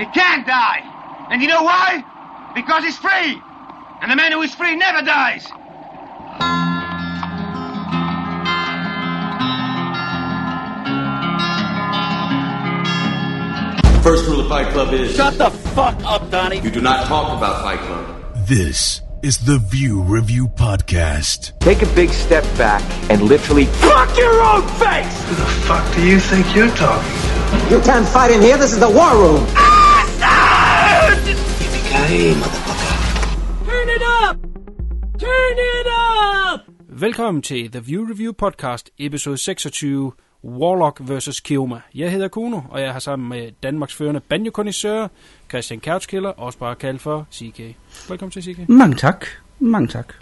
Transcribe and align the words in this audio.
It 0.00 0.14
can't 0.14 0.46
die. 0.46 0.80
And 1.30 1.42
you 1.42 1.48
know 1.48 1.62
why? 1.62 2.02
Because 2.54 2.82
he's 2.84 2.96
free. 2.96 3.38
And 4.00 4.10
the 4.10 4.16
man 4.16 4.32
who 4.32 4.40
is 4.40 4.54
free 4.54 4.74
never 4.74 5.02
dies. 5.02 5.44
First 14.02 14.26
rule 14.26 14.40
of 14.40 14.48
Fight 14.48 14.72
Club 14.72 14.94
is 14.94 15.14
Shut 15.14 15.36
the 15.36 15.50
fuck 15.50 16.02
up, 16.04 16.30
Donnie. 16.30 16.60
you 16.60 16.70
do 16.70 16.80
not 16.80 17.06
talk 17.06 17.36
about 17.36 17.62
Fight 17.62 17.80
Club. 17.80 18.24
This 18.46 19.02
is 19.22 19.44
the 19.44 19.58
View 19.58 20.00
Review 20.00 20.48
Podcast. 20.48 21.52
Take 21.58 21.82
a 21.82 21.94
big 21.94 22.08
step 22.08 22.44
back 22.56 22.82
and 23.10 23.20
literally 23.20 23.66
fuck 23.66 24.16
your 24.16 24.40
own 24.40 24.66
face. 24.78 25.24
Who 25.24 25.34
the 25.34 25.50
fuck 25.68 25.94
do 25.94 26.06
you 26.06 26.18
think 26.18 26.56
you're 26.56 26.74
talking 26.74 27.68
to? 27.68 27.74
You 27.76 27.82
can't 27.82 28.08
fight 28.08 28.30
in 28.30 28.40
here. 28.40 28.56
This 28.56 28.72
is 28.72 28.80
the 28.80 28.88
war 28.88 29.12
room. 29.14 29.46
Yippee-ki-yay, 32.10 32.34
motherfucker. 32.34 32.90
Velkommen 36.88 37.42
til 37.42 37.70
The 37.70 37.80
View 37.80 38.10
Review 38.10 38.32
Podcast, 38.32 38.90
episode 38.98 39.38
26, 39.38 40.12
Warlock 40.44 41.00
vs. 41.00 41.40
Kioma. 41.40 41.80
Jeg 41.94 42.10
hedder 42.12 42.28
Kuno, 42.28 42.60
og 42.70 42.80
jeg 42.80 42.92
har 42.92 42.98
sammen 42.98 43.28
med 43.28 43.52
Danmarks 43.62 43.94
førende 43.94 44.20
banjo 44.20 44.50
Christian 45.48 45.80
Couchkiller, 45.80 46.30
også 46.30 46.58
bare 46.58 46.74
kaldt 46.74 47.02
for 47.02 47.26
CK. 47.32 47.76
Velkommen 48.08 48.30
til, 48.30 48.42
CK. 48.42 48.68
Mange 48.68 48.96
tak. 48.96 49.26
Mange 49.58 49.88
tak. 49.88 50.14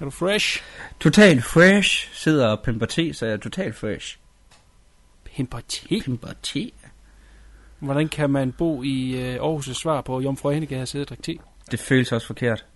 Er 0.00 0.04
du 0.04 0.10
fresh? 0.10 0.62
Total 1.00 1.42
fresh. 1.42 2.08
Sidder 2.12 2.46
og 2.46 2.60
pimper 2.60 2.86
te, 2.86 3.14
så 3.14 3.26
jeg 3.26 3.32
er 3.32 3.38
total 3.38 3.72
fresh. 3.72 4.18
Pimper 5.24 5.60
te. 5.68 5.86
Pimper 5.88 6.32
te. 6.42 6.70
Hvordan 7.82 8.08
kan 8.08 8.30
man 8.30 8.52
bo 8.52 8.82
i 8.82 9.16
øh, 9.16 9.36
Aarhus' 9.36 9.74
svar 9.74 10.00
på 10.00 10.20
Jomfru 10.20 10.50
Henneke 10.50 10.78
har 10.78 10.84
siddet 10.84 11.10
og 11.10 11.22
te? 11.22 11.36
Det 11.70 11.80
føles 11.80 12.12
også 12.12 12.26
forkert. 12.26 12.66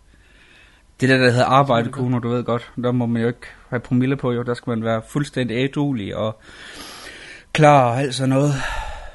Det 1.00 1.08
der, 1.08 1.16
der 1.18 1.30
hedder 1.30 1.44
arbejde, 1.44 1.92
Kuno, 1.92 2.18
du 2.18 2.28
ved 2.28 2.44
godt. 2.44 2.72
Der 2.82 2.92
må 2.92 3.06
man 3.06 3.22
jo 3.22 3.28
ikke 3.28 3.46
have 3.68 3.80
promille 3.80 4.16
på, 4.16 4.32
jo. 4.32 4.42
Der 4.42 4.54
skal 4.54 4.70
man 4.70 4.84
være 4.84 5.02
fuldstændig 5.08 5.56
ædruelig 5.56 6.16
og 6.16 6.40
klar 7.52 7.90
og 7.90 8.00
alt 8.00 8.14
sådan 8.14 8.28
noget. 8.28 8.52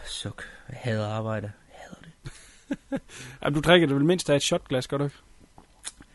Suk. 0.05 0.43
Jeg 0.69 0.77
hader 0.81 1.07
arbejde. 1.07 1.51
Jeg 1.69 1.79
hader 1.79 2.01
det. 2.01 3.01
Jamen, 3.43 3.53
du 3.53 3.59
drikker 3.59 3.87
det 3.87 3.95
vel 3.95 4.05
mindst 4.05 4.29
af 4.29 4.35
et 4.35 4.41
shotglas, 4.41 4.87
gør 4.87 4.97
du 4.97 5.03
ikke? 5.03 5.15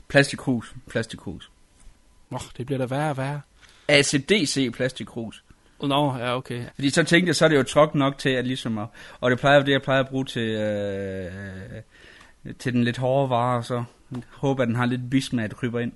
Plastikkrus. 0.09 0.75
Plastikkrus. 0.89 1.51
Åh, 2.33 2.41
det 2.57 2.67
bliver 2.67 2.79
da 2.79 2.87
værre 2.87 3.11
og 3.11 3.17
værre. 3.17 3.41
ACDC 3.89 4.73
plastikkrus. 4.73 5.45
Nå, 5.83 6.17
ja, 6.17 6.37
okay. 6.37 6.65
Fordi 6.75 6.91
så 6.91 7.05
tænkte 7.05 7.29
jeg, 7.29 7.37
så 7.37 7.45
er 7.45 7.49
det 7.49 7.57
jo 7.57 7.63
trok 7.63 7.95
nok 7.95 8.19
til, 8.19 8.29
at 8.29 8.47
ligesom 8.47 8.79
at, 8.79 8.87
og 9.21 9.31
det 9.31 9.39
plejer 9.39 9.63
det, 9.63 9.73
jeg 9.73 9.83
plejer 9.83 10.01
at 10.01 10.09
bruge 10.09 10.25
til, 10.25 10.49
øh, 10.49 11.33
til 12.59 12.73
den 12.73 12.85
lidt 12.85 12.97
hårde 12.97 13.31
vare, 13.31 13.59
og 13.59 13.65
så 13.65 13.85
håber 14.31 14.63
at 14.63 14.69
den 14.69 14.77
har 14.77 14.87
lidt 14.87 15.11
bisme, 15.11 15.45
at 15.45 15.57
kryber 15.57 15.81
ind. 15.81 15.93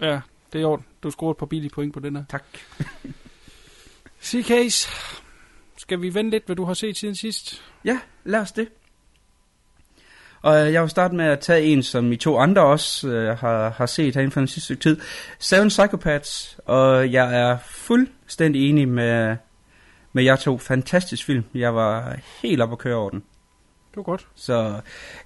Ja, 0.00 0.20
det 0.52 0.60
er 0.60 0.66
orden. 0.66 0.84
Du 1.02 1.10
scorer 1.10 1.30
et 1.30 1.36
par 1.36 1.46
billige 1.46 1.70
point 1.70 1.94
på 1.94 2.00
den 2.00 2.16
her. 2.16 2.24
Tak. 2.28 2.44
CK's, 4.28 4.90
skal 5.76 6.00
vi 6.00 6.14
vende 6.14 6.30
lidt, 6.30 6.46
hvad 6.46 6.56
du 6.56 6.64
har 6.64 6.74
set 6.74 6.96
siden 6.96 7.14
sidst? 7.14 7.62
Ja, 7.84 8.00
lad 8.24 8.40
os 8.40 8.52
det. 8.52 8.68
Og 10.48 10.72
jeg 10.72 10.82
vil 10.82 10.90
starte 10.90 11.14
med 11.14 11.24
at 11.24 11.40
tage 11.40 11.62
en, 11.62 11.82
som 11.82 12.12
I 12.12 12.16
to 12.16 12.38
andre 12.38 12.62
også 12.62 13.08
øh, 13.08 13.38
har, 13.38 13.70
har 13.70 13.86
set 13.86 14.14
herinde 14.14 14.32
for 14.32 14.40
den 14.40 14.48
sidste 14.48 14.64
stykke 14.64 14.82
tid. 14.82 15.00
Seven 15.38 15.68
Psychopaths, 15.68 16.58
og 16.64 17.12
jeg 17.12 17.40
er 17.40 17.58
fuldstændig 17.64 18.70
enig 18.70 18.88
med, 18.88 19.36
med 20.12 20.24
jer 20.24 20.36
to. 20.36 20.58
Fantastisk 20.58 21.26
film. 21.26 21.44
Jeg 21.54 21.74
var 21.74 22.16
helt 22.42 22.60
op 22.60 22.72
at 22.72 22.78
køre 22.78 22.96
over 22.96 23.10
den. 23.10 23.18
Det 23.90 23.96
var 23.96 24.02
godt. 24.02 24.26
Så 24.34 24.80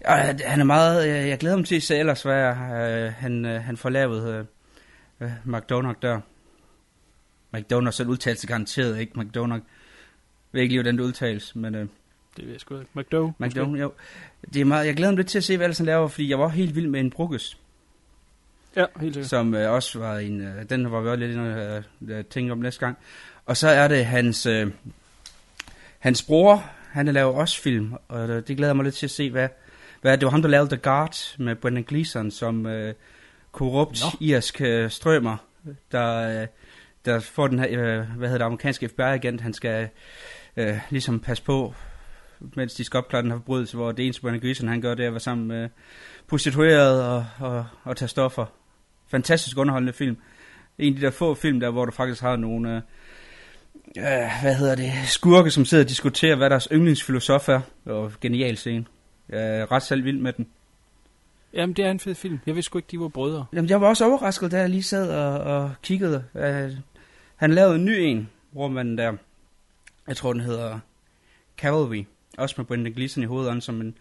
øh, 0.09 0.41
han 0.45 0.61
er 0.61 0.65
meget, 0.65 1.09
øh, 1.09 1.29
jeg 1.29 1.39
glæder 1.39 1.57
mig 1.57 1.67
til 1.67 1.77
at 1.77 1.83
se 1.83 1.97
ellers, 1.97 2.23
hvad 2.23 2.49
øh, 2.49 3.13
han, 3.13 3.45
øh, 3.45 3.63
han 3.63 3.77
får 3.77 3.89
lavet 3.89 4.47
øh, 5.21 5.31
McDonald 5.45 5.97
der. 6.03 6.21
McDonald, 7.53 7.93
så 7.93 8.05
udtales 8.05 8.47
garanteret, 8.47 9.01
ikke 9.01 9.21
McDonald. 9.21 9.63
Jeg 10.53 10.59
ved 10.59 10.63
ikke 10.63 10.73
lige, 10.73 10.83
hvordan 10.83 10.99
det 10.99 11.05
udtales, 11.05 11.57
men... 11.57 11.75
Øh, 11.75 11.87
Det 12.37 12.45
ved 12.45 12.53
jeg 12.53 12.61
sgu 12.61 12.79
ikke. 12.79 12.91
McDo. 12.95 13.33
McDonald, 13.39 13.81
jo. 13.81 13.93
Det 14.55 14.61
er 14.61 14.65
meget, 14.65 14.87
jeg 14.87 14.97
glæder 14.97 15.11
mig 15.13 15.17
lidt 15.17 15.29
til 15.29 15.39
at 15.39 15.45
se, 15.45 15.57
hvad 15.57 15.77
han 15.77 15.87
laver, 15.87 16.09
fordi 16.09 16.31
jeg 16.31 16.39
var 16.39 16.49
helt 16.49 16.77
vild 16.77 16.87
med 16.89 17.01
en 17.01 17.11
brukkes, 17.11 17.59
Ja, 18.77 18.85
helt 19.01 19.15
sikkert. 19.15 19.31
som 19.31 19.55
øh, 19.55 19.73
også 19.73 19.99
var 19.99 20.19
en, 20.19 20.41
øh, 20.41 20.71
den 20.71 20.93
var 20.93 21.01
vi 21.01 21.09
også 21.09 21.21
lidt 21.21 21.33
inde 21.33 21.77
og 21.77 21.85
øh, 22.09 22.25
tænke 22.25 22.53
om 22.53 22.59
næste 22.59 22.81
gang. 22.81 22.99
Og 23.47 23.57
så 23.57 23.69
er 23.69 23.89
det 23.89 24.07
hans, 24.07 24.47
øh, 24.47 24.71
hans 25.99 26.23
bror, 26.23 26.65
han 26.91 27.07
laver 27.07 27.33
også 27.33 27.61
film, 27.63 27.95
og 28.09 28.29
det, 28.29 28.49
det 28.49 28.57
glæder 28.57 28.73
mig 28.73 28.85
lidt 28.85 28.95
til 28.95 29.07
at 29.07 29.11
se, 29.11 29.31
hvad, 29.31 29.49
hvad 30.01 30.19
det 30.19 30.25
var 30.25 30.31
ham, 30.31 30.43
der 30.43 30.49
lavede 30.49 30.69
The 30.69 30.77
Guard 30.77 31.17
med 31.39 31.57
Brendan 31.57 31.83
Gleeson, 31.83 32.31
som 32.31 32.67
øh, 32.67 32.95
korrupt 33.53 34.01
Nå. 34.03 34.27
irsk 34.27 34.61
øh, 34.61 34.91
strømmer, 34.91 35.37
der, 35.93 36.41
øh, 36.43 36.47
der 37.05 37.21
får 37.21 37.47
den 37.47 37.59
her, 37.59 37.69
øh, 37.71 38.17
hvad 38.17 38.29
hedder 38.29 38.39
det, 38.39 38.45
amerikanske 38.45 38.89
FBI-agent, 38.89 39.41
han 39.41 39.53
skal 39.55 39.89
øh, 40.57 40.79
ligesom 40.91 41.21
passe 41.21 41.43
på, 41.43 41.75
mens 42.57 42.75
de 42.75 42.85
skal 42.85 42.99
opklare 42.99 43.23
den 43.23 43.31
her 43.31 43.39
forbrydelse, 43.39 43.77
hvor 43.77 43.93
det 43.93 44.05
eneste 44.05 44.23
Brendan 44.23 44.41
Gleeson, 44.41 44.69
han 44.69 44.81
gør, 44.81 44.95
det 44.95 45.03
er 45.03 45.07
at 45.07 45.13
være 45.13 45.21
sammen 45.21 45.49
med 45.49 45.69
prostituerede 46.27 47.17
og, 47.17 47.27
og, 47.41 47.67
og 47.85 47.97
tage 47.97 48.09
stoffer. 48.09 48.47
Fantastisk 49.09 49.59
underholdende 49.59 49.93
film. 49.93 50.17
En 50.79 50.95
af 50.95 51.01
de 51.01 51.07
der 51.07 51.11
få 51.11 51.35
film 51.35 51.61
der, 51.61 51.71
hvor 51.71 51.85
du 51.85 51.93
faktisk 51.93 52.23
har 52.23 52.37
nogle, 52.37 52.71
øh, 52.71 52.77
øh, 53.99 54.31
hvad 54.43 54.55
hedder 54.55 54.75
det, 54.75 54.93
skurke, 55.05 55.51
som 55.51 55.65
sidder 55.65 55.85
og 55.85 55.89
diskuterer, 55.89 56.37
hvad 56.37 56.51
deres 56.51 56.69
yndlingsfilosof 56.73 57.49
er. 57.49 57.61
Og 57.85 58.13
genial 58.21 58.57
scene. 58.57 58.85
Jeg 59.29 59.59
er 59.59 59.73
ret 59.73 59.83
selv 59.83 60.05
vild 60.05 60.19
med 60.19 60.33
den. 60.33 60.49
Jamen, 61.55 61.77
det 61.77 61.85
er 61.85 61.91
en 61.91 62.01
fed 62.01 62.15
film. 62.15 62.39
Jeg 62.47 62.55
vidste 62.55 62.67
sgu 62.67 62.79
ikke, 62.79 62.89
de 62.91 63.01
var 63.01 63.09
brødre. 63.09 63.47
Jamen, 63.53 63.71
jeg 63.71 63.81
var 63.81 63.89
også 63.89 64.05
overrasket, 64.05 64.51
da 64.51 64.59
jeg 64.61 64.71
lige 64.71 64.83
sad 64.83 65.11
og, 65.11 65.41
og 65.41 65.73
kiggede. 65.83 66.25
Uh, 66.35 66.79
han 67.37 67.53
lavede 67.55 67.75
en 67.75 67.85
ny 67.85 67.91
en, 67.91 68.31
hvor 68.53 68.69
man 68.69 68.99
der, 68.99 69.13
jeg 70.09 70.17
tror 70.17 70.33
den 70.33 70.43
hedder 70.43 70.79
Cavalry, 71.59 72.05
også 72.39 72.55
med 72.59 72.65
Brendan 72.65 72.93
Gleeson 72.93 73.23
i 73.23 73.27
hovedet, 73.27 73.63
som 73.63 73.81
en, 73.81 73.95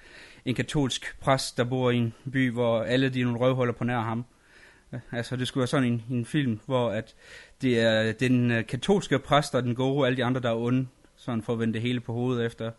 en 0.46 0.56
katolsk 0.56 1.16
præst, 1.20 1.58
der 1.58 1.64
bor 1.64 1.92
i 1.92 1.98
en 1.98 2.14
by, 2.32 2.52
hvor 2.52 2.82
alle 2.82 3.10
de 3.10 3.22
er 3.22 3.26
nogle 3.26 3.40
røvhuller 3.40 3.74
på 3.74 3.84
nær 3.84 4.00
ham. 4.00 4.26
Uh, 4.92 5.00
altså, 5.12 5.36
det 5.36 5.48
skulle 5.48 5.62
være 5.62 5.68
sådan 5.68 5.88
en, 5.88 6.04
en 6.10 6.26
film, 6.26 6.60
hvor 6.66 6.90
at 6.90 7.16
det 7.62 7.80
er 7.80 8.12
den 8.12 8.52
uh, 8.52 8.66
katolske 8.68 9.20
præst 9.20 9.56
og 9.56 9.64
den 9.64 9.76
gode, 9.76 10.00
og 10.00 10.06
alle 10.06 10.18
de 10.18 10.24
andre, 10.24 10.42
der 10.42 10.50
er 10.50 10.56
onde, 10.56 10.88
sådan 11.16 11.42
for 11.42 11.54
at 11.54 11.60
vende 11.60 11.74
det 11.74 11.82
hele 11.82 12.00
på 12.00 12.14
hovedet 12.14 12.46
efter 12.46 12.72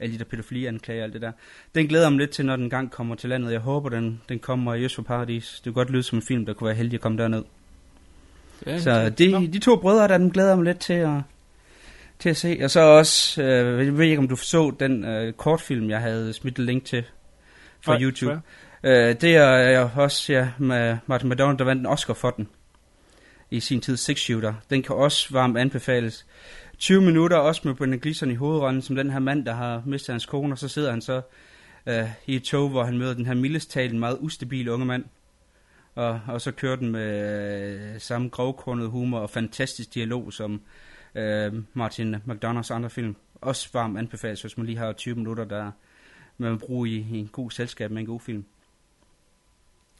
alle 0.00 0.14
de 0.14 0.18
der 0.18 0.24
pædofilianklager 0.24 1.00
og 1.00 1.04
alt 1.04 1.12
det 1.12 1.22
der. 1.22 1.32
Den 1.74 1.86
glæder 1.86 2.10
mig 2.10 2.18
lidt 2.18 2.30
til, 2.30 2.46
når 2.46 2.56
den 2.56 2.70
gang 2.70 2.90
kommer 2.90 3.14
til 3.14 3.30
landet. 3.30 3.52
Jeg 3.52 3.60
håber, 3.60 3.88
den, 3.88 4.20
den 4.28 4.38
kommer 4.38 4.74
i 4.74 4.84
Øst 4.84 4.94
for 4.94 5.02
Paradis. 5.02 5.60
Det 5.64 5.64
kunne 5.64 5.84
godt 5.84 5.90
lyde 5.90 6.02
som 6.02 6.18
en 6.18 6.22
film, 6.22 6.46
der 6.46 6.52
kunne 6.52 6.66
være 6.66 6.76
heldig 6.76 6.94
at 6.94 7.00
komme 7.00 7.18
derned. 7.18 7.44
Ja, 8.66 8.78
Så 8.78 9.08
de, 9.08 9.52
de 9.52 9.58
to 9.58 9.76
brødre, 9.76 10.08
der 10.08 10.18
den 10.18 10.30
glæder 10.30 10.56
mig 10.56 10.64
lidt 10.64 10.80
til 10.80 10.92
at, 10.92 11.20
til 12.24 12.30
at 12.30 12.36
se. 12.36 12.60
Og 12.64 12.70
så 12.70 12.80
også, 12.80 13.42
øh, 13.42 13.86
jeg 13.86 13.98
ved 13.98 14.04
ikke 14.04 14.18
om 14.18 14.28
du 14.28 14.36
så 14.36 14.72
den 14.80 15.04
øh, 15.04 15.32
kortfilm, 15.32 15.90
jeg 15.90 16.00
havde 16.00 16.32
smidt 16.32 16.58
et 16.58 16.64
link 16.64 16.84
til 16.84 17.04
fra 17.80 17.92
Nej, 17.92 18.02
YouTube. 18.02 18.40
Øh, 18.82 19.20
det 19.20 19.36
er 19.36 19.56
jeg 19.56 19.90
også, 19.96 20.32
ja, 20.32 20.48
med 20.58 20.96
Martin 21.06 21.28
McDonald, 21.28 21.58
der 21.58 21.64
vandt 21.64 21.80
en 21.80 21.86
Oscar 21.86 22.14
for 22.14 22.30
den 22.30 22.48
i 23.50 23.60
sin 23.60 23.80
tid, 23.80 23.96
Six 23.96 24.18
Shooter. 24.18 24.54
Den 24.70 24.82
kan 24.82 24.96
også 24.96 25.28
varmt 25.30 25.58
anbefales. 25.58 26.26
20 26.78 27.02
minutter, 27.02 27.36
også 27.36 27.60
med 27.64 27.74
Brendan 27.74 27.98
Gleeson 27.98 28.30
i 28.30 28.34
hovedrollen, 28.34 28.82
som 28.82 28.96
den 28.96 29.10
her 29.10 29.18
mand, 29.18 29.44
der 29.44 29.54
har 29.54 29.82
mistet 29.86 30.12
hans 30.12 30.26
kone, 30.26 30.54
og 30.54 30.58
så 30.58 30.68
sidder 30.68 30.90
han 30.90 31.00
så 31.00 31.22
øh, 31.86 32.08
i 32.26 32.36
et 32.36 32.42
tog, 32.42 32.68
hvor 32.68 32.84
han 32.84 32.98
møder 32.98 33.14
den 33.14 33.26
her 33.26 33.34
mildest 33.34 33.70
talt 33.70 33.92
en 33.92 33.98
meget 33.98 34.18
ustabil 34.20 34.68
unge 34.68 34.86
mand. 34.86 35.04
Og, 35.94 36.20
og 36.28 36.40
så 36.40 36.52
kører 36.52 36.76
den 36.76 36.88
med 36.88 37.94
øh, 37.94 38.00
samme 38.00 38.28
grovkornet 38.28 38.88
humor 38.88 39.18
og 39.18 39.30
fantastisk 39.30 39.94
dialog 39.94 40.32
som 40.32 40.60
øh, 41.14 41.52
Martin 41.74 42.16
McDonalds 42.26 42.70
andre 42.70 42.90
film. 42.90 43.16
Også 43.40 43.68
varmt 43.72 43.98
anbefales, 43.98 44.40
hvis 44.40 44.56
man 44.56 44.66
lige 44.66 44.78
har 44.78 44.92
20 44.92 45.14
minutter, 45.14 45.44
der 45.44 45.70
man 46.38 46.50
vil 46.50 46.58
bruge 46.58 46.88
i, 46.88 47.06
i 47.12 47.18
en 47.18 47.28
god 47.32 47.50
selskab 47.50 47.90
med 47.90 48.00
en 48.00 48.06
god 48.06 48.20
film. 48.20 48.44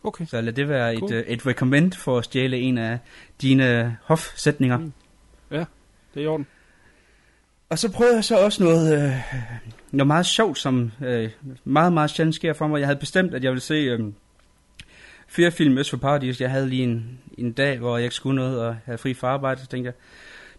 Okay. 0.04 0.26
Så 0.26 0.40
lad 0.40 0.52
det 0.52 0.68
være 0.68 0.96
Cool. 0.98 1.12
et, 1.12 1.16
øh, 1.16 1.26
et 1.26 1.46
recommend 1.46 1.92
for 1.92 2.18
at 2.18 2.24
stjæle 2.24 2.58
en 2.58 2.78
af 2.78 2.98
dine 3.42 3.96
hofsætninger. 4.02 4.78
Mm. 4.78 4.92
Ja, 5.50 5.64
det 6.14 6.20
er 6.20 6.24
i 6.24 6.26
orden. 6.26 6.46
Og 7.68 7.78
så 7.78 7.92
prøvede 7.92 8.16
jeg 8.16 8.24
så 8.24 8.38
også 8.44 8.64
noget, 8.64 9.04
øh, 9.04 9.12
noget 9.90 10.06
meget 10.06 10.26
sjovt, 10.26 10.58
som 10.58 10.92
øh, 11.04 11.30
meget, 11.64 11.92
meget 11.92 12.10
sjældent 12.10 12.34
sker 12.34 12.52
for 12.52 12.66
mig. 12.66 12.78
Jeg 12.78 12.86
havde 12.88 12.98
bestemt, 12.98 13.34
at 13.34 13.44
jeg 13.44 13.50
ville 13.50 13.62
se 13.62 13.74
øh, 13.74 14.12
fire 15.28 15.50
film 15.50 15.78
Øst 15.78 15.90
for 15.90 15.96
Paradis. 15.96 16.40
Jeg 16.40 16.50
havde 16.50 16.68
lige 16.68 16.82
en, 16.82 17.18
en 17.38 17.52
dag, 17.52 17.78
hvor 17.78 17.96
jeg 17.96 18.04
ikke 18.04 18.14
skulle 18.14 18.36
noget 18.36 18.60
og 18.60 18.76
havde 18.84 18.98
fri 18.98 19.14
fra 19.14 19.28
arbejde. 19.28 19.60
Så 19.60 19.66
tænkte 19.66 19.86
jeg, 19.86 19.94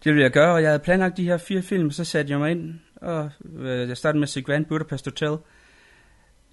det 0.05 0.13
ville 0.13 0.23
jeg 0.23 0.31
gøre, 0.31 0.53
og 0.53 0.61
jeg 0.61 0.69
havde 0.69 0.79
planlagt 0.83 1.17
de 1.17 1.23
her 1.23 1.37
fire 1.37 1.61
film. 1.61 1.91
Så 1.91 2.03
satte 2.05 2.31
jeg 2.31 2.39
mig 2.39 2.51
ind, 2.51 2.79
og 2.95 3.29
øh, 3.59 3.89
jeg 3.89 3.97
startede 3.97 4.19
med 4.19 4.23
at 4.27 4.29
se 4.29 4.41
Grand 4.41 4.65
Budapest 4.65 5.05
Hotel. 5.05 5.37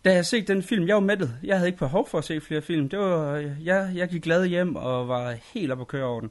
Da 0.05 0.15
jeg 0.15 0.27
set 0.27 0.49
den 0.49 0.63
film, 0.63 0.87
jeg 0.89 0.95
var 0.95 1.01
mættet. 1.01 1.35
Jeg 1.45 1.57
havde 1.57 1.69
ikke 1.69 1.79
behov 1.79 2.09
for 2.09 2.19
at 2.19 2.25
se 2.25 2.41
flere 2.41 2.63
film. 2.63 2.89
Det 2.89 2.99
var, 2.99 3.33
øh, 3.35 3.51
jeg, 3.65 3.93
jeg 3.95 4.09
gik 4.09 4.23
glad 4.23 4.47
hjem 4.47 4.77
og 4.77 5.09
var 5.09 5.35
helt 5.55 5.73
op 5.73 5.81
at 5.81 5.89
køre 5.89 6.05
over 6.05 6.21
den. 6.21 6.31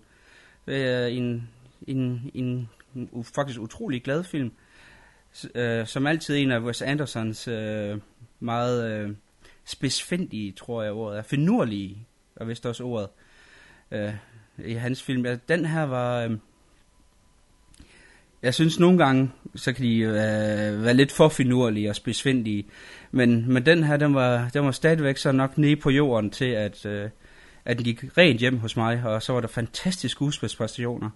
Det 0.66 0.86
er 0.88 1.06
en, 1.06 1.50
en, 1.88 2.32
en, 2.34 2.70
en 2.94 3.24
faktisk 3.36 3.60
utrolig 3.60 4.04
glad 4.04 4.24
film. 4.24 4.52
s- 5.34 5.48
øh, 5.56 5.88
som 5.88 6.08
altid 6.08 6.38
en 6.38 6.52
af 6.52 6.60
Wes 6.60 6.82
Andersons 6.82 7.48
øh, 7.48 7.98
meget 8.40 8.92
øh, 8.92 9.16
spidsfindige, 9.66 10.52
tror 10.52 10.84
jeg 10.84 10.92
ordet 10.92 11.18
er, 11.18 11.24
finurlige, 11.24 11.98
og 12.36 12.48
vist 12.48 12.66
også 12.66 12.84
ordet, 12.84 13.10
øh, 13.92 14.14
i 14.66 14.74
hans 14.74 15.04
film. 15.04 15.26
Ja, 15.26 15.38
den 15.48 15.66
her 15.66 15.84
var... 15.84 16.24
Øh, 16.24 16.32
jeg 18.44 18.54
synes 18.54 18.80
nogle 18.80 18.98
gange, 18.98 19.32
så 19.56 19.74
kan 19.74 19.86
de 19.86 19.98
øh, 19.98 20.84
være 20.84 20.94
lidt 20.94 21.12
for 21.12 21.30
finurlige 21.30 21.90
og 21.90 21.96
spidsfindige, 21.96 22.66
men, 23.12 23.54
men 23.54 23.66
den 23.66 23.84
her, 23.84 23.98
den 23.98 24.14
var, 24.14 24.50
den 24.54 24.66
var 24.66 24.72
stadigvæk 24.72 25.18
så 25.18 25.32
nok 25.32 25.58
nede 25.58 25.76
på 25.76 25.90
jorden 25.90 26.30
til, 26.30 26.46
at, 26.46 26.86
øh, 26.86 27.10
at 27.66 27.78
den 27.78 27.84
gik 27.84 28.04
rent 28.18 28.40
hjem 28.40 28.58
hos 28.58 28.78
mig, 28.78 29.04
og 29.06 29.24
så 29.24 29.34
var 29.34 29.42
der 29.42 29.48
fantastiske 29.48 30.10
skuespilspræstationer. 30.10 31.10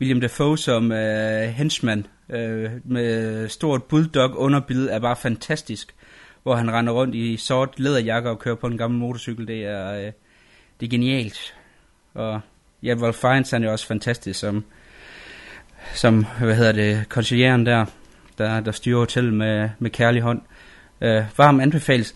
William 0.00 0.20
Dafoe 0.20 0.58
som 0.58 0.92
øh, 0.92 1.42
henchman 1.42 2.06
øh, 2.28 2.70
med 2.84 3.48
stort 3.48 3.82
bulldog 3.84 4.38
underbillede 4.38 4.90
er 4.90 4.98
bare 4.98 5.16
fantastisk, 5.16 5.94
hvor 6.42 6.54
han 6.54 6.72
render 6.72 6.92
rundt 6.92 7.14
i 7.14 7.36
sort 7.36 7.80
læderjakke 7.80 8.30
og 8.30 8.38
kører 8.38 8.54
på 8.54 8.66
en 8.66 8.78
gammel 8.78 9.00
motorcykel. 9.00 9.46
Det 9.46 9.64
er, 9.64 9.92
øh, 9.92 10.12
det 10.80 10.86
er 10.86 10.90
genialt. 10.90 11.54
Og 12.14 12.40
ja, 12.82 12.94
Wolf 12.94 13.16
Fiennes 13.16 13.50
han 13.50 13.62
er 13.62 13.66
jo 13.66 13.72
også 13.72 13.86
fantastisk 13.86 14.40
som, 14.40 14.64
som 15.94 16.26
hvad 16.40 16.54
hedder 16.54 16.72
det, 16.72 17.08
konsilieren 17.08 17.66
der, 17.66 17.84
der, 18.38 18.60
der 18.60 18.72
styrer 18.72 18.98
hotellet 18.98 19.34
med, 19.34 19.68
med 19.78 19.90
kærlig 19.90 20.22
hånd. 20.22 20.42
Øh, 21.00 21.24
varm 21.36 21.60
anbefales. 21.60 22.14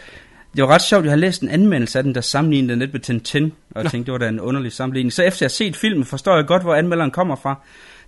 Det 0.57 0.63
var 0.63 0.69
ret 0.69 0.83
sjovt, 0.83 1.05
jeg 1.05 1.13
har 1.13 1.17
læst 1.17 1.43
en 1.43 1.49
anmeldelse 1.49 1.99
af 1.99 2.05
den, 2.05 2.15
der 2.15 2.21
sammenlignede 2.21 2.73
den 2.73 2.79
lidt 2.79 2.93
med 2.93 3.01
Tintin, 3.01 3.53
og 3.71 3.83
jeg 3.83 3.91
tænkte, 3.91 4.07
det 4.07 4.13
var 4.13 4.27
da 4.27 4.29
en 4.29 4.41
underlig 4.41 4.73
sammenligning. 4.73 5.13
Så 5.13 5.23
efter 5.23 5.45
jeg 5.45 5.49
har 5.49 5.51
set 5.51 5.77
filmen, 5.77 6.05
forstår 6.05 6.37
jeg 6.37 6.47
godt, 6.47 6.63
hvor 6.63 6.75
anmelderen 6.75 7.11
kommer 7.11 7.37
fra. 7.37 7.61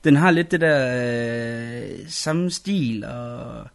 Den 0.05 0.17
har 0.17 0.31
lidt 0.31 0.51
det 0.51 0.61
der 0.61 0.97
øh, 1.77 1.99
samme 2.09 2.51
stil 2.51 3.05
og, 3.05 3.67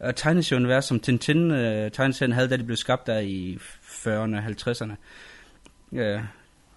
og 0.00 0.16
tegneserieunivers, 0.16 0.84
som 0.84 1.00
Tintin 1.00 1.50
øh, 1.50 1.90
tegneserien 1.90 2.32
havde, 2.32 2.48
da 2.48 2.56
det 2.56 2.66
blev 2.66 2.76
skabt 2.76 3.06
der 3.06 3.18
i 3.18 3.58
40'erne 3.82 4.36
og 4.36 4.44
50'erne. 4.46 4.92
Øh, 5.98 6.20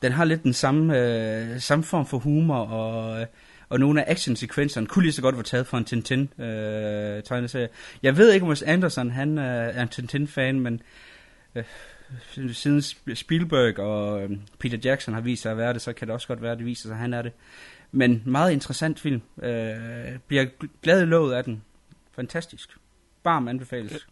den 0.02 0.12
har 0.12 0.26
lidt 0.26 0.44
den 0.44 0.54
samme, 0.54 1.00
øh, 1.00 1.60
samme 1.60 1.84
form 1.84 2.06
for 2.06 2.18
humor, 2.18 2.58
og, 2.58 3.28
og 3.72 3.80
nogle 3.80 4.06
af 4.06 4.12
actionsekvenserne 4.12 4.88
kunne 4.88 5.04
lige 5.04 5.14
så 5.14 5.22
godt 5.22 5.36
være 5.36 5.44
taget 5.44 5.68
fra 5.68 5.78
en 5.78 5.86
Tintin-tegneserie. 5.86 7.70
jeg 8.04 8.18
ved 8.18 8.32
ikke, 8.34 8.46
om 8.46 8.56
Anderson 8.66 9.12
han, 9.12 9.38
øh, 9.38 9.46
er 9.76 9.82
en 9.82 9.88
Tintin-fan, 9.88 10.60
men 10.60 10.82
øh, 11.56 11.64
siden 12.54 12.80
Sp- 12.80 13.14
Spielberg 13.16 13.80
og 13.80 14.24
øh, 14.24 14.30
Peter 14.60 14.78
Jackson 14.84 15.14
har 15.14 15.22
vist 15.22 15.42
sig 15.42 15.52
at 15.52 15.58
være 15.58 15.74
det, 15.74 15.82
så 15.82 15.94
kan 15.94 16.08
det 16.08 16.14
også 16.14 16.28
godt 16.28 16.42
være, 16.42 16.52
at 16.52 16.58
det 16.58 16.66
viser 16.66 16.82
sig, 16.88 16.92
at 16.92 16.98
han 16.98 17.14
er 17.14 17.22
det. 17.22 17.32
Men 17.92 18.24
meget 18.26 18.52
interessant 18.52 19.00
film. 19.00 19.22
Øh, 19.44 19.52
bliver 20.28 20.46
gl- 20.64 20.68
glad 20.84 21.02
i 21.02 21.06
låget 21.06 21.34
af 21.34 21.44
den. 21.44 21.64
Fantastisk. 22.16 22.78
Varm 23.24 23.48
anbefales. 23.48 24.08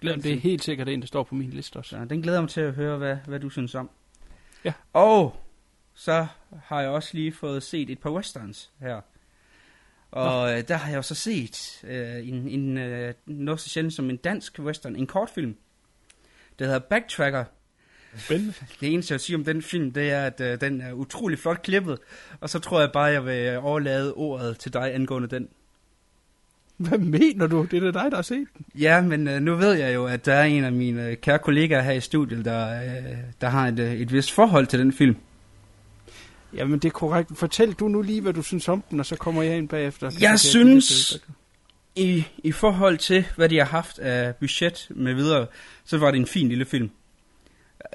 Glad 0.00 0.16
Det 0.16 0.32
er 0.32 0.40
helt 0.40 0.64
sikkert 0.64 0.88
en, 0.88 1.00
der 1.00 1.06
står 1.06 1.22
på 1.22 1.34
min 1.34 1.50
liste 1.50 1.76
også. 1.76 1.90
så 1.90 2.04
den 2.10 2.22
glæder 2.22 2.38
jeg 2.38 2.42
mig 2.42 2.50
til 2.50 2.60
at 2.60 2.72
høre, 2.74 2.98
hvad, 2.98 3.16
hvad 3.26 3.40
du 3.40 3.48
synes 3.50 3.74
om. 3.74 3.90
Ja. 4.64 4.72
Og 4.92 5.36
så 6.00 6.26
har 6.64 6.80
jeg 6.80 6.90
også 6.90 7.10
lige 7.12 7.32
fået 7.32 7.62
set 7.62 7.90
et 7.90 7.98
par 7.98 8.10
westerns 8.10 8.70
her. 8.80 9.00
Og 10.10 10.52
øh, 10.52 10.68
der 10.68 10.76
har 10.76 10.88
jeg 10.90 10.96
jo 10.96 11.02
så 11.02 11.14
set 11.14 11.84
øh, 11.84 12.28
en, 12.28 12.48
en, 12.48 12.78
øh, 12.78 13.14
noget 13.26 13.60
så 13.60 13.68
sjældent 13.68 13.94
som 13.94 14.10
en 14.10 14.16
dansk 14.16 14.58
western, 14.58 14.96
en 14.96 15.06
kortfilm. 15.06 15.56
Det 16.58 16.66
hedder 16.66 16.80
Backtracker. 16.80 17.44
Spændende. 18.16 18.54
Det 18.80 18.92
eneste, 18.92 19.12
jeg 19.12 19.14
vil 19.14 19.20
sige 19.20 19.36
om 19.36 19.44
den 19.44 19.62
film, 19.62 19.92
det 19.92 20.10
er, 20.10 20.26
at 20.26 20.40
øh, 20.40 20.60
den 20.60 20.80
er 20.80 20.92
utrolig 20.92 21.38
flot 21.38 21.62
klippet. 21.62 21.98
Og 22.40 22.50
så 22.50 22.58
tror 22.58 22.80
jeg 22.80 22.92
bare, 22.92 23.04
jeg 23.04 23.26
vil 23.26 23.58
overlade 23.58 24.14
ordet 24.14 24.58
til 24.58 24.72
dig 24.72 24.94
angående 24.94 25.28
den. 25.28 25.48
Hvad 26.76 26.98
mener 26.98 27.46
du? 27.46 27.66
Det 27.70 27.82
er 27.82 27.90
dig, 27.90 28.10
der 28.10 28.14
har 28.14 28.22
set 28.22 28.48
den. 28.58 28.66
Ja, 28.74 29.00
men 29.00 29.28
øh, 29.28 29.40
nu 29.40 29.54
ved 29.54 29.72
jeg 29.72 29.94
jo, 29.94 30.06
at 30.06 30.26
der 30.26 30.34
er 30.34 30.44
en 30.44 30.64
af 30.64 30.72
mine 30.72 31.06
øh, 31.06 31.16
kære 31.16 31.38
kollegaer 31.38 31.82
her 31.82 31.92
i 31.92 32.00
studiet, 32.00 32.44
der, 32.44 32.82
øh, 32.82 33.16
der 33.40 33.48
har 33.48 33.68
et, 33.68 33.78
øh, 33.78 33.92
et 33.92 34.12
vist 34.12 34.32
forhold 34.32 34.66
til 34.66 34.78
den 34.78 34.92
film. 34.92 35.16
Jamen, 36.54 36.78
det 36.78 36.84
er 36.88 36.92
korrekt. 36.92 37.38
Fortæl 37.38 37.72
du 37.72 37.88
nu 37.88 38.02
lige, 38.02 38.20
hvad 38.20 38.32
du 38.32 38.42
synes 38.42 38.68
om 38.68 38.84
den, 38.90 39.00
og 39.00 39.06
så 39.06 39.16
kommer 39.16 39.42
jeg 39.42 39.56
ind 39.58 39.68
bagefter. 39.68 40.10
Jeg 40.20 40.40
synes- 40.40 41.18
I, 41.96 42.24
I 42.44 42.52
forhold 42.52 42.98
til, 42.98 43.24
hvad 43.36 43.48
de 43.48 43.58
har 43.58 43.64
haft 43.64 43.98
af 43.98 44.36
budget 44.36 44.86
med 44.90 45.14
videre, 45.14 45.46
så 45.84 45.98
var 45.98 46.10
det 46.10 46.18
en 46.20 46.26
fin 46.26 46.48
lille 46.48 46.64
film. 46.64 46.90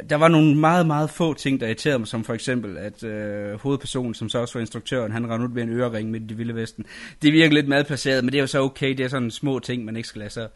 Der 0.10 0.16
var 0.16 0.28
nogle 0.28 0.56
meget, 0.56 0.88
meget 0.88 1.10
få 1.10 1.34
ting, 1.34 1.60
der 1.60 1.66
irriterede 1.68 2.00
mig, 2.00 2.08
som 2.08 2.24
for 2.24 2.34
eksempel, 2.34 2.78
at 2.78 3.04
øh, 3.04 3.60
hovedpersonen, 3.60 4.14
som 4.14 4.30
så 4.30 4.40
også 4.40 4.54
var 4.54 4.62
instruktøren, 4.62 5.12
han 5.12 5.30
rendte 5.30 5.48
ud 5.48 5.54
med 5.54 5.64
en 5.64 5.70
ørering 5.70 6.12
midt 6.12 6.24
i 6.24 6.28
det 6.28 6.38
vilde 6.38 6.56
vesten. 6.56 6.86
Det 7.22 7.34
virker 7.34 7.54
lidt 7.54 7.68
madplaceret, 7.68 8.24
men 8.24 8.32
det 8.32 8.38
er 8.38 8.42
jo 8.42 8.48
så 8.48 8.62
okay. 8.62 8.90
Det 8.90 9.00
er 9.00 9.08
sådan 9.08 9.32
små 9.32 9.60
ting, 9.60 9.86
man 9.86 9.96
ikke 9.96 10.10
skal 10.10 10.20
lade 10.20 10.30
sig 10.30 10.48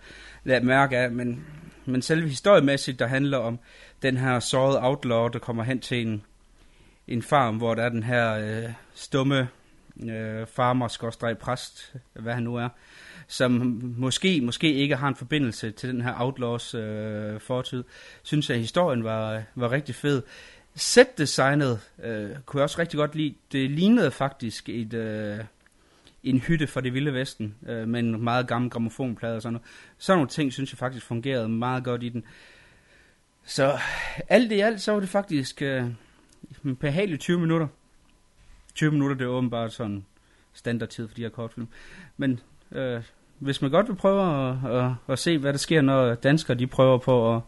lade 0.43 0.65
mærke 0.65 0.97
af. 0.97 1.11
Men, 1.11 1.43
men 1.85 2.01
selve 2.01 2.29
historiemæssigt, 2.29 2.99
der 2.99 3.07
handler 3.07 3.37
om 3.37 3.59
den 4.01 4.17
her 4.17 4.39
sårede 4.39 4.83
outlaw, 4.83 5.27
der 5.27 5.39
kommer 5.39 5.63
hen 5.63 5.79
til 5.79 6.07
en, 6.07 6.21
en 7.09 7.21
farm, 7.21 7.57
hvor 7.57 7.75
der 7.75 7.83
er 7.83 7.89
den 7.89 8.03
her 8.03 8.33
øh, 8.33 8.73
stumme 8.93 9.49
øh, 10.03 10.47
farmer, 10.47 11.35
præst, 11.39 11.95
hvad 12.13 12.33
han 12.33 12.43
nu 12.43 12.55
er, 12.55 12.69
som 13.27 13.51
måske, 13.97 14.41
måske 14.41 14.73
ikke 14.73 14.95
har 14.95 15.07
en 15.07 15.15
forbindelse 15.15 15.71
til 15.71 15.89
den 15.89 16.01
her 16.01 16.13
outlaws 16.17 16.75
øh, 16.75 17.39
fortid, 17.39 17.83
synes 18.23 18.49
jeg, 18.49 18.55
at 18.55 18.61
historien 18.61 19.03
var, 19.03 19.43
var 19.55 19.71
rigtig 19.71 19.95
fed. 19.95 20.21
Set-designet 20.75 21.79
øh, 22.03 22.29
kunne 22.45 22.59
jeg 22.59 22.63
også 22.63 22.79
rigtig 22.79 22.97
godt 22.97 23.15
lide. 23.15 23.35
Det 23.51 23.71
lignede 23.71 24.11
faktisk 24.11 24.69
et, 24.69 24.93
øh, 24.93 25.39
en 26.23 26.39
hytte 26.39 26.67
for 26.67 26.81
det 26.81 26.93
vilde 26.93 27.13
vesten, 27.13 27.55
øh, 27.67 27.87
med 27.87 27.99
en 27.99 28.23
meget 28.23 28.47
gammel 28.47 28.71
gramofonplade 28.71 29.35
og 29.35 29.41
sådan 29.41 29.53
noget. 29.53 29.67
Sådan 29.97 30.17
nogle 30.17 30.29
ting, 30.29 30.53
synes 30.53 30.71
jeg 30.71 30.77
faktisk 30.77 31.05
fungerede 31.05 31.49
meget 31.49 31.83
godt 31.83 32.03
i 32.03 32.09
den. 32.09 32.23
Så 33.45 33.79
alt 34.27 34.51
i 34.51 34.59
alt, 34.59 34.81
så 34.81 34.91
var 34.91 34.99
det 34.99 35.09
faktisk 35.09 35.61
øh, 35.61 35.85
en 36.65 36.75
behagelig 36.75 37.19
20 37.19 37.39
minutter. 37.39 37.67
20 38.75 38.91
minutter, 38.91 39.15
det 39.17 39.25
er 39.25 39.29
åbenbart 39.29 39.73
sådan 39.73 40.05
standardtid 40.53 41.07
for 41.07 41.15
de 41.15 41.21
her 41.21 41.29
kortfilm. 41.29 41.67
Men 42.17 42.39
øh, 42.71 43.03
hvis 43.39 43.61
man 43.61 43.71
godt 43.71 43.87
vil 43.87 43.95
prøve 43.95 44.49
at, 44.49 44.71
at, 44.71 44.91
at 45.07 45.19
se, 45.19 45.37
hvad 45.37 45.53
der 45.53 45.59
sker, 45.59 45.81
når 45.81 46.15
danskere 46.15 46.57
de 46.57 46.67
prøver 46.67 46.97
på 46.97 47.35
at, 47.35 47.41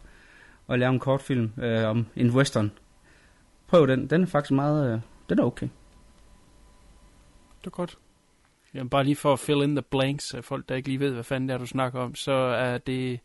at 0.68 0.78
lave 0.78 0.92
en 0.92 0.98
kortfilm 0.98 1.52
øh, 1.62 1.88
om 1.88 2.06
en 2.16 2.30
western, 2.30 2.72
prøv 3.66 3.86
den. 3.86 4.06
Den 4.06 4.22
er 4.22 4.26
faktisk 4.26 4.52
meget... 4.52 4.94
Øh, 4.94 5.00
den 5.28 5.38
er 5.38 5.42
okay. 5.42 5.68
Det 7.60 7.66
er 7.66 7.70
godt. 7.70 7.98
Jamen, 8.74 8.88
bare 8.88 9.04
lige 9.04 9.16
for 9.16 9.32
at 9.32 9.38
fill 9.38 9.62
in 9.62 9.76
the 9.76 9.82
blanks 9.82 10.34
af 10.34 10.44
folk, 10.44 10.68
der 10.68 10.74
ikke 10.74 10.88
lige 10.88 11.00
ved, 11.00 11.12
hvad 11.12 11.24
fanden 11.24 11.48
det 11.48 11.54
er, 11.54 11.58
du 11.58 11.66
snakker 11.66 12.00
om, 12.00 12.14
så 12.14 12.32
er 12.32 12.78
det, 12.78 13.20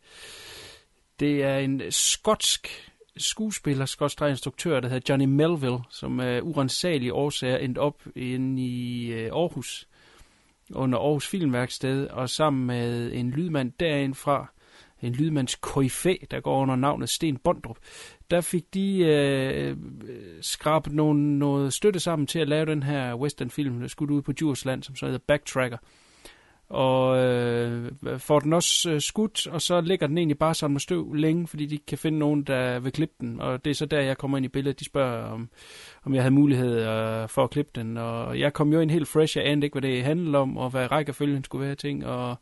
det 1.20 1.44
er 1.44 1.58
en 1.58 1.82
skotsk 1.90 2.92
skuespiller, 3.18 3.86
skotsk 3.86 4.22
instruktør, 4.22 4.80
der 4.80 4.90
hedder 4.90 5.14
Johnny 5.14 5.26
Melville, 5.26 5.80
som 5.90 6.20
af 6.20 6.42
urensagelige 6.42 7.14
årsager 7.14 7.58
endte 7.58 7.80
op 7.80 8.02
inde 8.16 8.64
i 8.64 9.12
øh, 9.14 9.26
Aarhus, 9.26 9.88
under 10.74 11.00
Aarhus 11.00 11.28
Filmværksted, 11.28 12.08
og 12.08 12.30
sammen 12.30 12.68
med 12.68 13.14
en 13.14 13.32
lydmand 13.32 13.72
derindfra, 13.80 14.48
en 15.02 15.14
lydmands 15.14 15.56
koryfæ, 15.56 16.16
der 16.32 16.40
går 16.40 16.62
under 16.62 16.76
navnet 16.76 17.10
Sten 17.10 17.38
Bondrup, 17.38 17.78
der 18.32 18.42
fik 18.42 18.74
de 18.74 19.00
øh, 19.00 19.78
skrabet 20.42 20.94
nogle, 20.94 21.40
noget 21.40 21.74
støtte 21.74 22.00
sammen 22.00 22.28
til 22.28 22.40
at 22.40 22.48
lave 22.50 22.66
den 22.66 22.84
her 22.84 23.16
westernfilm, 23.16 23.80
der 23.80 23.88
skulle 23.88 24.16
ud 24.16 24.22
på 24.22 24.32
Djursland, 24.32 24.84
som 24.84 24.96
så 24.96 25.06
hedder 25.06 25.20
Backtracker. 25.28 25.78
Og 26.70 27.18
øh, 27.18 27.92
får 28.18 28.40
den 28.40 28.54
også 28.54 28.92
øh, 28.92 29.02
skudt, 29.02 29.48
og 29.48 29.62
så 29.62 29.82
ligger 29.82 30.08
den 30.08 30.18
egentlig 30.18 30.38
bare 30.38 30.54
sammen 30.54 30.74
med 30.74 30.80
støv 30.80 31.14
længe, 31.14 31.48
fordi 31.48 31.66
de 31.66 31.76
ikke 31.76 31.86
kan 31.86 31.98
finde 31.98 32.20
nogen, 32.20 32.44
der 32.44 32.80
vil 32.80 32.92
klippe 32.92 33.16
den. 33.22 33.42
Og 33.42 33.66
det 33.66 33.72
er 33.72 33.76
så 33.76 33.86
der, 33.86 34.02
jeg 34.02 34.18
kommer 34.18 34.38
ind 34.38 34.46
i 34.46 34.50
billedet. 34.50 34.80
De 34.80 34.86
spørger, 34.86 35.24
om, 35.24 35.50
om 36.06 36.14
jeg 36.14 36.24
havde 36.24 36.34
mulighed 36.34 36.80
øh, 36.80 37.30
for 37.30 37.44
at 37.44 37.50
klippe 37.50 37.72
den. 37.76 37.98
Og 37.98 38.40
jeg 38.40 38.54
kom 38.54 38.74
jo 38.74 38.80
ind 38.80 38.92
helt 38.92 39.08
fresh. 39.08 39.38
Jeg 39.38 39.48
anede 39.48 39.66
ikke, 39.66 39.80
hvad 39.80 39.90
det 39.90 40.04
handlede 40.04 40.38
om, 40.38 40.58
og 40.58 40.70
hvad 40.70 40.92
rækkefølgen 40.92 41.44
skulle 41.44 41.66
være 41.66 41.76
ting. 41.76 42.06
Og 42.06 42.36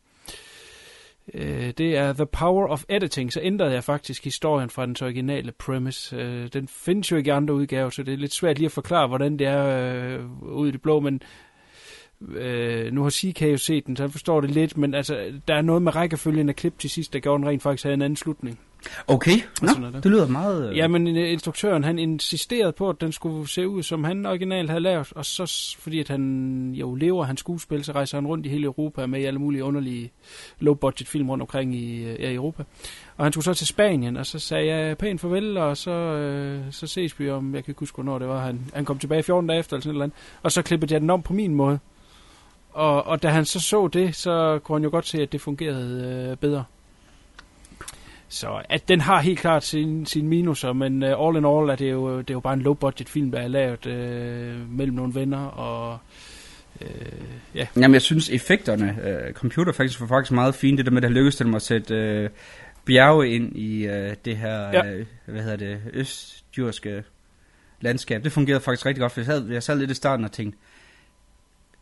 øh, 1.34 1.70
det 1.78 1.96
er 1.96 2.12
The 2.12 2.26
Power 2.26 2.68
of 2.68 2.84
Editing. 2.88 3.32
Så 3.32 3.40
ændrede 3.42 3.72
jeg 3.72 3.84
faktisk 3.84 4.24
historien 4.24 4.70
fra 4.70 4.86
den 4.86 4.96
originale 5.02 5.52
premise. 5.52 6.16
Øh, 6.16 6.48
den 6.52 6.68
findes 6.68 7.12
jo 7.12 7.16
ikke 7.16 7.28
i 7.28 7.30
andre 7.30 7.54
udgaver, 7.54 7.90
så 7.90 8.02
det 8.02 8.14
er 8.14 8.18
lidt 8.18 8.34
svært 8.34 8.58
lige 8.58 8.66
at 8.66 8.72
forklare, 8.72 9.08
hvordan 9.08 9.38
det 9.38 9.46
er 9.46 9.94
øh, 9.94 10.42
ud 10.42 10.68
i 10.68 10.70
det 10.70 10.82
blå. 10.82 11.00
Men 11.00 11.20
øh, 12.34 12.92
nu 12.92 13.02
har 13.02 13.10
CK 13.10 13.42
jo 13.42 13.58
set 13.58 13.86
den, 13.86 13.96
så 13.96 14.02
han 14.02 14.10
forstår 14.10 14.40
det 14.40 14.50
lidt, 14.50 14.76
men 14.76 14.94
altså, 14.94 15.32
der 15.48 15.54
er 15.54 15.62
noget 15.62 15.82
med 15.82 15.96
rækkefølgen 15.96 16.48
af 16.48 16.56
klip 16.56 16.78
til 16.78 16.90
sidst, 16.90 17.12
der 17.12 17.18
gjorde 17.18 17.42
den 17.42 17.48
rent 17.48 17.62
faktisk 17.62 17.84
havde 17.84 17.94
en 17.94 18.02
anden 18.02 18.16
slutning. 18.16 18.58
Okay. 19.06 19.36
Nå, 19.62 19.68
sådan 19.68 19.84
er 19.84 19.90
det. 19.90 20.04
det 20.04 20.10
lyder 20.10 20.28
meget... 20.28 20.70
Øh... 20.70 20.76
Ja, 20.76 20.88
men 20.88 21.16
øh, 21.16 21.32
instruktøren, 21.32 21.84
han 21.84 21.98
insisterede 21.98 22.72
på, 22.72 22.88
at 22.88 23.00
den 23.00 23.12
skulle 23.12 23.48
se 23.48 23.68
ud, 23.68 23.82
som 23.82 24.04
han 24.04 24.26
originalt 24.26 24.70
havde 24.70 24.82
lavet, 24.82 25.12
og 25.16 25.24
så, 25.24 25.74
fordi 25.78 26.00
at 26.00 26.08
han 26.08 26.70
jo 26.74 26.94
lever 26.94 27.24
hans 27.24 27.40
skuespil, 27.40 27.84
så 27.84 27.92
rejser 27.92 28.16
han 28.16 28.26
rundt 28.26 28.46
i 28.46 28.48
hele 28.48 28.64
Europa 28.64 29.06
med 29.06 29.24
alle 29.24 29.38
mulige 29.38 29.64
underlige 29.64 30.10
low-budget 30.60 31.08
film 31.08 31.30
rundt 31.30 31.42
omkring 31.42 31.74
i, 31.74 32.04
øh, 32.04 32.20
ja, 32.20 32.30
i 32.30 32.34
Europa. 32.34 32.64
Og 33.16 33.24
han 33.24 33.32
skulle 33.32 33.44
så 33.44 33.54
til 33.54 33.66
Spanien, 33.66 34.16
og 34.16 34.26
så 34.26 34.38
sagde 34.38 34.66
jeg 34.66 34.98
pænt 34.98 35.20
farvel, 35.20 35.56
og 35.56 35.76
så, 35.76 35.90
øh, 35.90 36.60
så 36.70 36.86
ses 36.86 37.20
vi 37.20 37.30
om, 37.30 37.54
jeg 37.54 37.64
kan 37.64 37.70
ikke 37.70 37.80
huske, 37.80 37.94
hvornår 37.94 38.18
det 38.18 38.28
var, 38.28 38.46
han, 38.46 38.60
han 38.74 38.84
kom 38.84 38.98
tilbage 38.98 39.22
14 39.22 39.48
dage 39.48 39.58
efter, 39.58 39.76
eller 39.76 39.82
sådan 39.82 39.90
et 39.90 39.94
eller 39.94 40.04
andet, 40.04 40.18
og 40.42 40.52
så 40.52 40.62
klippede 40.62 40.94
jeg 40.94 41.00
den 41.00 41.10
om 41.10 41.22
på 41.22 41.32
min 41.32 41.54
måde. 41.54 41.78
Og, 42.76 43.06
og 43.06 43.22
da 43.22 43.28
han 43.28 43.44
så 43.44 43.60
så 43.60 43.88
det, 43.88 44.14
så 44.14 44.58
kunne 44.64 44.76
han 44.76 44.84
jo 44.84 44.90
godt 44.90 45.06
se, 45.06 45.22
at 45.22 45.32
det 45.32 45.40
fungerede 45.40 46.28
øh, 46.30 46.36
bedre. 46.36 46.64
Så 48.28 48.62
at 48.68 48.88
den 48.88 49.00
har 49.00 49.20
helt 49.20 49.38
klart 49.38 49.64
sin, 49.64 50.06
sin 50.06 50.28
minuser, 50.28 50.72
men 50.72 51.02
uh, 51.02 51.08
all 51.08 51.36
in 51.36 51.44
all 51.44 51.70
er 51.70 51.76
det 51.76 51.90
jo, 51.90 52.18
det 52.18 52.30
er 52.30 52.34
jo 52.34 52.40
bare 52.40 52.54
en 52.54 52.62
low-budget 52.62 53.08
film, 53.08 53.30
der 53.30 53.38
er 53.38 53.48
lavet 53.48 53.86
uh, 53.86 54.70
mellem 54.70 54.96
nogle 54.96 55.14
venner, 55.14 55.44
og 55.46 55.98
uh, 56.80 56.86
ja. 57.54 57.66
Jamen, 57.76 57.94
jeg 57.94 58.02
synes 58.02 58.30
effekterne, 58.30 58.96
uh, 59.28 59.32
computer 59.32 59.72
faktisk 59.72 60.00
var 60.00 60.06
faktisk 60.06 60.32
meget 60.32 60.54
fint, 60.54 60.78
det 60.78 60.86
der 60.86 60.92
med, 60.92 61.02
at 61.02 61.02
det 61.02 61.12
lykkedes 61.12 61.36
dem 61.36 61.54
at 61.54 61.62
sætte 61.62 62.24
uh, 62.24 62.30
bjerge 62.84 63.30
ind 63.30 63.56
i 63.56 63.88
uh, 63.88 64.14
det 64.24 64.36
her, 64.36 64.68
ja. 64.72 65.00
uh, 65.00 65.06
hvad 65.26 65.42
hedder 65.42 65.56
det, 65.56 65.80
østjurske 65.92 67.04
landskab. 67.80 68.24
Det 68.24 68.32
fungerede 68.32 68.60
faktisk 68.60 68.86
rigtig 68.86 69.00
godt, 69.00 69.12
for 69.12 69.20
jeg 69.20 69.26
sad, 69.26 69.48
jeg 69.48 69.62
sad 69.62 69.78
lidt 69.78 69.90
i 69.90 69.94
starten 69.94 70.24
og 70.24 70.32
tænkte, 70.32 70.58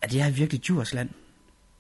er 0.05 0.09
det 0.09 0.23
her 0.23 0.31
virkelig 0.31 0.63
Djursland? 0.63 1.09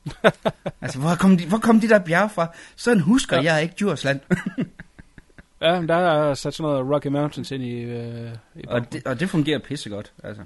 altså, 0.82 0.98
hvor 0.98 1.14
kom, 1.14 1.36
de, 1.36 1.46
hvor 1.46 1.58
kom 1.58 1.80
de 1.80 1.88
der 1.88 1.98
bjerge 1.98 2.30
fra? 2.30 2.54
Sådan 2.76 3.00
husker 3.00 3.36
ja. 3.36 3.54
jeg 3.54 3.62
ikke 3.62 3.74
Djursland. 3.78 4.20
ja, 5.62 5.80
men 5.80 5.88
der 5.88 5.94
er 5.94 6.34
sat 6.34 6.54
sådan 6.54 6.70
noget 6.70 6.94
Rocky 6.94 7.06
Mountains 7.06 7.50
ind 7.50 7.62
i... 7.62 7.82
Øh, 7.82 8.30
i 8.56 8.64
og, 8.68 8.92
det, 8.92 9.06
og 9.06 9.20
det 9.20 9.30
fungerer 9.30 9.58
pissegodt, 9.58 10.12
altså. 10.24 10.42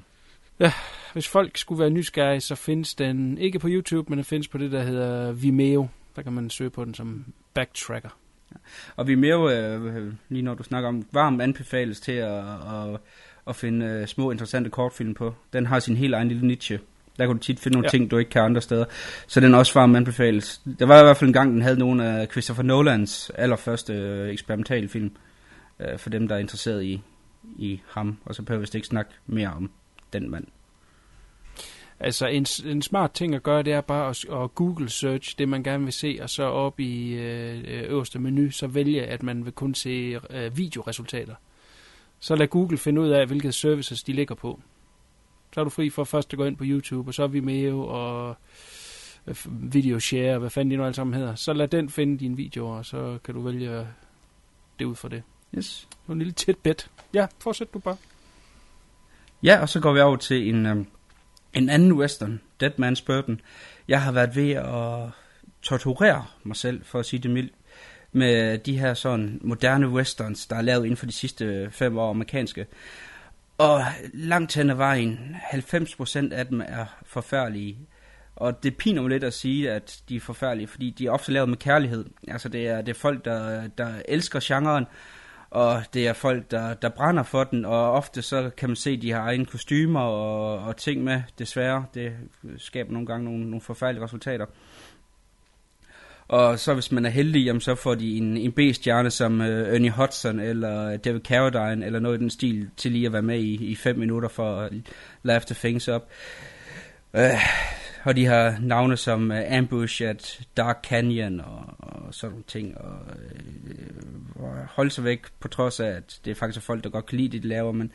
Ja, 0.60 0.72
hvis 1.12 1.28
folk 1.28 1.58
skulle 1.58 1.80
være 1.80 1.90
nysgerrige, 1.90 2.40
så 2.40 2.54
findes 2.54 2.94
den 2.94 3.38
ikke 3.38 3.58
på 3.58 3.68
YouTube, 3.70 4.10
men 4.10 4.18
den 4.18 4.24
findes 4.24 4.48
på 4.48 4.58
det, 4.58 4.72
der 4.72 4.82
hedder 4.82 5.32
Vimeo. 5.32 5.88
Der 6.16 6.22
kan 6.22 6.32
man 6.32 6.50
søge 6.50 6.70
på 6.70 6.84
den 6.84 6.94
som 6.94 7.24
backtracker. 7.54 8.18
Ja. 8.52 8.56
Og 8.96 9.06
Vimeo, 9.06 9.50
øh, 9.50 10.12
lige 10.28 10.42
når 10.42 10.54
du 10.54 10.62
snakker 10.62 10.88
om, 10.88 11.06
varmt 11.12 11.42
anbefales 11.42 12.00
til 12.00 12.12
at, 12.12 12.44
at, 12.44 13.00
at 13.46 13.56
finde 13.56 13.86
øh, 13.86 14.06
små 14.06 14.30
interessante 14.30 14.70
kortfilm 14.70 15.14
på. 15.14 15.34
Den 15.52 15.66
har 15.66 15.80
sin 15.80 15.96
helt 15.96 16.14
egen 16.14 16.28
lille 16.28 16.46
niche. 16.46 16.80
Der 17.18 17.26
kan 17.26 17.36
du 17.36 17.42
tit 17.42 17.60
finde 17.60 17.76
nogle 17.76 17.86
ja. 17.86 17.90
ting, 17.90 18.10
du 18.10 18.18
ikke 18.18 18.30
kan 18.30 18.42
andre 18.42 18.60
steder. 18.60 18.84
Så 19.26 19.40
den 19.40 19.54
også 19.54 19.74
varmt 19.74 19.96
anbefales. 19.96 20.60
Der 20.78 20.86
var 20.86 21.00
i 21.00 21.04
hvert 21.04 21.16
fald 21.16 21.28
en 21.28 21.34
gang, 21.34 21.52
den 21.52 21.62
havde 21.62 21.78
nogle 21.78 22.08
af 22.08 22.26
Christopher 22.30 22.62
Nolans 22.62 23.30
allerførste 23.34 23.92
øh, 23.92 24.32
eksperimentalfilm. 24.32 25.10
Øh, 25.80 25.98
for 25.98 26.10
dem, 26.10 26.28
der 26.28 26.34
er 26.34 26.38
interesseret 26.38 26.84
i, 26.84 27.02
i 27.58 27.80
ham. 27.88 28.18
Og 28.24 28.34
så 28.34 28.42
behøver 28.42 28.66
vi 28.72 28.78
ikke 28.78 28.88
snakke 28.88 29.10
mere 29.26 29.52
om 29.52 29.70
den 30.12 30.30
mand. 30.30 30.44
Altså 32.00 32.26
en, 32.26 32.46
en 32.66 32.82
smart 32.82 33.12
ting 33.12 33.34
at 33.34 33.42
gøre, 33.42 33.62
det 33.62 33.72
er 33.72 33.80
bare 33.80 34.10
at, 34.10 34.24
at 34.42 34.54
Google 34.54 34.90
search 34.90 35.38
det, 35.38 35.48
man 35.48 35.62
gerne 35.62 35.84
vil 35.84 35.92
se, 35.92 36.18
og 36.22 36.30
så 36.30 36.42
op 36.42 36.80
i 36.80 37.12
øh, 37.12 37.90
øverste 37.90 38.18
menu, 38.18 38.50
så 38.50 38.66
vælge, 38.66 39.02
at 39.02 39.22
man 39.22 39.44
vil 39.44 39.52
kun 39.52 39.74
se 39.74 40.20
øh, 40.30 40.56
videoresultater. 40.56 41.34
Så 42.20 42.36
lad 42.36 42.46
Google 42.46 42.78
finde 42.78 43.00
ud 43.00 43.08
af, 43.08 43.26
hvilke 43.26 43.52
services 43.52 44.02
de 44.02 44.12
ligger 44.12 44.34
på. 44.34 44.60
Så 45.54 45.60
er 45.60 45.64
du 45.64 45.70
fri 45.70 45.90
for 45.90 46.04
først 46.04 46.32
at 46.32 46.36
gå 46.36 46.44
ind 46.44 46.56
på 46.56 46.64
YouTube, 46.66 47.10
og 47.10 47.14
så 47.14 47.22
er 47.22 47.26
vi 47.26 47.40
med 47.40 47.72
og 47.72 48.36
øh, 49.26 49.36
video 49.72 50.00
share, 50.00 50.38
hvad 50.38 50.50
fanden 50.50 50.70
de 50.70 50.76
nu 50.76 50.84
alle 50.84 50.94
sammen 50.94 51.14
hedder. 51.14 51.34
Så 51.34 51.52
lad 51.52 51.68
den 51.68 51.90
finde 51.90 52.18
dine 52.18 52.36
videoer, 52.36 52.78
og 52.78 52.86
så 52.86 53.18
kan 53.24 53.34
du 53.34 53.40
vælge 53.40 53.86
det 54.78 54.84
ud 54.84 54.94
fra 54.94 55.08
det. 55.08 55.22
Yes. 55.56 55.88
Det 56.06 56.12
en 56.12 56.18
lille 56.18 56.32
tæt 56.32 56.56
bed. 56.56 56.74
Ja, 57.14 57.26
fortsæt 57.38 57.74
du 57.74 57.78
bare. 57.78 57.96
Ja, 59.42 59.60
og 59.60 59.68
så 59.68 59.80
går 59.80 59.92
vi 59.92 60.00
over 60.00 60.16
til 60.16 60.48
en, 60.48 60.66
um, 60.66 60.86
en 61.54 61.68
anden 61.68 61.92
western, 61.92 62.40
Dead 62.60 62.72
Man's 62.72 63.04
Burden. 63.06 63.40
Jeg 63.88 64.02
har 64.02 64.12
været 64.12 64.36
ved 64.36 64.50
at 64.50 65.10
torturere 65.62 66.24
mig 66.44 66.56
selv, 66.56 66.84
for 66.84 66.98
at 66.98 67.06
sige 67.06 67.20
det 67.20 67.30
mildt, 67.30 67.52
med 68.12 68.58
de 68.58 68.78
her 68.78 68.94
sådan 68.94 69.38
moderne 69.42 69.88
westerns, 69.88 70.46
der 70.46 70.56
er 70.56 70.62
lavet 70.62 70.84
inden 70.84 70.96
for 70.96 71.06
de 71.06 71.12
sidste 71.12 71.68
fem 71.70 71.98
år 71.98 72.10
amerikanske. 72.10 72.66
Og 73.58 73.84
langt 74.14 74.54
hen 74.54 74.70
ad 74.70 74.74
vejen, 74.74 75.36
90% 75.52 76.34
af 76.34 76.46
dem 76.46 76.60
er 76.60 76.84
forfærdelige. 77.06 77.78
Og 78.36 78.62
det 78.62 78.76
piner 78.76 79.02
mig 79.02 79.10
lidt 79.10 79.24
at 79.24 79.34
sige, 79.34 79.70
at 79.70 80.02
de 80.08 80.16
er 80.16 80.20
forfærdelige, 80.20 80.66
fordi 80.66 80.90
de 80.90 81.06
er 81.06 81.10
ofte 81.10 81.32
lavet 81.32 81.48
med 81.48 81.56
kærlighed. 81.56 82.04
Altså 82.28 82.48
det 82.48 82.68
er, 82.68 82.80
det 82.80 82.88
er 82.88 82.98
folk, 82.98 83.24
der, 83.24 83.68
der 83.68 84.02
elsker 84.08 84.40
genren, 84.42 84.86
og 85.50 85.82
det 85.94 86.08
er 86.08 86.12
folk, 86.12 86.50
der, 86.50 86.74
der 86.74 86.88
brænder 86.88 87.22
for 87.22 87.44
den, 87.44 87.64
og 87.64 87.92
ofte 87.92 88.22
så 88.22 88.50
kan 88.56 88.68
man 88.68 88.76
se, 88.76 88.90
at 88.90 89.02
de 89.02 89.12
har 89.12 89.20
egne 89.20 89.46
kostymer 89.46 90.00
og, 90.00 90.58
og 90.58 90.76
ting 90.76 91.04
med, 91.04 91.22
desværre. 91.38 91.84
Det 91.94 92.12
skaber 92.56 92.92
nogle 92.92 93.06
gange 93.06 93.24
nogle, 93.24 93.44
nogle 93.44 93.60
forfærdelige 93.60 94.04
resultater. 94.04 94.46
Og 96.28 96.58
så 96.58 96.74
hvis 96.74 96.92
man 96.92 97.04
er 97.04 97.10
heldig, 97.10 97.44
jamen, 97.44 97.60
så 97.60 97.74
får 97.74 97.94
de 97.94 98.16
en, 98.16 98.36
en 98.36 98.52
B-stjerne 98.52 99.10
som 99.10 99.40
uh, 99.40 99.46
Ernie 99.46 99.90
Hudson 99.90 100.40
eller 100.40 100.96
David 100.96 101.20
Carradine 101.20 101.86
eller 101.86 102.00
noget 102.00 102.18
i 102.18 102.20
den 102.20 102.30
stil 102.30 102.70
til 102.76 102.92
lige 102.92 103.06
at 103.06 103.12
være 103.12 103.22
med 103.22 103.38
i, 103.38 103.54
i 103.64 103.74
fem 103.74 103.98
minutter 103.98 104.28
for 104.28 104.60
at 104.60 104.72
laugh 105.22 105.42
the 105.42 105.54
things 105.54 105.88
up. 105.88 106.02
Uh, 107.14 107.20
og 108.04 108.16
de 108.16 108.26
har 108.26 108.58
navne 108.60 108.96
som 108.96 109.30
uh, 109.30 109.56
Ambush 109.58 110.02
at 110.02 110.40
Dark 110.56 110.84
Canyon 110.84 111.40
og, 111.40 111.74
og 111.78 112.14
sådan 112.14 112.32
nogle 112.32 112.44
ting. 112.46 112.78
Og, 112.78 112.98
uh, 114.36 114.42
og 114.42 114.66
holde 114.70 114.90
sig 114.90 115.04
væk 115.04 115.20
på 115.40 115.48
trods 115.48 115.80
af, 115.80 115.88
at 115.88 116.20
det 116.24 116.30
er 116.30 116.34
faktisk 116.34 116.66
folk, 116.66 116.84
der 116.84 116.90
godt 116.90 117.06
kan 117.06 117.18
lide 117.18 117.28
det, 117.28 117.42
de 117.42 117.48
laver. 117.48 117.72
Men 117.72 117.92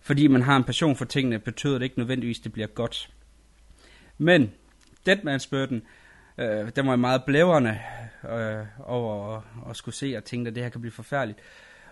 fordi 0.00 0.26
man 0.26 0.42
har 0.42 0.56
en 0.56 0.64
passion 0.64 0.96
for 0.96 1.04
tingene, 1.04 1.38
betyder 1.38 1.74
det 1.74 1.82
ikke 1.82 1.98
nødvendigvis, 1.98 2.38
at 2.38 2.44
det 2.44 2.52
bliver 2.52 2.68
godt. 2.68 3.10
Men 4.18 4.52
Deadman's 5.08 5.48
Burden 5.50 5.76
Øh, 5.76 5.82
Øh, 6.38 6.70
den 6.76 6.86
var 6.86 6.96
meget 6.96 7.24
blæverne 7.24 7.80
øh, 8.30 8.66
over 8.78 9.36
at, 9.36 9.42
at 9.70 9.76
skulle 9.76 9.94
se 9.94 10.14
og 10.16 10.24
tænkte, 10.24 10.48
at 10.48 10.54
det 10.54 10.62
her 10.62 10.70
kan 10.70 10.80
blive 10.80 10.92
forfærdeligt. 10.92 11.38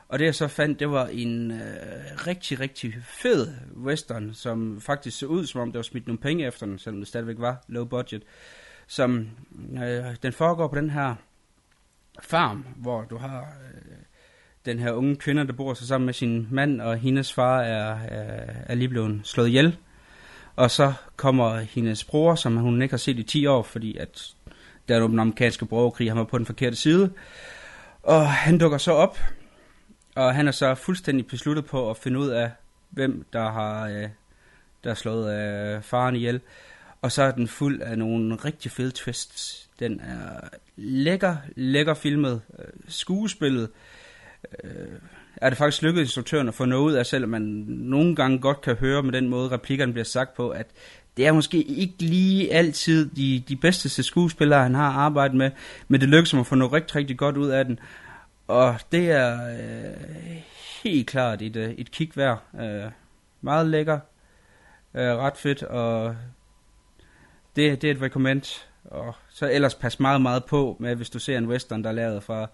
Og 0.09 0.19
det 0.19 0.25
jeg 0.25 0.35
så 0.35 0.49
fandt, 0.49 0.81
det 0.81 0.91
var 0.91 1.07
en 1.07 1.51
øh, 1.51 2.27
rigtig, 2.27 2.61
rigtig 2.61 2.95
fed 3.03 3.49
western, 3.77 4.35
som 4.35 4.81
faktisk 4.81 5.19
så 5.19 5.27
ud, 5.27 5.47
som 5.47 5.61
om 5.61 5.73
der 5.73 5.79
var 5.79 5.83
smidt 5.83 6.07
nogle 6.07 6.19
penge 6.19 6.47
efter 6.47 6.67
den, 6.67 6.79
selvom 6.79 7.01
det 7.01 7.09
stadigvæk 7.09 7.37
var 7.39 7.65
low 7.69 7.85
budget. 7.85 8.23
Som, 8.87 9.29
øh, 9.73 10.17
den 10.23 10.33
foregår 10.33 10.69
på 10.69 10.77
den 10.77 10.91
her 10.91 11.15
farm, 12.23 12.67
hvor 12.77 13.05
du 13.05 13.17
har 13.17 13.41
øh, 13.41 13.97
den 14.67 14.79
her 14.79 14.93
unge 14.93 15.17
kvinde, 15.17 15.47
der 15.47 15.53
bor 15.53 15.75
så 15.75 15.87
sammen 15.87 16.07
med 16.07 16.15
sin 16.15 16.49
mand, 16.51 16.81
og 16.81 16.97
hendes 16.97 17.33
far 17.33 17.63
er, 17.63 17.99
er, 18.01 18.55
er 18.67 18.75
lige 18.75 18.89
blevet 18.89 19.21
slået 19.25 19.49
ihjel 19.49 19.77
og 20.61 20.71
så 20.71 20.93
kommer 21.17 21.59
hendes 21.59 22.05
bror, 22.05 22.35
som 22.35 22.57
hun 22.57 22.83
ikke 22.83 22.93
har 22.93 22.99
set 22.99 23.19
i 23.19 23.23
10 23.23 23.47
år, 23.47 23.63
fordi 23.63 23.97
at 23.97 24.35
der 24.89 24.97
er 24.97 25.07
den 25.07 25.19
amerikanske 25.19 25.67
borgerkrig, 25.67 26.11
han 26.11 26.19
var 26.19 26.25
på 26.25 26.39
den 26.39 26.47
forkerte 26.47 26.77
side. 26.77 27.13
Og 28.03 28.31
han 28.31 28.59
dukker 28.59 28.79
så 28.79 28.93
op, 28.93 29.19
og 30.15 30.35
han 30.35 30.49
er 30.49 30.53
så 30.53 30.75
fuldstændig 30.75 31.27
besluttet 31.27 31.65
på 31.65 31.91
at 31.91 31.97
finde 31.97 32.19
ud 32.19 32.29
af, 32.29 32.51
hvem 32.91 33.25
der 33.33 33.51
har, 33.51 33.89
øh, 33.89 34.09
der 34.85 34.91
har 34.91 34.95
slået 34.95 35.35
øh, 35.35 35.83
faren 35.83 36.17
ihjel. 36.17 36.41
Og 37.03 37.13
så 37.13 37.23
er 37.23 37.31
den 37.31 37.49
fuld 37.49 37.83
af 37.83 37.99
nogle 37.99 38.37
rigtig 38.37 38.71
fede 38.71 38.91
twists. 38.91 39.69
Den 39.79 40.01
er 40.01 40.49
lækker, 40.77 41.37
lækker 41.57 41.95
filmet. 41.95 42.43
Øh, 42.59 42.65
skuespillet 42.89 43.69
øh, 44.65 44.99
er 45.41 45.49
det 45.49 45.59
faktisk 45.59 45.83
lykkedes 45.83 46.09
instruktøren 46.09 46.49
at 46.49 46.55
få 46.55 46.65
noget 46.65 46.83
ud 46.83 46.93
af, 46.93 47.07
selvom 47.07 47.31
man 47.31 47.43
nogle 47.69 48.17
gange 48.17 48.39
godt 48.39 48.61
kan 48.61 48.77
høre 48.77 49.03
med 49.03 49.13
den 49.13 49.29
måde, 49.29 49.51
replikkerne 49.51 49.93
bliver 49.93 50.05
sagt 50.05 50.35
på, 50.35 50.51
at 50.51 50.67
det 51.17 51.27
er 51.27 51.33
måske 51.33 51.63
ikke 51.63 51.95
lige 51.99 52.53
altid 52.53 53.11
de, 53.11 53.43
de 53.49 53.57
bedste 53.57 54.03
skuespillere, 54.03 54.63
han 54.63 54.75
har 54.75 54.93
arbejdet 54.93 55.37
med, 55.37 55.51
men 55.89 56.01
det 56.01 56.09
lykkes 56.09 56.31
ham 56.31 56.41
at 56.41 56.47
få 56.47 56.55
noget 56.55 56.73
rigtig, 56.73 56.97
rigtig 56.97 57.19
godt 57.19 57.37
ud 57.37 57.49
af 57.49 57.65
den. 57.65 57.79
Og 58.49 58.77
det 58.93 59.11
er 59.11 59.35
øh, 59.51 60.37
helt 60.83 61.07
klart 61.07 61.43
et, 61.43 61.57
øh, 61.57 61.71
et 61.71 61.91
kig 61.91 62.11
værd. 62.15 62.43
Øh, 62.61 62.91
meget 63.41 63.67
lækker, 63.67 63.99
øh, 64.95 65.17
ret 65.17 65.37
fedt, 65.37 65.63
og 65.63 66.17
det, 67.57 67.83
det 67.83 67.91
er 67.91 67.95
et 67.95 68.03
recommend. 68.03 68.67
Og 68.85 69.15
så 69.29 69.51
ellers 69.51 69.75
pas 69.75 70.01
meget, 70.01 70.23
meget 70.23 70.45
på 70.45 70.77
med, 70.81 70.97
hvis 70.97 71.11
du 71.11 71.19
ser 71.19 71.39
en 71.39 71.47
western, 71.47 71.85
der 71.85 71.91
er 71.91 71.95
lavet 71.95 72.23
fra 72.23 72.47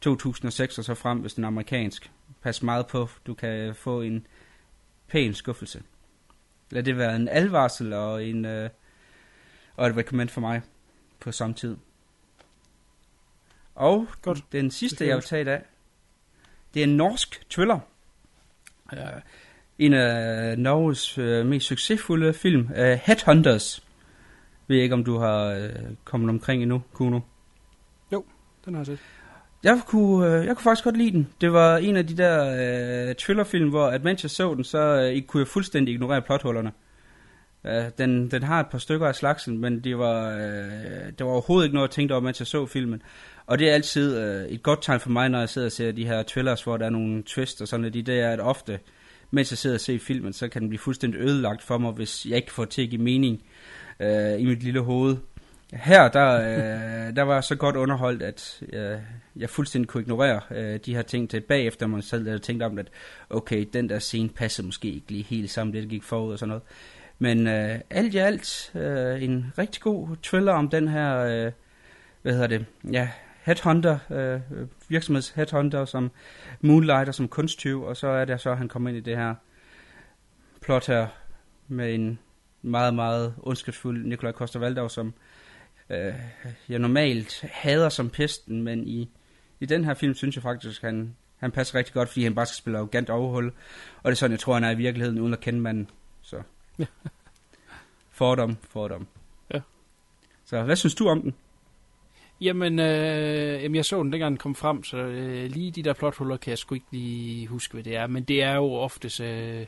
2006 0.00 0.78
og 0.78 0.84
så 0.84 0.94
frem, 0.94 1.18
hvis 1.18 1.34
den 1.34 1.44
er 1.44 1.48
amerikansk. 1.48 2.10
Pas 2.42 2.62
meget 2.62 2.86
på, 2.86 3.08
du 3.26 3.34
kan 3.34 3.74
få 3.74 4.00
en 4.00 4.26
pæn 5.08 5.34
skuffelse. 5.34 5.82
Lad 6.70 6.82
det 6.82 6.96
være 6.96 7.16
en 7.16 7.28
alvarsel 7.28 7.92
og, 7.92 8.24
en, 8.24 8.44
øh, 8.44 8.70
og 9.76 9.86
et 9.86 9.96
recommend 9.96 10.28
for 10.28 10.40
mig 10.40 10.62
på 11.20 11.32
samme 11.32 11.54
tid. 11.54 11.76
Og 13.74 14.06
Godt. 14.22 14.44
den 14.52 14.70
sidste, 14.70 15.06
jeg 15.06 15.16
vil 15.16 15.24
tage 15.24 15.42
i 15.42 15.44
dag, 15.44 15.62
det 16.74 16.80
er 16.80 16.84
en 16.84 16.96
norsk 16.96 17.50
thriller. 17.50 17.80
Uh, 18.92 18.98
en 19.78 19.92
af 19.92 20.58
Norges 20.58 21.18
uh, 21.18 21.46
mest 21.46 21.66
succesfulde 21.66 22.34
film, 22.34 22.60
uh, 22.60 22.76
Headhunters. 22.76 23.84
Jeg 24.68 24.74
ved 24.74 24.82
ikke, 24.82 24.94
om 24.94 25.04
du 25.04 25.18
har 25.18 25.56
uh, 25.56 25.96
kommet 26.04 26.30
omkring 26.30 26.62
endnu, 26.62 26.82
Kuno? 26.92 27.20
Jo, 28.12 28.24
den 28.64 28.74
har 28.74 28.80
jeg 28.80 28.86
set. 28.86 28.98
Jeg 29.62 29.80
kunne, 29.86 30.26
øh, 30.26 30.46
jeg 30.46 30.56
kunne 30.56 30.64
faktisk 30.64 30.84
godt 30.84 30.96
lide 30.96 31.10
den. 31.10 31.28
Det 31.40 31.52
var 31.52 31.76
en 31.76 31.96
af 31.96 32.06
de 32.06 32.16
der 32.16 33.08
øh, 33.08 33.14
thrillerfilm, 33.14 33.68
hvor 33.68 33.86
at 33.86 34.04
mens 34.04 34.22
jeg 34.22 34.30
så 34.30 34.54
den, 34.54 34.64
så 34.64 34.78
øh, 34.78 35.22
kunne 35.22 35.40
jeg 35.40 35.48
fuldstændig 35.48 35.94
ignorere 35.94 36.22
plothullerne. 36.22 36.72
Øh, 37.66 37.84
den, 37.98 38.30
den 38.30 38.42
har 38.42 38.60
et 38.60 38.66
par 38.66 38.78
stykker 38.78 39.06
af 39.06 39.14
slagsen, 39.14 39.58
men 39.58 39.80
det 39.80 39.98
var, 39.98 40.30
øh, 40.30 41.12
det 41.18 41.26
var 41.26 41.32
overhovedet 41.32 41.66
ikke 41.66 41.74
noget, 41.74 41.88
jeg 41.88 41.94
tænkte 41.94 42.12
over, 42.12 42.20
mens 42.20 42.40
jeg 42.40 42.46
så 42.46 42.66
filmen. 42.66 43.02
Og 43.46 43.58
det 43.58 43.70
er 43.70 43.74
altid 43.74 44.18
øh, 44.18 44.44
et 44.44 44.62
godt 44.62 44.82
tegn 44.82 45.00
for 45.00 45.10
mig, 45.10 45.28
når 45.28 45.38
jeg 45.38 45.48
sidder 45.48 45.68
og 45.68 45.72
ser 45.72 45.92
de 45.92 46.06
her 46.06 46.22
thrillers, 46.22 46.62
hvor 46.62 46.76
der 46.76 46.86
er 46.86 46.90
nogle 46.90 47.22
twists 47.26 47.60
og 47.60 47.68
sådan 47.68 47.80
noget. 47.80 48.06
Det 48.06 48.20
er, 48.20 48.30
at 48.30 48.40
ofte, 48.40 48.78
mens 49.30 49.52
jeg 49.52 49.58
sidder 49.58 49.76
og 49.76 49.80
ser 49.80 49.98
filmen, 49.98 50.32
så 50.32 50.48
kan 50.48 50.62
den 50.62 50.68
blive 50.68 50.78
fuldstændig 50.78 51.20
ødelagt 51.20 51.62
for 51.62 51.78
mig, 51.78 51.92
hvis 51.92 52.26
jeg 52.26 52.36
ikke 52.36 52.52
får 52.52 52.64
til 52.64 52.82
at 52.82 52.90
give 52.90 53.02
mening 53.02 53.42
øh, 54.00 54.40
i 54.40 54.44
mit 54.44 54.62
lille 54.62 54.80
hoved. 54.80 55.16
Her, 55.72 56.08
der, 56.08 56.34
øh, 56.34 57.16
der 57.16 57.22
var 57.22 57.34
jeg 57.34 57.44
så 57.44 57.56
godt 57.56 57.76
underholdt, 57.76 58.22
at 58.22 58.62
øh, 58.72 58.98
jeg 59.36 59.50
fuldstændig 59.50 59.88
kunne 59.88 60.02
ignorere 60.02 60.40
øh, 60.50 60.80
de 60.86 60.94
her 60.94 61.02
ting 61.02 61.30
til 61.30 61.40
bagefter 61.40 61.86
mig 61.86 62.04
selv, 62.04 62.28
jeg 62.28 62.42
tænkte 62.42 62.64
om, 62.64 62.78
at 62.78 62.88
okay, 63.30 63.68
den 63.72 63.88
der 63.88 63.98
scene 63.98 64.28
passer 64.28 64.62
måske 64.62 64.88
ikke 64.88 65.10
lige 65.10 65.22
helt 65.22 65.50
sammen, 65.50 65.74
det 65.74 65.82
der 65.82 65.88
gik 65.88 66.02
forud 66.02 66.32
og 66.32 66.38
sådan 66.38 66.48
noget. 66.48 66.62
Men 67.18 67.46
øh, 67.46 67.80
alt 67.90 68.14
i 68.14 68.18
alt, 68.18 68.72
øh, 68.74 69.22
en 69.22 69.52
rigtig 69.58 69.82
god 69.82 70.16
thriller 70.22 70.52
om 70.52 70.68
den 70.68 70.88
her, 70.88 71.18
øh, 71.18 71.52
hvad 72.22 72.32
hedder 72.32 72.46
det, 72.46 72.66
ja, 72.92 73.08
headhunter, 73.42 73.98
øh, 74.10 74.40
virksomheds 74.88 75.30
headhunter, 75.30 75.84
som 75.84 76.10
moonlighter 76.60 77.12
som 77.12 77.28
kunsttyv, 77.28 77.82
og 77.82 77.96
så 77.96 78.06
er 78.06 78.24
det 78.24 78.40
så, 78.40 78.50
at 78.50 78.58
han 78.58 78.68
kommer 78.68 78.88
ind 78.88 78.98
i 78.98 79.00
det 79.00 79.16
her 79.16 79.34
plot 80.60 80.86
her 80.86 81.06
med 81.68 81.94
en 81.94 82.18
meget, 82.62 82.94
meget 82.94 83.34
ondskabsfuld 83.38 84.06
Nikolaj 84.06 84.32
Koster-Valdau, 84.32 84.88
som 84.88 85.14
øh, 85.92 86.14
jeg 86.68 86.78
normalt 86.78 87.44
hader 87.52 87.88
som 87.88 88.10
pesten, 88.10 88.62
men 88.62 88.88
i, 88.88 89.08
i 89.60 89.66
den 89.66 89.84
her 89.84 89.94
film 89.94 90.14
synes 90.14 90.36
jeg 90.36 90.42
faktisk, 90.42 90.84
at 90.84 90.88
han, 90.88 91.16
han 91.36 91.50
passer 91.50 91.78
rigtig 91.78 91.94
godt, 91.94 92.08
fordi 92.08 92.24
han 92.24 92.34
bare 92.34 92.46
skal 92.46 92.56
spille 92.56 92.78
arrogant 92.78 93.10
overhul, 93.10 93.46
og 94.02 94.04
det 94.04 94.10
er 94.10 94.14
sådan, 94.14 94.32
jeg 94.32 94.40
tror, 94.40 94.54
han 94.54 94.64
er 94.64 94.70
i 94.70 94.76
virkeligheden, 94.76 95.20
uden 95.20 95.32
at 95.32 95.40
kende 95.40 95.60
manden. 95.60 95.90
Så. 96.22 96.42
fordom, 98.10 98.56
fordom. 98.70 99.06
Ja. 99.54 99.60
Så 100.44 100.62
hvad 100.62 100.76
synes 100.76 100.94
du 100.94 101.08
om 101.08 101.22
den? 101.22 101.34
Jamen, 102.40 102.78
øh, 102.78 103.62
jamen, 103.62 103.76
jeg 103.76 103.84
så 103.84 104.02
den 104.02 104.12
dengang 104.12 104.30
den 104.30 104.38
kom 104.38 104.54
frem, 104.54 104.84
så 104.84 104.96
øh, 104.96 105.50
lige 105.50 105.70
de 105.70 105.82
der 105.82 105.92
plothuller 105.92 106.36
kan 106.36 106.50
jeg 106.50 106.58
sgu 106.58 106.74
ikke 106.74 106.86
lige 106.90 107.46
huske, 107.46 107.72
hvad 107.74 107.84
det 107.84 107.96
er. 107.96 108.06
Men 108.06 108.22
det 108.22 108.42
er 108.42 108.54
jo 108.54 108.72
oftest 108.72 109.20
øh, 109.20 109.66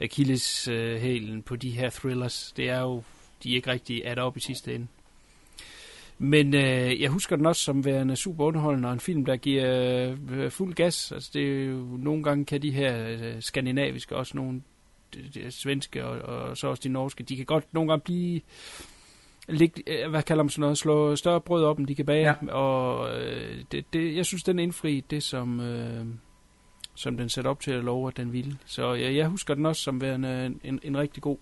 Achilles 0.00 0.68
øh, 0.68 1.44
på 1.46 1.56
de 1.56 1.70
her 1.70 1.90
thrillers. 1.90 2.52
Det 2.56 2.68
er 2.68 2.80
jo, 2.80 3.02
de 3.42 3.52
er 3.52 3.54
ikke 3.54 3.70
rigtig 3.70 4.06
at 4.06 4.18
op 4.18 4.36
i 4.36 4.40
sidste 4.40 4.74
ende. 4.74 4.86
Men 6.22 6.54
øh, 6.54 7.00
jeg 7.00 7.10
husker 7.10 7.36
den 7.36 7.46
også 7.46 7.62
som 7.62 7.84
værende 7.84 8.16
super 8.16 8.44
underholdende, 8.44 8.88
og 8.88 8.92
en 8.92 9.00
film, 9.00 9.24
der 9.24 9.36
giver 9.36 10.16
øh, 10.30 10.50
fuld 10.50 10.74
gas. 10.74 11.12
Altså, 11.12 11.30
det 11.34 11.42
er 11.42 11.64
jo, 11.64 11.76
nogle 11.98 12.22
gange 12.22 12.44
kan 12.44 12.62
de 12.62 12.70
her 12.70 13.08
øh, 13.08 13.42
skandinaviske, 13.42 14.16
også 14.16 14.36
nogle 14.36 14.62
de, 15.14 15.30
de, 15.34 15.50
svenske 15.50 16.04
og, 16.04 16.20
og 16.20 16.56
så 16.56 16.68
også 16.68 16.80
de 16.84 16.88
norske, 16.88 17.22
de 17.24 17.36
kan 17.36 17.44
godt 17.44 17.74
nogle 17.74 17.90
gange 17.90 18.02
blive 18.04 18.40
lig, 19.48 19.72
øh, 19.86 20.10
hvad 20.10 20.22
kalder 20.22 20.42
man 20.42 20.50
sådan 20.50 20.60
noget, 20.60 20.78
slå 20.78 21.16
større 21.16 21.40
brød 21.40 21.64
op, 21.64 21.78
end 21.78 21.86
de 21.86 21.94
kan 21.94 22.06
bage. 22.06 22.36
Ja. 22.42 22.52
Og 22.52 23.16
øh, 23.20 23.64
det, 23.72 23.84
det, 23.92 24.16
jeg 24.16 24.26
synes, 24.26 24.42
den 24.42 24.58
indfri 24.58 25.04
det, 25.10 25.22
som, 25.22 25.60
øh, 25.60 26.06
som 26.94 27.16
den 27.16 27.28
sætter 27.28 27.50
op 27.50 27.60
til 27.60 27.72
at 27.72 27.84
love, 27.84 28.08
at 28.08 28.16
den 28.16 28.32
ville. 28.32 28.58
Så 28.66 28.94
jeg, 28.94 29.14
jeg 29.14 29.28
husker 29.28 29.54
den 29.54 29.66
også 29.66 29.82
som 29.82 30.00
værende 30.00 30.54
en, 30.64 30.80
en 30.82 30.98
rigtig 30.98 31.22
god 31.22 31.36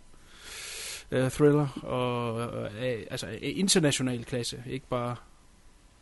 øh, 1.11 1.31
thriller, 1.31 1.69
og 1.83 2.41
øh, 2.43 3.03
altså 3.11 3.27
international 3.43 4.25
klasse, 4.25 4.63
ikke 4.67 4.87
bare 4.91 5.17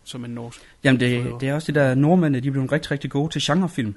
som 0.05 0.25
en 0.25 0.31
norsk. 0.31 0.61
Jamen 0.85 1.01
det, 1.01 1.41
det 1.41 1.49
er 1.49 1.55
også 1.55 1.67
det 1.67 1.75
der 1.75 1.95
nordmændene, 1.95 2.41
de 2.41 2.49
er 2.49 2.53
blevet 2.53 2.73
rigtig, 2.73 2.91
rigtig 2.91 3.11
gode 3.11 3.33
til 3.33 3.43
genrefilm. 3.45 3.95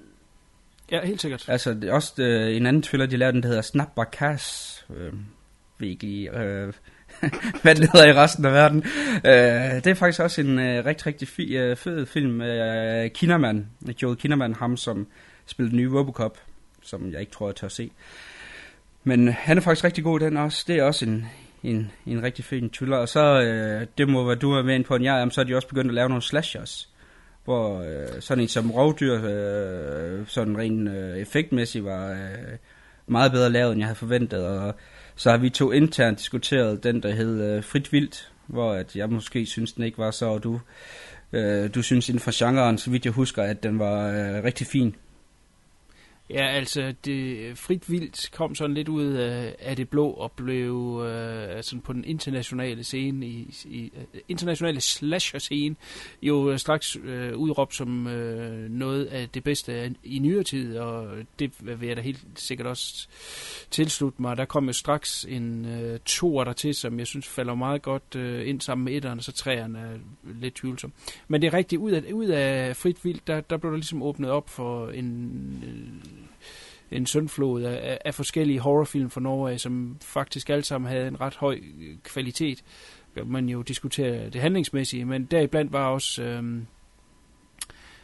Ja, 0.92 1.06
helt 1.06 1.22
sikkert. 1.22 1.46
Altså 1.48 1.74
det 1.74 1.84
er 1.84 1.94
også 1.94 2.14
øh, 2.18 2.56
en 2.56 2.66
anden 2.66 2.82
thriller, 2.82 3.06
de 3.06 3.18
lavede, 3.18 3.34
den 3.34 3.44
der 3.44 3.48
hedder 3.48 3.62
Snap 3.62 3.96
Barkas. 3.96 4.86
Øh, 4.96 5.14
lige, 5.80 6.40
øh, 6.40 6.74
hvad 7.62 7.76
det 7.76 7.92
hedder 7.92 8.08
i 8.08 8.14
resten 8.14 8.46
af 8.46 8.54
verden. 8.54 8.84
Øh, 9.26 9.84
det 9.84 9.88
er 9.88 9.94
faktisk 9.94 10.20
også 10.20 10.42
en 10.42 10.60
øh, 10.60 10.86
rigtig, 10.86 11.08
rigtig 11.08 11.28
fi, 11.28 11.58
øh, 11.58 11.76
fed 11.76 12.06
film 12.06 12.32
med 12.32 13.04
øh, 13.04 13.12
Kinnaman, 13.12 13.70
Joel 14.02 14.18
Kinnaman, 14.18 14.54
ham 14.54 14.78
som 14.78 15.08
spillede 15.46 15.72
den 15.72 15.80
nye 15.80 16.00
Robocop, 16.00 16.38
som 16.82 17.12
jeg 17.12 17.20
ikke 17.20 17.32
tror, 17.32 17.48
jeg 17.48 17.56
tør 17.56 17.68
se. 17.68 17.92
Men 19.10 19.28
han 19.28 19.58
er 19.58 19.62
faktisk 19.62 19.84
rigtig 19.84 20.04
god 20.04 20.20
den 20.20 20.38
også. 20.38 20.64
Det 20.68 20.78
er 20.78 20.84
også 20.84 21.06
en, 21.06 21.26
en, 21.64 21.92
en 22.06 22.24
rigtig 22.24 22.46
fin 22.46 22.70
thriller. 22.70 22.98
Og 22.98 23.10
så, 23.10 23.42
øh, 23.42 23.88
det 23.98 24.10
må 24.10 24.26
være 24.26 24.36
du 24.36 24.52
er 24.52 24.64
med 24.64 24.76
ind 24.76 24.86
på 24.86 24.96
en 24.96 25.04
jeg, 25.04 25.28
så 25.32 25.42
er 25.42 25.46
de 25.46 25.56
også 25.56 25.68
begyndt 25.68 25.90
at 25.90 25.96
lave 25.96 26.10
nogle 26.10 26.22
slashers. 26.22 26.90
Hvor 27.46 27.82
øh, 27.82 28.22
sådan 28.22 28.42
en 28.42 28.48
som 28.48 28.72
rovdyr, 28.72 29.14
øh, 29.24 30.28
sådan 30.28 30.58
rent 30.58 30.90
øh, 30.90 31.18
effektmæssigt, 31.18 31.86
var 31.86 32.12
øh, 32.12 32.58
meget 33.08 33.32
bedre 33.32 33.50
lavet, 33.50 33.72
end 33.72 33.80
jeg 33.80 33.88
havde 33.88 33.98
forventet. 33.98 34.46
Og 34.46 34.76
så 35.16 35.30
har 35.30 35.38
vi 35.38 35.50
to 35.50 35.72
internt 35.72 36.20
diskuteret 36.20 36.84
den, 36.84 37.04
der 37.04 37.12
hed 37.12 37.56
øh, 37.56 37.64
Frit 37.64 37.94
Vildt, 37.94 38.32
hvor 38.48 38.74
at 38.74 38.96
jeg 38.96 39.10
måske 39.10 39.46
synes, 39.46 39.74
den 39.74 39.84
ikke 39.84 39.98
var 39.98 40.12
så, 40.12 40.26
og 40.26 40.44
du, 40.44 40.60
øh, 41.34 41.76
du 41.76 41.82
synes 41.82 42.10
inden 42.10 42.20
for 42.20 42.46
genren, 42.46 42.78
så 42.78 42.90
vidt 42.90 43.06
jeg 43.06 43.14
husker, 43.14 43.44
at 43.44 43.64
den 43.64 43.80
var 43.80 44.08
øh, 44.08 44.44
rigtig 44.44 44.68
fin. 44.68 44.96
Ja, 46.30 46.48
altså, 46.48 46.94
det 47.06 47.58
frit 47.58 47.92
vildt 47.92 48.32
kom 48.32 48.56
sådan 48.56 48.74
lidt 48.74 48.90
ud 48.90 49.06
af, 49.06 49.56
af 49.60 49.76
det 49.76 49.90
blå 49.90 50.10
og 50.10 50.32
blev 50.32 51.04
øh, 51.06 51.56
altså 51.56 51.80
på 51.84 51.94
den 51.94 52.06
internationale 52.06 52.84
scene, 52.84 53.26
i, 53.26 53.56
i 53.66 53.92
øh, 53.98 54.22
internationale 54.28 54.82
slasher-scene, 54.82 55.76
jo 56.22 56.52
øh, 56.52 56.60
straks 56.60 56.98
øh, 57.04 57.38
udråbt 57.38 57.76
som 57.76 58.08
øh, 58.08 58.70
noget 58.70 59.06
af 59.06 59.30
det 59.30 59.44
bedste 59.44 59.96
i 60.04 60.20
nyere 60.20 60.44
tid, 60.44 60.78
og 60.78 61.18
det 61.40 61.52
vil 61.80 61.88
jeg 61.88 61.98
da 61.98 62.02
helt 62.02 62.24
sikkert 62.36 62.68
også 62.68 63.08
tilslutte 63.72 64.22
mig. 64.22 64.38
Der 64.38 64.46
kom 64.46 64.66
jo 64.66 64.74
straks 64.74 65.26
en 65.30 65.66
øh, 65.66 66.00
toer 66.06 66.44
der 66.44 66.54
til, 66.54 66.76
som 66.76 67.00
jeg 67.00 67.08
synes 67.08 67.28
falder 67.28 67.56
meget 67.56 67.82
godt 67.82 68.16
øh, 68.16 68.50
ind 68.50 68.62
sammen 68.62 68.86
med 68.86 68.94
etteren, 68.94 69.20
og 69.20 69.24
så 69.24 69.32
træerne 69.32 69.80
er 69.80 69.98
lidt 70.42 70.56
tvivlsom. 70.56 70.94
Men 71.28 71.42
det 71.42 71.48
er 71.48 71.54
rigtigt, 71.54 71.82
ud 71.82 71.92
af, 71.92 72.14
ud 72.14 72.26
af 72.26 72.76
frit 72.76 73.06
vildt, 73.06 73.28
der, 73.28 73.42
der 73.42 73.58
blev 73.58 73.72
der 73.72 73.78
ligesom 73.78 74.04
åbnet 74.04 74.30
op 74.30 74.50
for 74.50 74.90
en... 74.90 75.64
Øh, 75.64 76.19
en 76.92 77.06
søndflod 77.06 77.64
af, 77.64 77.98
af 78.06 78.16
forskellige 78.16 78.60
horrorfilm 78.60 79.10
fra 79.10 79.22
Norge, 79.22 79.60
som 79.60 79.98
faktisk 80.02 80.50
alle 80.50 80.64
sammen 80.64 80.92
havde 80.92 81.08
en 81.08 81.22
ret 81.22 81.36
høj 81.36 81.56
øh, 81.56 81.96
kvalitet. 82.04 82.64
Man 83.26 83.50
jo 83.50 83.62
diskuterer 83.62 84.30
det 84.30 84.42
handlingsmæssige, 84.42 85.06
men 85.06 85.26
deriblandt 85.26 85.74
var 85.74 85.88
også 85.88 86.24
øhm, 86.24 86.66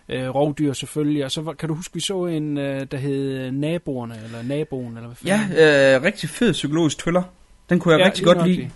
øh, 0.09 0.29
rovdyr 0.29 0.73
selvfølgelig. 0.73 1.25
Og 1.25 1.31
så 1.31 1.41
var, 1.41 1.53
kan 1.53 1.69
du 1.69 1.75
huske, 1.75 1.93
vi 1.93 1.99
så 1.99 2.25
en, 2.25 2.57
øh, 2.57 2.87
der 2.91 2.97
hed 2.97 3.51
Naboerne, 3.51 4.15
eller 4.23 4.43
Naboen, 4.43 4.97
eller 4.97 5.07
hvad 5.07 5.17
Ja, 5.25 5.95
øh, 5.95 6.03
rigtig 6.03 6.29
fed 6.29 6.53
psykologisk 6.53 6.97
thriller. 6.97 7.23
Den 7.69 7.79
kunne 7.79 7.93
jeg 7.93 7.99
ja, 7.99 8.05
rigtig 8.05 8.25
godt 8.25 8.47
lide. 8.47 8.71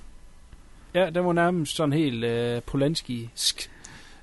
Ja, 0.93 1.09
den 1.09 1.25
var 1.25 1.33
nærmest 1.33 1.75
sådan 1.75 1.93
helt 1.93 2.23
øh, 2.23 2.61
Polanski-sk 2.61 3.69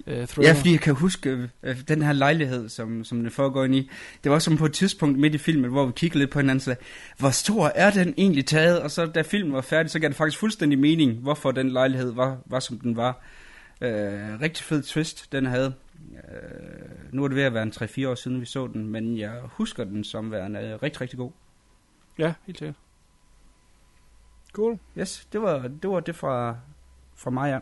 øh, 0.06 0.26
thriller. 0.26 0.50
Ja, 0.50 0.58
fordi 0.58 0.72
jeg 0.72 0.80
kan 0.80 0.94
huske 0.94 1.48
øh, 1.62 1.76
den 1.88 2.02
her 2.02 2.12
lejlighed, 2.12 2.68
som, 2.68 3.04
som 3.04 3.22
det 3.22 3.32
foregår 3.32 3.64
ind 3.64 3.74
i. 3.74 3.90
Det 4.24 4.32
var 4.32 4.38
som 4.38 4.56
på 4.56 4.66
et 4.66 4.72
tidspunkt 4.72 5.18
midt 5.18 5.34
i 5.34 5.38
filmen, 5.38 5.70
hvor 5.70 5.86
vi 5.86 5.92
kiggede 5.96 6.18
lidt 6.18 6.30
på 6.30 6.38
hinanden, 6.38 6.60
så 6.60 6.76
hvor 7.18 7.30
stor 7.30 7.72
er 7.74 7.90
den 7.90 8.14
egentlig 8.16 8.46
taget? 8.46 8.80
Og 8.80 8.90
så 8.90 9.06
da 9.06 9.22
filmen 9.22 9.52
var 9.52 9.60
færdig, 9.60 9.90
så 9.90 9.98
gav 9.98 10.08
det 10.08 10.16
faktisk 10.16 10.38
fuldstændig 10.38 10.78
mening, 10.78 11.12
hvorfor 11.12 11.50
den 11.50 11.70
lejlighed 11.70 12.12
var, 12.12 12.38
var 12.46 12.60
som 12.60 12.78
den 12.78 12.96
var. 12.96 13.22
Øh, 13.80 14.40
rigtig 14.40 14.64
fed 14.64 14.82
twist, 14.82 15.32
den 15.32 15.46
havde. 15.46 15.74
Øh, 16.12 17.12
nu 17.12 17.24
er 17.24 17.28
det 17.28 17.36
ved 17.36 17.42
at 17.42 17.54
være 17.54 17.62
en 17.62 17.72
3-4 17.76 18.08
år 18.08 18.14
siden, 18.14 18.40
vi 18.40 18.46
så 18.46 18.66
den, 18.66 18.86
men 18.86 19.18
jeg 19.18 19.40
husker 19.44 19.84
den 19.84 20.04
som 20.04 20.32
værende 20.32 20.76
rigtig, 20.76 21.00
rigtig 21.00 21.18
god. 21.18 21.30
Ja, 22.18 22.34
helt 22.46 22.58
sikkert. 22.58 22.76
Cool. 24.52 24.78
Yes, 24.98 25.28
det 25.32 25.42
var 25.42 25.68
det, 25.68 25.90
var 25.90 26.00
det 26.00 26.16
fra, 26.16 26.56
fra 27.16 27.30
mig, 27.30 27.50
ja. 27.50 27.58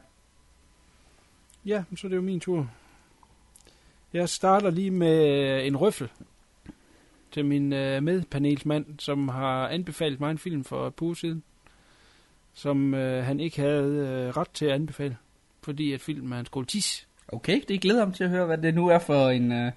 Ja, 1.66 1.85
så 1.96 2.07
er 2.07 2.09
det 2.09 2.16
jo 2.16 2.22
min 2.22 2.40
tur. 2.40 2.70
Jeg 4.12 4.29
starter 4.29 4.70
lige 4.70 4.90
med 4.90 5.66
en 5.66 5.77
røffel 5.77 6.09
til 7.33 7.44
min 7.44 7.72
øh, 7.72 8.03
medpanelsmand, 8.03 8.87
som 8.98 9.29
har 9.29 9.68
anbefalet 9.68 10.20
mig 10.20 10.31
en 10.31 10.38
film 10.38 10.64
for 10.64 10.87
et 10.87 10.94
par 10.94 11.14
siden, 11.14 11.42
som 12.55 12.94
øh, 12.94 13.24
han 13.24 13.40
ikke 13.40 13.61
havde 13.61 13.96
øh, 13.96 14.37
ret 14.37 14.50
til 14.50 14.66
at 14.66 14.72
anbefale, 14.72 15.16
fordi 15.62 15.92
at 15.92 16.00
filmen 16.00 16.33
er 16.33 16.40
en 16.40 16.46
skoletis. 16.46 17.09
Okay, 17.29 17.61
det 17.68 17.81
glæder 17.81 18.07
mig 18.07 18.14
til 18.14 18.24
at 18.24 18.31
høre, 18.31 18.46
hvad 18.46 18.59
det 18.59 18.74
nu 18.74 18.88
er 18.88 18.98
for 18.98 19.29
en, 19.29 19.53
øh, 19.53 19.72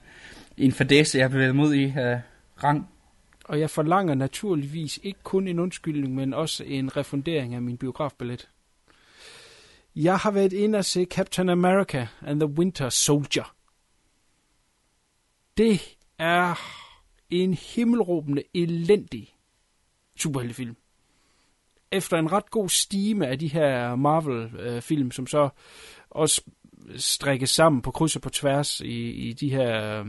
en 0.58 0.71
fadese, 0.71 1.17
jeg 1.17 1.23
har 1.26 1.30
bevæget 1.30 1.56
mod 1.56 1.73
i 1.73 1.84
øh, 1.84 2.19
rang. 2.63 2.89
Og 3.45 3.60
jeg 3.60 3.69
forlanger 3.69 4.15
naturligvis 4.15 5.00
ikke 5.04 5.19
kun 5.23 5.47
en 5.47 5.60
undskyldning, 5.60 6.15
men 6.15 6.34
også 6.34 6.63
en 6.63 6.97
refundering 6.97 7.56
af 7.56 7.62
min 7.62 7.78
biografbillet. 7.78 8.50
Jeg 9.99 10.17
har 10.17 10.31
været 10.31 10.53
inde 10.53 10.77
og 10.77 10.86
se 10.86 11.05
Captain 11.05 11.49
America 11.49 12.07
and 12.21 12.39
the 12.39 12.49
Winter 12.49 12.89
Soldier. 12.89 13.55
Det 15.57 15.97
er 16.19 16.55
en 17.29 17.53
himmelråbende, 17.53 18.43
elendig 18.53 19.36
superheltefilm. 20.17 20.75
Efter 21.91 22.17
en 22.17 22.31
ret 22.31 22.51
god 22.51 22.69
stime 22.69 23.27
af 23.27 23.39
de 23.39 23.47
her 23.47 23.95
Marvel-film, 23.95 25.12
som 25.12 25.27
så 25.27 25.49
også 26.10 26.41
strikkes 26.95 27.49
sammen 27.49 27.81
på 27.81 27.91
kryds 27.91 28.15
og 28.15 28.21
på 28.21 28.29
tværs 28.29 28.81
i, 28.81 29.12
i 29.12 29.33
de 29.33 29.49
her 29.49 29.99
øh, 29.99 30.05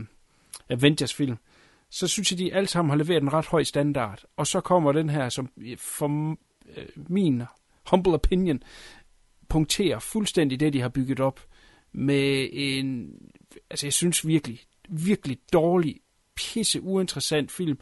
Avengers-film, 0.69 1.37
så 1.89 2.07
synes 2.07 2.31
jeg, 2.31 2.39
de 2.39 2.53
alle 2.53 2.67
sammen 2.67 2.89
har 2.89 2.97
leveret 2.97 3.21
en 3.21 3.33
ret 3.33 3.45
høj 3.45 3.63
standard. 3.63 4.23
Og 4.37 4.47
så 4.47 4.61
kommer 4.61 4.91
den 4.91 5.09
her, 5.09 5.29
som 5.29 5.49
for 5.77 6.37
øh, 6.77 6.85
min 6.95 7.43
humble 7.89 8.13
opinion, 8.13 8.63
punkterer 9.49 9.99
fuldstændig 9.99 10.59
det, 10.59 10.73
de 10.73 10.81
har 10.81 10.89
bygget 10.89 11.19
op 11.19 11.39
med 11.91 12.49
en, 12.51 13.09
altså 13.69 13.85
jeg 13.85 13.93
synes 13.93 14.27
virkelig, 14.27 14.59
virkelig 14.89 15.37
dårlig, 15.53 15.95
pisse 16.35 16.81
uinteressant 16.81 17.51
film, 17.51 17.79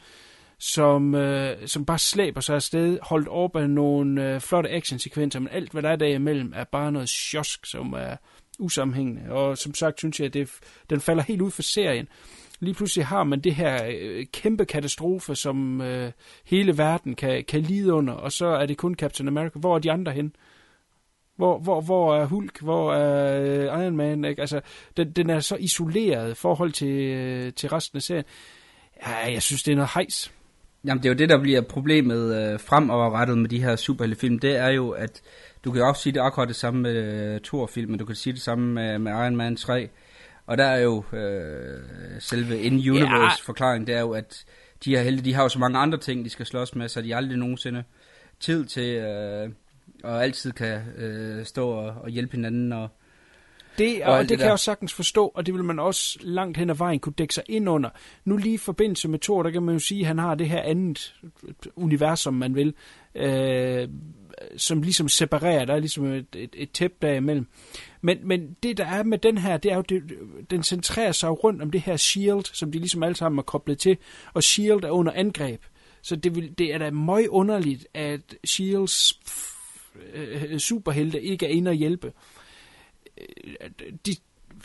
som, 0.60 1.16
øh, 1.16 1.68
som 1.68 1.86
bare 1.86 2.00
slæber 2.00 2.42
sig 2.42 2.56
afsted, 2.56 3.00
holdt 3.02 3.28
op 3.28 3.56
af 3.56 3.70
nogle 3.70 4.34
øh, 4.34 4.42
flotte 4.42 4.70
actionsekvenser, 4.70 5.40
men 5.40 5.50
alt 5.52 5.72
hvad 5.72 5.82
der 5.82 5.90
er 5.90 5.96
derimellem 5.96 6.54
er 6.56 6.64
bare 6.64 6.92
noget 6.92 7.10
sjosk, 7.10 7.66
som 7.66 7.94
er 7.94 8.16
usammenhængende. 8.60 9.32
Og 9.32 9.58
som 9.58 9.74
sagt 9.74 10.00
synes 10.00 10.20
jeg, 10.20 10.26
at 10.26 10.34
det, 10.34 10.50
den 10.90 11.02
falder 11.02 11.24
helt 11.24 11.42
ud 11.42 11.52
for 11.52 11.62
serien. 11.62 12.08
Lige 12.60 12.74
pludselig 12.74 13.06
har 13.06 13.24
man 13.24 13.40
det 13.40 13.56
her 13.56 13.90
øh, 14.00 14.26
kæmpe 14.34 14.66
katastrofe, 14.66 15.36
som 15.36 15.82
øh, 15.82 16.12
hele 16.46 16.78
verden 16.78 17.16
kan, 17.16 17.44
kan 17.48 17.62
lide 17.62 17.94
under, 17.94 18.14
og 18.14 18.32
så 18.32 18.46
er 18.46 18.66
det 18.66 18.78
kun 18.78 18.96
Captain 18.96 19.28
America. 19.28 19.60
Hvor 19.60 19.76
er 19.76 19.80
de 19.80 19.92
andre 19.92 20.12
hen? 20.12 20.36
Hvor, 21.38 21.60
hvor, 21.60 21.82
hvor 21.82 22.16
er 22.16 22.26
Hulk? 22.26 22.62
Hvor 22.62 22.94
er 22.94 23.42
øh, 23.42 23.84
Iron 23.84 23.96
Man? 23.96 24.26
Ikke? 24.26 24.42
Altså, 24.42 24.62
den, 24.98 25.12
den 25.12 25.30
er 25.30 25.40
så 25.40 25.56
isoleret 25.56 26.32
i 26.32 26.34
forhold 26.34 26.72
til, 26.72 26.98
øh, 26.98 27.54
til 27.54 27.70
resten 27.70 27.98
af 27.98 28.02
serien. 28.02 28.26
Ja, 29.08 29.32
jeg 29.32 29.42
synes, 29.42 29.64
det 29.64 29.72
er 29.72 29.76
noget 29.76 29.90
hejs. 29.94 30.32
Jamen, 30.86 31.04
det 31.04 31.10
er 31.10 31.14
jo 31.14 31.18
det, 31.18 31.30
der 31.30 31.42
bliver 31.42 31.62
problemet 31.62 32.52
øh, 32.54 32.60
fremoverrettet 32.60 33.38
med 33.38 33.50
de 33.50 33.64
her 33.64 33.76
superheltefilm. 33.76 34.40
Det 34.40 34.58
er 34.58 34.70
jo, 34.70 34.90
at 34.90 35.22
du 35.66 35.72
kan 35.72 35.84
også 35.84 36.02
sige 36.02 36.14
det 36.14 36.20
akkurat 36.20 36.48
det 36.48 36.56
samme 36.56 36.82
med 36.82 36.96
øh, 36.96 37.42
Thor-filmen. 37.42 38.00
Du 38.00 38.06
kan 38.06 38.16
sige 38.16 38.34
det 38.34 38.42
samme 38.42 38.74
med, 38.74 39.00
med 39.00 39.12
Iron 39.12 39.36
Man 39.36 39.56
3. 39.56 39.90
Og 40.46 40.58
der 40.58 40.66
er 40.66 40.80
jo 40.80 41.04
øh, 41.14 41.80
selve 42.20 42.62
in-universe 42.62 43.42
ja. 43.42 43.46
forklaring, 43.46 43.88
det 43.88 43.96
er 43.96 44.00
jo, 44.00 44.12
at 44.12 44.46
de 44.86 44.96
her 44.96 45.04
helte, 45.04 45.26
de 45.26 45.34
har 45.34 45.44
jo 45.44 45.50
så 45.50 45.60
mange 45.60 45.80
andre 45.80 45.98
ting, 45.98 46.26
de 46.26 46.30
skal 46.30 46.46
slås 46.46 46.76
med, 46.76 46.90
så 46.90 47.02
de 47.02 47.16
aldrig 47.16 47.38
nogensinde 47.38 47.84
tid 48.40 48.66
til, 48.66 48.96
øh, 48.96 49.50
og 50.08 50.24
altid 50.24 50.52
kan 50.52 50.82
øh, 50.98 51.46
stå 51.46 51.70
og, 51.70 51.94
og 52.04 52.10
hjælpe 52.10 52.32
hinanden. 52.32 52.74
Og, 52.74 52.90
Det, 53.78 54.04
og, 54.04 54.14
og 54.14 54.22
det, 54.22 54.30
det 54.30 54.38
kan 54.38 54.46
jeg 54.46 54.54
også 54.54 54.66
sagtens 54.66 54.94
forstå, 54.94 55.28
og 55.28 55.46
det 55.46 55.54
vil 55.54 55.64
man 55.64 55.80
også 55.80 56.20
langt 56.22 56.58
hen 56.58 56.70
ad 56.70 56.76
vejen 56.76 57.00
kunne 57.00 57.14
dække 57.18 57.34
sig 57.34 57.44
ind 57.50 57.70
under. 57.70 57.90
Nu 58.26 58.38
lige 58.38 58.54
i 58.54 58.58
forbindelse 58.58 59.08
med 59.08 59.20
Thor, 59.20 59.44
der 59.44 59.50
kan 59.50 59.64
man 59.64 59.74
jo 59.76 59.80
sige, 59.80 60.02
at 60.02 60.08
han 60.08 60.20
har 60.20 60.36
det 60.36 60.50
her 60.50 60.62
andet 60.62 61.16
univers, 61.76 62.20
som 62.20 62.34
man 62.34 62.56
vil, 62.56 62.74
øh, 63.16 63.88
som 64.58 64.82
ligesom 64.82 65.10
separerer, 65.10 65.66
der 65.66 65.74
er 65.74 65.80
ligesom 65.80 66.06
et, 66.06 66.36
et, 66.36 66.50
et 66.54 66.72
tæppe 66.72 67.08
derimellem. 67.08 67.48
Men, 68.02 68.18
men 68.24 68.56
det, 68.64 68.78
der 68.78 68.86
er 68.86 69.04
med 69.04 69.18
den 69.18 69.38
her, 69.38 69.58
det 69.58 69.72
er 69.72 69.76
jo, 69.76 69.82
det, 69.82 70.04
den 70.50 70.64
centrerer 70.64 71.12
sig 71.12 71.44
rundt 71.44 71.62
om 71.62 71.72
det 71.72 71.82
her 71.82 71.98
shield, 71.98 72.46
som 72.54 72.72
de 72.72 72.80
ligesom 72.80 73.04
alle 73.04 73.16
sammen 73.16 73.40
er 73.40 73.44
koblet 73.44 73.80
til, 73.80 73.98
og 74.34 74.44
shield 74.44 74.84
er 74.84 74.90
under 74.90 75.12
angreb. 75.12 75.62
Så 76.02 76.16
det, 76.16 76.36
vil, 76.36 76.58
det 76.58 76.74
er 76.74 76.78
da 76.78 76.92
meget 76.92 77.28
underligt, 77.28 77.88
at 77.94 78.36
Shields 78.46 79.20
Øh, 80.14 80.44
øh, 80.50 80.60
superhelte 80.60 81.22
ikke 81.22 81.46
er 81.46 81.50
inde 81.50 81.70
og 81.70 81.76
hjælpe. 81.76 82.14
Øh, 83.18 83.70
de 84.06 84.16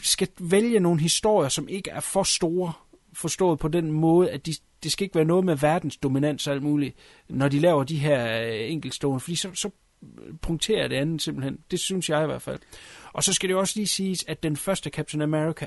skal 0.01 0.29
vælge 0.40 0.81
nogle 0.81 1.01
historier, 1.01 1.49
som 1.49 1.68
ikke 1.68 1.90
er 1.90 2.01
for 2.01 2.23
store, 2.23 2.73
forstået 3.12 3.59
på 3.59 3.68
den 3.68 3.92
måde, 3.92 4.31
at 4.31 4.47
de, 4.47 4.55
det 4.83 4.92
skal 4.92 5.05
ikke 5.05 5.14
være 5.14 5.25
noget 5.25 5.45
med 5.45 5.57
verdens 5.57 5.97
dominans 5.97 6.47
og 6.47 6.55
alt 6.55 6.62
muligt, 6.62 6.97
når 7.29 7.49
de 7.49 7.59
laver 7.59 7.85
de 7.85 7.99
her 7.99 8.42
øh, 8.42 8.73
enkeltstående, 8.73 9.21
fordi 9.21 9.37
så, 9.37 9.51
så 9.55 9.71
punkterer 10.42 10.88
det 10.88 10.97
andet 10.97 11.23
simpelthen. 11.23 11.59
Det 11.71 11.81
synes 11.81 12.11
jeg 12.11 12.23
i 12.23 12.27
hvert 12.27 12.42
fald. 12.42 12.59
Og 13.12 13.25
så 13.25 13.33
skal 13.33 13.49
det 13.49 13.57
også 13.57 13.73
lige 13.77 13.87
siges, 13.87 14.25
at 14.29 14.42
den 14.42 14.57
første 14.57 14.90
Captain 14.90 15.23
America 15.23 15.66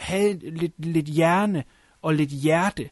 havde 0.00 0.50
lidt, 0.50 0.86
lidt 0.86 1.06
hjerne 1.06 1.64
og 2.02 2.14
lidt 2.14 2.30
hjerte, 2.30 2.90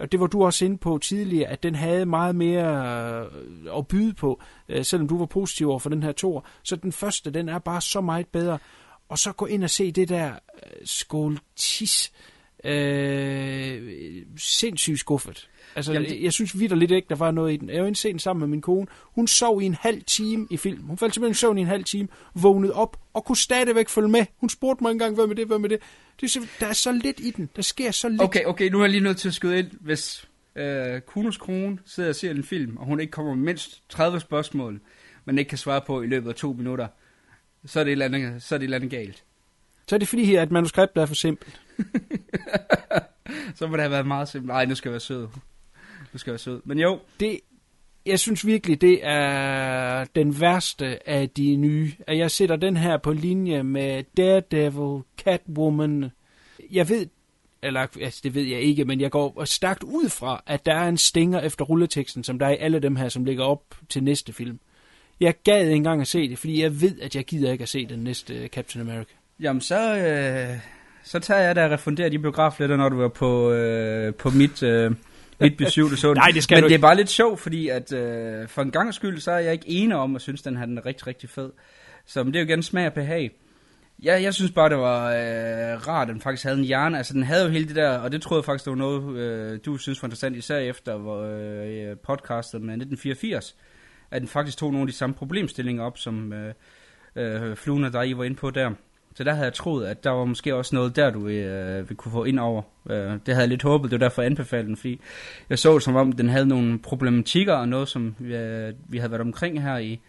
og 0.00 0.12
det 0.12 0.20
var 0.20 0.26
du 0.26 0.44
også 0.44 0.64
inde 0.64 0.78
på 0.78 0.98
tidligere, 0.98 1.48
at 1.48 1.62
den 1.62 1.74
havde 1.74 2.06
meget 2.06 2.36
mere 2.36 2.86
øh, 3.24 3.78
at 3.78 3.86
byde 3.86 4.14
på, 4.14 4.40
øh, 4.68 4.84
selvom 4.84 5.08
du 5.08 5.18
var 5.18 5.26
positiv 5.26 5.70
over 5.70 5.78
for 5.78 5.90
den 5.90 6.02
her 6.02 6.12
tor. 6.12 6.46
Så 6.62 6.76
den 6.76 6.92
første, 6.92 7.30
den 7.30 7.48
er 7.48 7.58
bare 7.58 7.80
så 7.80 8.00
meget 8.00 8.26
bedre. 8.26 8.58
Og 9.08 9.18
så 9.18 9.32
gå 9.32 9.46
ind 9.46 9.64
og 9.64 9.70
se 9.70 9.92
det 9.92 10.08
der 10.08 10.32
øh, 10.32 10.70
skoltis. 10.84 12.12
Øh, 12.64 14.22
sindssygt 14.36 14.98
skuffet. 14.98 15.48
Altså, 15.76 15.92
Jamen, 15.92 16.08
det- 16.10 16.22
jeg 16.22 16.32
synes 16.32 16.58
vidderligt 16.58 16.90
ikke, 16.90 17.06
der 17.08 17.14
var 17.14 17.30
noget 17.30 17.52
i 17.52 17.56
den. 17.56 17.70
Jeg 17.70 17.80
var 17.82 17.86
inde 17.88 18.20
sammen 18.20 18.40
med 18.40 18.48
min 18.48 18.60
kone. 18.60 18.86
Hun 19.14 19.26
sov 19.26 19.62
i 19.62 19.64
en 19.64 19.74
halv 19.74 20.02
time 20.02 20.46
i 20.50 20.56
film. 20.56 20.82
Hun 20.82 20.98
faldt 20.98 21.14
simpelthen 21.14 21.30
i 21.32 21.34
søvn 21.34 21.58
i 21.58 21.60
en 21.60 21.66
halv 21.66 21.84
time, 21.84 22.08
vågnede 22.34 22.72
op 22.72 22.96
og 23.14 23.24
kunne 23.24 23.36
stadigvæk 23.36 23.88
følge 23.88 24.08
med. 24.08 24.26
Hun 24.36 24.48
spurgte 24.48 24.84
mig 24.84 24.90
engang, 24.90 25.14
hvad 25.14 25.26
med 25.26 25.36
det, 25.36 25.46
hvad 25.46 25.58
med 25.58 25.68
det. 25.68 25.78
det 26.20 26.36
er 26.36 26.40
der 26.60 26.66
er 26.66 26.72
så 26.72 26.92
lidt 26.92 27.20
i 27.20 27.30
den. 27.30 27.48
Der 27.56 27.62
sker 27.62 27.90
så 27.90 28.08
lidt. 28.08 28.22
Okay, 28.22 28.44
okay, 28.44 28.68
nu 28.70 28.78
er 28.78 28.82
jeg 28.82 28.90
lige 28.90 29.02
nødt 29.04 29.16
til 29.16 29.28
at 29.28 29.34
skyde 29.34 29.58
ind, 29.58 29.70
hvis 29.80 30.28
øh, 30.56 31.00
Kunos 31.00 31.36
Krone 31.36 31.78
sidder 31.86 32.08
og 32.08 32.14
ser 32.16 32.30
en 32.30 32.44
film, 32.44 32.76
og 32.76 32.86
hun 32.86 33.00
ikke 33.00 33.10
kommer 33.10 33.34
med 33.34 33.44
mindst 33.44 33.82
30 33.88 34.20
spørgsmål, 34.20 34.80
man 35.24 35.38
ikke 35.38 35.48
kan 35.48 35.58
svare 35.58 35.80
på 35.86 36.02
i 36.02 36.06
løbet 36.06 36.28
af 36.28 36.34
to 36.34 36.52
minutter, 36.52 36.86
så 37.66 37.80
er 37.80 37.84
det 37.84 37.90
et 37.90 37.92
eller 37.92 38.04
andet, 38.04 38.42
så 38.42 38.54
er 38.54 38.58
det 38.58 38.64
et 38.64 38.66
eller 38.66 38.76
andet 38.76 38.90
galt. 38.90 39.24
Så 39.88 39.94
er 39.96 39.98
det 39.98 40.08
fordi 40.08 40.24
her, 40.24 40.42
at 40.42 40.50
manuskriptet 40.50 41.02
er 41.02 41.06
for 41.06 41.14
simpelt. 41.14 41.60
Så 43.54 43.66
må 43.66 43.72
det 43.76 43.80
have 43.80 43.90
været 43.90 44.06
meget 44.06 44.28
simpelt. 44.28 44.48
Nej, 44.48 44.64
nu 44.64 44.74
skal 44.74 44.88
jeg 44.88 44.92
være 44.92 45.00
sød. 45.00 45.28
Nu 46.12 46.18
skal 46.18 46.30
være 46.30 46.38
sød. 46.38 46.60
Men 46.64 46.78
jo, 46.78 46.98
det, 47.20 47.40
jeg 48.06 48.18
synes 48.18 48.46
virkelig, 48.46 48.80
det 48.80 49.00
er 49.02 50.04
den 50.04 50.40
værste 50.40 51.08
af 51.08 51.30
de 51.30 51.56
nye. 51.56 51.92
At 52.06 52.18
jeg 52.18 52.30
sætter 52.30 52.56
den 52.56 52.76
her 52.76 52.96
på 52.96 53.12
linje 53.12 53.62
med 53.62 54.04
Daredevil, 54.16 55.02
Catwoman. 55.18 56.10
Jeg 56.70 56.88
ved, 56.88 57.06
eller 57.62 57.86
altså, 58.00 58.20
det 58.24 58.34
ved 58.34 58.42
jeg 58.42 58.60
ikke, 58.60 58.84
men 58.84 59.00
jeg 59.00 59.10
går 59.10 59.44
stærkt 59.44 59.82
ud 59.82 60.08
fra, 60.08 60.42
at 60.46 60.66
der 60.66 60.74
er 60.74 60.88
en 60.88 60.96
stinger 60.96 61.40
efter 61.40 61.64
rulleteksten, 61.64 62.24
som 62.24 62.38
der 62.38 62.46
er 62.46 62.50
i 62.50 62.56
alle 62.60 62.78
dem 62.80 62.96
her, 62.96 63.08
som 63.08 63.24
ligger 63.24 63.44
op 63.44 63.74
til 63.88 64.04
næste 64.04 64.32
film. 64.32 64.58
Jeg 65.20 65.34
gad 65.44 65.60
ikke 65.60 65.74
engang 65.74 66.00
at 66.00 66.06
se 66.06 66.28
det, 66.28 66.38
fordi 66.38 66.62
jeg 66.62 66.80
ved, 66.80 67.00
at 67.00 67.16
jeg 67.16 67.24
gider 67.24 67.52
ikke 67.52 67.62
at 67.62 67.68
se 67.68 67.86
den 67.86 67.98
næste 67.98 68.48
Captain 68.48 68.88
America. 68.88 69.12
jamen 69.40 69.60
så, 69.60 69.96
øh, 69.96 70.58
så 71.04 71.18
tager 71.18 71.40
jeg 71.40 71.56
da 71.56 71.64
og 71.64 71.70
refunderer 71.70 72.08
de 72.08 72.18
biografletter, 72.18 72.76
når 72.76 72.88
du 72.88 73.00
er 73.00 73.08
på, 73.08 73.52
øh, 73.52 74.14
på 74.14 74.30
mit, 74.30 74.62
øh, 74.62 74.92
mit 75.40 75.56
besøg, 75.56 75.84
du 75.84 75.96
så 75.96 76.08
den. 76.08 76.16
Nej, 76.16 76.30
det 76.34 76.42
skal 76.42 76.56
Men 76.56 76.62
du 76.62 76.68
det 76.68 76.72
er 76.72 76.76
ikke. 76.76 76.82
bare 76.82 76.96
lidt 76.96 77.10
sjovt, 77.10 77.40
fordi 77.40 77.68
at 77.68 77.92
øh, 77.92 78.48
for 78.48 78.62
en 78.62 78.70
gang 78.70 78.94
skyld, 78.94 79.20
så 79.20 79.30
er 79.30 79.38
jeg 79.38 79.52
ikke 79.52 79.68
enig 79.68 79.96
om 79.96 80.16
at 80.16 80.22
synes, 80.22 80.42
den 80.42 80.56
her 80.56 80.66
den 80.66 80.78
er 80.78 80.86
rigtig, 80.86 81.06
rigtig 81.06 81.30
fed. 81.30 81.50
Så 82.06 82.24
men 82.24 82.32
det 82.32 82.38
er 82.38 82.44
jo 82.44 82.48
igen 82.48 82.62
smag 82.62 82.86
og 82.86 82.92
behag. 82.92 83.30
Ja, 84.04 84.22
jeg 84.22 84.34
synes 84.34 84.50
bare, 84.50 84.68
det 84.68 84.78
var 84.78 85.06
øh, 85.10 85.88
rart, 85.88 86.08
at 86.08 86.12
den 86.12 86.20
faktisk 86.20 86.44
havde 86.44 86.58
en 86.58 86.64
hjerne. 86.64 86.96
Altså, 86.98 87.12
den 87.14 87.22
havde 87.22 87.44
jo 87.44 87.50
hele 87.50 87.68
det 87.68 87.76
der, 87.76 87.98
og 87.98 88.12
det 88.12 88.22
troede 88.22 88.40
jeg 88.40 88.44
faktisk, 88.44 88.64
det 88.64 88.70
var 88.70 88.76
noget, 88.76 89.16
øh, 89.16 89.58
du 89.64 89.76
synes 89.76 90.02
var 90.02 90.06
interessant, 90.06 90.36
især 90.36 90.58
efter 90.58 90.96
hvor, 90.96 91.22
øh, 91.22 91.96
podcastet 91.96 92.60
med 92.60 92.74
1984, 92.74 93.56
at 94.10 94.20
den 94.20 94.28
faktisk 94.28 94.58
tog 94.58 94.72
nogle 94.72 94.82
af 94.82 94.86
de 94.86 94.92
samme 94.92 95.14
problemstillinger 95.14 95.84
op, 95.84 95.98
som 95.98 96.32
øh, 96.32 96.54
øh, 97.16 97.56
Fluen 97.56 97.84
og 97.84 97.92
dig 97.92 98.18
var 98.18 98.24
inde 98.24 98.36
på 98.36 98.50
der. 98.50 98.70
Så 99.18 99.24
der 99.24 99.32
havde 99.32 99.44
jeg 99.44 99.54
troet, 99.54 99.86
at 99.86 100.04
der 100.04 100.10
var 100.10 100.24
måske 100.24 100.54
også 100.54 100.74
noget 100.74 100.96
der, 100.96 101.10
du 101.10 101.28
øh, 101.28 101.88
ville 101.88 101.96
kunne 101.96 102.12
få 102.12 102.24
ind 102.24 102.38
over. 102.38 102.62
Øh, 102.90 102.96
det 102.96 103.20
havde 103.26 103.40
jeg 103.40 103.48
lidt 103.48 103.62
håbet, 103.62 103.90
det 103.90 104.00
var 104.00 104.06
derfor 104.06 104.22
jeg 104.22 104.30
anbefalede 104.30 104.68
den, 104.68 104.76
fordi 104.76 105.00
jeg 105.50 105.58
så 105.58 105.78
som 105.78 105.96
om, 105.96 106.12
den 106.12 106.28
havde 106.28 106.46
nogle 106.46 106.78
problematikker 106.78 107.54
og 107.54 107.68
noget, 107.68 107.88
som 107.88 108.14
vi, 108.18 108.36
øh, 108.36 108.74
vi 108.88 108.98
havde 108.98 109.10
været 109.10 109.20
omkring 109.20 109.62
her 109.62 109.78
i, 109.78 110.00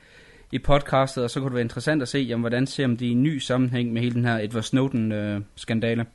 i 0.52 0.60
podcastet, 0.60 1.24
og 1.24 1.30
så 1.30 1.40
kunne 1.40 1.50
det 1.50 1.54
være 1.54 1.62
interessant 1.62 2.02
at 2.02 2.08
se, 2.08 2.20
jamen, 2.20 2.42
hvordan 2.42 2.68
ser 2.68 2.88
man 2.88 2.96
det 2.96 3.06
i 3.06 3.12
en 3.12 3.24
ny 3.24 3.38
sammenhæng 3.38 3.94
med 3.94 4.02
hele 4.02 4.16
den 4.16 4.26
her 4.26 4.38
Edward 4.38 4.64
Snowden-skandale. 4.64 6.06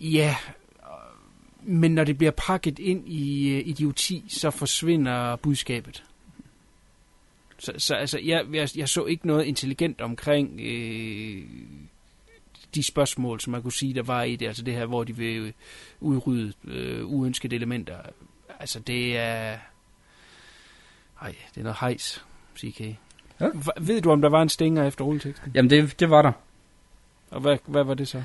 Øh, 0.00 0.14
ja, 0.14 0.36
men 1.62 1.94
når 1.94 2.04
det 2.04 2.18
bliver 2.18 2.32
pakket 2.36 2.78
ind 2.78 3.08
i 3.08 3.54
øh, 3.54 3.68
idioti, 3.68 4.24
så 4.28 4.50
forsvinder 4.50 5.36
budskabet. 5.36 6.04
Så, 7.64 7.72
så 7.78 7.94
altså, 7.94 8.18
jeg, 8.18 8.44
jeg, 8.52 8.68
jeg 8.76 8.88
så 8.88 9.04
ikke 9.04 9.26
noget 9.26 9.44
intelligent 9.44 10.00
omkring 10.00 10.60
øh, 10.60 11.42
de 12.74 12.82
spørgsmål, 12.82 13.40
som 13.40 13.50
man 13.50 13.62
kunne 13.62 13.72
sige, 13.72 13.94
der 13.94 14.02
var 14.02 14.22
i 14.22 14.36
det. 14.36 14.46
Altså 14.46 14.62
det 14.62 14.74
her, 14.74 14.86
hvor 14.86 15.04
de 15.04 15.16
vil 15.16 15.36
øh, 15.36 15.52
udrydde 16.00 16.52
øh, 16.64 17.06
uønskede 17.06 17.56
elementer. 17.56 17.96
Altså 18.60 18.80
det 18.80 19.16
er... 19.16 19.56
Ej, 21.22 21.34
det 21.54 21.60
er 21.60 21.62
noget 21.62 21.76
hejs, 21.80 22.24
CK. 22.58 22.80
Ja. 22.80 23.48
Ved 23.80 24.00
du, 24.02 24.10
om 24.10 24.20
der 24.20 24.28
var 24.28 24.42
en 24.42 24.48
stinger 24.48 24.86
efter 24.86 25.04
rulleteksten? 25.04 25.52
Jamen, 25.54 25.70
det, 25.70 26.00
det 26.00 26.10
var 26.10 26.22
der. 26.22 26.32
Og 27.30 27.40
hvad, 27.40 27.58
hvad 27.66 27.84
var 27.84 27.94
det 27.94 28.08
så? 28.08 28.22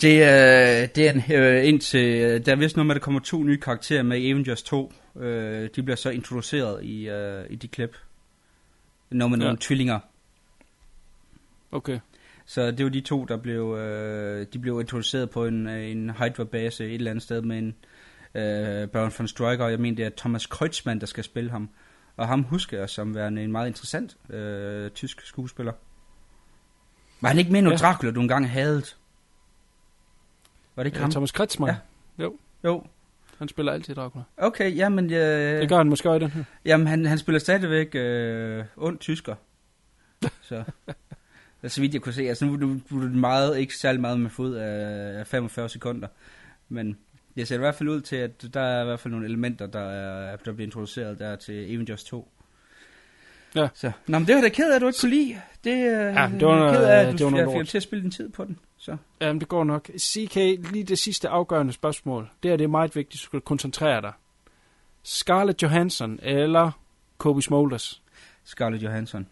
Det 0.00 0.22
er, 0.22 0.86
det 0.86 1.08
er 1.08 1.12
en, 1.12 1.32
øh, 1.32 1.68
indtil, 1.68 2.06
øh, 2.06 2.46
der 2.46 2.52
er 2.52 2.56
vist 2.56 2.76
noget 2.76 2.86
med, 2.86 2.94
at 2.94 3.00
der 3.00 3.04
kommer 3.04 3.20
to 3.20 3.42
nye 3.42 3.60
karakterer 3.60 4.02
med 4.02 4.18
i 4.18 4.30
Avengers 4.30 4.62
2. 4.62 4.92
Øh, 5.20 5.68
de 5.76 5.82
bliver 5.82 5.96
så 5.96 6.10
introduceret 6.10 6.84
i, 6.84 7.08
øh, 7.08 7.44
i 7.50 7.56
de 7.56 7.68
klip. 7.68 7.96
Noget 9.10 9.30
med 9.30 9.38
Ja. 9.38 9.44
nogle 9.44 9.58
tvillinger. 9.60 9.98
Okay. 11.72 12.00
Så 12.46 12.70
det 12.70 12.84
var 12.84 12.90
de 12.90 13.00
to, 13.00 13.24
der 13.24 13.36
blev, 13.36 13.74
øh, 13.74 14.46
de 14.52 14.58
blev 14.58 14.80
introduceret 14.80 15.30
på 15.30 15.46
en, 15.46 15.68
øh, 15.68 15.90
en 15.90 16.10
Hydra-base 16.10 16.86
et 16.86 16.94
eller 16.94 17.10
andet 17.10 17.22
sted 17.22 17.42
med 17.42 17.58
en 17.58 17.74
øh, 18.34 18.88
Baron 18.88 19.12
von 19.18 19.28
Stryker, 19.28 19.64
og 19.64 19.70
jeg 19.70 19.80
mener, 19.80 19.96
det 19.96 20.04
er 20.06 20.10
Thomas 20.16 20.46
Kreutzmann, 20.46 21.00
der 21.00 21.06
skal 21.06 21.24
spille 21.24 21.50
ham. 21.50 21.68
Og 22.16 22.28
ham 22.28 22.42
husker 22.42 22.78
jeg 22.78 22.88
som 22.90 23.14
værende 23.14 23.44
en 23.44 23.52
meget 23.52 23.66
interessant 23.66 24.16
øh, 24.30 24.90
tysk 24.90 25.26
skuespiller. 25.26 25.72
Var 27.20 27.28
han 27.28 27.38
ikke 27.38 27.52
med 27.52 27.62
i 27.62 27.64
Ja. 27.68 27.76
Dracula, 27.76 28.12
du 28.12 28.20
engang 28.20 28.50
havde? 28.50 28.82
Var 30.76 30.82
det 30.82 30.86
ikke 30.86 30.96
Ja, 30.98 31.02
ham? 31.02 31.10
Thomas 31.10 31.32
Kretzmann. 31.32 31.76
Ja. 32.18 32.24
Jo, 32.24 32.36
Jo. 32.64 32.86
Han 33.38 33.48
spiller 33.48 33.72
altid 33.72 33.94
Dracula. 33.94 34.24
Okay, 34.36 34.76
jamen, 34.76 35.12
øh, 35.12 35.60
Det 35.60 35.68
gør 35.68 35.76
han 35.76 35.88
måske 35.88 36.10
også 36.10 36.16
i 36.16 36.28
den 36.28 36.30
her. 36.30 36.44
jamen 36.64 36.86
han, 36.86 37.06
han 37.06 37.18
spiller 37.18 37.38
stadigvæk 37.38 37.94
øh, 37.94 38.64
ond 38.76 38.98
tysker. 38.98 39.34
Så, 40.42 40.64
så 41.68 41.80
vidt 41.80 41.94
jeg 41.94 42.02
kunne 42.02 42.12
se, 42.12 42.22
altså 42.22 42.44
nu, 42.46 42.52
er 42.54 43.00
det 43.00 43.12
meget, 43.12 43.58
ikke 43.58 43.74
særlig 43.76 44.00
meget 44.00 44.20
med 44.20 44.30
fod 44.30 44.54
af, 44.54 45.18
af 45.18 45.26
45 45.26 45.68
sekunder, 45.68 46.08
men 46.68 46.98
det 47.36 47.48
ser 47.48 47.54
i 47.54 47.58
hvert 47.58 47.74
fald 47.74 47.88
ud 47.88 48.00
til, 48.00 48.16
at 48.16 48.44
der 48.54 48.60
er 48.60 48.82
i 48.82 48.84
hvert 48.84 49.00
fald 49.00 49.12
nogle 49.12 49.26
elementer, 49.26 49.66
der, 49.66 49.90
er, 49.90 50.36
der 50.36 50.52
bliver 50.52 50.66
introduceret 50.66 51.18
der 51.18 51.36
til 51.36 51.52
Avengers 51.52 52.04
2. 52.04 52.30
Ja. 53.54 53.68
Så. 53.74 53.92
Nå, 54.06 54.18
men 54.18 54.28
det 54.28 54.34
var 54.34 54.40
da 54.40 54.48
ked 54.48 54.70
af, 54.70 54.74
at 54.74 54.80
du 54.80 54.86
ikke 54.86 54.98
kunne 55.00 55.10
lide. 55.10 55.36
Det, 55.64 55.70
ja, 55.70 56.30
det 56.40 56.46
var 56.46 56.72
ked 56.72 56.84
af, 56.84 57.00
at 57.00 57.12
det 57.12 57.18
du 57.18 57.24
var 57.24 57.30
noget 57.30 57.46
jeg 57.46 57.60
fik 57.60 57.68
til 57.68 57.78
at 57.78 57.82
spille 57.82 58.02
din 58.02 58.10
tid 58.10 58.28
på 58.28 58.44
den. 58.44 58.58
Så. 58.88 58.96
Jamen, 59.20 59.40
det 59.40 59.48
går 59.48 59.64
nok. 59.64 59.90
CK, 59.98 60.34
lige 60.72 60.84
det 60.84 60.98
sidste 60.98 61.28
afgørende 61.28 61.72
spørgsmål. 61.72 62.30
Det 62.42 62.50
er 62.50 62.56
det 62.56 62.64
er 62.64 62.68
meget 62.68 62.96
vigtigt, 62.96 63.20
at 63.20 63.22
du 63.22 63.24
skal 63.24 63.40
koncentrere 63.40 64.02
dig. 64.02 64.12
Scarlett 65.02 65.62
Johansson 65.62 66.18
eller 66.22 66.70
Kobe 67.18 67.42
Smulders? 67.42 68.02
Scarlett 68.44 68.82
Johansson. 68.82 69.26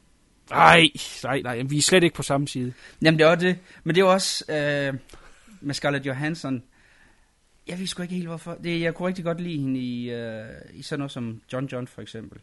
Nej, 0.51 0.88
nej, 1.23 1.40
nej. 1.40 1.62
Vi 1.62 1.79
er 1.79 1.83
slet 1.83 2.05
ikke 2.05 2.16
på 2.16 2.23
samme 2.23 2.49
side. 2.49 2.73
Jamen, 3.03 3.19
det 3.19 3.25
er 3.25 3.31
også 3.31 3.47
det. 3.47 3.59
Men 3.85 3.95
det 3.95 4.01
er 4.01 4.05
også 4.05 4.45
øh, 4.49 4.95
med 5.61 5.75
Scarlett 5.75 6.07
Johansson. 6.07 6.62
Jeg 7.66 7.79
ved 7.79 7.87
sgu 7.87 8.03
ikke 8.03 8.14
helt, 8.14 8.29
hvorfor. 8.29 8.55
Det, 8.55 8.81
jeg 8.81 8.95
kunne 8.95 9.09
rigtig 9.09 9.25
godt 9.25 9.40
lide 9.40 9.59
hende 9.59 9.81
i, 9.81 10.11
øh, 10.11 10.45
i 10.75 10.83
sådan 10.83 11.01
noget 11.01 11.12
som 11.12 11.40
John 11.53 11.66
John, 11.66 11.87
for 11.87 12.03
eksempel. 12.03 12.40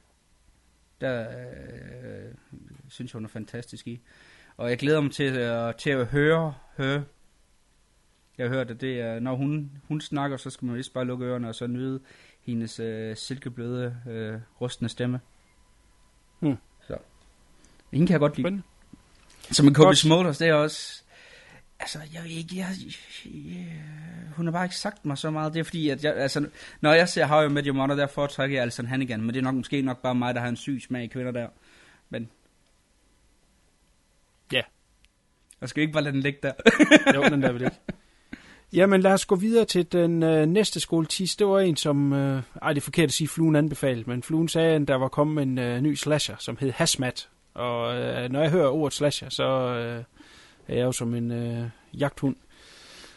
Der 1.02 1.22
øh, 1.22 2.34
synes 2.90 3.14
jeg, 3.14 3.18
hun 3.18 3.26
er 3.26 3.30
fantastisk 3.30 3.88
i. 3.88 4.00
Og 4.58 4.70
jeg 4.70 4.78
glæder 4.78 5.02
mig 5.02 5.12
til, 5.12 5.34
øh, 5.34 5.74
til 5.76 5.90
at 5.90 6.06
høre, 6.08 6.54
høre. 6.78 7.04
Jeg 8.38 8.50
har 8.50 8.56
hørt, 8.56 8.72
at 8.72 8.82
det 8.82 9.00
er, 9.02 9.20
når 9.20 9.36
hun, 9.36 9.72
hun 9.88 10.02
snakker, 10.02 10.38
så 10.38 10.50
skal 10.50 10.66
man 10.66 10.76
vist 10.76 10.94
bare 10.94 11.06
lukke 11.06 11.26
ørerne 11.26 11.50
og 11.50 11.56
så 11.56 11.68
nyde 11.68 12.00
hendes 12.42 12.80
øh, 12.80 13.16
silkebløde, 13.16 13.98
øh, 14.10 14.40
rustende 14.62 14.90
stemme. 14.90 15.20
Hmm. 16.40 16.58
Så. 16.88 16.98
Hende 17.92 18.08
kan 18.08 18.12
jeg 18.12 18.20
godt 18.20 18.38
lide. 18.38 18.46
Spændende. 18.46 18.64
Så 19.52 19.64
med 19.64 19.74
Kobe 19.74 19.86
Godt. 19.86 19.98
Smulders, 19.98 20.38
det 20.38 20.48
er 20.48 20.54
også... 20.54 21.04
Altså, 21.80 22.00
jeg 22.14 22.24
ved 22.24 22.30
ikke, 22.30 22.58
jeg, 22.58 22.68
jeg, 23.26 23.66
hun 24.36 24.46
har 24.46 24.52
bare 24.52 24.66
ikke 24.66 24.78
sagt 24.78 25.06
mig 25.06 25.18
så 25.18 25.32
meget. 25.32 25.54
Det 25.54 25.60
er 25.60 25.64
fordi, 25.64 25.90
at 25.90 26.04
jeg, 26.04 26.16
altså, 26.16 26.48
når 26.82 26.94
jeg 26.94 27.10
ser 27.10 27.26
How 27.26 27.46
I 27.46 27.50
Met 27.50 27.66
Your 27.66 27.76
Mother, 27.76 27.96
der 27.96 28.08
foretrækker 28.08 28.56
jeg 28.56 28.62
Alison 28.62 28.86
Hannigan. 28.86 29.22
Men 29.22 29.30
det 29.30 29.38
er 29.38 29.44
nok 29.44 29.56
måske 29.56 29.82
nok 29.82 30.02
bare 30.02 30.16
mig, 30.16 30.36
der 30.36 30.42
har 30.42 30.48
en 30.48 30.56
syg 30.56 30.82
smag 30.88 31.04
i 31.04 31.08
kvinder 31.08 31.32
der. 31.32 31.48
Men... 32.10 32.30
Ja. 34.52 34.62
Jeg 35.62 35.70
skal 35.70 35.82
ikke 35.82 35.94
bare 35.94 36.04
lade 36.04 36.14
den 36.14 36.22
ligge 36.22 36.40
der. 36.44 36.52
Jo, 37.16 37.24
den 37.24 37.42
der 37.42 37.52
vil 37.52 37.62
det. 37.62 37.74
Jamen, 38.74 39.02
lad 39.02 39.14
os 39.14 39.26
gå 39.26 39.36
videre 39.36 39.66
til 39.66 39.92
den 39.92 40.24
øh, 40.24 40.46
næste 40.46 40.80
skoletis. 40.80 41.36
Det 41.36 41.48
var 41.48 41.60
en, 41.60 41.76
som... 41.76 42.14
Øh, 42.14 42.42
ej, 42.62 42.74
det 42.74 42.82
er 42.82 42.84
forkert 42.84 43.06
at 43.08 43.14
sige, 43.14 43.28
fluen 43.28 43.56
anbefalede, 43.56 44.10
men 44.10 44.24
fluen 44.24 44.48
sagde, 44.48 44.76
at 44.76 44.88
der 44.88 44.96
var 44.96 45.08
kommet 45.08 45.42
en 45.42 45.58
øh, 45.58 45.82
ny 45.82 45.96
slasher, 45.96 46.36
som 46.40 46.58
hed 46.60 46.72
Hazmat. 46.72 47.30
Og 47.54 47.96
øh, 47.96 48.30
når 48.30 48.42
jeg 48.42 48.52
hører 48.52 48.70
ordet 48.70 48.94
slasher, 48.94 49.30
så 49.30 49.44
øh, 49.44 50.04
er 50.68 50.76
jeg 50.76 50.84
jo 50.84 50.92
som 50.92 51.16
en 51.16 51.32
øh, 51.32 51.70
jagthund. 51.94 52.36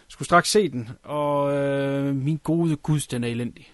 Skulle 0.09 0.27
straks 0.27 0.51
se 0.51 0.69
den, 0.69 0.89
og 1.03 1.57
øh, 1.57 2.15
min 2.15 2.41
gode 2.45 2.77
gud, 2.77 3.01
den 3.11 3.25
er 3.25 3.29
elendig. 3.29 3.73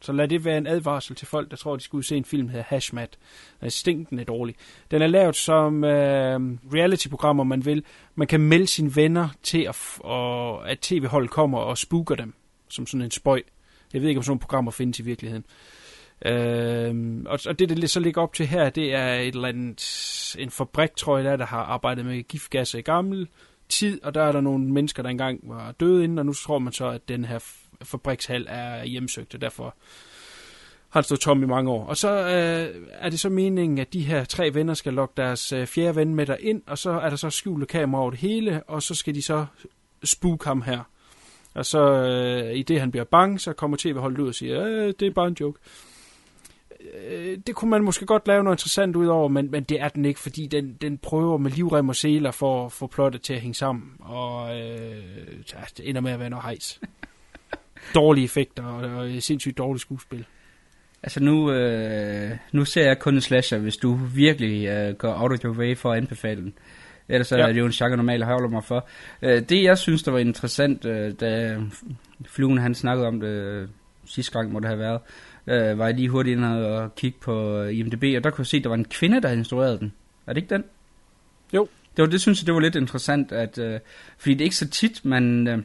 Så 0.00 0.12
lad 0.12 0.28
det 0.28 0.44
være 0.44 0.58
en 0.58 0.66
advarsel 0.66 1.16
til 1.16 1.26
folk, 1.26 1.50
der 1.50 1.56
tror, 1.56 1.76
de 1.76 1.82
skulle 1.82 2.04
se 2.04 2.16
en 2.16 2.24
film, 2.24 2.46
der 2.46 2.52
hedder 2.52 2.64
Hashmat. 2.68 3.18
Den 3.60 3.66
er 3.66 3.70
stinkende 3.70 4.24
dårlig. 4.24 4.54
Den 4.90 5.02
er 5.02 5.06
lavet 5.06 5.36
som 5.36 5.84
øh, 5.84 6.40
reality-program, 6.74 7.40
om 7.40 7.46
man 7.46 7.64
vil. 7.64 7.84
Man 8.14 8.28
kan 8.28 8.40
melde 8.40 8.66
sine 8.66 8.96
venner 8.96 9.28
til, 9.42 9.62
at, 9.62 9.76
og, 10.00 10.70
at 10.70 10.78
tv-holdet 10.78 11.30
kommer 11.30 11.58
og 11.58 11.78
spooker 11.78 12.14
dem, 12.14 12.34
som 12.68 12.86
sådan 12.86 13.04
en 13.04 13.10
spøj. 13.10 13.42
Jeg 13.92 14.02
ved 14.02 14.08
ikke, 14.08 14.18
om 14.18 14.22
sådan 14.22 14.30
nogle 14.30 14.40
programmer 14.40 14.70
findes 14.70 14.98
i 14.98 15.02
virkeligheden. 15.02 15.44
Øh, 16.24 17.22
og, 17.26 17.38
og 17.46 17.58
det, 17.58 17.68
det 17.68 17.90
så 17.90 18.00
ligger 18.00 18.22
op 18.22 18.34
til 18.34 18.46
her, 18.46 18.70
det 18.70 18.94
er 18.94 19.14
et 19.14 19.34
eller 19.34 19.48
andet, 19.48 20.36
en 20.38 20.50
fabrik, 20.50 20.96
tror 20.96 21.16
jeg, 21.16 21.24
der, 21.24 21.36
der 21.36 21.46
har 21.46 21.62
arbejdet 21.62 22.06
med 22.06 22.22
giftgasser 22.22 22.78
i 22.78 22.82
gammel 22.82 23.28
tid, 23.68 24.04
og 24.04 24.14
der 24.14 24.22
er 24.22 24.32
der 24.32 24.40
nogle 24.40 24.64
mennesker, 24.64 25.02
der 25.02 25.10
engang 25.10 25.40
var 25.42 25.72
døde 25.72 26.04
inden, 26.04 26.18
og 26.18 26.26
nu 26.26 26.32
tror 26.32 26.58
man 26.58 26.72
så, 26.72 26.86
at 26.86 27.08
den 27.08 27.24
her 27.24 27.38
fabrikshal 27.82 28.46
er 28.48 28.84
hjemsøgt, 28.84 29.34
og 29.34 29.40
derfor 29.40 29.74
har 30.88 31.00
den 31.00 31.04
stået 31.04 31.20
tom 31.20 31.42
i 31.42 31.46
mange 31.46 31.70
år. 31.70 31.86
Og 31.86 31.96
så 31.96 32.10
øh, 32.10 32.86
er 32.92 33.10
det 33.10 33.20
så 33.20 33.28
meningen, 33.28 33.78
at 33.78 33.92
de 33.92 34.00
her 34.00 34.24
tre 34.24 34.54
venner 34.54 34.74
skal 34.74 34.92
lokke 34.94 35.14
deres 35.16 35.52
øh, 35.52 35.66
fjerde 35.66 35.96
ven 35.96 36.14
med 36.14 36.36
ind, 36.40 36.62
og 36.66 36.78
så 36.78 36.90
er 36.90 37.08
der 37.08 37.16
så 37.16 37.30
skjulte 37.30 37.66
kamera 37.66 38.00
over 38.00 38.10
det 38.10 38.20
hele, 38.20 38.62
og 38.62 38.82
så 38.82 38.94
skal 38.94 39.14
de 39.14 39.22
så 39.22 39.46
spook 40.04 40.44
ham 40.44 40.62
her. 40.62 40.80
Og 41.54 41.66
så 41.66 41.78
øh, 41.78 42.56
i 42.56 42.62
det 42.62 42.80
han 42.80 42.90
bliver 42.90 43.04
bange, 43.04 43.38
så 43.38 43.52
kommer 43.52 43.76
tv-holdet 43.76 44.18
ud 44.18 44.28
og 44.28 44.34
siger, 44.34 44.66
øh, 44.66 44.94
det 45.00 45.02
er 45.02 45.10
bare 45.10 45.28
en 45.28 45.36
joke. 45.40 45.58
Øh, 46.94 47.38
det 47.46 47.54
kunne 47.54 47.70
man 47.70 47.82
måske 47.82 48.06
godt 48.06 48.26
lave 48.26 48.44
noget 48.44 48.54
interessant 48.54 48.96
ud 48.96 49.06
over, 49.06 49.28
men, 49.28 49.50
men 49.50 49.64
det 49.64 49.80
er 49.80 49.88
den 49.88 50.04
ikke, 50.04 50.20
fordi 50.20 50.46
den, 50.46 50.72
den 50.80 50.98
prøver 50.98 51.38
med 51.38 51.50
livrem 51.50 51.88
og 51.88 51.96
seler 51.96 52.30
for 52.30 52.66
at 52.66 52.72
få 52.72 52.86
plottet 52.86 53.22
til 53.22 53.34
at 53.34 53.40
hænge 53.40 53.54
sammen, 53.54 53.92
og 54.00 54.60
øh, 54.60 55.02
det 55.76 55.88
ender 55.88 56.00
med 56.00 56.12
at 56.12 56.20
være 56.20 56.30
noget 56.30 56.42
hejs. 56.42 56.80
Dårlige 57.94 58.24
effekter 58.24 58.64
og, 58.64 58.90
og 58.90 59.22
sindssygt 59.22 59.58
dårligt 59.58 59.80
skuespil. 59.80 60.24
Altså 61.02 61.20
nu, 61.20 61.52
øh, 61.52 62.30
nu 62.52 62.64
ser 62.64 62.86
jeg 62.86 62.98
kun 62.98 63.14
en 63.14 63.20
slasher, 63.20 63.58
hvis 63.58 63.76
du 63.76 63.94
virkelig 63.94 64.66
øh, 64.66 64.94
går 64.94 65.22
out 65.22 65.32
of 65.32 65.44
your 65.44 65.56
way 65.56 65.76
for 65.76 65.92
at 65.92 65.96
anbefale 65.96 66.40
den. 66.40 66.54
Ellers 67.08 67.32
ja. 67.32 67.36
Ja. 67.36 67.42
er 67.42 67.52
det 67.52 67.60
jo 67.60 67.66
en 67.66 67.72
genre 67.72 67.96
normalt 67.96 68.22
at 68.22 68.28
holde 68.28 68.48
mig 68.48 68.64
for. 68.64 68.88
Øh, 69.22 69.42
det 69.48 69.62
jeg 69.62 69.78
synes, 69.78 70.02
der 70.02 70.12
var 70.12 70.18
interessant, 70.18 70.84
øh, 70.84 71.12
da 71.20 71.58
Fluen 72.26 72.58
han 72.58 72.74
snakkede 72.74 73.06
om 73.06 73.20
det 73.20 73.28
øh, 73.28 73.68
sidste 74.04 74.32
gang, 74.32 74.52
må 74.52 74.60
det 74.60 74.68
have 74.68 74.78
været, 74.78 75.00
øh, 75.46 75.78
var 75.78 75.86
jeg 75.86 75.94
lige 75.94 76.08
hurtigt 76.08 76.36
inde 76.36 76.68
og 76.68 76.94
kigge 76.94 77.18
på 77.20 77.58
øh, 77.58 77.78
IMDb, 77.78 78.04
og 78.16 78.24
der 78.24 78.30
kunne 78.30 78.42
jeg 78.42 78.46
se, 78.46 78.56
at 78.56 78.62
der 78.62 78.68
var 78.68 78.76
en 78.76 78.84
kvinde, 78.84 79.22
der 79.22 79.28
havde 79.28 79.38
instrueret 79.38 79.80
den. 79.80 79.92
Er 80.26 80.32
det 80.32 80.42
ikke 80.42 80.54
den? 80.54 80.64
Jo. 81.52 81.68
Det, 81.96 82.02
var, 82.02 82.08
det 82.08 82.20
synes 82.20 82.40
jeg, 82.42 82.46
det 82.46 82.54
var 82.54 82.60
lidt 82.60 82.76
interessant, 82.76 83.32
at, 83.32 83.58
øh, 83.58 83.80
fordi 84.18 84.34
det 84.34 84.40
er 84.40 84.44
ikke 84.44 84.56
så 84.56 84.68
tit, 84.68 85.04
man, 85.04 85.48
øh, 85.48 85.58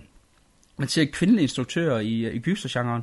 man 0.78 0.88
ser 0.88 1.06
kvindelige 1.06 1.44
instruktører 1.44 2.00
i, 2.00 2.36
i 2.36 2.40
gysergenren. 2.40 3.02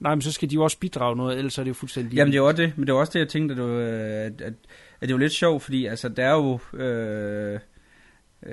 Nej, 0.00 0.14
men 0.14 0.22
så 0.22 0.32
skal 0.32 0.50
de 0.50 0.54
jo 0.54 0.62
også 0.62 0.78
bidrage 0.78 1.16
noget, 1.16 1.38
ellers 1.38 1.58
er 1.58 1.62
det 1.62 1.68
jo 1.68 1.74
fuldstændig... 1.74 2.14
Jamen 2.14 2.32
det 2.32 2.42
var 2.42 2.52
det, 2.52 2.72
men 2.76 2.86
det 2.86 2.94
var 2.94 3.00
også 3.00 3.12
det, 3.12 3.18
jeg 3.18 3.28
tænkte, 3.28 3.52
at, 3.52 3.58
du, 3.58 3.68
øh, 3.68 4.26
at, 4.26 4.40
at, 4.40 4.54
at 5.00 5.08
det 5.08 5.12
var 5.12 5.18
lidt 5.18 5.32
sjovt, 5.32 5.62
fordi 5.62 5.86
altså, 5.86 6.08
der 6.08 6.24
er 6.24 6.32
jo, 6.32 6.58
øh, 6.78 7.60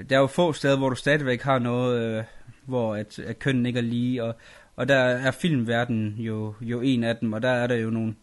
der 0.09 0.15
er 0.15 0.19
jo 0.19 0.27
få 0.27 0.53
steder, 0.53 0.77
hvor 0.77 0.89
du 0.89 0.95
stadigvæk 0.95 1.41
har 1.41 1.59
noget, 1.59 2.17
øh, 2.17 2.23
hvor 2.65 2.95
at, 2.95 3.19
at 3.19 3.39
kønnen 3.39 3.65
ikke 3.65 3.79
er 3.79 3.83
lige, 3.83 4.23
og, 4.23 4.35
og 4.75 4.87
der 4.87 4.95
er 4.95 5.31
filmverdenen 5.31 6.15
jo, 6.17 6.53
jo 6.61 6.81
en 6.81 7.03
af 7.03 7.17
dem, 7.17 7.33
og 7.33 7.41
der 7.41 7.49
er 7.49 7.67
der 7.67 7.75
jo 7.75 7.89
nogle, 7.89 8.15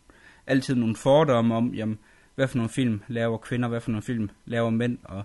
altid 0.47 0.75
nogle 0.75 0.97
fordomme 0.97 1.55
om, 1.55 1.75
jamen, 1.75 1.99
hvad 2.35 2.49
for 2.49 2.57
nogle 2.57 2.71
film 2.71 3.03
laver 3.09 3.39
kvinder, 3.39 3.69
hvad 3.69 3.81
for 3.81 3.91
nogle 3.91 4.03
film 4.03 4.31
laver 4.45 4.71
mænd, 4.71 4.99
og, 5.05 5.23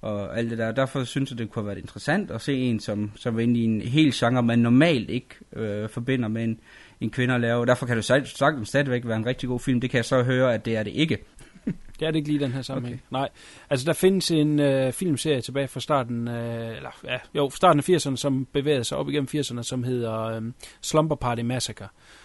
og 0.00 0.38
alt 0.38 0.50
det 0.50 0.58
der. 0.58 0.72
Derfor 0.72 1.04
synes 1.04 1.30
jeg, 1.30 1.38
det 1.38 1.50
kunne 1.50 1.62
have 1.62 1.66
været 1.66 1.78
interessant 1.78 2.30
at 2.30 2.40
se 2.40 2.54
en, 2.54 2.80
som, 2.80 3.12
som 3.16 3.34
var 3.34 3.40
inde 3.40 3.60
i 3.60 3.64
en 3.64 3.80
hel 3.80 4.12
genre, 4.14 4.42
man 4.42 4.58
normalt 4.58 5.10
ikke 5.10 5.28
øh, 5.52 5.88
forbinder 5.88 6.28
med 6.28 6.44
en, 6.44 6.60
en 7.00 7.10
kvinde 7.10 7.34
at 7.34 7.40
lave. 7.40 7.66
Derfor 7.66 7.86
kan 7.86 7.96
det 7.96 8.04
sag- 8.04 8.26
sagtens 8.26 8.68
stadigvæk 8.68 9.06
være 9.06 9.16
en 9.16 9.26
rigtig 9.26 9.48
god 9.48 9.60
film. 9.60 9.80
Det 9.80 9.90
kan 9.90 9.96
jeg 9.96 10.04
så 10.04 10.22
høre, 10.22 10.54
at 10.54 10.64
det 10.64 10.76
er 10.76 10.82
det 10.82 10.90
ikke. 10.90 11.18
Det 12.00 12.06
er 12.06 12.10
det 12.10 12.18
ikke 12.18 12.28
lige 12.28 12.40
den 12.40 12.52
her 12.52 12.62
sammenhæng. 12.62 13.02
Okay. 13.10 13.18
Nej, 13.18 13.28
altså 13.70 13.86
der 13.86 13.92
findes 13.92 14.30
en 14.30 14.60
øh, 14.60 14.92
filmserie 14.92 15.40
tilbage 15.40 15.68
fra 15.68 15.80
starten, 15.80 16.28
øh, 16.28 16.76
eller 16.76 17.00
ja, 17.04 17.18
jo, 17.34 17.50
starten 17.50 17.78
af 17.78 17.88
80'erne, 17.88 18.16
som 18.16 18.46
bevægede 18.52 18.84
sig 18.84 18.98
op 18.98 19.08
igennem 19.08 19.28
80'erne, 19.34 19.62
som 19.62 19.84
hedder 19.84 20.22
øh, 20.22 20.42
Slumber 20.80 21.16
Party 21.16 21.42
Massacre. 21.42 21.84
Øh, 21.84 22.19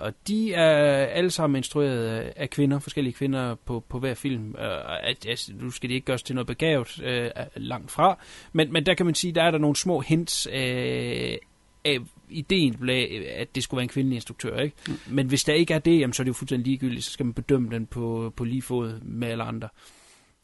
og 0.00 0.14
de 0.28 0.54
er 0.54 1.06
alle 1.06 1.30
sammen 1.30 1.56
instrueret 1.56 2.32
af- 2.36 2.50
kvinder, 2.50 2.78
forskellige 2.78 3.14
kvinder 3.14 3.54
på, 3.54 3.84
på 3.88 3.98
hver 3.98 4.14
film. 4.14 4.54
Øh, 4.58 5.08
altså, 5.26 5.52
nu 5.60 5.70
skal 5.70 5.90
de 5.90 5.94
ikke 5.94 6.04
gøres 6.04 6.22
til 6.22 6.34
noget 6.34 6.46
begavet 6.46 7.02
øh, 7.04 7.30
langt 7.56 7.90
fra, 7.90 8.18
men, 8.52 8.72
men 8.72 8.86
der 8.86 8.94
kan 8.94 9.06
man 9.06 9.14
sige, 9.14 9.32
der 9.32 9.42
er 9.42 9.50
der 9.50 9.58
nogle 9.58 9.76
små 9.76 10.00
hints 10.00 10.48
øh, 10.52 11.36
af 11.84 11.98
ideen 12.28 12.74
blev, 12.74 13.06
at 13.36 13.54
det 13.54 13.62
skulle 13.62 13.78
være 13.78 13.82
en 13.82 13.88
kvindelig 13.88 14.16
instruktør, 14.16 14.58
ikke? 14.58 14.76
Mm. 14.88 14.94
Men 15.08 15.26
hvis 15.26 15.44
der 15.44 15.52
ikke 15.52 15.74
er 15.74 15.78
det, 15.78 16.00
jamen, 16.00 16.12
så 16.12 16.22
er 16.22 16.24
det 16.24 16.28
jo 16.28 16.34
fuldstændig 16.34 16.66
ligegyldigt, 16.66 17.04
så 17.04 17.10
skal 17.10 17.26
man 17.26 17.34
bedømme 17.34 17.70
den 17.70 17.86
på, 17.86 18.32
på 18.36 18.44
lige 18.44 18.62
fod 18.62 19.00
med 19.00 19.28
alle 19.28 19.44
andre. 19.44 19.68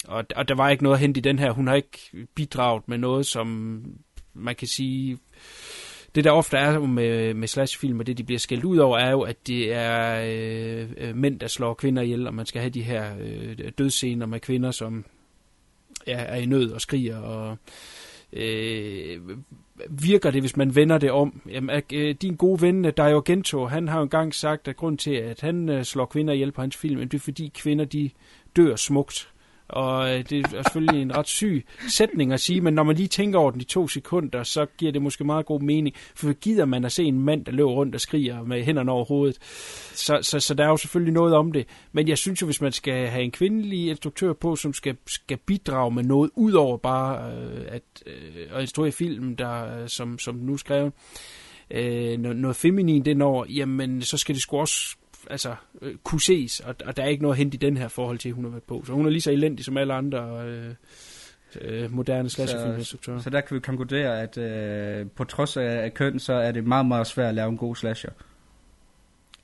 Og, 0.09 0.25
og 0.37 0.49
der 0.49 0.55
var 0.55 0.69
ikke 0.69 0.83
noget 0.83 0.97
at 0.97 1.01
hente 1.01 1.19
i 1.19 1.23
den 1.23 1.39
her. 1.39 1.51
Hun 1.51 1.67
har 1.67 1.75
ikke 1.75 1.99
bidraget 2.35 2.89
med 2.89 2.99
noget, 2.99 3.27
som 3.27 3.79
man 4.35 4.55
kan 4.55 4.69
sige... 4.69 5.19
Det 6.15 6.25
der 6.25 6.31
ofte 6.31 6.57
er 6.57 6.79
med, 6.79 7.35
med 7.35 7.49
slashfilm, 7.49 8.01
og 8.01 8.07
det 8.07 8.19
de 8.19 8.25
bliver 8.25 8.39
skældt 8.39 8.65
ud 8.65 8.79
over, 8.79 8.99
er 8.99 9.11
jo, 9.11 9.21
at 9.21 9.47
det 9.47 9.73
er 9.73 10.25
øh, 10.25 10.89
øh, 10.97 11.17
mænd, 11.17 11.41
der 11.41 11.47
slår 11.47 11.75
kvinder 11.75 12.03
ihjel, 12.03 12.27
og 12.27 12.35
man 12.35 12.47
skal 12.47 12.61
have 12.61 12.71
de 12.71 12.83
her 12.83 13.17
øh, 13.21 13.59
dødsscener 13.79 14.27
med 14.27 14.41
kvinder, 14.41 14.71
som 14.71 15.05
ja, 16.07 16.19
er 16.19 16.37
i 16.37 16.47
nød 16.47 16.71
og 16.71 16.81
skriger, 16.81 17.19
og 17.19 17.57
øh, 18.33 19.21
virker 19.91 20.31
det, 20.31 20.43
hvis 20.43 20.57
man 20.57 20.77
vender 20.77 20.99
det 20.99 21.11
om. 21.11 21.41
Jamen, 21.51 21.71
at, 21.71 21.93
øh, 21.93 22.15
din 22.23 22.37
gode 22.37 22.63
ven, 22.63 22.85
øh, 22.85 22.93
Dario 22.97 23.23
Gento, 23.25 23.67
han 23.67 23.89
har 23.89 23.97
jo 23.97 24.03
engang 24.03 24.35
sagt, 24.35 24.69
at 24.69 24.77
grund 24.77 24.99
til, 24.99 25.15
at 25.15 25.41
han 25.41 25.69
øh, 25.69 25.85
slår 25.85 26.05
kvinder 26.05 26.35
ihjel 26.35 26.53
på 26.53 26.61
hans 26.61 26.77
film, 26.77 27.09
det 27.09 27.15
er 27.15 27.19
fordi 27.19 27.53
kvinder, 27.55 27.85
de 27.85 28.11
dør 28.57 28.77
smukt. 28.77 29.32
Og 29.73 30.15
øh, 30.15 30.25
det 30.31 30.39
er 30.39 30.63
selvfølgelig 30.63 31.03
en 31.03 31.17
ret 31.17 31.29
syg 31.29 31.67
sætning 31.89 32.33
at 32.33 32.41
sige, 32.41 32.61
men 32.61 32.75
når 32.75 32.83
man 32.83 32.97
lige 32.97 33.09
tænker 33.09 33.39
over 33.39 33.51
den 33.51 33.61
i 33.61 33.65
to 33.65 33.89
sekunder, 33.89 34.43
så 34.43 34.67
giver 34.79 34.93
det 34.93 35.03
måske 35.03 35.25
meget 35.25 35.47
god 35.47 35.61
mening. 35.61 35.97
For 36.15 36.33
gider 36.33 36.65
man 36.65 36.85
at 36.85 36.93
se 36.93 37.05
en 37.05 37.19
mand, 37.19 37.45
der 37.45 37.53
løber 37.53 37.71
rundt 37.71 37.95
og 37.95 38.01
skriger 38.01 38.43
med 38.43 38.65
hænderne 38.65 38.93
over 38.93 39.05
hovedet. 39.05 39.39
Så, 39.95 40.19
så, 40.23 40.41
så 40.41 40.55
der 40.55 40.65
er 40.65 40.69
jo 40.69 40.77
selvfølgelig 40.77 41.15
noget 41.15 41.35
om 41.35 41.53
det. 41.53 41.67
Men 41.93 42.09
jeg 42.09 42.19
synes 42.19 42.43
jo, 42.43 42.47
hvis 42.47 42.61
man 42.61 42.73
skal 42.73 43.07
have 43.07 43.25
en 43.25 43.31
kvindelig 43.31 43.89
instruktør 43.89 44.33
på, 44.33 44.57
som 44.57 44.73
skal, 44.73 44.97
skal 45.07 45.37
bidrage 45.37 45.91
med 45.91 46.03
noget, 46.03 46.31
ud 46.35 46.53
over 46.53 46.77
bare 46.77 47.33
øh, 47.33 47.65
at, 47.69 47.83
øh, 48.07 48.47
at 48.53 48.61
instruere 48.61 48.93
film, 48.93 49.37
der, 49.37 49.83
øh, 49.83 49.89
som, 49.89 50.19
som 50.19 50.35
nu 50.35 50.57
skrevet, 50.57 50.93
øh, 51.71 52.19
noget, 52.19 52.37
noget 52.37 52.57
feminin 52.57 53.05
den 53.05 53.23
år, 53.23 53.47
jamen 53.49 54.03
så 54.03 54.19
skal 54.19 54.35
det 54.35 54.43
sgu 54.43 54.59
også 54.59 54.97
altså, 55.33 55.55
øh, 55.83 55.95
kunne 56.05 56.21
ses, 56.21 56.61
og, 56.61 56.75
og 56.87 56.97
der 56.97 57.03
er 57.03 57.07
ikke 57.07 57.23
noget 57.23 57.35
at 57.35 57.39
hente 57.39 57.55
i 57.55 57.59
den 57.59 57.77
her 57.77 57.89
forhold 57.89 58.19
til, 58.19 58.33
hun 58.33 58.45
har 58.45 58.51
været 58.51 58.63
på. 58.63 58.83
Så 58.87 58.93
hun 58.93 59.07
er 59.07 59.11
lige 59.11 59.21
så 59.21 59.31
elendig 59.31 59.65
som 59.65 59.77
alle 59.77 59.95
andre 59.95 60.47
øh, 60.47 60.75
øh, 61.61 61.93
moderne 61.93 62.31
slasherfilminstruktører. 62.31 63.19
Så 63.19 63.31
der 63.31 63.41
kan 63.41 63.55
vi 63.55 63.61
konkludere, 63.61 64.23
at 64.23 64.39
øh, 64.39 65.07
på 65.17 65.25
trods 65.25 65.57
af, 65.57 65.85
af 65.85 65.95
køn, 65.95 66.19
så 66.19 66.33
er 66.33 66.53
det 66.53 66.65
meget, 66.65 66.87
meget 66.87 67.07
svært 67.07 67.29
at 67.29 67.35
lave 67.35 67.49
en 67.49 67.57
god 67.57 67.77
slasher. 67.77 68.11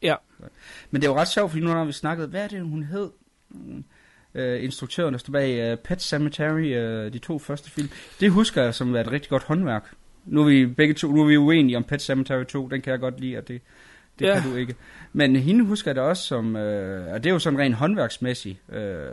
Ja. 0.03 0.15
Men 0.91 1.01
det 1.01 1.09
er 1.09 1.13
jo 1.13 1.19
ret 1.19 1.29
sjovt, 1.29 1.51
fordi 1.51 1.65
nu 1.65 1.71
har 1.71 1.85
vi 1.85 1.93
snakket, 1.93 2.29
hvad 2.29 2.45
er 2.45 2.49
det, 2.49 2.63
hun 2.63 2.83
hed? 2.83 3.11
Mm, 3.51 3.85
Øh, 4.35 4.65
instruktøren, 4.65 5.13
der 5.15 5.19
står 5.19 5.33
bag 5.33 5.73
uh, 5.73 5.79
Pet 5.79 6.03
Cemetery, 6.03 6.77
uh, 6.77 7.13
de 7.13 7.19
to 7.19 7.39
første 7.39 7.71
film. 7.71 7.89
Det 8.21 8.31
husker 8.31 8.63
jeg 8.63 8.75
som 8.75 8.97
et 8.97 9.13
rigtig 9.13 9.31
godt 9.31 9.43
håndværk. 9.43 9.95
Nu 10.25 10.41
er 10.41 10.45
vi 10.47 10.67
begge 10.67 10.95
to, 10.95 11.13
nu 11.13 11.23
er 11.23 11.27
vi 11.27 11.37
uenige 11.37 11.77
om 11.77 11.85
Pet 11.85 12.03
Cemetery 12.03 12.45
2, 12.45 12.69
den 12.69 12.83
kan 12.83 12.91
jeg 12.91 13.01
godt 13.01 13.21
lide, 13.21 13.39
og 13.39 13.49
det, 13.49 13.61
det 14.19 14.27
ja. 14.27 14.41
kan 14.41 14.51
du 14.51 14.57
ikke. 14.57 14.75
Men 15.13 15.37
hende 15.37 15.65
husker 15.65 15.91
jeg 15.91 15.97
da 15.97 16.01
også 16.01 16.23
som, 16.23 16.57
øh, 16.57 17.13
og 17.13 17.25
det 17.25 17.31
er 17.31 17.33
jo 17.33 17.39
sådan 17.39 17.59
rent 17.59 17.75
håndværksmæssigt, 17.75 18.59
øh, 18.73 19.07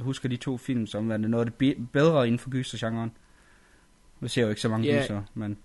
husker 0.00 0.28
de 0.28 0.36
to 0.36 0.56
film 0.56 0.86
som 0.86 1.10
er 1.10 1.16
noget 1.16 1.46
af 1.46 1.50
det 1.52 1.54
be- 1.54 1.86
bedre 1.92 2.26
inden 2.26 2.38
for 2.38 2.50
gysergenren. 2.50 3.10
Nu 4.20 4.28
ser 4.28 4.40
jeg 4.42 4.46
jo 4.46 4.50
ikke 4.50 4.60
så 4.60 4.68
mange 4.68 4.86
Ja. 4.86 5.02
gyser, 5.02 5.22
men... 5.34 5.56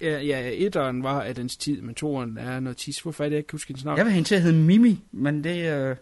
Ja, 0.00 0.20
ja, 0.20 0.50
etteren 0.54 1.02
var 1.02 1.20
af 1.22 1.34
dens 1.34 1.56
tid, 1.56 1.80
men 1.82 1.94
toeren 1.94 2.38
er 2.38 2.60
noget 2.60 2.76
tis. 2.76 3.00
Hvorfor 3.00 3.24
er 3.24 3.28
det, 3.28 3.32
jeg 3.32 3.38
ikke 3.38 3.48
kan 3.48 3.54
huske 3.56 3.68
hendes 3.68 3.84
navn? 3.84 3.98
Jeg 3.98 4.04
vil 4.06 4.12
hende 4.14 4.28
til 4.28 4.34
at 4.34 4.42
hedde 4.42 4.58
Mimi, 4.58 5.04
men 5.12 5.44
det, 5.44 5.72
øh, 5.72 5.96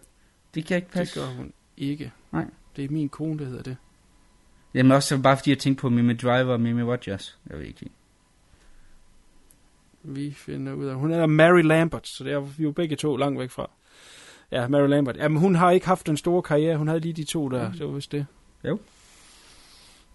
det 0.55 0.65
kan 0.67 0.77
ikke 0.77 0.87
det 0.87 0.93
passe. 0.95 1.21
gør 1.21 1.27
hun 1.27 1.53
ikke. 1.77 2.13
Nej. 2.33 2.45
Det 2.77 2.85
er 2.85 2.89
min 2.89 3.09
kone, 3.09 3.39
der 3.39 3.45
hedder 3.45 3.63
det. 3.63 3.77
Jamen 4.75 4.93
også 4.93 5.19
bare 5.23 5.37
fordi 5.37 5.51
jeg 5.51 5.59
tænkte 5.59 5.81
på 5.81 5.89
Mimi 5.89 6.15
Driver 6.15 6.53
og 6.53 6.61
Mimi 6.61 6.83
Rogers. 6.83 7.39
Jeg 7.51 7.59
ved 7.59 7.67
ikke. 7.67 7.87
Vi 10.03 10.33
finder 10.33 10.73
ud 10.73 10.87
af... 10.87 10.95
Hun 10.95 11.13
er 11.13 11.27
Mary 11.27 11.63
Lambert, 11.63 12.09
så 12.09 12.25
det 12.25 12.33
er 12.33 12.41
vi 12.41 12.63
jo 12.63 12.73
begge 12.73 12.97
to 12.97 13.17
langt 13.17 13.41
væk 13.41 13.51
fra. 13.51 13.71
Ja, 14.53 14.69
Mary 14.69 14.89
Lambert. 14.89 15.17
Jamen, 15.17 15.39
hun 15.39 15.55
har 15.55 15.71
ikke 15.71 15.87
haft 15.87 16.09
en 16.09 16.17
stor 16.17 16.41
karriere. 16.41 16.77
Hun 16.77 16.89
havde 16.89 17.01
lige 17.01 17.13
de 17.13 17.25
to 17.25 17.49
der. 17.49 17.69
Mm. 17.69 17.73
Det 17.73 17.87
var 17.87 17.93
vist 17.93 18.13
det. 18.13 18.27
Jo. 18.65 18.79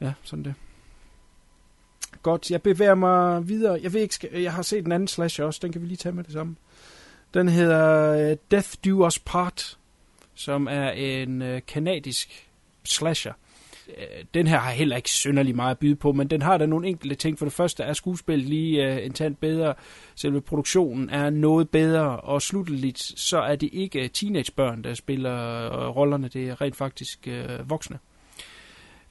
Ja, 0.01 0.13
sådan 0.23 0.45
det. 0.45 0.53
Godt, 2.21 2.51
jeg 2.51 2.61
bevæger 2.61 2.95
mig 2.95 3.47
videre. 3.47 3.79
Jeg 3.83 3.93
ved 3.93 4.01
ikke, 4.01 4.43
jeg 4.43 4.53
har 4.53 4.61
set 4.61 4.85
en 4.85 4.91
anden 4.91 5.07
slasher 5.07 5.45
også. 5.45 5.59
Den 5.63 5.71
kan 5.71 5.81
vi 5.81 5.87
lige 5.87 5.97
tage 5.97 6.15
med 6.15 6.23
det 6.23 6.33
samme. 6.33 6.55
Den 7.33 7.49
hedder 7.49 8.11
øh, 8.31 8.37
Death 8.51 8.69
Do 8.85 9.05
Us 9.07 9.19
Part, 9.19 9.77
som 10.35 10.67
er 10.67 10.91
en 10.91 11.41
øh, 11.41 11.61
kanadisk 11.67 12.49
slasher. 12.83 13.33
Øh, 13.89 14.25
den 14.33 14.47
her 14.47 14.59
har 14.59 14.71
heller 14.71 14.95
ikke 14.95 15.09
synderlig 15.09 15.55
meget 15.55 15.71
at 15.71 15.79
byde 15.79 15.95
på, 15.95 16.11
men 16.11 16.27
den 16.27 16.41
har 16.41 16.57
da 16.57 16.65
nogle 16.65 16.87
enkelte 16.87 17.15
ting. 17.15 17.39
For 17.39 17.45
det 17.45 17.53
første 17.53 17.83
er 17.83 17.93
skuespillet 17.93 18.49
lige 18.49 18.85
øh, 18.85 19.05
en 19.05 19.13
tand 19.13 19.35
bedre. 19.35 19.73
Selve 20.15 20.41
produktionen 20.41 21.09
er 21.09 21.29
noget 21.29 21.69
bedre, 21.69 22.19
og 22.19 22.41
slutteligt 22.41 22.99
så 22.99 23.39
er 23.39 23.55
det 23.55 23.69
ikke 23.73 24.03
øh, 24.03 24.09
teenagebørn, 24.09 24.83
der 24.83 24.93
spiller 24.93 25.65
øh, 25.65 25.95
rollerne. 25.95 26.27
Det 26.27 26.49
er 26.49 26.61
rent 26.61 26.75
faktisk 26.75 27.27
øh, 27.27 27.69
voksne. 27.69 27.99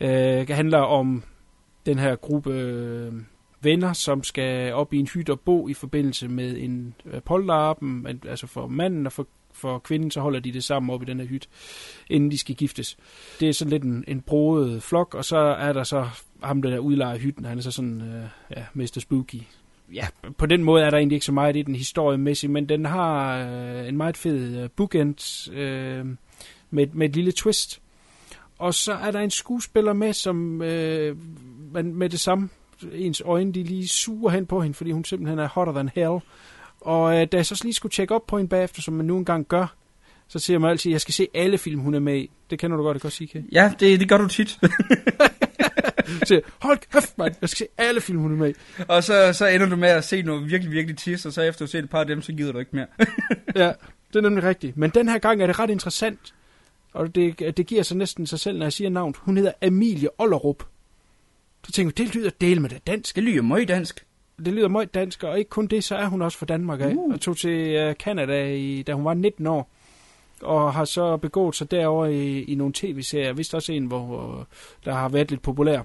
Øh, 0.01 0.09
det 0.49 0.57
handler 0.57 0.79
om 0.79 1.23
den 1.87 1.99
her 1.99 2.17
gruppe 2.17 2.53
øh, 2.53 3.13
venner, 3.61 3.93
som 3.93 4.25
skal 4.25 4.73
op 4.73 4.93
i 4.93 4.99
en 4.99 5.09
hytte 5.15 5.31
og 5.31 5.41
bo 5.41 5.69
i 5.69 5.75
forbindelse 5.75 6.29
med 6.29 6.57
en 6.59 6.95
øh, 7.07 7.23
polterappen, 7.23 8.07
altså 8.29 8.47
for 8.47 8.67
manden 8.67 9.07
og 9.07 9.13
for, 9.13 9.27
for 9.55 9.79
kvinden, 9.79 10.11
så 10.11 10.21
holder 10.21 10.41
de 10.41 10.53
det 10.53 10.65
sammen 10.65 10.91
op 10.91 11.03
i 11.03 11.05
den 11.05 11.21
her 11.21 11.27
hytte, 11.27 11.49
inden 12.11 12.31
de 12.31 12.39
skal 12.39 12.55
giftes. 12.55 12.97
Det 13.41 13.49
er 13.49 13.53
sådan 13.53 13.71
lidt 13.71 13.83
en, 13.83 14.05
en 14.09 14.21
broet 14.21 14.83
flok, 14.83 15.15
og 15.15 15.25
så 15.25 15.37
er 15.37 15.73
der 15.73 15.85
så 15.85 16.09
ham, 16.43 16.63
der 16.63 16.79
udlejer 16.79 17.19
hytten, 17.19 17.45
han 17.45 17.59
er 17.59 17.63
så 17.63 17.71
sådan, 17.71 18.01
øh, 18.01 18.25
ja, 18.57 18.65
Mr. 18.75 18.99
Spooky. 19.01 19.43
Ja, 19.93 20.07
på 20.39 20.47
den 20.47 20.65
måde 20.65 20.83
er 20.83 20.91
der 20.91 20.99
egentlig 20.99 21.17
ikke 21.17 21.27
så 21.27 21.33
meget 21.33 21.57
i 21.57 21.63
den 21.63 21.75
historiemæssigt, 21.75 22.53
men 22.53 22.69
den 22.69 22.85
har 22.85 23.39
øh, 23.39 23.89
en 23.89 23.97
meget 23.97 24.17
fed 24.17 24.63
øh, 24.63 24.71
bookend 24.77 25.51
øh, 25.53 26.07
med, 26.71 26.87
med 26.93 27.09
et 27.09 27.17
lille 27.17 27.33
twist. 27.33 27.81
Og 28.59 28.75
så 28.75 28.93
er 28.93 29.11
der 29.11 29.21
en 29.21 29.31
skuespiller 29.31 29.93
med, 29.93 30.13
som 30.13 30.63
øh, 30.63 31.17
man 31.73 31.95
med 31.95 32.11
det 32.11 32.21
samme, 32.21 32.49
ens 32.93 33.23
øjne, 33.25 33.53
de 33.53 33.63
lige 33.63 33.89
suger 33.89 34.31
hen 34.31 34.47
på 34.47 34.61
hende, 34.61 34.75
fordi 34.75 34.91
hun 34.91 35.05
simpelthen 35.05 35.39
er 35.39 35.49
hotter 35.49 35.73
than 35.73 35.91
hell. 35.95 36.19
Og 36.85 37.21
øh, 37.21 37.27
da 37.33 37.37
jeg 37.37 37.47
så 37.47 37.61
lige 37.63 37.75
skulle 37.75 37.93
tjekke 37.93 38.15
op 38.15 38.27
på 38.27 38.37
hende 38.37 38.49
bagefter, 38.49 38.83
som 38.83 38.95
man 38.95 39.07
nu 39.07 39.17
engang 39.19 39.47
gør, 39.47 39.67
så 40.29 40.39
siger 40.39 40.59
man 40.59 40.71
altid, 40.71 40.91
at 40.91 40.93
jeg 40.93 41.01
skal 41.01 41.15
se 41.15 41.29
alle 41.35 41.59
film, 41.59 41.81
hun 41.81 41.95
er 41.95 41.99
med 41.99 42.17
i. 42.17 42.31
Det 42.51 42.59
kender 42.59 42.77
du 42.77 42.83
godt, 42.83 42.95
det 42.95 43.03
godt 43.03 43.13
sige. 43.13 43.45
Ja, 43.53 43.73
det, 43.81 44.01
det 44.01 44.09
gør 44.09 44.17
du 44.17 44.29
tit. 44.29 44.59
Så 46.25 46.41
hold 46.63 46.79
kæft, 46.93 47.19
mand, 47.19 47.35
jeg 47.41 47.49
skal 47.49 47.67
se 47.67 47.67
alle 47.79 48.01
film, 48.01 48.19
hun 48.19 48.33
er 48.33 48.37
med 48.37 48.51
i. 48.51 48.55
og 48.89 49.05
så, 49.05 49.33
så 49.33 49.47
ender 49.47 49.69
du 49.69 49.77
med 49.77 49.89
at 49.89 50.05
se 50.05 50.23
noget 50.23 50.51
virkelig, 50.51 50.73
virkelig 50.73 50.99
tis, 50.99 51.27
og 51.27 51.33
så 51.33 51.43
efter 51.43 51.65
at 51.65 51.71
se 51.71 51.79
et 51.79 51.91
par 51.91 52.01
af 52.01 52.07
dem, 52.07 52.23
så 52.23 52.33
gider 52.33 52.53
du 52.53 52.59
ikke 52.59 52.77
mere. 52.77 52.87
Ja, 53.57 53.73
det 54.09 54.17
er 54.17 54.21
nemlig 54.21 54.45
rigtigt. 54.45 54.77
Men 54.77 54.91
den 54.91 55.09
her 55.09 55.19
gang 55.19 55.43
er 55.43 55.47
det 55.47 55.59
ret 55.59 55.71
interessant. 55.71 56.35
Og 56.93 57.15
det, 57.15 57.57
det 57.57 57.67
giver 57.67 57.83
sig 57.83 57.97
næsten 57.97 58.27
sig 58.27 58.41
selv, 58.41 58.59
når 58.59 58.65
jeg 58.65 58.73
siger 58.73 58.91
navnet. 58.91 59.17
Hun 59.17 59.37
hedder 59.37 59.53
Emilie 59.63 60.09
Ollerup. 60.19 60.63
Så 61.67 61.73
tænker 61.73 61.93
jeg, 61.99 62.07
det 62.07 62.15
lyder 62.15 62.31
del 62.41 62.61
med 62.61 62.71
det 62.71 62.87
dansk. 62.87 63.15
Det 63.17 63.25
lyder 63.25 63.43
meget 63.43 63.69
dansk. 63.69 64.07
Det 64.39 64.53
lyder 64.53 64.69
meget 64.69 64.95
dansk, 64.95 65.23
og 65.23 65.39
ikke 65.39 65.49
kun 65.49 65.67
det, 65.67 65.85
så 65.85 65.97
er 65.97 66.07
hun 66.07 66.23
også 66.23 66.39
fra 66.39 66.47
Danmark 66.47 66.81
af. 66.81 66.95
Uh. 66.95 67.13
Og 67.13 67.21
tog 67.21 67.37
til 67.37 67.89
uh, 67.89 67.95
Canada, 67.95 68.55
i, 68.55 68.83
da 68.83 68.93
hun 68.93 69.05
var 69.05 69.15
19 69.15 69.47
år. 69.47 69.71
Og 70.43 70.75
har 70.75 70.85
så 70.85 71.17
begået 71.17 71.55
sig 71.55 71.71
derover 71.71 72.07
i, 72.07 72.43
i 72.43 72.55
nogle 72.55 72.73
tv-serier. 72.77 73.33
Vist 73.33 73.55
også 73.55 73.73
en, 73.73 73.87
hvor 73.87 74.47
der 74.85 74.93
har 74.93 75.09
været 75.09 75.31
lidt 75.31 75.43
populær. 75.43 75.83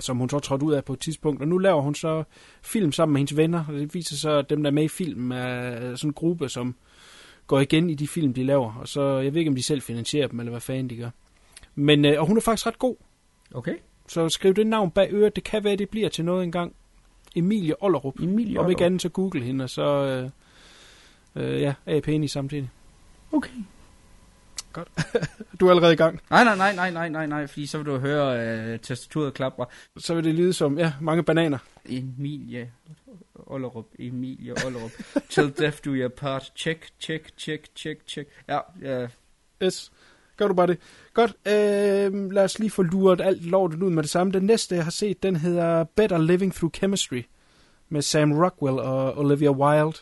Som 0.00 0.16
hun 0.16 0.28
så 0.28 0.38
trådte 0.38 0.66
ud 0.66 0.72
af 0.72 0.84
på 0.84 0.92
et 0.92 1.00
tidspunkt. 1.00 1.42
Og 1.42 1.48
nu 1.48 1.58
laver 1.58 1.80
hun 1.80 1.94
så 1.94 2.24
film 2.62 2.92
sammen 2.92 3.12
med 3.12 3.20
hendes 3.20 3.36
venner. 3.36 3.64
Og 3.68 3.74
det 3.74 3.94
viser 3.94 4.16
så, 4.16 4.30
at 4.30 4.50
dem, 4.50 4.62
der 4.62 4.70
er 4.70 4.74
med 4.74 4.82
i 4.84 4.88
filmen, 4.88 5.32
er 5.32 5.96
sådan 5.96 6.08
en 6.08 6.14
gruppe, 6.14 6.48
som 6.48 6.74
går 7.46 7.60
igen 7.60 7.90
i 7.90 7.94
de 7.94 8.08
film, 8.08 8.34
de 8.34 8.44
laver. 8.44 8.72
Og 8.80 8.88
så, 8.88 9.18
jeg 9.18 9.34
ved 9.34 9.40
ikke, 9.40 9.48
om 9.48 9.56
de 9.56 9.62
selv 9.62 9.82
finansierer 9.82 10.28
dem, 10.28 10.40
eller 10.40 10.50
hvad 10.50 10.60
fanden 10.60 10.90
de 10.90 10.96
gør. 10.96 11.10
Men, 11.74 12.04
øh, 12.04 12.20
og 12.20 12.26
hun 12.26 12.36
er 12.36 12.40
faktisk 12.40 12.66
ret 12.66 12.78
god. 12.78 12.96
Okay. 13.54 13.74
Så 14.08 14.28
skriv 14.28 14.54
det 14.54 14.66
navn 14.66 14.90
bag 14.90 15.08
øret. 15.12 15.36
Det 15.36 15.44
kan 15.44 15.64
være, 15.64 15.76
det 15.76 15.88
bliver 15.88 16.08
til 16.08 16.24
noget 16.24 16.44
engang. 16.44 16.74
Emilie 17.34 17.82
Ollerup. 17.82 18.20
Emilie 18.20 18.60
Om 18.60 18.70
ikke 18.70 18.78
Ollerup. 18.78 18.86
andet, 18.86 19.02
så 19.02 19.08
google 19.08 19.42
hende, 19.42 19.64
og 19.64 19.70
så 19.70 19.82
øh, 21.36 21.44
øh, 21.44 21.60
ja, 21.60 21.74
er 21.86 21.94
jeg 21.94 22.02
pæn 22.02 22.24
i 22.24 22.28
samtidig. 22.28 22.70
Okay. 23.32 23.50
Godt. 24.72 24.88
du 25.60 25.66
er 25.66 25.70
allerede 25.70 25.92
i 25.92 25.96
gang. 25.96 26.20
Nej, 26.30 26.44
nej, 26.44 26.56
nej, 26.56 26.74
nej, 26.74 26.90
nej, 26.90 27.08
nej, 27.08 27.26
nej, 27.26 27.46
fordi 27.46 27.66
så 27.66 27.78
vil 27.78 27.86
du 27.86 27.98
høre 27.98 28.72
uh, 28.74 28.80
tastaturet 28.80 29.34
klapre. 29.34 29.66
Så 29.96 30.14
vil 30.14 30.24
det 30.24 30.34
lyde 30.34 30.52
som, 30.52 30.78
ja, 30.78 30.92
mange 31.00 31.22
bananer. 31.22 31.58
Emilie 31.88 32.72
Ollerup, 33.34 33.86
Emilie 33.98 34.54
Ollerup. 34.66 34.90
Till 35.30 35.58
death 35.58 35.78
do 35.84 35.90
your 35.90 36.08
part. 36.08 36.52
Check, 36.56 36.88
check, 37.00 37.32
check, 37.38 37.66
check, 37.76 37.98
check. 38.06 38.28
Ja, 38.48 38.58
ja. 38.82 39.06
Yes. 39.62 39.92
Gør 40.36 40.48
du 40.48 40.54
bare 40.54 40.66
det. 40.66 40.78
Godt. 41.14 41.30
Øh, 41.30 42.30
lad 42.32 42.44
os 42.44 42.58
lige 42.58 42.70
få 42.70 42.82
luret 42.82 43.20
alt 43.20 43.44
lortet 43.44 43.82
ud 43.82 43.90
med 43.90 44.02
det 44.02 44.10
samme. 44.10 44.32
Den 44.32 44.42
næste, 44.42 44.74
jeg 44.74 44.84
har 44.84 44.90
set, 44.90 45.22
den 45.22 45.36
hedder 45.36 45.84
Better 45.84 46.18
Living 46.18 46.54
Through 46.54 46.72
Chemistry. 46.72 47.22
Med 47.88 48.02
Sam 48.02 48.32
Rockwell 48.32 48.78
og 48.78 49.18
Olivia 49.18 49.50
Wilde. 49.50 49.98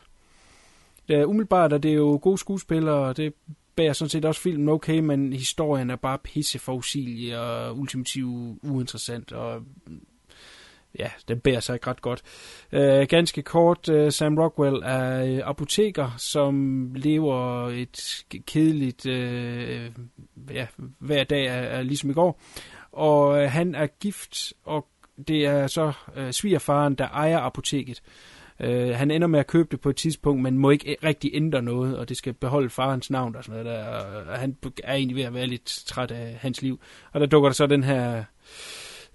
Det 1.08 1.16
er 1.16 1.24
umiddelbart, 1.24 1.72
at 1.72 1.82
det 1.82 1.90
er 1.90 1.94
jo 1.94 2.18
gode 2.22 2.38
skuespillere, 2.38 2.94
og 2.94 3.16
det 3.16 3.34
bærer 3.76 3.92
sådan 3.92 4.08
set 4.08 4.24
også 4.24 4.40
filmen 4.40 4.68
okay, 4.68 4.98
men 4.98 5.32
historien 5.32 5.90
er 5.90 5.96
bare 5.96 6.18
pisse 6.18 6.58
forudsigelig 6.58 7.38
og 7.38 7.78
ultimativt 7.78 8.58
uinteressant, 8.62 9.32
og 9.32 9.62
ja, 10.98 11.10
den 11.28 11.40
bærer 11.40 11.60
sig 11.60 11.74
ikke 11.74 11.86
ret 11.86 12.02
godt. 12.02 12.22
Øh, 12.72 13.06
ganske 13.08 13.42
kort, 13.42 13.88
øh, 13.88 14.12
Sam 14.12 14.38
Rockwell 14.38 14.82
er 14.84 15.24
øh, 15.24 15.40
apoteker, 15.44 16.14
som 16.18 16.88
lever 16.94 17.68
et 17.68 18.24
kedeligt, 18.46 19.06
øh, 19.06 19.90
ja, 20.50 20.66
hver 20.98 21.24
dag 21.24 21.46
er, 21.46 21.52
er 21.52 21.82
ligesom 21.82 22.10
i 22.10 22.14
går, 22.14 22.40
og 22.92 23.42
øh, 23.42 23.50
han 23.50 23.74
er 23.74 23.86
gift, 23.86 24.52
og 24.64 24.86
det 25.28 25.46
er 25.46 25.66
så 25.66 25.92
øh, 26.16 26.32
svigerfaren, 26.32 26.94
der 26.94 27.08
ejer 27.08 27.38
apoteket. 27.38 28.02
Øh, 28.60 28.94
han 28.94 29.10
ender 29.10 29.26
med 29.26 29.40
at 29.40 29.46
købe 29.46 29.68
det 29.70 29.80
på 29.80 29.90
et 29.90 29.96
tidspunkt, 29.96 30.42
men 30.42 30.58
må 30.58 30.70
ikke 30.70 30.96
rigtig 31.04 31.30
ændre 31.34 31.62
noget, 31.62 31.98
og 31.98 32.08
det 32.08 32.16
skal 32.16 32.32
beholde 32.32 32.70
farens 32.70 33.10
navn 33.10 33.36
og 33.36 33.44
sådan 33.44 33.64
noget 33.64 33.78
der. 33.78 33.84
Og 34.32 34.38
han 34.38 34.56
er 34.84 34.94
egentlig 34.94 35.16
ved 35.16 35.22
at 35.22 35.34
være 35.34 35.46
lidt 35.46 35.82
træt 35.86 36.10
af 36.10 36.38
hans 36.40 36.62
liv. 36.62 36.80
Og 37.12 37.20
der 37.20 37.26
dukker 37.26 37.48
der 37.48 37.54
så 37.54 37.66
den 37.66 37.84
her 37.84 38.18
øh, 38.18 38.24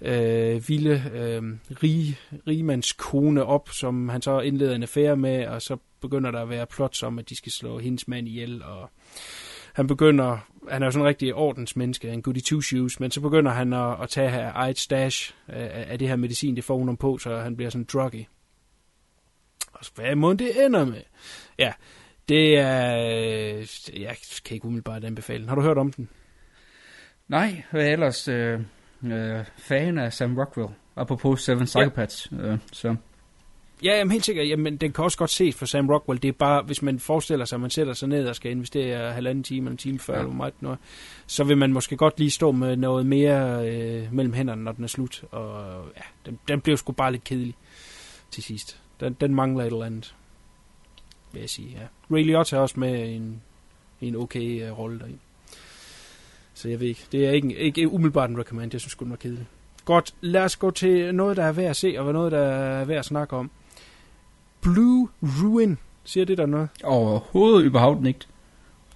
Øh, 0.01 0.69
vilde 0.69 1.03
øh, 1.13 1.43
rig, 1.83 2.17
rigmands 2.47 2.93
kone 2.93 3.45
op, 3.45 3.69
som 3.69 4.09
han 4.09 4.21
så 4.21 4.39
indleder 4.39 4.75
en 4.75 4.83
affære 4.83 5.17
med, 5.17 5.47
og 5.47 5.61
så 5.61 5.77
begynder 6.01 6.31
der 6.31 6.41
at 6.41 6.49
være 6.49 6.65
plot 6.67 7.03
om, 7.03 7.19
at 7.19 7.29
de 7.29 7.35
skal 7.35 7.51
slå 7.51 7.79
hendes 7.79 8.07
mand 8.07 8.27
ihjel, 8.27 8.63
og 8.63 8.89
han 9.73 9.87
begynder 9.87 10.37
han 10.69 10.81
er 10.81 10.87
jo 10.87 10.91
sådan 10.91 11.03
en 11.03 11.09
rigtig 11.09 11.33
ordensmenneske, 11.33 12.09
en 12.09 12.21
goody 12.21 12.41
two 12.41 12.61
shoes, 12.61 12.99
men 12.99 13.11
så 13.11 13.21
begynder 13.21 13.51
han 13.51 13.73
at, 13.73 14.01
at 14.01 14.09
tage 14.09 14.29
her 14.29 14.51
eget 14.55 14.77
stash 14.77 15.33
af, 15.47 15.85
af 15.91 15.99
det 15.99 16.07
her 16.07 16.15
medicin, 16.15 16.55
det 16.55 16.63
får 16.63 16.77
hun 16.77 16.97
på, 16.97 17.17
så 17.17 17.37
han 17.37 17.55
bliver 17.55 17.69
sådan 17.69 17.87
druggy. 17.93 18.25
Og 19.73 19.85
så 19.85 19.91
hvad 19.95 20.15
må 20.15 20.33
det 20.33 20.65
ender 20.65 20.85
med? 20.85 21.01
Ja, 21.59 21.73
det 22.29 22.57
er... 22.57 22.91
Jeg 23.93 24.17
kan 24.45 24.55
ikke 24.55 24.65
umiddelbart 24.65 25.03
anbefale 25.03 25.39
den. 25.39 25.49
Har 25.49 25.55
du 25.55 25.61
hørt 25.61 25.77
om 25.77 25.91
den? 25.91 26.09
Nej, 27.27 27.63
hvad 27.71 27.87
ellers 27.91 28.27
øh, 28.27 28.59
øh, 29.03 29.45
fan 29.57 29.97
af 29.97 30.13
Sam 30.13 30.37
Rockwell, 30.37 30.69
apropos 30.95 31.41
Seven 31.41 31.65
Psychopaths. 31.65 32.31
Ja. 32.31 32.37
Øh, 32.37 32.57
så. 32.71 32.95
Ja, 33.83 33.97
jamen 33.97 34.11
helt 34.11 34.25
sikkert. 34.25 34.49
Jamen, 34.49 34.77
den 34.77 34.91
kan 34.91 35.03
også 35.03 35.17
godt 35.17 35.29
ses 35.29 35.55
for 35.55 35.65
Sam 35.65 35.89
Rockwell. 35.89 36.21
Det 36.21 36.27
er 36.27 36.31
bare, 36.31 36.63
hvis 36.63 36.81
man 36.81 36.99
forestiller 36.99 37.45
sig, 37.45 37.57
at 37.57 37.61
man 37.61 37.69
sætter 37.69 37.93
sig 37.93 38.09
ned 38.09 38.27
og 38.27 38.35
skal 38.35 38.51
investere 38.51 39.13
halvanden 39.13 39.43
time 39.43 39.59
eller 39.59 39.71
en 39.71 39.77
time 39.77 39.99
før, 39.99 40.13
ja. 40.13 40.19
eller 40.19 40.33
meget 40.33 40.53
noget, 40.59 40.79
så 41.27 41.43
vil 41.43 41.57
man 41.57 41.73
måske 41.73 41.97
godt 41.97 42.19
lige 42.19 42.31
stå 42.31 42.51
med 42.51 42.75
noget 42.75 43.05
mere 43.05 43.69
øh, 43.69 44.13
mellem 44.13 44.33
hænderne, 44.33 44.63
når 44.63 44.71
den 44.71 44.83
er 44.83 44.87
slut. 44.87 45.23
Og 45.31 45.83
ja, 45.97 46.01
den, 46.25 46.39
den 46.47 46.61
bliver 46.61 46.77
sgu 46.77 46.91
bare 46.91 47.11
lidt 47.11 47.23
kedelig 47.23 47.55
til 48.31 48.43
sidst. 48.43 48.81
Den, 48.99 49.13
den 49.13 49.35
mangler 49.35 49.63
et 49.63 49.67
eller 49.67 49.85
andet, 49.85 50.15
vil 51.33 51.39
jeg 51.39 51.49
sige. 51.49 51.69
Ja. 51.69 52.15
Ray 52.15 52.23
Liotta 52.23 52.55
er 52.55 52.59
også 52.59 52.79
med 52.79 53.15
en, 53.15 53.41
en 54.01 54.15
okay 54.15 54.71
uh, 54.71 54.79
rolle 54.79 54.99
deri. 54.99 55.17
Så 56.57 56.69
jeg 56.69 56.79
ved 56.79 56.87
ikke. 56.87 57.05
Det 57.11 57.27
er 57.27 57.31
ikke, 57.31 57.55
ikke 57.55 57.89
umiddelbart 57.89 58.29
en 58.29 58.39
recommend. 58.39 58.69
Jeg 58.73 58.81
synes 58.81 58.95
det 58.95 59.09
var 59.09 59.15
kedeligt. 59.15 59.47
Godt, 59.85 60.13
lad 60.21 60.43
os 60.43 60.55
gå 60.55 60.71
til 60.71 61.15
noget, 61.15 61.37
der 61.37 61.43
er 61.43 61.51
værd 61.51 61.69
at 61.69 61.75
se, 61.75 61.95
og 61.99 62.13
noget, 62.13 62.31
der 62.31 62.39
er 62.39 62.85
værd 62.85 62.99
at 62.99 63.05
snakke 63.05 63.35
om. 63.35 63.51
Blue 64.61 65.09
Ruin. 65.21 65.77
Siger 66.03 66.25
det 66.25 66.37
der 66.37 66.45
noget? 66.45 66.69
Overhovedet 66.83 67.65
überhaupt 67.65 68.07
ikke. 68.07 68.19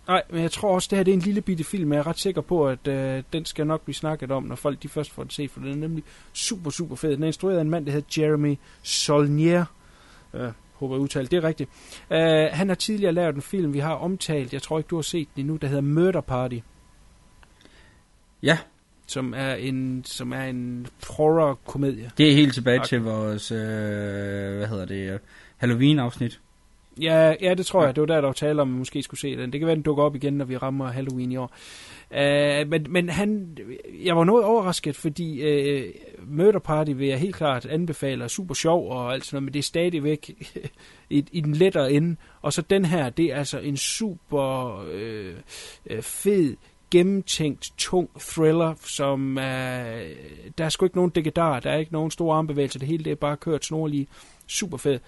Nej, 0.07 0.23
men 0.29 0.41
jeg 0.41 0.51
tror 0.51 0.75
også, 0.75 0.87
det 0.91 0.97
her 0.97 1.03
det 1.03 1.11
er 1.11 1.15
en 1.15 1.21
lille 1.21 1.41
bitte 1.41 1.63
film, 1.63 1.93
jeg 1.93 1.99
er 1.99 2.07
ret 2.07 2.19
sikker 2.19 2.41
på, 2.41 2.67
at 2.67 2.87
øh, 2.87 3.23
den 3.33 3.45
skal 3.45 3.67
nok 3.67 3.81
blive 3.81 3.95
snakket 3.95 4.31
om, 4.31 4.43
når 4.43 4.55
folk 4.55 4.83
de 4.83 4.89
først 4.89 5.11
får 5.11 5.23
den 5.23 5.29
set, 5.29 5.51
for 5.51 5.59
den 5.59 5.71
er 5.71 5.75
nemlig 5.75 6.03
super, 6.33 6.69
super 6.69 6.95
fed. 6.95 7.15
Den 7.15 7.23
er 7.23 7.27
instrueret 7.27 7.57
af 7.57 7.61
en 7.61 7.69
mand, 7.69 7.85
der 7.85 7.91
hedder 7.91 8.21
Jeremy 8.21 8.57
Solnier. 8.83 9.65
Øh, 10.33 10.51
håber 10.73 10.95
jeg 10.95 11.01
udtalt, 11.01 11.31
det 11.31 11.37
er 11.37 11.43
rigtigt. 11.43 11.69
Uh, 12.09 12.17
han 12.57 12.67
har 12.67 12.75
tidligere 12.75 13.13
lavet 13.13 13.35
en 13.35 13.41
film, 13.41 13.73
vi 13.73 13.79
har 13.79 13.93
omtalt, 13.93 14.53
jeg 14.53 14.61
tror 14.61 14.77
ikke, 14.77 14.87
du 14.87 14.95
har 14.95 15.01
set 15.01 15.27
den 15.35 15.41
endnu, 15.41 15.55
der 15.55 15.67
hedder 15.67 15.81
Murder 15.81 16.21
Party. 16.21 16.59
Ja. 18.43 18.57
Som 19.07 19.33
er 19.37 19.53
en, 19.53 20.03
som 20.05 20.33
er 20.33 20.43
en 20.43 20.87
horror-komedie. 21.09 22.11
Det 22.17 22.29
er 22.29 22.33
helt 22.33 22.53
tilbage 22.53 22.79
okay. 22.79 22.87
til 22.87 23.01
vores, 23.01 23.51
øh, 23.51 23.57
hvad 24.57 24.67
hedder 24.67 24.85
det, 24.85 25.19
Halloween-afsnit. 25.57 26.39
Ja, 27.01 27.35
ja, 27.41 27.53
det 27.53 27.65
tror 27.65 27.85
jeg. 27.85 27.95
Det 27.95 28.01
var 28.01 28.07
der, 28.07 28.21
der 28.21 28.27
var 28.27 28.33
tale 28.33 28.61
om, 28.61 28.69
at 28.69 28.73
vi 28.73 28.77
måske 28.77 29.03
skulle 29.03 29.19
se 29.19 29.37
den. 29.37 29.51
Det 29.51 29.59
kan 29.59 29.67
være, 29.67 29.75
den 29.75 29.83
dukker 29.83 30.03
op 30.03 30.15
igen, 30.15 30.33
når 30.33 30.45
vi 30.45 30.57
rammer 30.57 30.87
Halloween 30.87 31.31
i 31.31 31.37
år. 31.37 31.51
Uh, 32.11 32.69
men, 32.69 32.85
men 32.89 33.09
han, 33.09 33.57
jeg 34.03 34.17
var 34.17 34.23
noget 34.23 34.45
overrasket, 34.45 34.95
fordi 34.95 35.41
uh, 35.43 35.93
Murder 36.27 36.59
Party 36.59 36.91
vil 36.95 37.07
jeg 37.07 37.19
helt 37.19 37.35
klart 37.35 37.65
anbefale, 37.65 38.23
er 38.23 38.27
super 38.27 38.53
sjov 38.53 38.91
og 38.91 39.13
alt 39.13 39.25
sådan 39.25 39.35
noget, 39.35 39.43
men 39.43 39.53
det 39.53 39.59
er 39.59 39.63
stadigvæk 39.63 40.29
i, 41.09 41.25
i 41.31 41.41
den 41.41 41.53
lettere 41.53 41.91
ende. 41.91 42.15
Og 42.41 42.53
så 42.53 42.61
den 42.61 42.85
her, 42.85 43.09
det 43.09 43.25
er 43.25 43.35
altså 43.35 43.59
en 43.59 43.77
super 43.77 44.75
uh, 45.91 46.01
fed, 46.01 46.55
gennemtænkt, 46.91 47.73
tung 47.77 48.09
thriller, 48.19 48.73
som 48.81 49.37
er, 49.37 49.83
der 50.57 50.65
er 50.65 50.69
sgu 50.69 50.85
ikke 50.85 50.97
nogen 50.97 51.11
dækkedar, 51.11 51.59
der 51.59 51.71
er 51.71 51.77
ikke 51.77 51.93
nogen 51.93 52.11
store 52.11 52.37
armbevægelser, 52.37 52.79
det 52.79 52.87
hele 52.87 53.03
det 53.03 53.11
er 53.11 53.15
bare 53.15 53.37
kørt 53.37 53.65
snorlige, 53.65 54.07
super 54.47 54.77
fed. 54.77 54.99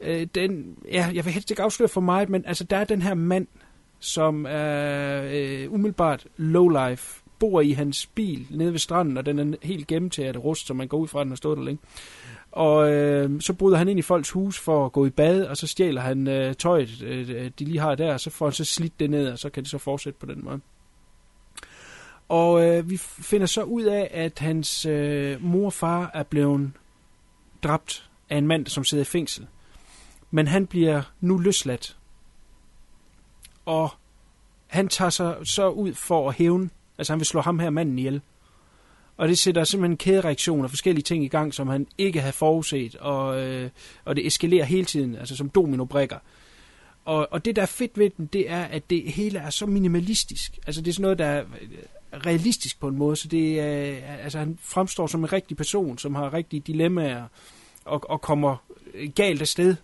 Øh, 0.00 0.26
den, 0.34 0.76
ja, 0.92 1.10
jeg 1.14 1.24
vil 1.24 1.32
helst 1.32 1.50
ikke 1.50 1.62
afsløre 1.62 1.88
for 1.88 2.00
meget, 2.00 2.28
men 2.28 2.44
altså, 2.46 2.64
der 2.64 2.76
er 2.76 2.84
den 2.84 3.02
her 3.02 3.14
mand, 3.14 3.46
som 3.98 4.46
er 4.48 5.22
øh, 5.32 5.72
umiddelbart 5.72 6.26
low 6.36 6.68
life, 6.68 7.22
bor 7.38 7.60
i 7.60 7.70
hans 7.70 8.06
bil 8.06 8.46
nede 8.50 8.72
ved 8.72 8.78
stranden, 8.78 9.16
og 9.16 9.26
den 9.26 9.38
er 9.38 9.56
helt 9.62 9.86
gennemtæret 9.86 10.44
rust, 10.44 10.66
så 10.66 10.74
man 10.74 10.88
går 10.88 10.98
ud 10.98 11.08
fra, 11.08 11.20
at 11.20 11.24
den 11.24 11.30
har 11.30 11.36
stået 11.36 11.58
der 11.58 11.64
længe. 11.64 11.80
Og 12.52 12.92
øh, 12.92 13.40
så 13.40 13.52
bryder 13.52 13.76
han 13.76 13.88
ind 13.88 13.98
i 13.98 14.02
folks 14.02 14.30
hus 14.30 14.60
for 14.60 14.86
at 14.86 14.92
gå 14.92 15.06
i 15.06 15.10
bad, 15.10 15.42
og 15.42 15.56
så 15.56 15.66
stjæler 15.66 16.00
han 16.00 16.28
øh, 16.28 16.54
tøjet, 16.54 17.02
øh, 17.02 17.50
de 17.58 17.64
lige 17.64 17.78
har 17.78 17.94
der, 17.94 18.12
og 18.12 18.20
så 18.20 18.30
får 18.30 18.46
han 18.46 18.52
så 18.52 18.64
slidt 18.64 19.00
det 19.00 19.10
ned, 19.10 19.28
og 19.28 19.38
så 19.38 19.50
kan 19.50 19.62
det 19.62 19.70
så 19.70 19.78
fortsætte 19.78 20.18
på 20.18 20.26
den 20.26 20.44
måde. 20.44 20.60
Og 22.28 22.66
øh, 22.66 22.90
vi 22.90 22.96
finder 22.96 23.46
så 23.46 23.62
ud 23.62 23.82
af, 23.82 24.10
at 24.10 24.38
hans 24.38 24.86
øh, 24.86 25.44
mor 25.44 25.66
og 25.66 25.72
far 25.72 26.10
er 26.14 26.22
blevet 26.22 26.72
dræbt 27.62 28.10
af 28.30 28.38
en 28.38 28.46
mand, 28.46 28.66
som 28.66 28.84
sidder 28.84 29.02
i 29.02 29.04
fængsel. 29.04 29.46
Men 30.30 30.46
han 30.46 30.66
bliver 30.66 31.02
nu 31.20 31.38
løsladt. 31.38 31.96
Og 33.64 33.90
han 34.66 34.88
tager 34.88 35.10
sig 35.10 35.36
så 35.44 35.68
ud 35.68 35.94
for 35.94 36.28
at 36.28 36.34
hævne. 36.34 36.70
Altså 36.98 37.12
han 37.12 37.20
vil 37.20 37.26
slå 37.26 37.40
ham 37.40 37.58
her 37.58 37.70
manden 37.70 37.98
ihjel. 37.98 38.20
Og 39.16 39.28
det 39.28 39.38
sætter 39.38 39.64
simpelthen 39.64 39.92
en 39.92 39.96
kædereaktion 39.96 40.64
og 40.64 40.70
forskellige 40.70 41.02
ting 41.02 41.24
i 41.24 41.28
gang, 41.28 41.54
som 41.54 41.68
han 41.68 41.86
ikke 41.98 42.20
havde 42.20 42.32
forudset. 42.32 42.94
Og, 42.94 43.40
øh, 43.40 43.70
og 44.04 44.16
det 44.16 44.26
eskalerer 44.26 44.64
hele 44.64 44.84
tiden, 44.84 45.14
altså 45.14 45.36
som 45.36 45.48
dominobrikker. 45.48 46.18
Og, 47.04 47.28
og 47.30 47.44
det, 47.44 47.56
der 47.56 47.62
er 47.62 47.66
fedt 47.66 47.98
ved 47.98 48.10
den, 48.10 48.26
det 48.26 48.50
er, 48.50 48.64
at 48.64 48.90
det 48.90 49.12
hele 49.12 49.38
er 49.38 49.50
så 49.50 49.66
minimalistisk. 49.66 50.58
Altså 50.66 50.80
det 50.80 50.88
er 50.88 50.92
sådan 50.92 51.02
noget, 51.02 51.18
der 51.18 51.44
realistisk 52.26 52.80
på 52.80 52.88
en 52.88 52.96
måde, 52.96 53.16
så 53.16 53.28
det 53.28 53.60
er, 53.60 54.16
altså 54.16 54.38
han 54.38 54.58
fremstår 54.62 55.06
som 55.06 55.24
en 55.24 55.32
rigtig 55.32 55.56
person, 55.56 55.98
som 55.98 56.14
har 56.14 56.34
rigtige 56.34 56.60
dilemmaer 56.60 57.24
og, 57.84 58.10
og 58.10 58.20
kommer 58.20 58.56
galt 59.14 59.40
af 59.40 59.48
sted 59.48 59.76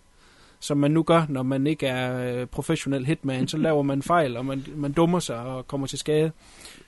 som 0.63 0.77
man 0.77 0.91
nu 0.91 1.03
gør, 1.03 1.25
når 1.29 1.43
man 1.43 1.67
ikke 1.67 1.87
er 1.87 2.39
øh, 2.41 2.47
professionel 2.47 3.05
hitman, 3.05 3.47
så 3.47 3.57
laver 3.57 3.81
man 3.81 4.01
fejl, 4.01 4.37
og 4.37 4.45
man, 4.45 4.65
man 4.75 4.91
dummer 4.91 5.19
sig 5.19 5.39
og 5.39 5.67
kommer 5.67 5.87
til 5.87 5.99
skade. 5.99 6.31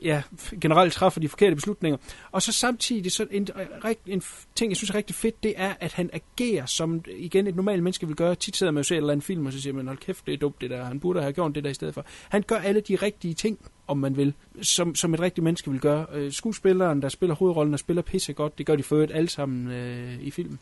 Ja, 0.04 0.24
generelt 0.62 0.94
træffer 0.94 1.22
de 1.22 1.30
forkerte 1.30 1.56
beslutninger. 1.56 1.98
Og 2.32 2.42
så 2.42 2.52
samtidig, 2.52 3.12
så 3.12 3.28
en, 3.32 3.48
øh, 3.86 3.96
en 4.08 4.22
ting, 4.56 4.72
jeg 4.72 4.78
synes 4.78 4.90
er 4.90 4.96
rigtig 4.96 5.16
fedt, 5.16 5.44
det 5.44 5.54
er, 5.58 5.74
at 5.80 5.94
han 5.94 6.10
agerer, 6.14 6.66
som 6.66 7.04
igen 7.18 7.48
et 7.48 7.56
normalt 7.56 7.84
menneske 7.84 8.08
vil 8.08 8.16
gøre. 8.16 8.36
Tit 8.36 8.56
sidder 8.56 8.72
man 8.72 8.80
jo 8.80 8.84
ser 8.84 8.96
et 8.96 8.98
eller 8.98 9.12
andet 9.12 9.26
film, 9.26 9.46
og 9.46 9.54
så 9.54 9.62
siger 9.62 9.74
man, 9.74 9.88
hold 9.88 9.98
kæft, 9.98 10.26
det 10.26 10.34
er 10.34 10.38
dumt 10.38 10.62
det 10.62 10.70
der, 10.70 10.84
han 10.84 11.00
burde 11.00 11.22
have 11.22 11.34
gjort 11.34 11.56
det 11.56 11.64
der 11.64 11.70
i 11.70 11.74
stedet 11.74 11.94
for. 11.94 12.06
Han 12.30 12.44
gør 12.48 12.58
alle 12.58 12.82
de 12.82 12.96
rigtige 12.96 13.34
ting, 13.34 13.60
om 13.88 13.98
man 13.98 14.18
vil, 14.18 14.34
som, 14.62 14.96
som 14.96 15.14
et 15.14 15.20
rigtigt 15.20 15.44
menneske 15.44 15.72
vil 15.72 15.80
gøre. 15.80 16.06
Øh, 16.14 16.32
skuespilleren, 16.32 17.02
der 17.02 17.10
spiller 17.10 17.36
hovedrollen, 17.36 17.74
og 17.74 17.80
spiller 17.80 18.02
pisse 18.02 18.34
godt, 18.34 18.58
det 18.58 18.66
gør 18.66 18.76
de 18.76 18.84
for 18.84 18.96
øvrigt 18.96 19.16
alle 19.16 19.30
sammen 19.30 19.72
øh, 19.72 20.22
i 20.22 20.32
filmen. 20.32 20.60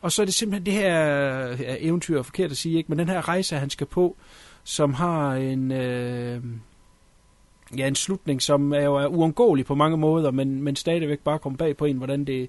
Og 0.00 0.12
så 0.12 0.22
er 0.22 0.26
det 0.26 0.34
simpelthen 0.34 0.66
det 0.66 0.74
her 0.74 0.98
ja, 1.46 1.76
eventyr, 1.78 2.22
forkert 2.22 2.50
at 2.50 2.56
sige, 2.56 2.76
ikke? 2.76 2.88
men 2.88 2.98
den 2.98 3.08
her 3.08 3.28
rejse, 3.28 3.56
han 3.56 3.70
skal 3.70 3.86
på, 3.86 4.16
som 4.64 4.94
har 4.94 5.34
en, 5.34 5.72
øh, 5.72 6.42
ja, 7.78 7.86
en 7.86 7.94
slutning, 7.94 8.42
som 8.42 8.72
er 8.72 8.80
jo 8.80 8.94
er 8.94 9.06
uundgåelig 9.06 9.66
på 9.66 9.74
mange 9.74 9.96
måder, 9.96 10.30
men, 10.30 10.62
men 10.62 10.76
stadigvæk 10.76 11.20
bare 11.20 11.38
kommer 11.38 11.56
bag 11.56 11.76
på 11.76 11.84
en, 11.84 11.96
hvordan 11.96 12.24
det, 12.24 12.48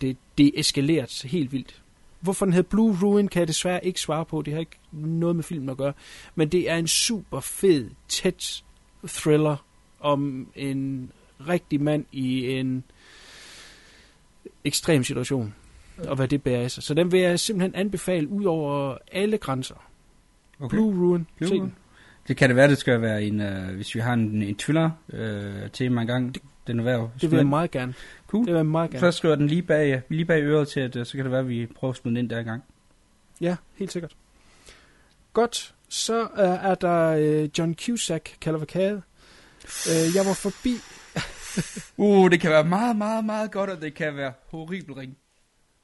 det, 0.00 0.16
det 0.38 0.52
eskaleret 0.54 1.22
helt 1.24 1.52
vildt. 1.52 1.82
Hvorfor 2.20 2.46
den 2.46 2.52
hedder 2.52 2.68
Blue 2.68 2.98
Ruin, 3.02 3.28
kan 3.28 3.40
jeg 3.40 3.48
desværre 3.48 3.86
ikke 3.86 4.00
svare 4.00 4.24
på. 4.24 4.42
Det 4.42 4.52
har 4.52 4.60
ikke 4.60 4.78
noget 4.92 5.36
med 5.36 5.44
filmen 5.44 5.68
at 5.68 5.76
gøre. 5.76 5.92
Men 6.34 6.48
det 6.48 6.70
er 6.70 6.76
en 6.76 6.88
super 6.88 7.40
fed, 7.40 7.90
tæt 8.08 8.64
thriller 9.08 9.56
om 10.00 10.48
en 10.56 11.10
rigtig 11.48 11.80
mand 11.80 12.04
i 12.12 12.48
en 12.50 12.84
ekstrem 14.64 15.04
situation 15.04 15.54
og 16.08 16.16
hvad 16.16 16.28
det 16.28 16.42
bærer 16.42 16.68
sig. 16.68 16.82
Så 16.82 16.94
den 16.94 17.12
vil 17.12 17.20
jeg 17.20 17.40
simpelthen 17.40 17.74
anbefale 17.74 18.28
ud 18.28 18.44
over 18.44 18.96
alle 19.12 19.38
grænser. 19.38 19.74
Okay. 20.60 20.76
Blue 20.76 21.10
Ruin. 21.10 21.26
Blue 21.38 21.50
Ruin. 21.50 21.74
Det 22.28 22.36
kan 22.36 22.48
det 22.48 22.56
være, 22.56 22.68
det 22.68 22.78
skal 22.78 23.00
være 23.00 23.22
en, 23.22 23.40
uh, 23.40 23.74
hvis 23.74 23.94
vi 23.94 24.00
har 24.00 24.12
en, 24.12 24.42
en 24.42 24.56
thriller 24.56 24.90
uh, 25.08 25.70
tema 25.72 26.00
engang. 26.00 26.34
Det, 26.34 26.42
den 26.66 26.78
er 26.78 26.84
værd 26.84 27.10
Det 27.20 27.30
vil 27.30 27.36
jeg 27.36 27.46
meget 27.46 27.70
gerne. 27.70 27.94
Cool. 28.26 28.44
Det 28.44 28.52
vil 28.52 28.58
jeg 28.58 28.66
meget 28.66 28.90
gerne. 28.90 29.12
Så 29.12 29.18
skriver 29.18 29.34
den 29.34 29.46
lige 29.46 29.62
bag, 29.62 30.02
lige 30.08 30.24
bag 30.24 30.42
øret 30.42 30.68
til, 30.68 30.80
at 30.80 30.96
uh, 30.96 31.06
så 31.06 31.12
kan 31.12 31.24
det 31.24 31.30
være, 31.30 31.40
at 31.40 31.48
vi 31.48 31.66
prøver 31.66 31.92
at 31.92 31.98
smide 31.98 32.14
den 32.14 32.24
ind 32.24 32.30
der 32.30 32.42
gang. 32.42 32.62
Ja, 33.40 33.56
helt 33.74 33.92
sikkert. 33.92 34.16
Godt. 35.32 35.74
Så 35.88 36.22
uh, 36.22 36.28
er 36.38 36.74
der 36.74 37.16
uh, 37.42 37.58
John 37.58 37.74
Cusack, 37.74 38.36
Cavalcade. 38.40 39.02
Uh, 39.64 40.16
jeg 40.16 40.26
var 40.26 40.34
forbi... 40.34 40.74
uh, 42.04 42.30
det 42.30 42.40
kan 42.40 42.50
være 42.50 42.64
meget, 42.64 42.96
meget, 42.96 43.24
meget 43.24 43.50
godt, 43.50 43.70
og 43.70 43.80
det 43.80 43.94
kan 43.94 44.16
være 44.16 44.32
horribelt 44.50 44.96
ring. 44.96 45.16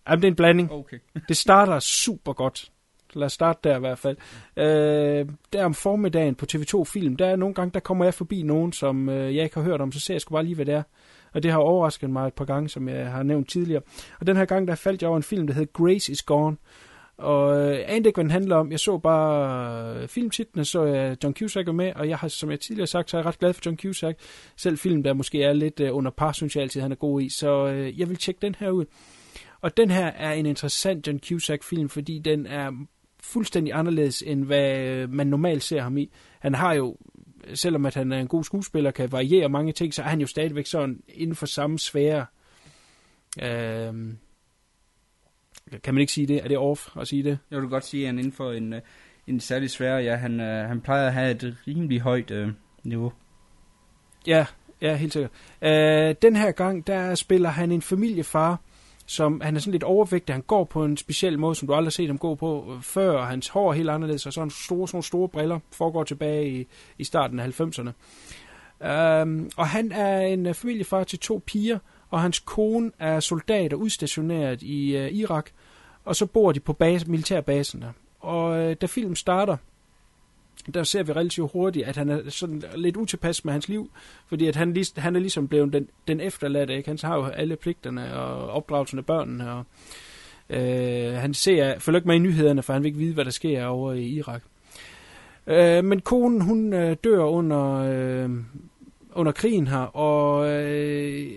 Jamen, 0.08 0.22
det 0.22 0.28
er 0.28 0.32
en 0.32 0.36
blanding. 0.36 0.72
Okay. 0.72 0.98
det 1.28 1.36
starter 1.36 1.78
super 1.78 2.32
godt. 2.32 2.70
Lad 3.14 3.26
os 3.26 3.32
starte 3.32 3.60
der 3.64 3.76
i 3.76 3.80
hvert 3.80 3.98
fald. 3.98 4.16
Øh, 4.56 5.26
der 5.52 5.64
om 5.64 5.74
formiddagen 5.74 6.34
på 6.34 6.46
TV2 6.52 6.84
Film, 6.84 7.16
der 7.16 7.26
er 7.26 7.36
nogle 7.36 7.54
gange, 7.54 7.70
der 7.74 7.80
kommer 7.80 8.04
jeg 8.04 8.14
forbi 8.14 8.42
nogen, 8.42 8.72
som 8.72 9.08
øh, 9.08 9.36
jeg 9.36 9.44
ikke 9.44 9.56
har 9.56 9.62
hørt 9.62 9.80
om, 9.80 9.92
så 9.92 10.00
ser 10.00 10.14
jeg 10.14 10.20
sgu 10.20 10.32
bare 10.32 10.44
lige, 10.44 10.54
hvad 10.54 10.66
det 10.66 10.74
er. 10.74 10.82
Og 11.32 11.42
det 11.42 11.50
har 11.50 11.58
overrasket 11.58 12.10
mig 12.10 12.26
et 12.26 12.34
par 12.34 12.44
gange, 12.44 12.68
som 12.68 12.88
jeg 12.88 13.10
har 13.10 13.22
nævnt 13.22 13.50
tidligere. 13.50 13.82
Og 14.20 14.26
den 14.26 14.36
her 14.36 14.44
gang, 14.44 14.68
der 14.68 14.74
faldt 14.74 15.02
jeg 15.02 15.08
over 15.08 15.16
en 15.16 15.22
film, 15.22 15.46
der 15.46 15.54
hedder 15.54 15.72
Grace 15.72 16.12
is 16.12 16.22
Gone. 16.22 16.56
Og 17.18 17.56
øh, 17.56 17.78
anede 17.86 18.08
ikke, 18.08 18.16
hvad 18.16 18.24
den 18.24 18.30
handler 18.30 18.56
om. 18.56 18.70
Jeg 18.70 18.80
så 18.80 18.98
bare 18.98 19.94
øh, 19.96 20.08
filmtitlen, 20.08 20.64
så 20.64 20.84
jeg 20.84 21.16
John 21.24 21.34
Cusack 21.34 21.68
er 21.68 21.72
med, 21.72 21.92
og 21.96 22.08
jeg 22.08 22.18
har, 22.18 22.28
som 22.28 22.50
jeg 22.50 22.60
tidligere 22.60 22.86
sagt, 22.86 23.10
så 23.10 23.16
er 23.16 23.20
jeg 23.20 23.26
ret 23.26 23.38
glad 23.38 23.52
for 23.52 23.62
John 23.66 23.78
Cusack. 23.78 24.18
Selv 24.56 24.78
film, 24.78 25.02
der 25.02 25.12
måske 25.12 25.42
er 25.42 25.52
lidt 25.52 25.80
øh, 25.80 25.96
under 25.96 26.10
par, 26.10 26.32
synes 26.32 26.56
jeg 26.56 26.62
altid, 26.62 26.80
han 26.80 26.92
er 26.92 26.96
god 26.96 27.20
i. 27.20 27.28
Så 27.28 27.66
jeg 27.96 28.08
vil 28.08 28.16
tjekke 28.16 28.38
den 28.42 28.54
her 28.58 28.70
ud. 28.70 28.84
Og 29.60 29.76
den 29.76 29.90
her 29.90 30.06
er 30.06 30.32
en 30.32 30.46
interessant 30.46 31.06
John 31.06 31.20
Cusack-film, 31.28 31.88
fordi 31.88 32.18
den 32.18 32.46
er 32.46 32.86
fuldstændig 33.20 33.74
anderledes, 33.74 34.22
end 34.22 34.44
hvad 34.44 35.06
man 35.06 35.26
normalt 35.26 35.62
ser 35.62 35.82
ham 35.82 35.96
i. 35.96 36.10
Han 36.40 36.54
har 36.54 36.72
jo 36.72 36.96
selvom 37.54 37.86
at 37.86 37.94
han 37.94 38.12
er 38.12 38.20
en 38.20 38.28
god 38.28 38.44
skuespiller, 38.44 38.90
kan 38.90 39.12
variere 39.12 39.48
mange 39.48 39.72
ting, 39.72 39.94
så 39.94 40.02
er 40.02 40.06
han 40.06 40.20
jo 40.20 40.26
stadigvæk 40.26 40.66
sådan 40.66 41.02
inden 41.08 41.36
for 41.36 41.46
samme 41.46 41.78
sfære. 41.78 42.26
Øh, 43.42 43.94
kan 45.82 45.94
man 45.94 46.00
ikke 46.00 46.12
sige 46.12 46.26
det? 46.26 46.44
Er 46.44 46.48
det 46.48 46.58
off 46.58 46.96
at 47.00 47.08
sige 47.08 47.22
det? 47.22 47.38
Jeg 47.50 47.60
vil 47.60 47.68
godt 47.68 47.84
sige, 47.84 48.02
at 48.02 48.06
han 48.06 48.18
inden 48.18 48.32
for 48.32 48.52
en, 48.52 48.72
øh, 48.72 48.80
en 49.26 49.40
særlig 49.40 49.70
svær, 49.70 49.98
ja, 49.98 50.16
han, 50.16 50.40
øh, 50.40 50.68
han 50.68 50.80
plejer 50.80 51.06
at 51.06 51.12
have 51.12 51.30
et 51.30 51.56
rimelig 51.66 52.00
højt 52.00 52.30
øh, 52.30 52.48
niveau. 52.84 53.12
Ja, 54.26 54.46
ja, 54.80 54.96
helt 54.96 55.12
sikkert. 55.12 55.30
Øh, 55.62 56.14
den 56.22 56.36
her 56.36 56.50
gang, 56.50 56.86
der 56.86 57.14
spiller 57.14 57.48
han 57.48 57.72
en 57.72 57.82
familiefar, 57.82 58.60
som 59.08 59.40
han 59.40 59.56
er 59.56 59.60
sådan 59.60 59.72
lidt 59.72 59.82
overvægtig. 59.82 60.34
Han 60.34 60.42
går 60.42 60.64
på 60.64 60.84
en 60.84 60.96
speciel 60.96 61.38
måde, 61.38 61.54
som 61.54 61.68
du 61.68 61.74
aldrig 61.74 61.86
har 61.86 61.90
set 61.90 62.06
ham 62.06 62.18
gå 62.18 62.34
på 62.34 62.74
øh, 62.74 62.82
før. 62.82 63.12
og 63.12 63.26
Hans 63.26 63.48
hår 63.48 63.70
er 63.70 63.72
helt 63.72 63.90
anderledes, 63.90 64.26
og 64.26 64.32
så 64.32 64.42
en 64.42 64.50
store, 64.50 64.88
sådan 64.88 65.02
store 65.02 65.28
briller 65.28 65.58
foregår 65.72 66.04
tilbage 66.04 66.50
i, 66.50 66.66
i 66.98 67.04
starten 67.04 67.40
af 67.40 67.60
90'erne. 67.60 67.90
Um, 68.80 68.90
øhm, 68.90 69.50
og 69.56 69.68
han 69.68 69.92
er 69.92 70.20
en 70.20 70.46
øh, 70.46 70.54
familiefar 70.54 71.04
til 71.04 71.18
to 71.18 71.42
piger, 71.46 71.78
og 72.10 72.20
hans 72.20 72.38
kone 72.38 72.90
er 72.98 73.20
soldat 73.20 73.72
og 73.72 73.78
udstationeret 73.78 74.62
i 74.62 74.96
uh, 74.96 75.12
Irak, 75.12 75.50
og 76.04 76.16
så 76.16 76.26
bor 76.26 76.52
de 76.52 76.60
på 76.60 76.72
base, 76.72 77.10
militærbasen 77.10 77.82
der. 77.82 77.92
Og 78.20 78.50
uh, 78.50 78.72
da 78.72 78.86
filmen 78.86 79.16
starter, 79.16 79.56
der 80.74 80.84
ser 80.84 81.02
vi 81.02 81.12
relativt 81.12 81.52
hurtigt, 81.52 81.86
at 81.86 81.96
han 81.96 82.08
er 82.08 82.30
sådan 82.30 82.62
lidt 82.76 82.96
utilpas 82.96 83.44
med 83.44 83.52
hans 83.52 83.68
liv, 83.68 83.90
fordi 84.26 84.46
at 84.46 84.56
han, 84.56 84.72
lig, 84.72 84.86
han 84.96 85.16
er 85.16 85.20
ligesom 85.20 85.48
blevet 85.48 85.72
den, 85.72 85.88
den 86.08 86.20
efterladte, 86.20 86.76
ikke? 86.76 86.88
Han 86.88 86.98
har 87.02 87.16
jo 87.16 87.24
alle 87.26 87.56
pligterne 87.56 88.14
og 88.14 88.50
opdragelsen 88.50 88.98
af 88.98 89.06
børnene, 89.06 89.52
og 89.52 89.64
øh, 90.50 91.12
han 91.12 91.34
ser, 91.34 91.78
følger 91.78 91.98
ikke 91.98 92.08
med 92.08 92.16
i 92.16 92.18
nyhederne, 92.18 92.62
for 92.62 92.72
han 92.72 92.82
vil 92.82 92.88
ikke 92.88 92.98
vide, 92.98 93.14
hvad 93.14 93.24
der 93.24 93.30
sker 93.30 93.66
over 93.66 93.92
i 93.92 94.04
Irak. 94.04 94.42
Øh, 95.46 95.84
men 95.84 96.00
konen, 96.00 96.40
hun 96.40 96.72
øh, 96.72 96.96
dør 97.04 97.24
under, 97.24 97.74
øh, 97.74 98.30
under 99.12 99.32
krigen 99.32 99.66
her, 99.66 99.96
og 99.96 100.50
øh, 100.50 101.30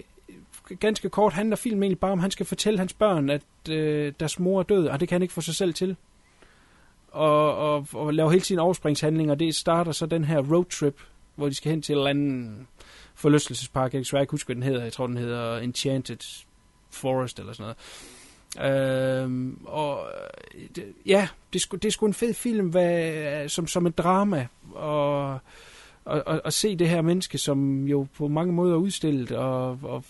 ganske 0.80 1.10
kort 1.10 1.34
handler 1.34 1.56
filmen 1.56 1.84
egentlig 1.84 2.00
bare 2.00 2.12
om, 2.12 2.20
at 2.20 2.22
han 2.22 2.32
skal 2.32 2.46
fortælle 2.46 2.80
hans 2.80 2.94
børn, 2.94 3.30
at 3.30 3.42
øh, 3.70 4.14
deres 4.20 4.40
mor 4.40 4.60
er 4.60 4.64
død, 4.64 4.88
og 4.88 5.00
det 5.00 5.08
kan 5.08 5.16
han 5.16 5.22
ikke 5.22 5.34
få 5.34 5.42
sig 5.42 5.56
selv 5.56 5.74
til 5.74 5.96
og, 7.12 7.56
og, 7.58 7.88
og 7.94 8.14
laver 8.14 8.30
hele 8.30 8.44
sine 8.44 8.62
overspringshandlinger. 8.62 9.36
Det 9.36 9.56
starter 9.56 9.92
så 9.92 10.06
den 10.06 10.26
her 10.26 10.40
roadtrip, 10.54 11.02
hvor 11.36 11.50
de 11.50 11.54
skal 11.54 11.72
hen 11.72 11.82
til 11.82 11.94
en 11.94 11.98
eller 11.98 12.10
anden 12.10 12.68
forlystelsespark. 13.16 13.94
Jeg 13.94 14.06
kan 14.06 14.22
ikke 14.22 14.32
huske, 14.32 14.48
hvad 14.48 14.56
den 14.56 14.64
hedder. 14.64 14.84
Jeg 14.84 14.94
tror, 14.94 15.08
den 15.08 15.18
hedder 15.18 15.58
Enchanted 15.58 16.46
Forest 16.90 17.40
eller 17.40 17.54
sådan 17.54 17.64
noget. 17.64 17.78
Øhm, 18.60 19.60
og 19.66 20.08
øh, 20.56 20.68
det, 20.76 20.86
ja, 21.06 21.28
det 21.54 21.60
er, 21.60 21.62
sgu, 21.62 21.78
det 21.78 21.86
er 21.86 21.92
sgu 21.92 22.06
en 22.06 22.14
fed 22.14 22.34
film 22.34 22.70
hvad, 22.70 23.50
som, 23.50 23.68
som 23.68 23.86
et 23.86 23.98
drama. 23.98 24.48
Og, 24.74 25.30
og, 26.06 26.24
og, 26.26 26.42
og 26.46 26.54
se 26.54 26.76
det 26.76 26.90
her 26.90 27.02
menneske, 27.02 27.38
som 27.38 27.88
jo 27.88 28.08
på 28.18 28.28
mange 28.28 28.54
måder 28.54 28.74
er 28.74 28.78
udstillet, 28.78 29.32
og, 29.32 29.80
og, 29.84 30.04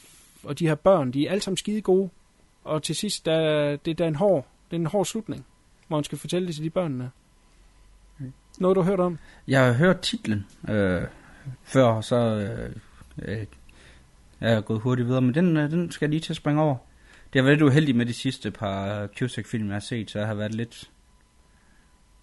og 0.43 0.59
de 0.59 0.67
her 0.67 0.75
børn, 0.75 1.11
de 1.11 1.27
er 1.27 1.31
alle 1.31 1.41
sammen 1.41 1.57
skide 1.57 1.81
gode. 1.81 2.09
Og 2.63 2.83
til 2.83 2.95
sidst, 2.95 3.25
der, 3.25 3.75
det 3.75 3.97
der 3.97 4.03
er 4.03 4.09
en 4.09 4.15
hård, 4.15 4.47
det 4.71 4.75
er 4.75 4.79
en 4.79 4.85
hård 4.85 5.05
slutning 5.05 5.45
hvor 5.91 5.97
han 5.97 6.03
skal 6.03 6.17
fortælle 6.17 6.47
det 6.47 6.55
til 6.55 6.63
de 6.63 6.69
børnene. 6.69 7.11
Noget, 8.59 8.75
du 8.75 8.81
har 8.81 8.89
hørt 8.89 8.99
om? 8.99 9.19
Jeg 9.47 9.65
har 9.65 9.73
hørt 9.73 9.99
titlen 9.99 10.45
øh, 10.69 11.01
før, 11.63 12.01
så 12.01 12.15
øh, 12.15 12.75
øh, 13.21 13.45
jeg 14.41 14.53
er 14.53 14.61
gået 14.61 14.81
hurtigt 14.81 15.07
videre, 15.07 15.21
men 15.21 15.33
den, 15.33 15.57
øh, 15.57 15.71
den 15.71 15.91
skal 15.91 16.05
jeg 16.05 16.09
lige 16.09 16.19
til 16.19 16.33
at 16.33 16.37
springe 16.37 16.61
over. 16.61 16.75
Det 17.33 17.41
har 17.41 17.43
været 17.43 17.57
lidt 17.57 17.67
uheldigt 17.69 17.97
med 17.97 18.05
de 18.05 18.13
sidste 18.13 18.51
par 18.51 19.07
Cusack-film, 19.07 19.67
jeg 19.67 19.75
har 19.75 19.79
set, 19.79 20.11
så 20.11 20.19
jeg 20.19 20.27
har 20.27 20.33
været 20.33 20.55
lidt... 20.55 20.89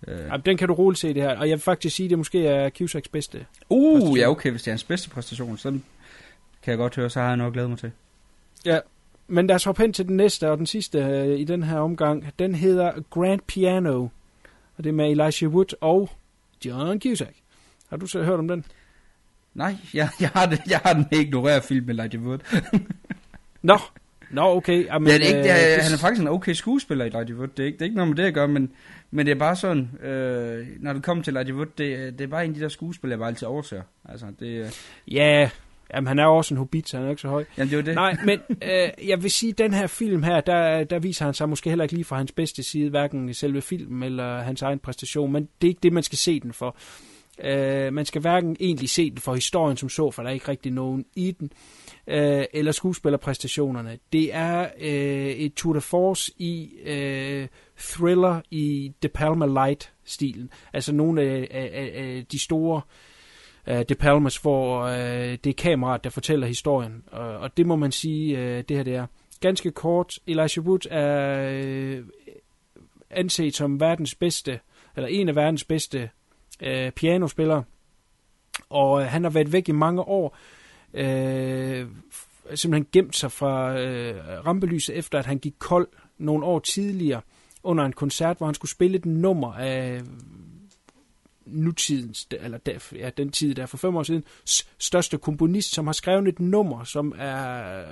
Øh... 0.06 0.18
Ja, 0.18 0.36
den 0.36 0.56
kan 0.56 0.68
du 0.68 0.74
roligt 0.74 1.00
se 1.00 1.14
det 1.14 1.22
her, 1.22 1.38
og 1.38 1.48
jeg 1.48 1.56
vil 1.56 1.62
faktisk 1.62 1.96
sige, 1.96 2.04
at 2.06 2.10
det 2.10 2.18
måske 2.18 2.46
er 2.46 2.70
Cusacks 2.70 3.08
bedste. 3.08 3.46
Uh, 3.68 4.18
ja 4.18 4.30
okay, 4.30 4.50
hvis 4.50 4.62
det 4.62 4.68
er 4.68 4.72
hans 4.72 4.84
bedste 4.84 5.10
præstation, 5.10 5.58
så 5.58 5.70
kan 6.62 6.70
jeg 6.70 6.78
godt 6.78 6.96
høre, 6.96 7.10
så 7.10 7.20
har 7.20 7.28
jeg 7.28 7.36
nok 7.36 7.52
glædet 7.52 7.70
mig 7.70 7.78
til. 7.78 7.92
Ja, 8.64 8.78
men 9.28 9.46
lad 9.46 9.56
os 9.56 9.64
hoppe 9.64 9.82
hen 9.82 9.92
til 9.92 10.08
den 10.08 10.16
næste 10.16 10.50
og 10.50 10.58
den 10.58 10.66
sidste 10.66 10.98
øh, 10.98 11.38
i 11.38 11.44
den 11.44 11.62
her 11.62 11.78
omgang. 11.78 12.32
Den 12.38 12.54
hedder 12.54 12.92
Grand 13.10 13.40
Piano, 13.46 14.02
og 14.76 14.84
det 14.84 14.86
er 14.86 14.92
med 14.92 15.10
Elijah 15.10 15.52
Wood 15.52 15.74
og 15.80 16.10
John 16.64 17.00
Cusack. 17.00 17.34
Har 17.90 17.96
du 17.96 18.06
så 18.06 18.22
hørt 18.22 18.38
om 18.38 18.48
den? 18.48 18.64
Nej, 19.54 19.74
jeg, 19.94 20.08
jeg, 20.20 20.28
har, 20.28 20.46
det, 20.46 20.60
jeg 20.70 20.80
har 20.84 20.92
den 20.92 21.06
ignoreret 21.12 21.62
film 21.62 21.86
med 21.86 21.94
Elijah 21.94 22.22
Wood. 22.26 22.38
Nå, 23.62 23.78
Nå, 24.30 24.56
okay. 24.56 24.86
Jamen, 24.86 25.08
ja, 25.08 25.14
det 25.14 25.22
er 25.22 25.26
ikke, 25.26 25.42
det 25.42 25.50
er, 25.50 25.76
øh, 25.76 25.82
han 25.82 25.92
er 25.92 25.96
faktisk 25.96 26.20
en 26.20 26.28
okay 26.28 26.52
skuespiller 26.52 27.04
i 27.04 27.08
Elijah 27.08 27.38
Wood. 27.38 27.48
Det 27.48 27.62
er 27.62 27.66
ikke, 27.66 27.76
det 27.76 27.82
er 27.82 27.86
ikke 27.86 27.96
noget 27.96 28.08
med 28.08 28.16
det 28.16 28.22
at 28.24 28.34
gøre, 28.34 28.48
men, 28.48 28.72
men 29.10 29.26
det 29.26 29.32
er 29.32 29.38
bare 29.38 29.56
sådan, 29.56 29.90
øh, 30.02 30.66
når 30.80 30.92
du 30.92 31.00
kommer 31.00 31.24
til 31.24 31.36
Elijah 31.36 31.56
Wood, 31.56 31.66
det, 31.78 32.18
det 32.18 32.24
er 32.24 32.28
bare 32.28 32.44
en 32.44 32.50
af 32.50 32.54
de 32.54 32.60
der 32.60 32.68
skuespillere, 32.68 33.16
jeg 33.16 33.18
bare 33.18 33.28
altid 33.28 33.46
overser. 33.46 33.82
Altså, 34.08 34.26
det, 34.40 34.46
øh... 34.46 34.70
Ja, 35.08 35.50
Jamen, 35.95 36.09
han 36.09 36.18
er 36.18 36.24
jo 36.24 36.36
også 36.36 36.55
en 36.55 36.59
hobbit, 36.59 36.89
så 36.89 36.97
han 36.97 37.07
er 37.07 37.11
ikke 37.11 37.22
så 37.22 37.28
høj. 37.28 37.45
Jamen, 37.59 37.70
det 37.70 37.78
er 37.78 37.82
det. 37.82 37.95
Nej, 37.95 38.16
men 38.24 38.41
øh, 38.62 39.09
jeg 39.09 39.22
vil 39.22 39.30
sige, 39.30 39.51
at 39.51 39.59
den 39.59 39.74
her 39.74 39.86
film 39.86 40.22
her, 40.22 40.41
der, 40.41 40.84
der 40.84 40.99
viser 40.99 41.24
han 41.24 41.34
sig 41.34 41.49
måske 41.49 41.70
heller 41.70 41.82
ikke 41.82 41.95
lige 41.95 42.05
fra 42.05 42.16
hans 42.16 42.32
bedste 42.32 42.62
side, 42.62 42.91
hverken 42.91 43.28
i 43.28 43.32
selve 43.32 43.62
filmen 43.62 44.03
eller 44.03 44.43
hans 44.43 44.62
egen 44.62 44.78
præstation, 44.78 45.32
men 45.32 45.49
det 45.61 45.66
er 45.66 45.70
ikke 45.70 45.80
det, 45.82 45.93
man 45.93 46.03
skal 46.03 46.18
se 46.18 46.41
den 46.41 46.53
for. 46.53 46.76
Øh, 47.45 47.93
man 47.93 48.05
skal 48.05 48.20
hverken 48.20 48.57
egentlig 48.61 48.91
se 48.91 49.11
den 49.11 49.18
for 49.18 49.34
historien 49.34 49.76
som 49.76 49.89
så, 49.89 50.11
for 50.11 50.22
der 50.22 50.30
er 50.30 50.34
ikke 50.34 50.49
rigtig 50.49 50.72
nogen 50.72 51.05
i 51.16 51.30
den, 51.30 51.51
øh, 52.07 52.45
eller 52.53 52.72
skuespillerpræstationerne. 52.72 53.99
Det 54.12 54.34
er 54.34 54.68
øh, 54.80 55.26
et 55.26 55.55
tour 55.55 55.72
de 55.72 55.80
force 55.80 56.32
i 56.39 56.70
øh, 56.84 57.49
thriller 57.78 58.41
i 58.51 58.93
De 59.03 59.09
Palma 59.09 59.47
Light-stilen. 59.47 60.51
Altså 60.72 60.93
nogle 60.93 61.22
af, 61.22 61.49
af, 61.51 61.93
af 61.95 62.26
de 62.32 62.39
store 62.39 62.80
Øh, 63.68 63.76
uh, 63.76 63.82
De 63.88 63.94
Palmas, 63.94 64.36
hvor 64.36 64.82
øh, 64.82 65.38
det 65.44 65.46
er 65.46 65.54
kameraet, 65.58 66.04
der 66.04 66.10
fortæller 66.10 66.46
historien. 66.46 67.02
Og, 67.12 67.38
og 67.38 67.56
det 67.56 67.66
må 67.66 67.76
man 67.76 67.92
sige, 67.92 68.38
øh, 68.38 68.64
det 68.68 68.76
her 68.76 68.84
det 68.84 68.94
er. 68.94 69.06
Ganske 69.40 69.70
kort, 69.70 70.18
Elijah 70.26 70.66
Wood 70.66 70.86
er 70.90 71.50
øh, 71.52 72.04
anset 73.10 73.54
som 73.54 73.80
verdens 73.80 74.14
bedste, 74.14 74.60
eller 74.96 75.08
en 75.08 75.28
af 75.28 75.36
verdens 75.36 75.64
bedste 75.64 76.10
øh, 76.62 76.90
pianospillere. 76.90 77.64
Og 78.70 79.02
øh, 79.02 79.06
han 79.06 79.24
har 79.24 79.30
været 79.30 79.52
væk 79.52 79.68
i 79.68 79.72
mange 79.72 80.02
år. 80.02 80.36
Øh, 80.94 81.86
simpelthen 82.54 82.86
gemt 82.92 83.16
sig 83.16 83.32
fra 83.32 83.78
øh, 83.78 84.46
rampelyset, 84.46 84.96
efter 84.96 85.18
at 85.18 85.26
han 85.26 85.38
gik 85.38 85.54
kold 85.58 85.88
nogle 86.18 86.44
år 86.44 86.58
tidligere 86.58 87.20
under 87.62 87.84
en 87.84 87.92
koncert, 87.92 88.36
hvor 88.36 88.46
han 88.46 88.54
skulle 88.54 88.70
spille 88.70 88.98
et 88.98 89.06
nummer 89.06 89.52
af 89.52 90.02
nutidens, 91.51 92.28
eller 92.30 92.59
der, 92.59 92.78
ja, 92.92 93.11
den 93.16 93.30
tid 93.30 93.55
der 93.55 93.66
for 93.66 93.76
fem 93.76 93.96
år 93.96 94.03
siden, 94.03 94.24
største 94.78 95.18
komponist, 95.18 95.74
som 95.74 95.86
har 95.86 95.92
skrevet 95.92 96.28
et 96.28 96.40
nummer, 96.40 96.84
som 96.84 97.14
er 97.18 97.84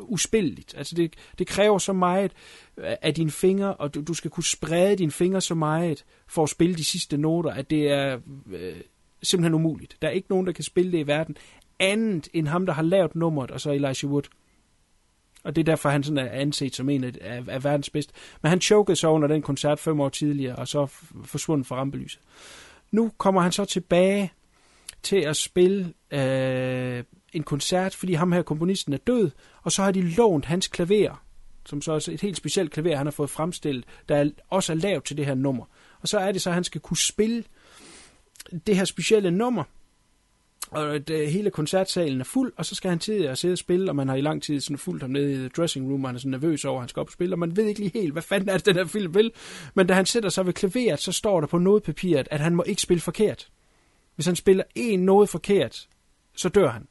uspilleligt. 0.00 0.74
Altså 0.76 0.94
det, 0.94 1.14
det 1.38 1.46
kræver 1.46 1.78
så 1.78 1.92
meget 1.92 2.32
af 2.76 3.14
dine 3.14 3.30
fingre, 3.30 3.74
og 3.74 3.94
du, 3.94 4.02
du 4.02 4.14
skal 4.14 4.30
kunne 4.30 4.44
sprede 4.44 4.96
dine 4.96 5.12
fingre 5.12 5.40
så 5.40 5.54
meget 5.54 6.04
for 6.28 6.42
at 6.42 6.48
spille 6.48 6.74
de 6.74 6.84
sidste 6.84 7.16
noter, 7.16 7.50
at 7.50 7.70
det 7.70 7.90
er 7.90 8.18
øh, 8.52 8.76
simpelthen 9.22 9.54
umuligt. 9.54 9.96
Der 10.02 10.08
er 10.08 10.12
ikke 10.12 10.30
nogen, 10.30 10.46
der 10.46 10.52
kan 10.52 10.64
spille 10.64 10.92
det 10.92 10.98
i 10.98 11.06
verden, 11.06 11.36
andet 11.78 12.28
end 12.32 12.48
ham, 12.48 12.66
der 12.66 12.72
har 12.72 12.82
lavet 12.82 13.14
nummeret, 13.14 13.50
og 13.50 13.60
så 13.60 13.70
Elijah 13.70 14.12
Wood. 14.12 14.22
Og 15.44 15.56
det 15.56 15.62
er 15.62 15.64
derfor, 15.64 15.88
han 15.88 16.02
sådan 16.02 16.18
er 16.18 16.30
anset 16.30 16.74
som 16.74 16.88
en 16.88 17.04
af, 17.04 17.12
af, 17.20 17.42
af 17.48 17.64
verdens 17.64 17.90
bedste. 17.90 18.12
Men 18.42 18.50
han 18.50 18.60
chokede 18.60 18.96
så 18.96 19.08
under 19.08 19.28
den 19.28 19.42
koncert 19.42 19.78
fem 19.78 20.00
år 20.00 20.08
tidligere, 20.08 20.56
og 20.56 20.68
så 20.68 20.86
forsvundet 21.24 21.66
fra 21.66 21.76
rampelyset. 21.76 22.20
Nu 22.96 23.10
kommer 23.18 23.40
han 23.40 23.52
så 23.52 23.64
tilbage 23.64 24.32
til 25.02 25.16
at 25.16 25.36
spille 25.36 25.92
øh, 26.10 27.04
en 27.32 27.42
koncert, 27.42 27.94
fordi 27.94 28.12
ham 28.12 28.32
her 28.32 28.42
komponisten 28.42 28.92
er 28.92 28.96
død, 28.96 29.30
og 29.62 29.72
så 29.72 29.82
har 29.82 29.92
de 29.92 30.02
lånt 30.02 30.44
hans 30.44 30.68
klaver, 30.68 31.24
som 31.66 31.82
så 31.82 31.92
er 31.92 32.08
et 32.12 32.20
helt 32.20 32.36
specielt 32.36 32.72
klaver, 32.72 32.96
han 32.96 33.06
har 33.06 33.10
fået 33.10 33.30
fremstillet, 33.30 33.84
der 34.08 34.30
også 34.50 34.72
er 34.72 34.76
lavet 34.76 35.04
til 35.04 35.16
det 35.16 35.26
her 35.26 35.34
nummer. 35.34 35.64
Og 36.00 36.08
så 36.08 36.18
er 36.18 36.32
det 36.32 36.42
så, 36.42 36.50
at 36.50 36.54
han 36.54 36.64
skal 36.64 36.80
kunne 36.80 36.96
spille 36.96 37.44
det 38.66 38.76
her 38.76 38.84
specielle 38.84 39.30
nummer, 39.30 39.64
og 40.70 41.08
det, 41.08 41.10
øh, 41.10 41.28
hele 41.28 41.50
koncertsalen 41.50 42.20
er 42.20 42.24
fuld, 42.24 42.52
og 42.56 42.66
så 42.66 42.74
skal 42.74 42.90
han 42.90 42.98
til 42.98 43.12
at 43.12 43.38
sidde 43.38 43.52
og 43.52 43.58
spille, 43.58 43.90
og 43.90 43.96
man 43.96 44.08
har 44.08 44.16
i 44.16 44.20
lang 44.20 44.42
tid 44.42 44.60
sådan 44.60 44.78
fulgt 44.78 45.02
ham 45.02 45.10
nede 45.10 45.46
i 45.46 45.48
dressing 45.48 45.90
room, 45.90 46.04
og 46.04 46.08
han 46.08 46.14
er 46.16 46.20
sådan 46.20 46.30
nervøs 46.30 46.64
over, 46.64 46.78
at 46.78 46.82
han 46.82 46.88
skal 46.88 47.00
op 47.00 47.06
og 47.06 47.12
spille, 47.12 47.34
og 47.34 47.38
man 47.38 47.56
ved 47.56 47.64
ikke 47.64 47.80
lige 47.80 48.00
helt, 48.00 48.12
hvad 48.12 48.22
fanden 48.22 48.48
er 48.48 48.56
det, 48.56 48.66
den 48.66 48.76
her 48.76 48.84
film 48.84 49.14
vil. 49.14 49.32
Men 49.74 49.86
da 49.86 49.94
han 49.94 50.06
sætter 50.06 50.28
sig 50.28 50.46
ved 50.46 50.52
klaveret, 50.52 51.00
så 51.00 51.12
står 51.12 51.40
der 51.40 51.46
på 51.46 51.58
nodepapiret, 51.58 52.28
at 52.30 52.40
han 52.40 52.54
må 52.54 52.62
ikke 52.66 52.82
spille 52.82 53.00
forkert. 53.00 53.48
Hvis 54.14 54.26
han 54.26 54.36
spiller 54.36 54.64
en 54.74 55.00
noget 55.00 55.28
forkert, 55.28 55.88
så 56.36 56.48
dør 56.48 56.68
han. 56.68 56.86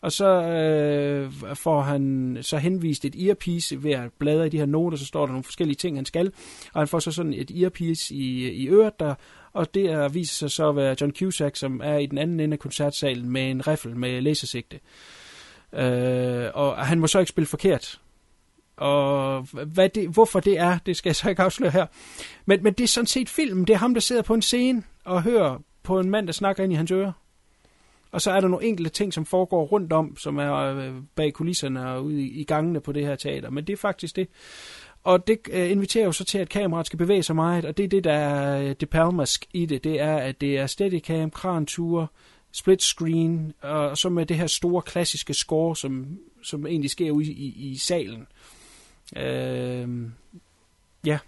Og 0.00 0.12
så 0.12 0.26
øh, 0.26 1.32
får 1.54 1.80
han 1.82 2.38
så 2.40 2.58
henvist 2.58 3.04
et 3.04 3.26
earpiece 3.26 3.82
ved 3.82 3.92
at 3.92 4.12
bladre 4.18 4.46
i 4.46 4.48
de 4.48 4.58
her 4.58 4.66
noter, 4.66 4.98
så 4.98 5.06
står 5.06 5.20
der 5.20 5.32
nogle 5.32 5.44
forskellige 5.44 5.76
ting, 5.76 5.96
han 5.96 6.04
skal. 6.04 6.32
Og 6.72 6.80
han 6.80 6.88
får 6.88 6.98
så 6.98 7.10
sådan 7.10 7.32
et 7.32 7.50
earpiece 7.62 8.14
i, 8.14 8.48
i 8.48 8.68
øret, 8.68 9.00
der 9.00 9.14
og 9.56 9.74
det 9.74 9.90
er, 9.90 10.08
viser 10.08 10.34
sig 10.34 10.50
så 10.50 10.68
at 10.68 10.76
være 10.76 10.96
John 11.00 11.12
Cusack, 11.12 11.56
som 11.56 11.80
er 11.84 11.96
i 11.96 12.06
den 12.06 12.18
anden 12.18 12.40
ende 12.40 12.54
af 12.54 12.58
koncertsalen 12.58 13.30
med 13.30 13.50
en 13.50 13.66
riffel 13.66 13.96
med 13.96 14.20
lasersigte. 14.20 14.80
Øh, 15.72 16.50
og 16.54 16.86
han 16.86 17.00
må 17.00 17.06
så 17.06 17.18
ikke 17.18 17.28
spille 17.28 17.46
forkert. 17.46 18.00
Og 18.76 19.40
hvad 19.66 19.88
det, 19.88 20.08
hvorfor 20.08 20.40
det 20.40 20.58
er, 20.58 20.78
det 20.86 20.96
skal 20.96 21.08
jeg 21.10 21.16
så 21.16 21.28
ikke 21.28 21.42
afsløre 21.42 21.70
her. 21.70 21.86
Men, 22.46 22.62
men 22.62 22.72
det 22.72 22.84
er 22.84 22.88
sådan 22.88 23.06
set 23.06 23.28
filmen. 23.28 23.66
Det 23.66 23.72
er 23.74 23.78
ham, 23.78 23.94
der 23.94 24.00
sidder 24.00 24.22
på 24.22 24.34
en 24.34 24.42
scene 24.42 24.82
og 25.04 25.22
hører 25.22 25.58
på 25.82 26.00
en 26.00 26.10
mand, 26.10 26.26
der 26.26 26.32
snakker 26.32 26.64
ind 26.64 26.72
i 26.72 26.76
hans 26.76 26.90
ører. 26.90 27.12
Og 28.12 28.22
så 28.22 28.30
er 28.30 28.40
der 28.40 28.48
nogle 28.48 28.66
enkelte 28.66 28.90
ting, 28.90 29.14
som 29.14 29.24
foregår 29.24 29.64
rundt 29.64 29.92
om, 29.92 30.16
som 30.16 30.38
er 30.38 30.54
øh, 30.54 30.94
bag 31.14 31.32
kulisserne 31.32 31.90
og 31.90 32.04
ude 32.04 32.22
i 32.22 32.44
gangene 32.44 32.80
på 32.80 32.92
det 32.92 33.06
her 33.06 33.16
teater. 33.16 33.50
Men 33.50 33.66
det 33.66 33.72
er 33.72 33.76
faktisk 33.76 34.16
det. 34.16 34.28
Og 35.06 35.26
det 35.26 35.38
øh, 35.50 35.70
inviterer 35.70 36.04
jo 36.04 36.12
så 36.12 36.24
til, 36.24 36.38
at 36.38 36.48
kameraet 36.48 36.86
skal 36.86 36.98
bevæge 36.98 37.22
sig 37.22 37.36
meget, 37.36 37.64
og 37.64 37.76
det 37.76 37.84
er 37.84 37.88
det, 37.88 38.04
der 38.04 38.12
er 38.12 38.60
øh, 38.62 38.74
det 38.80 38.90
palmask 38.90 39.46
i 39.52 39.66
det. 39.66 39.84
Det 39.84 40.00
er, 40.00 40.16
at 40.16 40.40
det 40.40 40.58
er 40.58 40.66
steadicam, 40.66 41.30
kranture, 41.30 42.06
split 42.52 42.82
screen, 42.82 43.52
og 43.60 43.98
så 43.98 44.08
med 44.08 44.26
det 44.26 44.36
her 44.36 44.46
store 44.46 44.82
klassiske 44.82 45.34
score, 45.34 45.76
som, 45.76 46.18
som 46.42 46.66
egentlig 46.66 46.90
sker 46.90 47.10
ude 47.10 47.24
i, 47.24 47.30
i, 47.32 47.70
i 47.70 47.76
salen. 47.76 48.26
Øh, 49.16 49.88
ja, 51.06 51.18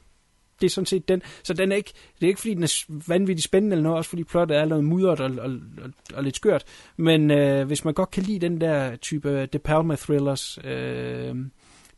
det 0.60 0.66
er 0.66 0.70
sådan 0.70 0.86
set 0.86 1.08
den. 1.08 1.22
Så 1.42 1.54
den 1.54 1.72
er 1.72 1.76
ikke, 1.76 1.92
det 2.20 2.26
er 2.26 2.28
ikke 2.28 2.40
fordi, 2.40 2.54
den 2.54 2.62
er 2.62 2.84
vanvittigt 3.08 3.44
spændende 3.44 3.74
eller 3.74 3.82
noget, 3.82 3.98
også 3.98 4.10
fordi 4.10 4.24
plottet 4.24 4.56
er 4.56 4.64
noget 4.64 4.84
mudret 4.84 5.20
og, 5.20 5.30
og, 5.30 5.50
og, 5.82 5.90
og 6.14 6.24
lidt 6.24 6.36
skørt. 6.36 6.64
Men 6.96 7.30
øh, 7.30 7.66
hvis 7.66 7.84
man 7.84 7.94
godt 7.94 8.10
kan 8.10 8.22
lide 8.22 8.38
den 8.38 8.60
der 8.60 8.96
type 8.96 9.30
øh, 9.30 9.48
De 9.52 9.58
Palma 9.58 9.96
thrillers, 9.96 10.58
øh, 10.64 11.36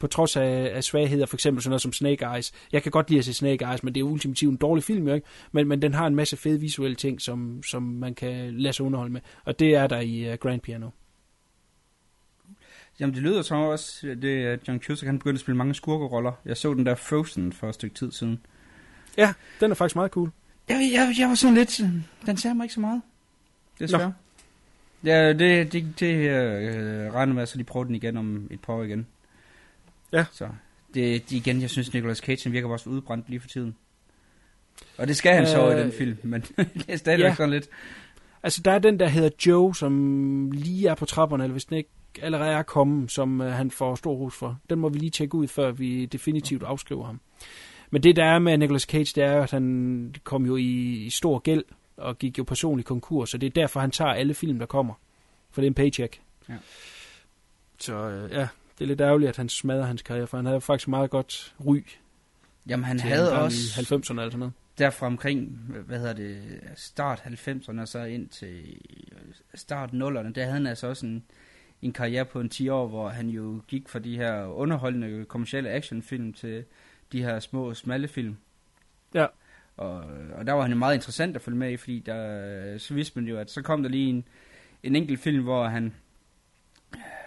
på 0.00 0.06
trods 0.06 0.36
af, 0.36 0.70
af 0.74 0.84
svagheder, 0.84 1.26
for 1.26 1.36
eksempel 1.36 1.62
sådan 1.62 1.70
noget 1.70 1.82
som 1.82 1.92
Snake 1.92 2.24
Eyes. 2.34 2.52
Jeg 2.72 2.82
kan 2.82 2.92
godt 2.92 3.10
lide 3.10 3.18
at 3.18 3.24
se 3.24 3.34
Snake 3.34 3.64
Eyes, 3.64 3.82
men 3.82 3.94
det 3.94 4.00
er 4.00 4.04
ultimativt 4.04 4.50
en 4.50 4.56
dårlig 4.56 4.84
film, 4.84 5.08
jo 5.08 5.14
ikke? 5.14 5.26
Men, 5.52 5.68
men 5.68 5.82
den 5.82 5.94
har 5.94 6.06
en 6.06 6.14
masse 6.14 6.36
fede 6.36 6.60
visuelle 6.60 6.96
ting, 6.96 7.20
som, 7.20 7.62
som 7.62 7.82
man 7.82 8.14
kan 8.14 8.54
lade 8.54 8.72
sig 8.72 8.86
underholde 8.86 9.12
med. 9.12 9.20
Og 9.44 9.58
det 9.58 9.74
er 9.74 9.86
der 9.86 10.00
i 10.00 10.32
uh, 10.32 10.38
Grand 10.38 10.60
Piano. 10.60 10.90
Jamen, 13.00 13.14
det 13.14 13.22
lyder 13.22 13.42
som 13.42 13.58
også, 13.58 14.16
det, 14.22 14.44
at 14.44 14.68
John 14.68 14.80
Cusack 14.80 15.06
han 15.06 15.18
begyndte 15.18 15.36
at 15.36 15.40
spille 15.40 15.56
mange 15.56 15.74
skurkeroller. 15.74 16.32
Jeg 16.44 16.56
så 16.56 16.74
den 16.74 16.86
der 16.86 16.94
Frozen 16.94 17.52
for 17.52 17.68
et 17.68 17.74
stykke 17.74 17.94
tid 17.94 18.12
siden. 18.12 18.40
Ja, 19.16 19.32
den 19.60 19.70
er 19.70 19.74
faktisk 19.74 19.96
meget 19.96 20.10
cool. 20.10 20.30
Jeg, 20.68 20.90
jeg, 20.92 21.14
jeg 21.18 21.28
var 21.28 21.34
sådan 21.34 21.54
lidt... 21.54 21.80
Den 22.26 22.36
ser 22.36 22.54
mig 22.54 22.64
ikke 22.64 22.74
så 22.74 22.80
meget. 22.80 23.02
Desværre. 23.78 24.12
Ja, 25.04 25.32
det, 25.32 25.72
det, 25.72 26.00
det 26.00 26.14
øh, 26.14 27.12
regner 27.12 27.34
med, 27.34 27.46
så 27.46 27.58
de 27.58 27.64
prøver 27.64 27.84
den 27.84 27.94
igen 27.94 28.16
om 28.16 28.48
et 28.50 28.60
par 28.60 28.72
år 28.72 28.82
igen. 28.82 29.06
Ja. 30.12 30.24
Så 30.32 30.48
det, 30.94 31.30
det 31.30 31.36
igen, 31.36 31.60
jeg 31.60 31.70
synes, 31.70 31.94
Nicolas 31.94 32.18
Cage 32.18 32.40
han 32.42 32.52
virker 32.52 32.68
også 32.68 32.90
udbrændt 32.90 33.28
lige 33.28 33.40
for 33.40 33.48
tiden. 33.48 33.76
Og 34.98 35.08
det 35.08 35.16
skal 35.16 35.32
han 35.34 35.42
øh, 35.42 35.48
så 35.48 35.70
i 35.70 35.80
den 35.80 35.92
film, 35.92 36.18
men 36.22 36.40
det 36.74 36.84
er 36.88 36.96
stadigvæk 36.96 37.28
ja. 37.28 37.34
sådan 37.34 37.50
lidt... 37.50 37.68
Altså, 38.42 38.62
der 38.64 38.72
er 38.72 38.78
den, 38.78 39.00
der 39.00 39.08
hedder 39.08 39.30
Joe, 39.46 39.74
som 39.74 40.50
lige 40.50 40.88
er 40.88 40.94
på 40.94 41.04
trapperne, 41.04 41.44
eller 41.44 41.52
hvis 41.52 41.64
den 41.64 41.76
ikke 41.76 41.90
allerede 42.22 42.52
er 42.52 42.62
kommet, 42.62 43.10
som 43.10 43.40
øh, 43.40 43.52
han 43.52 43.70
får 43.70 43.94
stor 43.94 44.16
hus 44.16 44.36
for. 44.36 44.58
Den 44.70 44.78
må 44.78 44.88
vi 44.88 44.98
lige 44.98 45.10
tjekke 45.10 45.34
ud, 45.34 45.48
før 45.48 45.72
vi 45.72 46.06
definitivt 46.06 46.62
afskriver 46.62 47.04
ham. 47.04 47.20
Men 47.90 48.02
det, 48.02 48.16
der 48.16 48.24
er 48.24 48.38
med 48.38 48.58
Nicolas 48.58 48.82
Cage, 48.82 49.12
det 49.14 49.24
er, 49.24 49.42
at 49.42 49.50
han 49.50 50.14
kom 50.24 50.46
jo 50.46 50.56
i, 50.56 51.04
i 51.06 51.10
stor 51.10 51.38
gæld, 51.38 51.64
og 51.96 52.18
gik 52.18 52.38
jo 52.38 52.44
personlig 52.44 52.84
konkurs, 52.84 53.30
så 53.30 53.38
det 53.38 53.46
er 53.46 53.50
derfor, 53.50 53.80
han 53.80 53.90
tager 53.90 54.10
alle 54.10 54.34
film, 54.34 54.58
der 54.58 54.66
kommer. 54.66 54.94
For 55.50 55.60
det 55.60 55.66
er 55.66 55.70
en 55.70 55.74
paycheck. 55.74 56.20
Ja. 56.48 56.54
Så 57.78 57.94
øh, 57.94 58.30
ja, 58.30 58.48
det 58.80 58.86
er 58.86 58.88
lidt 58.88 59.00
ærgerligt, 59.00 59.28
at 59.28 59.36
han 59.36 59.48
smadrer 59.48 59.86
hans 59.86 60.02
karriere, 60.02 60.26
for 60.26 60.36
han 60.36 60.46
havde 60.46 60.60
faktisk 60.60 60.88
meget 60.88 61.10
godt 61.10 61.54
ry. 61.66 61.82
Jamen, 62.68 62.84
han 62.84 63.00
havde 63.00 63.40
også... 63.40 63.80
I 63.80 63.84
90'erne 63.84 64.10
eller 64.10 64.30
sådan 64.30 64.38
noget. 64.38 64.52
Derfra 64.78 65.06
omkring, 65.06 65.48
hvad 65.86 65.98
hedder 65.98 66.12
det, 66.12 66.60
start 66.76 67.20
90'erne 67.20 67.80
og 67.80 67.88
så 67.88 68.04
ind 68.04 68.28
til 68.28 68.80
start 69.54 69.90
0'erne, 69.90 70.32
der 70.32 70.42
havde 70.42 70.52
han 70.52 70.66
altså 70.66 70.86
også 70.86 71.06
en, 71.06 71.24
en 71.82 71.92
karriere 71.92 72.24
på 72.24 72.40
en 72.40 72.48
10 72.48 72.68
år, 72.68 72.88
hvor 72.88 73.08
han 73.08 73.28
jo 73.28 73.62
gik 73.68 73.88
fra 73.88 73.98
de 73.98 74.16
her 74.16 74.44
underholdende 74.44 75.24
kommercielle 75.24 75.70
actionfilm 75.70 76.32
til 76.32 76.64
de 77.12 77.22
her 77.22 77.40
små, 77.40 77.74
smalle 77.74 78.08
film. 78.08 78.36
Ja. 79.14 79.26
Og, 79.76 80.04
og 80.34 80.46
der 80.46 80.52
var 80.52 80.62
han 80.62 80.70
jo 80.70 80.78
meget 80.78 80.94
interessant 80.94 81.36
at 81.36 81.42
følge 81.42 81.58
med 81.58 81.72
i, 81.72 81.76
fordi 81.76 81.98
der, 81.98 82.78
så 82.78 82.94
vidste 82.94 83.20
man 83.20 83.28
jo, 83.28 83.38
at 83.38 83.50
så 83.50 83.62
kom 83.62 83.82
der 83.82 83.90
lige 83.90 84.08
en, 84.08 84.24
en 84.82 84.96
enkelt 84.96 85.20
film, 85.20 85.42
hvor 85.42 85.64
han 85.64 85.94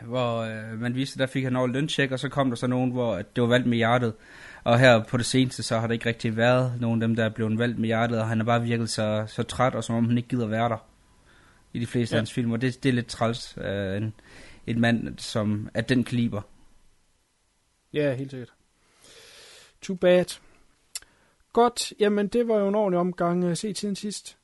hvor 0.02 0.40
øh, 0.40 0.80
man 0.80 0.96
viste, 0.96 1.20
der 1.20 1.26
fik 1.26 1.44
han 1.44 1.56
over 1.56 1.68
løntjek, 1.68 2.12
og 2.12 2.20
så 2.20 2.30
kom 2.30 2.50
der 2.50 2.56
så 2.56 2.68
nogen, 2.68 2.92
hvor 2.92 3.16
det 3.16 3.42
var 3.42 3.48
valgt 3.48 3.68
med 3.68 3.78
hjertet. 3.78 4.14
Og 4.64 4.80
her 4.80 5.04
på 5.04 5.18
det 5.18 5.26
seneste, 5.26 5.64
så 5.64 5.80
har 5.80 5.88
der 5.88 5.94
ikke 5.94 6.06
rigtig 6.06 6.38
været 6.38 6.74
nogen 6.82 7.02
af 7.02 7.08
dem, 7.08 7.16
der 7.16 7.26
er 7.26 7.30
blevet 7.30 7.60
valgt 7.60 7.80
med 7.80 7.86
hjertet, 7.86 8.20
og 8.20 8.28
han 8.28 8.38
har 8.38 8.46
bare 8.46 8.64
virket 8.64 8.90
så, 8.90 9.26
så 9.28 9.44
træt, 9.44 9.76
og 9.76 9.84
som 9.84 9.96
om 9.96 10.08
han 10.08 10.18
ikke 10.18 10.30
gider 10.30 10.48
være 10.48 10.70
der 10.70 10.88
i 11.74 11.80
de 11.80 11.88
fleste 11.88 12.14
ja. 12.14 12.18
af 12.18 12.20
hans 12.20 12.34
film, 12.34 12.52
og 12.52 12.62
det, 12.62 12.84
det 12.84 12.90
er 12.90 12.94
lidt 12.94 13.08
træls 13.08 13.58
af 13.58 13.98
en, 13.98 14.14
en 14.68 14.80
mand, 14.80 15.20
som 15.20 15.70
er 15.74 15.82
den 15.82 16.04
kaliber. 16.04 16.42
Ja, 17.94 18.16
helt 18.16 18.32
sikkert. 18.32 18.54
Too 19.82 19.96
bad. 19.96 20.40
Godt, 21.54 21.94
jamen 22.00 22.28
det 22.28 22.48
var 22.48 22.58
jo 22.58 22.68
en 22.68 22.76
ordentlig 22.76 23.00
omgang 23.00 23.44
at 23.44 23.58
se 23.58 23.74
tiden 23.74 23.96
sidst. 23.96 24.38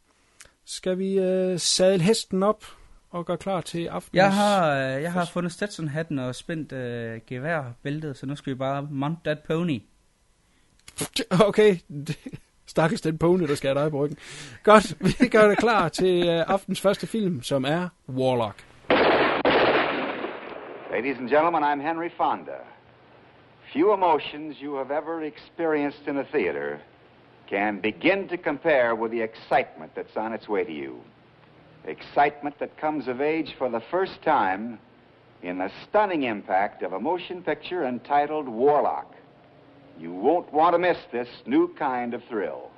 Skal 0.66 0.98
vi 0.98 1.20
uh, 1.20 1.60
sadle 1.60 2.04
hesten 2.04 2.44
op 2.44 2.66
og 3.12 3.26
gøre 3.26 3.38
klar 3.38 3.62
til 3.62 3.88
aftens... 3.88 4.16
Jeg 4.16 4.34
har, 4.34 4.72
uh, 4.72 5.02
jeg 5.02 5.12
har 5.12 5.26
fundet 5.26 5.52
Stetson-hatten 5.52 6.20
og 6.20 6.36
spændt 6.36 6.72
uh, 6.72 7.28
geværbæltet, 7.28 8.18
så 8.18 8.26
nu 8.26 8.36
skal 8.36 8.54
vi 8.54 8.58
bare 8.58 8.88
mount 8.92 9.24
that 9.24 9.40
pony. 9.48 9.82
Okay, 11.48 11.78
stakkels 12.66 13.02
den 13.02 13.18
pony, 13.18 13.48
der 13.48 13.56
skal 13.56 13.76
have 13.76 13.84
dig 13.84 13.92
på 13.92 14.04
ryggen. 14.04 14.18
Godt, 14.64 14.98
vi 15.20 15.28
gør 15.28 15.48
det 15.48 15.58
klar 15.58 15.90
til 15.90 16.30
uh, 16.30 16.54
aftens 16.54 16.82
første 16.82 17.08
film, 17.08 17.44
som 17.44 17.66
er 17.66 17.90
Warlock. 18.10 18.66
Ladies 20.92 21.18
and 21.18 21.30
gentlemen, 21.30 21.64
I'm 21.64 21.82
Henry 21.82 22.10
Fonda. 22.18 22.60
Few 23.74 23.94
emotions 23.94 24.58
you 24.58 24.76
have 24.76 24.92
ever 24.92 25.22
experienced 25.22 26.08
in 26.08 26.18
a 26.18 26.24
theater 26.24 26.80
can 27.50 27.82
begin 27.82 28.28
to 28.28 28.38
compare 28.38 28.96
with 28.96 29.12
the 29.12 29.24
excitement 29.24 29.92
that's 29.96 30.18
on 30.18 30.34
its 30.34 30.50
way 30.50 30.64
to 30.64 30.72
you. 30.72 30.94
Excitement 31.86 32.60
that 32.60 32.78
comes 32.78 33.08
of 33.08 33.22
age 33.22 33.56
for 33.58 33.70
the 33.70 33.82
first 33.90 34.22
time 34.24 34.80
in 35.42 35.58
the 35.58 35.72
stunning 35.88 36.24
impact 36.24 36.84
of 36.84 36.94
a 36.94 37.00
motion 37.00 37.42
picture 37.42 37.86
entitled 37.86 38.48
Warlock. 38.48 39.16
You 39.98 40.14
won't 40.14 40.52
want 40.54 40.74
to 40.74 40.80
miss 40.80 40.98
this 41.12 41.30
new 41.46 41.74
kind 41.76 42.14
of 42.14 42.24
thrill. 42.30 42.72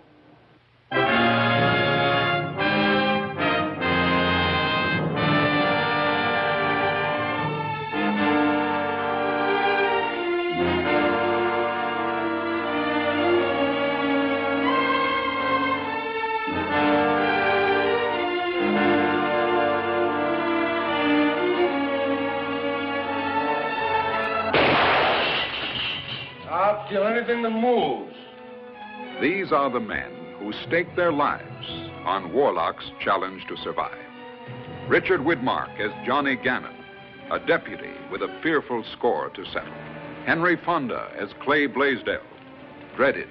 Kill 26.92 27.08
anything 27.08 27.42
that 27.42 27.52
moves. 27.52 28.16
These 29.22 29.52
are 29.54 29.70
the 29.70 29.80
men 29.80 30.12
who 30.40 30.52
stake 30.68 30.94
their 30.96 31.14
lives 31.14 31.68
on 32.06 32.34
Warlock's 32.34 32.92
challenge 33.00 33.46
to 33.48 33.56
survive. 33.58 33.98
Richard 34.90 35.22
Widmark 35.22 35.80
as 35.80 35.92
Johnny 36.06 36.36
Gannon, 36.36 36.76
a 37.32 37.40
deputy 37.40 37.94
with 38.12 38.22
a 38.22 38.40
fearful 38.44 38.84
score 38.92 39.30
to 39.30 39.46
settle. 39.46 39.74
Henry 40.26 40.58
Fonda 40.66 41.10
as 41.18 41.30
Clay 41.42 41.66
Blaisdell, 41.66 42.22
dreaded, 42.98 43.30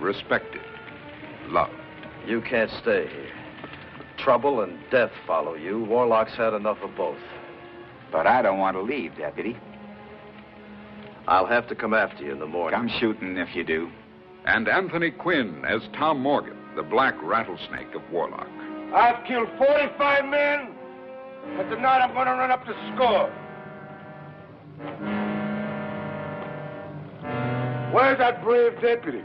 respected, 0.00 0.62
loved. 1.48 1.74
You 2.26 2.40
can't 2.40 2.70
stay 2.82 3.08
here. 3.08 3.32
Trouble 4.18 4.62
and 4.62 4.78
death 4.90 5.10
follow 5.26 5.54
you. 5.54 5.84
Warlock's 5.84 6.34
had 6.34 6.54
enough 6.54 6.78
of 6.82 6.96
both. 6.96 7.18
But 8.10 8.26
I 8.26 8.40
don't 8.40 8.58
want 8.58 8.76
to 8.76 8.82
leave, 8.82 9.16
Deputy. 9.18 9.56
I'll 11.28 11.46
have 11.46 11.68
to 11.68 11.74
come 11.74 11.92
after 11.92 12.24
you 12.24 12.32
in 12.32 12.38
the 12.38 12.46
morning. 12.46 12.78
Come 12.78 12.90
shooting 13.00 13.36
if 13.36 13.54
you 13.54 13.64
do. 13.64 13.90
And 14.44 14.68
Anthony 14.68 15.10
Quinn 15.10 15.64
as 15.64 15.82
Tom 15.98 16.20
Morgan, 16.20 16.56
the 16.76 16.84
black 16.84 17.14
rattlesnake 17.20 17.92
of 17.94 18.02
Warlock. 18.12 18.46
I've 18.94 19.24
killed 19.26 19.48
45 19.58 20.24
men, 20.26 20.68
but 21.56 21.68
tonight 21.68 21.98
I'm 21.98 22.14
going 22.14 22.26
to 22.26 22.32
run 22.32 22.52
up 22.52 22.64
the 22.64 22.74
score. 22.94 23.28
Where's 27.92 28.18
that 28.18 28.44
brave 28.44 28.80
deputy? 28.80 29.24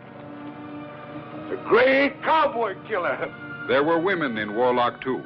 The 1.49 1.57
great 1.67 2.13
cowboy 2.23 2.75
killer. 2.87 3.31
There 3.67 3.83
were 3.83 3.99
women 3.99 4.37
in 4.39 4.55
Warlock, 4.55 5.03
too, 5.03 5.21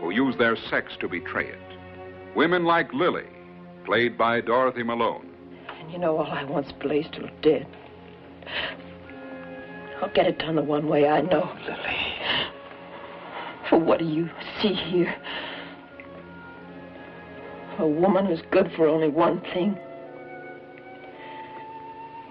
who 0.00 0.10
used 0.10 0.38
their 0.38 0.56
sex 0.70 0.92
to 1.00 1.08
betray 1.08 1.48
it. 1.48 2.36
Women 2.36 2.64
like 2.64 2.92
Lily, 2.94 3.26
played 3.84 4.16
by 4.16 4.40
Dorothy 4.40 4.82
Malone. 4.82 5.29
And 5.90 6.00
you 6.00 6.06
know, 6.06 6.18
all 6.18 6.30
I 6.30 6.44
want's 6.44 6.70
Blaisdell 6.70 7.28
dead. 7.42 7.66
I'll 10.00 10.12
get 10.12 10.26
it 10.26 10.38
done 10.38 10.54
the 10.54 10.62
one 10.62 10.86
way 10.86 11.08
I 11.08 11.20
know, 11.20 11.52
Lily. 11.64 12.14
For 13.68 13.76
what 13.76 13.98
do 13.98 14.04
you 14.04 14.30
see 14.62 14.72
here? 14.72 15.12
A 17.80 17.86
woman 17.88 18.26
who's 18.26 18.42
good 18.52 18.70
for 18.76 18.86
only 18.86 19.08
one 19.08 19.40
thing. 19.52 19.76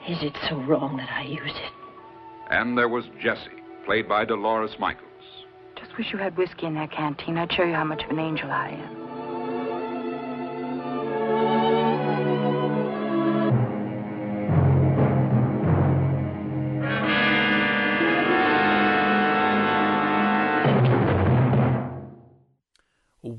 Is 0.08 0.24
it 0.24 0.38
so 0.48 0.56
wrong 0.62 0.96
that 0.96 1.10
I 1.12 1.24
use 1.24 1.52
it? 1.54 1.74
And 2.50 2.78
there 2.78 2.88
was 2.88 3.04
Jessie, 3.22 3.62
played 3.86 4.08
by 4.08 4.24
Dolores 4.24 4.80
Michaels. 4.80 5.06
Just 5.78 5.98
Wish 5.98 6.14
you 6.14 6.18
had 6.18 6.38
whiskey 6.38 6.66
in 6.66 6.76
that 6.76 6.94
canteen. 6.94 7.38
I'd 7.38 7.52
show 7.52 7.64
you 7.64 7.74
how 7.74 7.84
much 7.84 8.06
of 8.06 8.10
an 8.10 8.20
angel 8.20 8.50
I 8.50 8.70
am. 8.70 8.99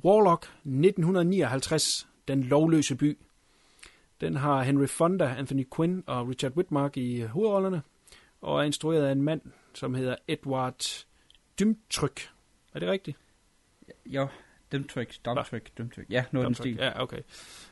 Warlock 0.04 0.44
1959, 0.64 2.08
Den 2.28 2.42
lovløse 2.42 2.96
by. 2.96 3.18
Den 4.20 4.36
har 4.36 4.62
Henry 4.62 4.86
Fonda, 4.86 5.34
Anthony 5.38 5.66
Quinn 5.76 6.04
og 6.06 6.28
Richard 6.28 6.56
Whitmark 6.56 6.96
i 6.96 7.20
hovedrollerne, 7.20 7.82
og 8.40 8.58
er 8.58 8.62
instrueret 8.62 9.06
af 9.06 9.12
en 9.12 9.22
mand, 9.22 9.40
som 9.74 9.94
hedder 9.94 10.16
Edward 10.28 11.04
Dymtryk. 11.58 12.20
Er 12.74 12.78
det 12.78 12.88
rigtigt? 12.88 13.18
Jo, 14.06 14.28
Dymtryk, 14.72 15.14
Dymtryk, 15.26 15.70
Dymtryk. 15.78 16.06
Ja, 16.10 16.24
noget 16.32 16.44
af 16.44 16.48
den 16.48 16.54
stil. 16.54 16.76
Ja, 16.76 17.02
okay. 17.02 17.18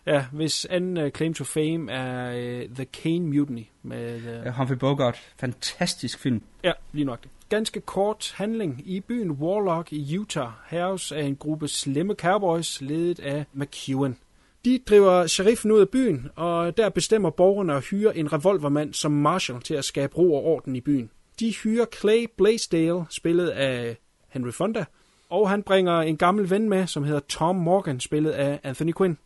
Ja, 0.07 0.27
hvis 0.33 0.65
anden 0.65 0.97
uh, 0.97 1.11
claim 1.11 1.35
to 1.35 1.45
fame 1.45 1.93
er 1.93 2.31
uh, 2.31 2.75
The 2.75 2.85
Kane 2.85 3.21
Mutiny 3.21 3.67
med... 3.83 4.17
Uh, 4.17 4.25
Ja, 4.25 4.51
Humphrey 4.51 4.77
Bogart. 4.77 5.19
Fantastisk 5.41 6.19
film. 6.19 6.43
Ja, 6.65 6.73
lige 6.93 7.05
nok 7.05 7.23
det. 7.23 7.31
Ganske 7.49 7.81
kort 7.81 8.35
handling. 8.37 8.83
I 8.85 9.01
byen 9.01 9.31
Warlock 9.31 9.93
i 9.93 10.19
Utah 10.19 10.51
herres 10.67 11.13
af 11.13 11.23
en 11.23 11.37
gruppe 11.37 11.69
slemme 11.69 12.15
cowboys, 12.15 12.81
ledet 12.81 13.21
af 13.21 13.45
McEwen. 13.53 14.17
De 14.65 14.81
driver 14.89 15.27
sheriffen 15.27 15.71
ud 15.73 15.81
af 15.81 15.89
byen, 15.89 16.29
og 16.37 16.77
der 16.77 16.89
bestemmer 16.89 17.31
borgerne 17.31 17.75
at 17.75 17.85
hyre 17.85 18.17
en 18.17 18.33
revolvermand 18.33 18.95
som 18.95 19.13
Marshall 19.13 19.63
til 19.63 19.75
at 19.75 19.85
skabe 19.85 20.17
ro 20.17 20.35
og 20.35 20.45
orden 20.45 20.77
i 20.77 20.81
byen. 20.81 21.11
De 21.41 21.55
hyrer 21.55 21.87
Clay 22.01 22.27
Blaisdell, 22.37 23.03
spillet 23.11 23.49
af 23.49 23.97
Henry 24.29 24.51
Fonda, 24.51 24.85
og 25.29 25.51
han 25.51 25.63
bringer 25.63 26.01
en 26.01 26.17
gammel 26.17 26.51
ven 26.51 26.69
med, 26.69 26.87
som 26.87 27.05
hedder 27.05 27.21
Tom 27.21 27.57
Morgan, 27.57 28.01
spillet 28.01 28.31
af 28.31 28.61
Anthony 28.63 28.93
Quinn. 28.99 29.19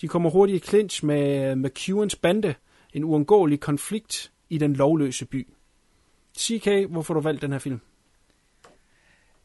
De 0.00 0.08
kommer 0.08 0.30
hurtigt 0.30 0.64
i 0.64 0.68
clinch 0.68 1.04
med 1.04 1.50
øh, 1.50 1.56
McEwens 1.56 2.16
bande, 2.16 2.54
en 2.94 3.04
uundgåelig 3.04 3.60
konflikt 3.60 4.32
i 4.48 4.58
den 4.58 4.74
lovløse 4.74 5.26
by. 5.26 5.48
CK, 6.38 6.68
hvorfor 6.90 7.14
du 7.14 7.20
valgt 7.20 7.42
den 7.42 7.52
her 7.52 7.58
film? 7.58 7.80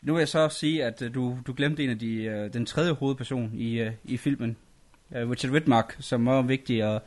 Nu 0.01 0.13
vil 0.13 0.19
jeg 0.19 0.27
så 0.27 0.49
sige, 0.49 0.85
at 0.85 1.01
øh, 1.01 1.13
du, 1.13 1.37
du 1.47 1.53
glemte 1.53 1.83
en 1.83 1.89
af 1.89 1.99
de, 1.99 2.23
øh, 2.23 2.53
den 2.53 2.65
tredje 2.65 2.91
hovedperson 2.91 3.51
i, 3.53 3.89
i 4.03 4.17
filmen. 4.17 4.57
Richard 5.11 5.51
Whitmark, 5.51 5.95
som 5.99 6.25
var 6.25 6.41
vigtig, 6.41 6.85
og 6.85 7.01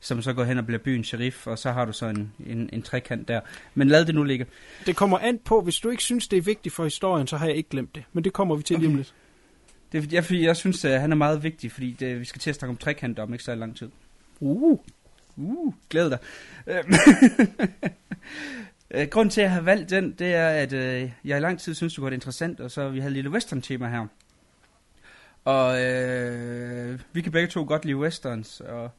som 0.00 0.22
så 0.22 0.32
går 0.32 0.44
hen 0.44 0.58
og 0.58 0.66
bliver 0.66 0.78
byens 0.78 1.06
sheriff, 1.06 1.46
og 1.46 1.58
så 1.58 1.72
har 1.72 1.84
du 1.84 1.92
så 1.92 2.06
en, 2.06 2.32
en, 2.46 2.70
en 2.72 2.82
trekant 2.82 3.28
der. 3.28 3.40
Men 3.74 3.88
lad 3.88 4.04
det 4.04 4.14
nu 4.14 4.22
ligge. 4.22 4.46
Det 4.86 4.96
kommer 4.96 5.18
an 5.18 5.38
på, 5.44 5.60
hvis 5.60 5.76
du 5.76 5.90
ikke 5.90 6.02
synes, 6.02 6.28
det 6.28 6.36
er 6.36 6.42
vigtigt 6.42 6.74
for 6.74 6.84
historien, 6.84 7.26
så 7.26 7.36
har 7.36 7.46
jeg 7.46 7.56
ikke 7.56 7.68
glemt 7.68 7.94
det. 7.94 8.04
Men 8.12 8.24
det 8.24 8.32
kommer 8.32 8.56
vi 8.56 8.62
til 8.62 8.76
okay. 8.76 8.82
lige 8.82 8.90
om 8.90 8.96
lidt. 8.96 9.14
Det 9.92 10.04
er, 10.04 10.08
jeg, 10.12 10.24
fordi 10.24 10.44
jeg 10.44 10.56
synes, 10.56 10.84
at 10.84 11.00
han 11.00 11.12
er 11.12 11.16
meget 11.16 11.42
vigtig, 11.42 11.72
fordi 11.72 11.96
det, 12.00 12.20
vi 12.20 12.24
skal 12.24 12.40
til 12.40 12.50
at 12.50 12.56
snakke 12.56 12.70
om 12.70 12.76
trekanter 12.76 13.22
om 13.22 13.32
ikke 13.32 13.44
så 13.44 13.54
lang 13.54 13.76
tid. 13.76 13.90
Uh. 14.40 14.78
Uh, 15.36 15.74
glæd 15.90 16.10
dig. 16.10 16.18
Øhm, 16.66 16.94
øh, 18.90 19.06
Grunden 19.06 19.30
til, 19.30 19.40
at 19.40 19.44
jeg 19.44 19.52
har 19.52 19.60
valgt 19.60 19.90
den, 19.90 20.12
det 20.12 20.34
er, 20.34 20.48
at 20.48 20.72
øh, 20.72 21.10
jeg 21.24 21.38
i 21.38 21.40
lang 21.40 21.60
tid 21.60 21.74
synes, 21.74 21.94
det 21.94 22.04
var 22.04 22.10
interessant, 22.10 22.60
og 22.60 22.70
så 22.70 22.88
vi 22.88 22.98
havde 22.98 23.10
et 23.10 23.14
lille 23.14 23.30
western-tema 23.30 23.88
her. 23.88 24.06
Og 25.44 25.82
øh, 25.82 27.00
vi 27.12 27.20
kan 27.20 27.32
begge 27.32 27.48
to 27.48 27.64
godt 27.64 27.84
lide 27.84 27.96
westerns, 27.96 28.60
og, 28.60 28.90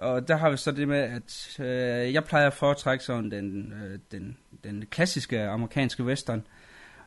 og 0.00 0.28
der 0.28 0.36
har 0.36 0.50
vi 0.50 0.56
så 0.56 0.72
det 0.72 0.88
med, 0.88 0.98
at 0.98 1.56
øh, 1.60 2.14
jeg 2.14 2.24
plejer 2.24 2.46
at 2.46 2.52
foretrække 2.52 3.04
sådan 3.04 3.30
den, 3.30 3.72
øh, 3.72 3.98
den, 4.12 4.36
den 4.64 4.86
klassiske 4.86 5.42
amerikanske 5.42 6.04
western, 6.04 6.46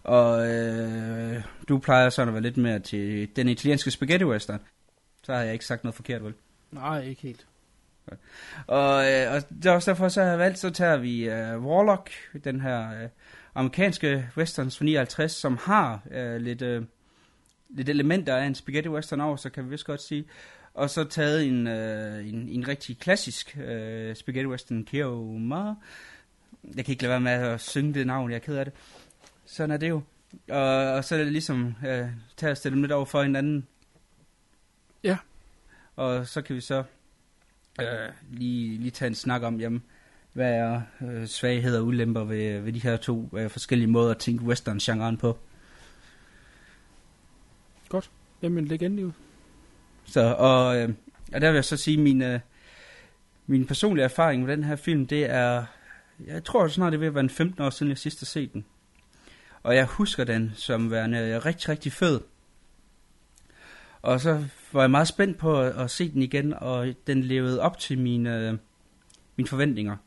og 0.04 0.48
øh, 0.48 1.44
du 1.70 1.78
plejer 1.78 2.10
sådan 2.10 2.28
at 2.28 2.34
være 2.34 2.44
lidt 2.44 2.58
mere 2.58 2.80
til 2.80 3.36
den 3.36 3.48
italienske 3.48 3.92
spaghetti 3.92 4.26
western. 4.26 4.60
Så 5.24 5.34
har 5.34 5.42
jeg 5.42 5.54
ikke 5.54 5.66
sagt 5.66 5.84
noget 5.84 5.96
forkert, 5.96 6.24
vel? 6.24 6.34
Nej, 6.72 7.02
ikke 7.02 7.22
helt. 7.22 7.48
Og, 8.68 9.12
øh, 9.12 9.34
og 9.34 9.50
det 9.50 9.66
er 9.66 9.72
også 9.72 9.92
derfor, 9.92 10.08
så 10.08 10.22
har 10.22 10.30
jeg 10.30 10.40
valgt, 10.40 10.60
så 10.60 10.70
tager 10.70 10.98
vi 10.98 11.30
øh, 11.30 11.66
Warlock, 11.66 12.12
den 12.44 12.62
her 12.62 13.04
øh, 13.04 13.10
amerikanske 13.56 14.30
westerns 14.38 14.78
fra 14.78 14.86
59, 14.86 15.32
som 15.32 15.58
har 15.62 16.02
øh, 16.12 16.36
lidt, 16.36 16.62
øh, 16.62 16.84
lidt 17.70 17.90
elementer 17.90 18.36
af 18.36 18.46
en 18.46 18.56
spaghetti 18.56 18.90
western 18.90 19.22
over, 19.22 19.36
så 19.36 19.50
kan 19.50 19.66
vi 19.66 19.70
vist 19.70 19.86
godt 19.86 20.02
sige. 20.02 20.26
Og 20.74 20.90
så 20.90 21.04
taget 21.04 21.48
en, 21.48 21.68
øh, 21.68 22.28
en, 22.28 22.50
en 22.50 22.68
rigtig 22.68 23.00
klassisk 23.00 23.58
øh, 23.58 24.16
spaghetti 24.16 24.48
western, 24.48 24.86
Keoma. 24.86 25.74
Jeg 26.76 26.86
kan 26.86 26.92
ikke 26.92 27.04
lade 27.04 27.10
være 27.10 27.22
med 27.22 27.32
at 27.32 27.62
synge 27.62 27.94
det 27.94 28.08
navn, 28.08 28.30
jeg 28.32 28.36
er 28.36 28.40
ked 28.40 28.56
af 28.56 28.66
det. 28.66 28.74
Sådan 29.46 29.72
er 29.72 29.78
det 29.78 29.90
jo. 29.90 30.02
Og, 30.50 30.94
og 30.94 31.04
så 31.04 31.16
er 31.16 31.20
det 31.20 31.32
ligesom 31.32 31.76
øh, 31.88 32.08
tage 32.38 32.52
og 32.52 32.58
stille 32.58 32.76
dem 32.76 32.84
lidt 32.84 32.92
over 32.92 33.06
for 33.06 33.24
hinanden. 33.24 33.68
Ja. 35.04 35.18
Og 35.96 36.28
så 36.28 36.42
kan 36.42 36.56
vi 36.56 36.62
så 36.62 36.84
øh, 37.82 38.10
lige, 38.32 38.78
lige 38.78 38.92
tage 38.92 39.08
en 39.08 39.16
snak 39.16 39.42
om, 39.42 39.60
jamen, 39.60 39.84
hvad 40.34 40.54
er 40.54 40.82
øh, 41.02 41.28
svagheder 41.28 41.80
og 41.80 41.86
ulemper 41.86 42.24
ved, 42.24 42.60
ved 42.60 42.74
de 42.74 42.84
her 42.84 42.98
to 42.98 43.30
øh, 43.34 43.50
forskellige 43.50 43.88
måder 43.88 44.12
at 44.12 44.18
tænke 44.18 44.44
western-genren 44.44 45.18
på. 45.18 45.38
Godt. 47.90 48.12
Jamen, 48.42 48.66
læg 48.66 48.82
endelig 48.82 49.06
ud. 49.06 49.12
Så, 50.06 50.36
og, 50.38 50.78
øh, 50.78 50.90
og 51.34 51.42
der 51.42 51.48
vil 51.50 51.56
jeg 51.56 51.66
så 51.66 51.78
sige, 51.78 51.98
min, 51.98 52.22
øh, 52.22 52.40
min 53.48 53.66
personlige 53.66 54.04
erfaring 54.04 54.44
med 54.44 54.58
den 54.58 54.64
her 54.64 54.76
film, 54.76 55.08
det 55.08 55.26
er, 55.30 55.66
jeg 56.28 56.44
tror 56.44 56.68
snart 56.68 56.92
det 56.92 57.00
vil 57.00 57.14
være 57.14 57.24
en 57.24 57.30
15 57.30 57.64
år 57.64 57.70
siden, 57.70 57.90
jeg 57.90 57.98
sidst 57.98 58.20
har 58.20 58.26
set 58.26 58.54
den. 58.54 58.66
Og 59.64 59.76
jeg 59.76 59.86
husker 59.86 60.24
den 60.24 60.52
som 60.56 60.92
værende 60.92 61.40
rigtig, 61.40 61.70
rigtig 61.70 61.92
fed. 61.92 62.22
Og 64.02 64.22
så 64.22 64.44
var 64.72 64.82
jeg 64.82 64.92
meget 64.92 65.08
spændt 65.08 65.38
på 65.38 65.62
at, 65.62 65.78
at 65.78 65.92
se 65.92 66.12
den 66.12 66.22
igen, 66.22 66.54
og 66.54 66.94
den 67.08 67.24
levede 67.24 67.62
op 67.62 67.80
til 67.80 68.00
mine, 68.00 68.40
øh, 68.40 68.58
mine 69.36 69.48
forventninger, 69.48 69.98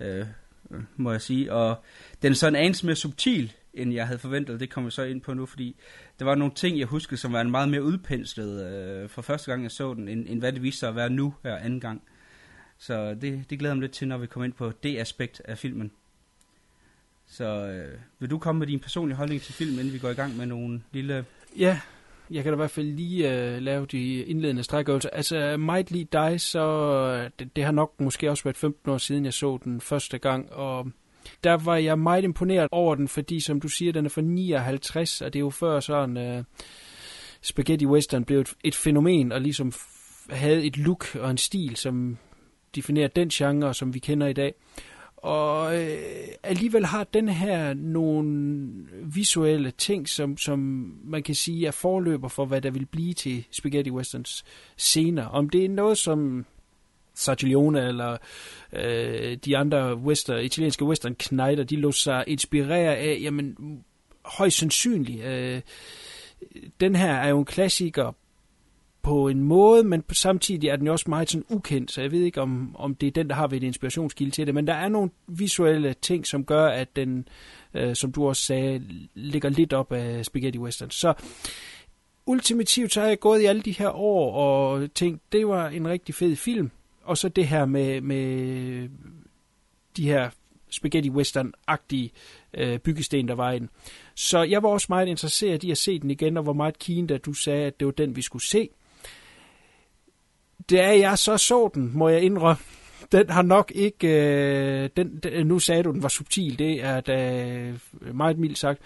øh, 0.00 0.26
må 0.96 1.12
jeg 1.12 1.20
sige. 1.22 1.52
Og 1.52 1.84
den 2.22 2.32
er 2.32 2.36
sådan 2.36 2.54
en 2.54 2.64
anelse 2.64 2.86
mere 2.86 2.96
subtil, 2.96 3.52
end 3.76 3.92
jeg 3.92 4.06
havde 4.06 4.18
forventet. 4.18 4.60
Det 4.60 4.70
kommer 4.70 4.90
vi 4.90 4.92
så 4.92 5.02
ind 5.02 5.20
på 5.20 5.34
nu, 5.34 5.46
fordi 5.46 5.76
der 6.18 6.24
var 6.24 6.34
nogle 6.34 6.54
ting, 6.54 6.78
jeg 6.78 6.86
huskede, 6.86 7.20
som 7.20 7.32
var 7.32 7.40
en 7.40 7.50
meget 7.50 7.68
mere 7.68 7.82
udpenslet 7.82 8.66
øh, 8.66 9.08
for 9.08 9.22
første 9.22 9.50
gang, 9.50 9.62
jeg 9.62 9.70
så 9.70 9.94
den, 9.94 10.08
end, 10.08 10.26
end 10.28 10.38
hvad 10.38 10.52
det 10.52 10.62
viste 10.62 10.78
sig 10.78 10.88
at 10.88 10.96
være 10.96 11.10
nu 11.10 11.34
her 11.42 11.56
anden 11.56 11.80
gang. 11.80 12.02
Så 12.78 13.14
det, 13.14 13.50
det 13.50 13.58
glæder 13.58 13.72
jeg 13.72 13.76
mig 13.76 13.82
lidt 13.82 13.92
til, 13.92 14.08
når 14.08 14.18
vi 14.18 14.26
kommer 14.26 14.44
ind 14.44 14.52
på 14.52 14.72
det 14.82 14.98
aspekt 14.98 15.42
af 15.44 15.58
filmen. 15.58 15.90
Så 17.26 17.44
øh, 17.44 17.98
vil 18.18 18.30
du 18.30 18.38
komme 18.38 18.58
med 18.58 18.66
din 18.66 18.80
personlige 18.80 19.16
holdning 19.16 19.42
til 19.42 19.54
filmen, 19.54 19.78
inden 19.78 19.92
vi 19.92 19.98
går 19.98 20.08
i 20.08 20.14
gang 20.14 20.36
med 20.36 20.46
nogle 20.46 20.82
lille... 20.92 21.24
Ja, 21.58 21.80
jeg 22.30 22.42
kan 22.42 22.52
da 22.52 22.56
i 22.56 22.56
hvert 22.56 22.70
fald 22.70 22.86
lige 22.86 23.32
øh, 23.32 23.62
lave 23.62 23.86
de 23.86 24.24
indledende 24.24 24.62
strækøvelser. 24.62 25.10
Altså, 25.10 25.56
Might 25.56 25.90
Lead 25.90 26.30
Die, 26.30 26.38
så 26.38 26.60
øh, 27.24 27.30
det, 27.38 27.56
det 27.56 27.64
har 27.64 27.72
nok 27.72 28.00
måske 28.00 28.30
også 28.30 28.44
været 28.44 28.56
15 28.56 28.90
år 28.90 28.98
siden, 28.98 29.24
jeg 29.24 29.34
så 29.34 29.58
den 29.64 29.80
første 29.80 30.18
gang, 30.18 30.52
og 30.52 30.90
der 31.44 31.54
var 31.54 31.76
jeg 31.76 31.98
meget 31.98 32.24
imponeret 32.24 32.68
over 32.72 32.94
den, 32.94 33.08
fordi 33.08 33.40
som 33.40 33.60
du 33.60 33.68
siger, 33.68 33.92
den 33.92 34.04
er 34.04 34.10
fra 34.10 34.20
59, 34.20 35.20
og 35.20 35.32
det 35.32 35.38
er 35.38 35.44
jo 35.44 35.50
før 35.50 35.80
sådan 35.80 36.38
uh, 36.38 36.44
Spaghetti 37.42 37.86
Western 37.86 38.24
blev 38.24 38.40
et, 38.40 38.54
et 38.64 38.74
fænomen, 38.74 39.32
og 39.32 39.40
ligesom 39.40 39.72
havde 40.30 40.64
et 40.64 40.76
look 40.76 41.16
og 41.16 41.30
en 41.30 41.38
stil, 41.38 41.76
som 41.76 42.18
definerer 42.74 43.08
den 43.08 43.28
genre, 43.28 43.74
som 43.74 43.94
vi 43.94 43.98
kender 43.98 44.26
i 44.26 44.32
dag. 44.32 44.54
Og 45.16 45.82
øh, 45.82 45.98
alligevel 46.42 46.86
har 46.86 47.04
den 47.04 47.28
her 47.28 47.74
nogle 47.74 48.68
visuelle 49.02 49.70
ting, 49.70 50.08
som, 50.08 50.36
som 50.36 50.58
man 51.04 51.22
kan 51.22 51.34
sige 51.34 51.66
er 51.66 51.70
forløber 51.70 52.28
for, 52.28 52.44
hvad 52.44 52.60
der 52.60 52.70
vil 52.70 52.86
blive 52.86 53.12
til 53.12 53.46
Spaghetti 53.50 53.90
Westerns 53.90 54.44
senere. 54.76 55.30
Om 55.30 55.50
det 55.50 55.64
er 55.64 55.68
noget 55.68 55.98
som 55.98 56.46
Sergio 57.16 57.68
eller 57.68 58.16
øh, 58.72 59.36
de 59.44 59.56
andre 59.56 59.96
western, 59.96 60.44
italienske 60.44 60.84
western 60.84 61.14
knejder, 61.14 61.64
de 61.64 61.76
lå 61.76 61.92
sig 61.92 62.24
inspirere 62.26 62.96
af, 62.96 63.18
jamen 63.22 63.56
højst 64.24 64.58
sandsynligt. 64.58 65.24
Øh, 65.24 65.60
den 66.80 66.96
her 66.96 67.12
er 67.12 67.28
jo 67.28 67.38
en 67.38 67.44
klassiker 67.44 68.12
på 69.02 69.28
en 69.28 69.42
måde, 69.42 69.84
men 69.84 70.02
på 70.02 70.14
samtidig 70.14 70.68
er 70.68 70.76
den 70.76 70.86
jo 70.86 70.92
også 70.92 71.04
meget 71.08 71.30
sådan 71.30 71.44
ukendt, 71.48 71.92
så 71.92 72.00
jeg 72.00 72.12
ved 72.12 72.22
ikke, 72.22 72.40
om, 72.40 72.76
om 72.78 72.94
det 72.94 73.06
er 73.06 73.10
den, 73.10 73.28
der 73.28 73.34
har 73.34 73.46
været 73.46 73.62
inspirationskilde 73.62 74.30
til 74.30 74.46
det, 74.46 74.54
men 74.54 74.66
der 74.66 74.74
er 74.74 74.88
nogle 74.88 75.10
visuelle 75.26 75.94
ting, 75.94 76.26
som 76.26 76.44
gør, 76.44 76.66
at 76.66 76.96
den, 76.96 77.28
øh, 77.74 77.96
som 77.96 78.12
du 78.12 78.28
også 78.28 78.42
sagde, 78.42 78.82
ligger 79.14 79.48
lidt 79.48 79.72
op 79.72 79.92
af 79.92 80.24
Spaghetti 80.24 80.58
Western. 80.58 80.90
Så 80.90 81.14
ultimativt 82.26 82.92
så 82.92 83.00
har 83.00 83.08
jeg 83.08 83.20
gået 83.20 83.42
i 83.42 83.44
alle 83.44 83.62
de 83.62 83.72
her 83.72 83.90
år 83.90 84.32
og 84.32 84.94
tænkt, 84.94 85.32
det 85.32 85.48
var 85.48 85.68
en 85.68 85.88
rigtig 85.88 86.14
fed 86.14 86.36
film, 86.36 86.70
og 87.06 87.18
så 87.18 87.28
det 87.28 87.48
her 87.48 87.66
med, 87.66 88.00
med 88.00 88.88
de 89.96 90.08
her 90.08 90.30
spaghetti 90.70 91.10
western-agtige 91.10 92.10
øh, 92.54 92.78
byggesten, 92.78 93.28
der 93.28 93.34
var 93.34 93.52
i 93.52 93.58
den. 93.58 93.70
Så 94.14 94.42
jeg 94.42 94.62
var 94.62 94.68
også 94.68 94.86
meget 94.88 95.08
interesseret 95.08 95.64
i 95.64 95.70
at 95.70 95.78
se 95.78 95.98
den 95.98 96.10
igen, 96.10 96.36
og 96.36 96.46
var 96.46 96.52
meget 96.52 96.78
keen, 96.78 97.06
da 97.06 97.18
du 97.18 97.32
sagde, 97.32 97.66
at 97.66 97.80
det 97.80 97.86
var 97.86 97.92
den, 97.92 98.16
vi 98.16 98.22
skulle 98.22 98.44
se. 98.44 98.68
Da 100.70 100.98
jeg 100.98 101.18
så 101.18 101.36
så 101.36 101.70
den, 101.74 101.90
må 101.94 102.08
jeg 102.08 102.22
indrømme, 102.22 102.62
den 103.12 103.30
har 103.30 103.42
nok 103.42 103.72
ikke... 103.74 104.08
Øh, 104.08 104.90
den, 104.96 105.16
den, 105.16 105.46
nu 105.46 105.58
sagde 105.58 105.82
du, 105.82 105.92
den 105.92 106.02
var 106.02 106.08
subtil. 106.08 106.58
Det 106.58 106.84
er 106.84 107.00
da 107.00 107.46
øh, 107.46 107.74
meget 108.14 108.38
mildt 108.38 108.58
sagt. 108.58 108.80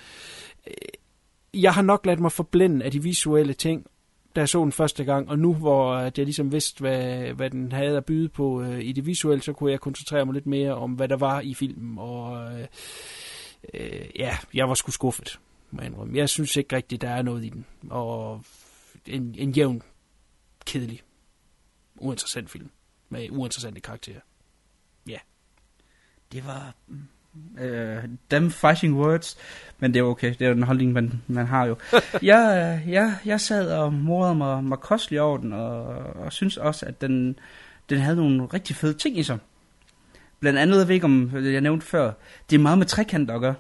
Jeg 1.55 1.75
har 1.75 1.83
nok 1.83 2.07
ladt 2.07 2.21
mig 2.21 2.33
forblænde 2.33 2.85
af 2.85 2.91
de 2.91 3.03
visuelle 3.03 3.55
ting, 3.55 3.87
da 4.37 4.41
jeg 4.41 4.49
så 4.49 4.63
den 4.63 4.73
første 4.73 5.05
gang, 5.05 5.29
og 5.29 5.39
nu 5.39 5.55
hvor 5.55 5.93
øh, 5.93 6.07
at 6.07 6.19
jeg 6.19 6.27
ligesom 6.27 6.53
vidste, 6.53 6.81
hvad, 6.81 7.33
hvad 7.33 7.51
den 7.51 7.73
havde 7.73 7.97
at 7.97 8.05
byde 8.05 8.29
på 8.29 8.63
øh, 8.63 8.85
i 8.85 8.93
det 8.93 9.07
visuelle, 9.07 9.43
så 9.43 9.53
kunne 9.53 9.71
jeg 9.71 9.81
koncentrere 9.81 10.25
mig 10.25 10.35
lidt 10.35 10.47
mere 10.47 10.75
om, 10.75 10.93
hvad 10.93 11.09
der 11.09 11.17
var 11.17 11.41
i 11.41 11.55
filmen, 11.55 11.99
og 11.99 12.53
øh, 12.53 12.67
øh, 13.75 14.07
ja, 14.17 14.37
jeg 14.55 14.69
var 14.69 14.75
sgu 14.75 14.91
skuffet, 14.91 15.41
må 15.71 15.81
jeg 15.81 15.91
indrømme. 15.91 16.17
Jeg 16.17 16.29
synes 16.29 16.57
ikke 16.57 16.77
rigtigt, 16.77 17.03
der 17.03 17.11
er 17.11 17.23
noget 17.23 17.45
i 17.45 17.49
den, 17.49 17.67
og 17.91 18.45
en, 19.07 19.35
en 19.39 19.51
jævn, 19.51 19.83
kedelig, 20.67 21.03
uinteressant 21.97 22.51
film, 22.51 22.71
med 23.09 23.31
uinteressante 23.31 23.81
karakterer. 23.81 24.21
Ja. 25.09 25.19
Det 26.33 26.47
var 26.47 26.75
mm 26.87 27.09
øh, 27.61 28.05
dem 28.31 28.51
fighting 28.51 28.97
words, 28.97 29.37
men 29.79 29.95
det 29.95 30.01
er 30.01 30.05
okay, 30.05 30.35
det 30.39 30.43
er 30.43 30.49
jo 30.49 30.55
den 30.55 30.63
holdning, 30.63 30.93
man, 30.93 31.23
man 31.27 31.47
har 31.47 31.67
jo. 31.67 31.77
jeg, 32.23 32.83
jeg, 32.87 33.17
jeg 33.25 33.41
sad 33.41 33.73
og 33.73 33.93
morede 33.93 34.35
mig, 34.35 34.65
mig 34.65 34.79
kostelig 34.79 35.21
over 35.21 35.39
den, 35.39 35.53
og, 35.53 35.83
og 35.97 36.33
synes 36.33 36.57
også, 36.57 36.87
at 36.87 37.01
den, 37.01 37.39
den 37.91 37.99
havde 37.99 38.17
nogle 38.17 38.47
rigtig 38.47 38.77
fede 38.77 38.95
ting 38.95 39.19
i 39.19 39.23
sig. 39.23 39.39
Blandt 40.41 40.59
andet, 40.59 40.79
jeg 40.79 40.89
ved 40.89 40.95
ikke 40.95 41.05
om, 41.05 41.31
jeg 41.35 41.61
nævnte 41.61 41.87
før, 41.87 42.13
det 42.51 42.57
er 42.57 42.61
meget 42.61 42.79
med 42.79 42.87
trekanter 42.87 43.35
at 43.35 43.41
gøre. 43.41 43.55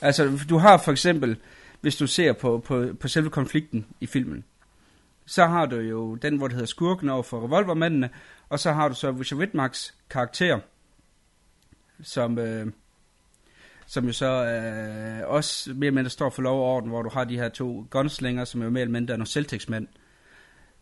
Altså, 0.00 0.38
du 0.48 0.58
har 0.58 0.78
for 0.78 0.92
eksempel, 0.92 1.36
hvis 1.80 1.96
du 1.96 2.06
ser 2.06 2.32
på, 2.32 2.62
på, 2.66 2.86
på 3.00 3.08
selve 3.08 3.30
konflikten 3.30 3.86
i 4.00 4.06
filmen, 4.06 4.44
så 5.26 5.46
har 5.46 5.66
du 5.66 5.76
jo 5.76 6.14
den, 6.14 6.36
hvor 6.36 6.48
det 6.48 6.54
hedder 6.54 6.66
skurken 6.66 7.08
over 7.08 7.22
for 7.22 7.44
revolvermændene, 7.44 8.10
og 8.48 8.58
så 8.58 8.72
har 8.72 8.88
du 8.88 8.94
så 8.94 9.10
Richard 9.10 9.38
Whitmarks 9.38 9.94
karakter, 10.10 10.58
som, 12.02 12.38
øh, 12.38 12.66
som 13.86 14.06
jo 14.06 14.12
så 14.12 14.26
øh, 14.26 15.28
også 15.28 15.70
mere 15.74 15.86
eller 15.86 15.94
mindre 15.94 16.10
står 16.10 16.30
for 16.30 16.42
lov 16.42 16.60
og 16.60 16.66
orden, 16.66 16.90
hvor 16.90 17.02
du 17.02 17.08
har 17.08 17.24
de 17.24 17.36
her 17.36 17.48
to 17.48 17.86
gunslinger, 17.90 18.44
som 18.44 18.62
jo 18.62 18.70
mere 18.70 18.80
eller 18.80 18.92
mindre 18.92 19.12
er 19.12 19.18
nogle 19.18 19.28
selvtægtsmænd, 19.28 19.88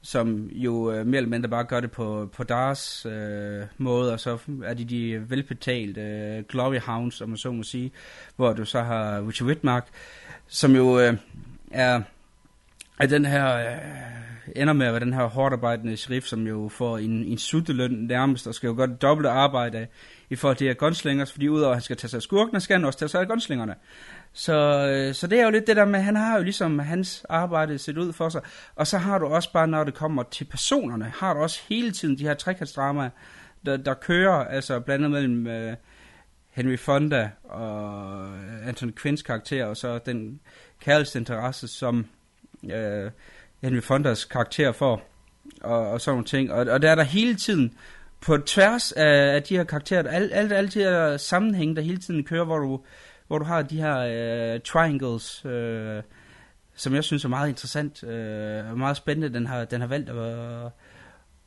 som 0.02 0.50
jo 0.52 0.92
øh, 0.92 1.06
mere 1.06 1.16
eller 1.16 1.30
mindre 1.30 1.48
bare 1.48 1.64
gør 1.64 1.80
det 1.80 1.90
på, 1.90 2.30
på 2.32 2.44
deres 2.44 3.06
øh, 3.06 3.62
måde, 3.78 4.12
og 4.12 4.20
så 4.20 4.38
er 4.64 4.74
de 4.74 4.84
de 4.84 5.30
velbetalte 5.30 6.00
øh, 6.00 6.44
glory 6.48 6.78
hounds, 6.78 7.20
om 7.20 7.28
man 7.28 7.38
så 7.38 7.52
må 7.52 7.62
sige, 7.62 7.92
hvor 8.36 8.52
du 8.52 8.64
så 8.64 8.82
har 8.82 9.28
Richard 9.28 9.46
Whitmark, 9.46 9.88
som 10.46 10.76
jo 10.76 11.00
øh, 11.00 11.16
er, 11.70 12.02
at 12.98 13.10
den 13.10 13.24
her, 13.24 13.56
øh, 13.56 13.76
ender 14.56 14.72
med 14.72 14.86
at 14.86 14.92
være 14.92 15.00
den 15.00 15.12
her 15.12 15.24
hårdt 15.24 15.52
arbejdende 15.52 15.96
sheriff, 15.96 16.26
som 16.26 16.46
jo 16.46 16.68
får 16.68 16.98
en, 16.98 17.24
en 17.24 17.38
sutteløn 17.38 17.90
nærmest, 17.90 18.46
og 18.46 18.54
skal 18.54 18.66
jo 18.66 18.74
gøre 18.76 18.86
det 18.86 19.02
dobbelte 19.02 19.30
arbejde 19.30 19.86
i 20.30 20.36
forhold 20.36 20.56
til 20.56 20.64
de 20.64 20.68
her 20.68 20.74
gunslingers, 20.74 21.32
fordi 21.32 21.48
udover 21.48 21.70
at 21.70 21.76
han 21.76 21.82
skal 21.82 21.96
tage 21.96 22.08
sig 22.08 22.18
af 22.18 22.22
skurkene, 22.22 22.60
skal 22.60 22.76
han 22.76 22.84
også 22.84 22.98
tage 22.98 23.08
sig 23.08 23.20
af 23.20 23.28
gunslingerne. 23.28 23.74
Så, 24.32 24.54
øh, 24.88 25.14
så 25.14 25.26
det 25.26 25.40
er 25.40 25.44
jo 25.44 25.50
lidt 25.50 25.66
det 25.66 25.76
der 25.76 25.84
med, 25.84 26.00
han 26.00 26.16
har 26.16 26.36
jo 26.36 26.42
ligesom 26.42 26.78
hans 26.78 27.26
arbejde 27.28 27.78
set 27.78 27.98
ud 27.98 28.12
for 28.12 28.28
sig. 28.28 28.40
Og 28.76 28.86
så 28.86 28.98
har 28.98 29.18
du 29.18 29.26
også 29.26 29.52
bare, 29.52 29.68
når 29.68 29.84
det 29.84 29.94
kommer 29.94 30.22
til 30.22 30.44
personerne, 30.44 31.12
har 31.16 31.34
du 31.34 31.40
også 31.40 31.60
hele 31.68 31.90
tiden 31.90 32.18
de 32.18 32.24
her 32.24 32.34
trekantsdramaer, 32.34 33.10
der, 33.66 33.76
der 33.76 33.94
kører, 33.94 34.44
altså 34.44 34.80
blandet 34.80 35.10
mellem 35.10 35.46
øh, 35.46 35.76
Henry 36.50 36.76
Fonda 36.76 37.30
og 37.44 38.28
Anthony 38.66 38.92
Quinns 39.02 39.22
karakter, 39.22 39.64
og 39.64 39.76
så 39.76 39.98
den 39.98 40.40
kærlighedsinteresse, 40.80 41.68
som 41.68 42.06
øh, 42.72 43.10
Henry 43.62 43.80
Fondas 43.80 44.24
karakter 44.24 44.72
får, 44.72 45.10
og, 45.60 45.90
og 45.90 46.00
sådan 46.00 46.14
nogle 46.14 46.26
ting. 46.26 46.52
Og, 46.52 46.66
og 46.66 46.82
der 46.82 46.90
er 46.90 46.94
der 46.94 47.02
hele 47.02 47.34
tiden 47.34 47.74
på 48.20 48.38
tværs 48.38 48.92
af, 48.92 49.34
af 49.34 49.42
de 49.42 49.56
her 49.56 49.64
karakterer, 49.64 50.08
alle, 50.08 50.32
al, 50.32 50.52
alle 50.52 50.70
de 50.70 50.78
her 50.78 51.16
sammenhænge, 51.16 51.76
der 51.76 51.82
hele 51.82 51.98
tiden 51.98 52.24
kører, 52.24 52.44
hvor 52.44 52.58
du, 52.58 52.80
hvor 53.26 53.38
du 53.38 53.44
har 53.44 53.62
de 53.62 53.76
her 53.76 53.98
øh, 54.54 54.60
triangles, 54.60 55.44
øh, 55.44 56.02
som 56.74 56.94
jeg 56.94 57.04
synes 57.04 57.24
er 57.24 57.28
meget 57.28 57.48
interessant, 57.48 58.02
uh, 58.02 58.78
meget 58.78 58.96
spændende, 58.96 59.38
den 59.38 59.46
har, 59.46 59.64
den 59.64 59.80
har 59.80 59.88
valgt 59.88 60.10
at, 60.10 60.72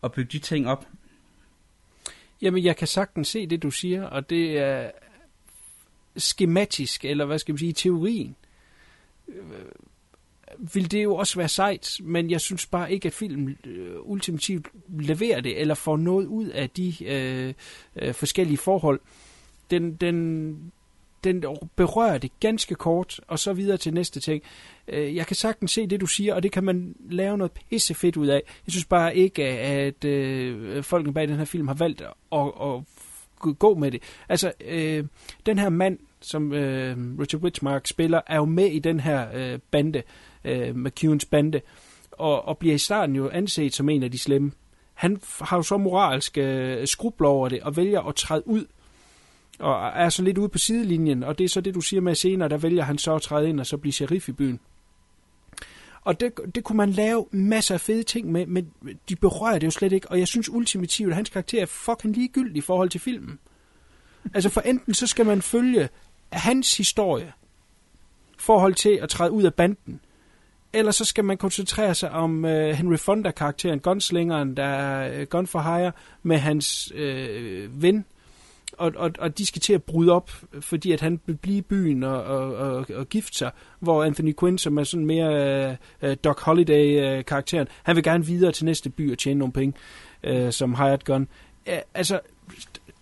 at 0.03 0.11
bygge 0.11 0.32
de 0.32 0.39
ting 0.39 0.68
op. 0.68 0.88
Jamen, 2.41 2.63
jeg 2.63 2.76
kan 2.78 2.88
sagtens 2.88 3.28
se 3.28 3.47
det, 3.47 3.63
du 3.63 3.72
siger, 3.72 4.03
og 4.03 4.30
det 4.30 4.59
er 4.59 4.91
skematisk, 6.18 7.05
eller 7.05 7.26
hvad 7.26 7.39
skal 7.39 7.53
man 7.53 7.59
sige, 7.59 7.74
teorien 7.74 8.36
øh, 9.28 9.43
vil 10.73 10.91
det 10.91 11.03
jo 11.03 11.15
også 11.15 11.39
være 11.39 11.47
sejt, 11.47 11.99
men 12.03 12.31
jeg 12.31 12.41
synes 12.41 12.65
bare 12.65 12.93
ikke, 12.93 13.07
at 13.07 13.13
filmen 13.13 13.57
øh, 13.65 13.95
ultimativt 14.01 14.67
leverer 14.99 15.41
det, 15.41 15.61
eller 15.61 15.75
får 15.75 15.97
noget 15.97 16.25
ud 16.25 16.47
af 16.47 16.69
de 16.69 17.05
øh, 17.05 17.53
øh, 17.95 18.13
forskellige 18.13 18.57
forhold. 18.57 18.99
Den, 19.71 19.95
den, 19.95 20.71
den 21.23 21.43
berører 21.75 22.17
det 22.17 22.31
ganske 22.39 22.75
kort, 22.75 23.21
og 23.27 23.39
så 23.39 23.53
videre 23.53 23.77
til 23.77 23.93
næste 23.93 24.19
ting. 24.19 24.43
Øh, 24.87 25.15
jeg 25.15 25.27
kan 25.27 25.35
sagtens 25.35 25.71
se 25.71 25.87
det, 25.87 26.01
du 26.01 26.05
siger, 26.05 26.35
og 26.35 26.43
det 26.43 26.51
kan 26.51 26.63
man 26.63 26.95
lave 27.09 27.37
noget 27.37 27.51
pisse 27.51 27.93
fedt 27.93 28.17
ud 28.17 28.27
af. 28.27 28.41
Jeg 28.65 28.71
synes 28.71 28.85
bare 28.85 29.15
ikke, 29.15 29.43
at 29.47 30.05
øh, 30.05 30.83
folkene 30.83 31.13
bag 31.13 31.27
den 31.27 31.37
her 31.37 31.45
film 31.45 31.67
har 31.67 31.75
valgt 31.75 32.01
at, 32.01 32.13
at, 32.31 32.47
at 32.61 32.83
gå 33.59 33.75
med 33.75 33.91
det. 33.91 34.03
Altså, 34.29 34.51
øh, 34.67 35.05
den 35.45 35.59
her 35.59 35.69
mand, 35.69 35.99
som 36.21 36.53
øh, 36.53 36.97
Richard 37.19 37.41
Whitmark 37.41 37.87
spiller, 37.87 38.21
er 38.27 38.35
jo 38.35 38.45
med 38.45 38.65
i 38.65 38.79
den 38.79 38.99
her 38.99 39.27
øh, 39.33 39.59
bande, 39.71 40.03
øh, 40.47 40.75
McEwens 40.75 41.25
bande, 41.25 41.61
og, 42.11 42.47
og 42.47 42.57
bliver 42.57 42.75
i 42.75 42.77
starten 42.77 43.15
jo 43.15 43.29
anset 43.29 43.73
som 43.73 43.89
en 43.89 44.03
af 44.03 44.11
de 44.11 44.19
slemme. 44.19 44.51
Han 44.93 45.21
har 45.41 45.57
jo 45.57 45.63
så 45.63 45.77
moralske 45.77 46.41
øh, 46.41 46.87
skrubler 46.87 47.29
over 47.29 47.49
det, 47.49 47.61
og 47.61 47.77
vælger 47.77 48.01
at 48.01 48.15
træde 48.15 48.47
ud, 48.47 48.65
og 49.59 49.87
er 49.95 50.09
så 50.09 50.23
lidt 50.23 50.37
ude 50.37 50.49
på 50.49 50.57
sidelinjen, 50.57 51.23
og 51.23 51.37
det 51.37 51.43
er 51.43 51.49
så 51.49 51.61
det, 51.61 51.75
du 51.75 51.81
siger 51.81 52.01
med 52.01 52.15
senere, 52.15 52.49
der 52.49 52.57
vælger 52.57 52.83
han 52.83 52.97
så 52.97 53.15
at 53.15 53.21
træde 53.21 53.49
ind 53.49 53.59
og 53.59 53.65
så 53.65 53.77
blive 53.77 53.93
sheriff 53.93 54.29
i 54.29 54.31
byen. 54.31 54.59
Og 56.01 56.19
det, 56.19 56.33
det 56.55 56.63
kunne 56.63 56.77
man 56.77 56.91
lave 56.91 57.25
masser 57.31 57.73
af 57.73 57.81
fede 57.81 58.03
ting 58.03 58.31
med, 58.31 58.45
men 58.45 58.71
de 59.09 59.15
berører 59.15 59.59
det 59.59 59.65
jo 59.65 59.71
slet 59.71 59.91
ikke, 59.91 60.11
og 60.11 60.19
jeg 60.19 60.27
synes 60.27 60.49
ultimativt, 60.49 61.09
at 61.09 61.15
hans 61.15 61.29
karakter 61.29 61.61
er 61.61 61.65
fucking 61.65 62.15
ligegyldig 62.15 62.57
i 62.57 62.61
forhold 62.61 62.89
til 62.89 63.01
filmen. 63.01 63.39
Altså 64.33 64.49
for 64.49 64.61
enten 64.61 64.93
så 64.93 65.07
skal 65.07 65.25
man 65.25 65.41
følge 65.41 65.89
hans 66.31 66.77
historie, 66.77 67.33
forhold 68.37 68.73
til 68.73 68.89
at 68.89 69.09
træde 69.09 69.31
ud 69.31 69.43
af 69.43 69.53
banden, 69.53 69.99
eller 70.74 70.91
så 70.91 71.05
skal 71.05 71.26
man 71.26 71.38
koncentrere 71.38 71.95
sig 71.95 72.11
om 72.11 72.45
øh, 72.45 72.70
Henry 72.70 72.97
Fonda-karakteren, 72.97 73.80
gunslingeren, 73.80 74.57
der 74.57 74.63
er 74.63 75.20
øh, 75.20 75.28
gun 75.28 75.47
for 75.47 75.59
hire, 75.59 75.91
med 76.24 76.38
hans 76.38 76.91
øh, 76.95 77.82
ven, 77.82 78.05
og, 78.78 78.91
og, 78.95 79.11
og 79.20 79.38
de 79.38 79.45
skal 79.45 79.61
til 79.61 79.74
at 79.74 79.84
bryde 79.84 80.11
op, 80.11 80.32
fordi 80.59 80.91
at 80.91 81.01
han 81.01 81.20
vil 81.26 81.38
blive 81.38 81.57
i 81.57 81.61
byen 81.61 82.03
og, 82.03 82.24
og, 82.24 82.55
og, 82.55 82.86
og 82.93 83.09
gifte 83.09 83.38
sig, 83.38 83.51
hvor 83.80 84.03
Anthony 84.03 84.36
Quinn, 84.39 84.57
som 84.57 84.78
er 84.78 84.84
sådan 84.84 85.05
mere 85.05 85.68
øh, 85.70 85.76
øh 86.01 86.18
Doc 86.24 86.41
Holiday-karakteren, 86.41 87.68
øh, 87.68 87.74
han 87.84 87.95
vil 87.95 88.03
gerne 88.03 88.26
videre 88.26 88.51
til 88.51 88.65
næste 88.65 88.89
by 88.89 89.11
og 89.11 89.18
tjene 89.18 89.39
nogle 89.39 89.53
penge 89.53 89.74
øh, 90.24 90.51
som 90.51 90.76
hired 90.76 91.03
gun. 91.03 91.28
Æh, 91.68 91.80
altså, 91.93 92.20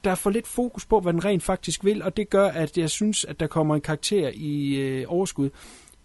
der 0.03 0.11
er 0.11 0.15
for 0.15 0.29
lidt 0.29 0.47
fokus 0.47 0.85
på, 0.85 0.99
hvad 0.99 1.13
den 1.13 1.25
rent 1.25 1.43
faktisk 1.43 1.85
vil, 1.85 2.03
og 2.03 2.17
det 2.17 2.29
gør, 2.29 2.47
at 2.47 2.77
jeg 2.77 2.89
synes, 2.89 3.25
at 3.25 3.39
der 3.39 3.47
kommer 3.47 3.75
en 3.75 3.81
karakter 3.81 4.31
i 4.33 4.75
øh, 4.75 5.05
overskud. 5.07 5.49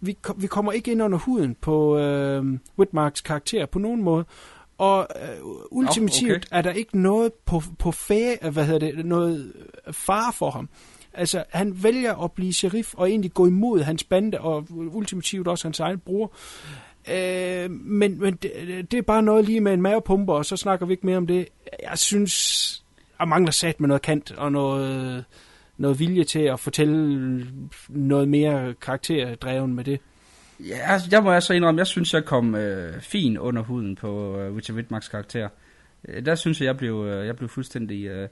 Vi, 0.01 0.17
vi 0.37 0.47
kommer 0.47 0.71
ikke 0.71 0.91
ind 0.91 1.03
under 1.03 1.17
huden 1.17 1.55
på 1.61 1.97
øh, 1.97 2.45
Whitmarks 2.79 3.21
karakter 3.21 3.65
på 3.65 3.79
nogen 3.79 4.03
måde, 4.03 4.25
og 4.77 5.07
øh, 5.15 5.45
ultimativt 5.71 6.45
okay. 6.47 6.57
er 6.57 6.61
der 6.61 6.71
ikke 6.71 6.99
noget 6.99 7.33
på, 7.33 7.61
på 7.79 7.91
fæ, 7.91 8.35
hvad 8.51 8.65
hedder 8.65 8.79
det, 8.79 9.05
noget 9.05 9.53
far 9.91 10.31
for 10.31 10.51
ham. 10.51 10.69
Altså, 11.13 11.43
han 11.49 11.83
vælger 11.83 12.23
at 12.23 12.31
blive 12.31 12.53
sheriff 12.53 12.93
og 12.93 13.09
egentlig 13.09 13.33
gå 13.33 13.45
imod 13.45 13.81
hans 13.81 14.03
bande, 14.03 14.39
og 14.39 14.67
ultimativt 14.69 15.47
også 15.47 15.67
hans 15.67 15.79
egen 15.79 15.99
bror. 15.99 16.33
Øh, 17.11 17.71
men 17.71 18.19
men 18.19 18.35
det, 18.35 18.51
det 18.91 18.97
er 18.97 19.01
bare 19.01 19.23
noget 19.23 19.45
lige 19.45 19.61
med 19.61 19.73
en 19.73 19.81
mavepumper, 19.81 20.33
og 20.33 20.45
så 20.45 20.57
snakker 20.57 20.85
vi 20.85 20.93
ikke 20.93 21.05
mere 21.05 21.17
om 21.17 21.27
det. 21.27 21.47
Jeg 21.83 21.97
synes, 21.97 22.85
og 23.17 23.27
mangler 23.27 23.51
sat 23.51 23.79
med 23.79 23.87
noget 23.87 24.01
kant 24.01 24.31
og 24.31 24.51
noget, 24.51 25.25
noget 25.81 25.99
vilje 25.99 26.23
til 26.23 26.39
at 26.39 26.59
fortælle 26.59 27.47
noget 27.89 28.27
mere 28.27 28.73
karakterdreven 28.81 29.73
med 29.73 29.83
det. 29.83 29.99
Ja, 30.59 30.77
altså, 30.93 31.07
jeg 31.11 31.23
må 31.23 31.31
altså 31.31 31.53
indrømme, 31.53 31.79
jeg 31.79 31.87
synes, 31.87 32.13
jeg 32.13 32.25
kom 32.25 32.55
øh, 32.55 33.01
fin 33.01 33.37
under 33.37 33.61
huden 33.61 33.95
på 33.95 34.37
øh, 34.37 34.55
Richard 34.55 34.75
Whitmarks 34.75 35.07
karakter. 35.07 35.49
Øh, 36.07 36.25
der 36.25 36.35
synes 36.35 36.61
jeg, 36.61 36.65
jeg 36.65 36.77
blev, 36.77 37.05
øh, 37.05 37.27
jeg 37.27 37.35
blev 37.35 37.49
fuldstændig 37.49 38.05
øh, 38.05 38.29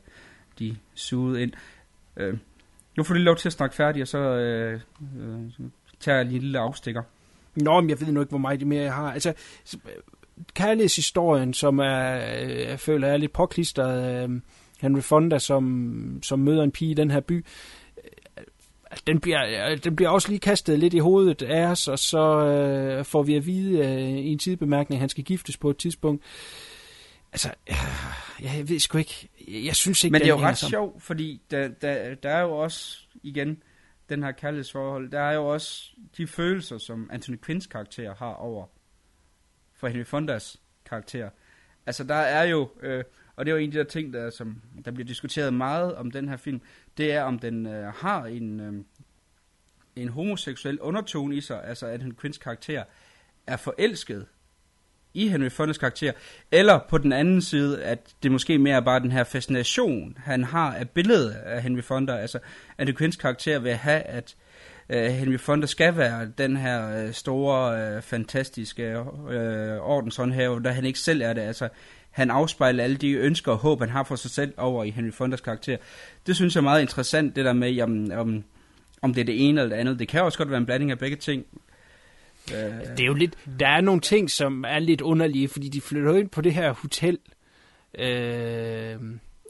de 0.59 0.77
suget 0.95 1.39
ind. 1.39 1.51
Øh, 2.17 2.37
nu 2.97 3.03
får 3.03 3.13
du 3.13 3.17
lige 3.17 3.25
lov 3.25 3.35
til 3.35 3.49
at 3.49 3.53
snakke 3.53 3.75
færdig, 3.75 4.01
og 4.01 4.07
så 4.07 4.17
øh, 4.17 4.79
øh, 5.19 5.69
tager 5.99 6.17
jeg 6.17 6.25
lige 6.25 6.35
en 6.35 6.41
lille 6.41 6.59
afstikker. 6.59 7.01
Nå, 7.55 7.81
men 7.81 7.89
jeg 7.89 8.01
ved 8.01 8.11
nu 8.11 8.19
ikke, 8.19 8.29
hvor 8.29 8.37
meget 8.37 8.67
mere 8.67 8.83
jeg 8.83 8.93
har. 8.93 9.11
Altså, 9.11 9.33
kærlighedshistorien, 10.53 11.53
som 11.53 11.79
er, 11.79 12.15
øh, 12.43 12.59
jeg 12.69 12.79
føler 12.79 13.07
er 13.07 13.17
lidt 13.17 13.33
påklistret, 13.33 14.23
øh, 14.23 14.41
Henry 14.81 15.01
Fonda, 15.01 15.39
som, 15.39 16.19
som 16.23 16.39
møder 16.39 16.63
en 16.63 16.71
pige 16.71 16.91
i 16.91 16.93
den 16.93 17.11
her 17.11 17.19
by, 17.19 17.45
øh, 17.97 18.45
den 19.07 19.19
bliver, 19.19 19.75
den 19.75 19.95
bliver 19.95 20.09
også 20.09 20.29
lige 20.29 20.39
kastet 20.39 20.79
lidt 20.79 20.93
i 20.93 20.99
hovedet 20.99 21.41
af 21.41 21.67
os, 21.67 21.87
og 21.87 21.99
så 21.99 22.45
øh, 22.45 23.05
får 23.05 23.23
vi 23.23 23.35
at 23.35 23.45
vide 23.45 23.79
øh, 23.79 24.09
i 24.09 24.31
en 24.31 24.39
tidbemærkning, 24.39 24.97
at 24.97 24.99
han 24.99 25.09
skal 25.09 25.23
giftes 25.23 25.57
på 25.57 25.69
et 25.69 25.77
tidspunkt. 25.77 26.23
Altså, 27.31 27.53
øh, 27.69 27.75
jeg 28.41 28.69
ved 28.69 28.79
sgu 28.79 28.97
ikke, 28.97 29.29
jeg 29.47 29.75
synes 29.75 30.03
ikke, 30.03 30.11
Men 30.11 30.21
det 30.21 30.27
er 30.27 30.33
jo 30.33 30.39
ret 30.39 30.57
sjovt, 30.57 31.03
fordi 31.03 31.41
der, 31.51 31.67
der, 31.67 32.15
der 32.15 32.29
er 32.29 32.41
jo 32.41 32.51
også, 32.51 32.97
igen, 33.23 33.63
den 34.09 34.23
her 34.23 34.31
kærlighedsforhold, 34.31 35.11
der 35.11 35.19
er 35.19 35.33
jo 35.33 35.47
også 35.47 35.91
de 36.17 36.27
følelser, 36.27 36.77
som 36.77 37.09
Anthony 37.13 37.37
Quinns 37.45 37.67
karakter 37.67 38.15
har 38.15 38.33
over 38.33 38.65
for 39.73 39.87
Henry 39.87 40.03
Fondas 40.03 40.57
karakter. 40.85 41.29
Altså 41.85 42.03
der 42.03 42.15
er 42.15 42.43
jo, 42.43 42.69
øh, 42.81 43.03
og 43.39 43.45
det 43.45 43.51
er 43.51 43.55
jo 43.55 43.61
en 43.61 43.69
af 43.69 43.71
de 43.71 43.77
der 43.77 43.83
ting, 43.83 44.13
der, 44.13 44.29
som, 44.29 44.61
der 44.85 44.91
bliver 44.91 45.07
diskuteret 45.07 45.53
meget 45.53 45.95
om 45.95 46.11
den 46.11 46.29
her 46.29 46.37
film, 46.37 46.61
det 46.97 47.13
er 47.13 47.23
om 47.23 47.39
den 47.39 47.65
øh, 47.65 47.93
har 47.93 48.25
en, 48.25 48.59
øh, 48.59 48.73
en 49.95 50.09
homoseksuel 50.09 50.79
undertone 50.79 51.35
i 51.35 51.41
sig, 51.41 51.63
altså 51.63 51.87
at 51.87 52.01
en 52.01 52.15
Quinns 52.21 52.37
karakter 52.37 52.83
er 53.47 53.57
forelsket 53.57 54.25
i 55.13 55.27
Henry 55.27 55.49
Fondas 55.49 55.77
karakter, 55.77 56.11
eller 56.51 56.79
på 56.89 56.97
den 56.97 57.13
anden 57.13 57.41
side, 57.41 57.83
at 57.83 58.15
det 58.23 58.31
måske 58.31 58.57
mere 58.57 58.75
er 58.75 58.81
bare 58.81 58.99
den 58.99 59.11
her 59.11 59.23
fascination, 59.23 60.17
han 60.17 60.43
har 60.43 60.75
af 60.75 60.89
billedet 60.89 61.31
af 61.31 61.61
Henry 61.63 61.81
Fonda, 61.81 62.17
altså 62.17 62.39
at 62.77 62.87
Henry 62.87 62.97
Quinns 62.97 63.15
karakter 63.15 63.59
vil 63.59 63.73
have, 63.73 64.01
at 64.01 64.35
øh, 64.89 65.05
Henry 65.05 65.37
Fonda 65.37 65.67
skal 65.67 65.97
være 65.97 66.31
den 66.37 66.57
her 66.57 67.05
øh, 67.05 67.13
store, 67.13 67.81
øh, 67.81 68.01
fantastiske 68.01 68.99
uh, 68.99 69.89
ordenshåndhave, 69.89 70.71
han 70.71 70.85
ikke 70.85 70.99
selv 70.99 71.21
er 71.21 71.33
det, 71.33 71.41
altså 71.41 71.69
han 72.11 72.29
afspejler 72.31 72.83
alle 72.83 72.97
de 72.97 73.11
ønsker 73.11 73.51
og 73.51 73.57
håb, 73.57 73.79
han 73.79 73.89
har 73.89 74.03
for 74.03 74.15
sig 74.15 74.31
selv 74.31 74.53
over 74.57 74.83
i 74.83 74.89
Henry 74.89 75.11
Fondas 75.11 75.41
karakter. 75.41 75.77
Det 76.27 76.35
synes 76.35 76.55
jeg 76.55 76.59
er 76.59 76.63
meget 76.63 76.81
interessant, 76.81 77.35
det 77.35 77.45
der 77.45 77.53
med, 77.53 77.71
jamen, 77.71 78.11
om, 78.11 78.43
om 79.01 79.13
det 79.13 79.21
er 79.21 79.25
det 79.25 79.49
ene 79.49 79.61
eller 79.61 79.75
det 79.75 79.81
andet. 79.81 79.99
Det 79.99 80.07
kan 80.07 80.23
også 80.23 80.37
godt 80.37 80.49
være 80.49 80.57
en 80.57 80.65
blanding 80.65 80.91
af 80.91 80.99
begge 80.99 81.17
ting. 81.17 81.45
Øh, 82.53 82.57
det 82.97 82.99
er 82.99 83.05
jo 83.05 83.13
lidt, 83.13 83.37
der 83.59 83.67
er 83.67 83.81
nogle 83.81 84.01
ting, 84.01 84.31
som 84.31 84.65
er 84.67 84.79
lidt 84.79 85.01
underlige, 85.01 85.47
fordi 85.47 85.69
de 85.69 85.81
flytter 85.81 86.15
ind 86.15 86.29
på 86.29 86.41
det 86.41 86.53
her 86.53 86.73
hotel, 86.73 87.19
øh, 87.99 88.95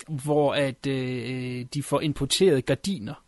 hvor 0.08 0.54
at 0.54 0.88
øh, 0.88 1.66
de 1.74 1.84
får 1.84 2.02
importeret 2.02 2.66
gardiner. 2.66 3.24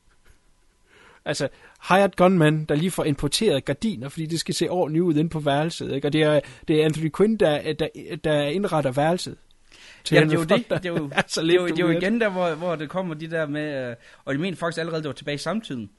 Altså, 1.26 1.50
hired 1.90 2.16
gunman, 2.16 2.66
der 2.66 2.76
lige 2.76 2.92
får 2.92 3.04
importeret 3.04 3.66
gardiner, 3.66 4.10
fordi 4.10 4.26
det 4.26 4.40
skal 4.40 4.56
se 4.56 4.70
ordentligt 4.70 5.04
ud 5.04 5.16
inde 5.16 5.30
på 5.30 5.40
værelset. 5.40 5.92
Ikke? 5.92 6.08
Og 6.08 6.14
det 6.14 6.24
er, 6.24 6.40
det 6.68 6.82
er 6.82 6.86
Anthony 6.86 7.12
Quinn, 7.18 7.38
der, 7.38 7.74
der, 7.74 7.88
der 8.24 8.44
indretter 8.44 8.92
værelset. 8.92 9.38
Jamen, 10.12 10.30
det 10.30 10.36
er 10.36 10.40
jo 10.40 10.46
det. 10.46 10.70
Det 10.84 10.86
er 10.86 10.90
jo, 10.90 11.10
det 11.10 11.50
er 11.50 11.62
jo, 11.62 11.68
det 11.68 11.80
er 11.80 11.84
jo 11.84 11.90
igen 11.90 12.22
der, 12.22 12.30
hvor, 12.30 12.56
hvor 12.56 12.76
det 12.76 12.90
kommer 12.90 13.14
de 13.14 13.30
der 13.30 13.48
med... 13.48 13.90
Øh, 13.90 13.96
og 14.26 14.34
jeg 14.34 14.42
mener 14.42 14.58
faktisk 14.58 14.80
allerede, 14.80 15.02
det 15.02 15.08
var 15.08 15.14
tilbage 15.14 15.36
i 15.36 15.38
samtiden, 15.38 15.90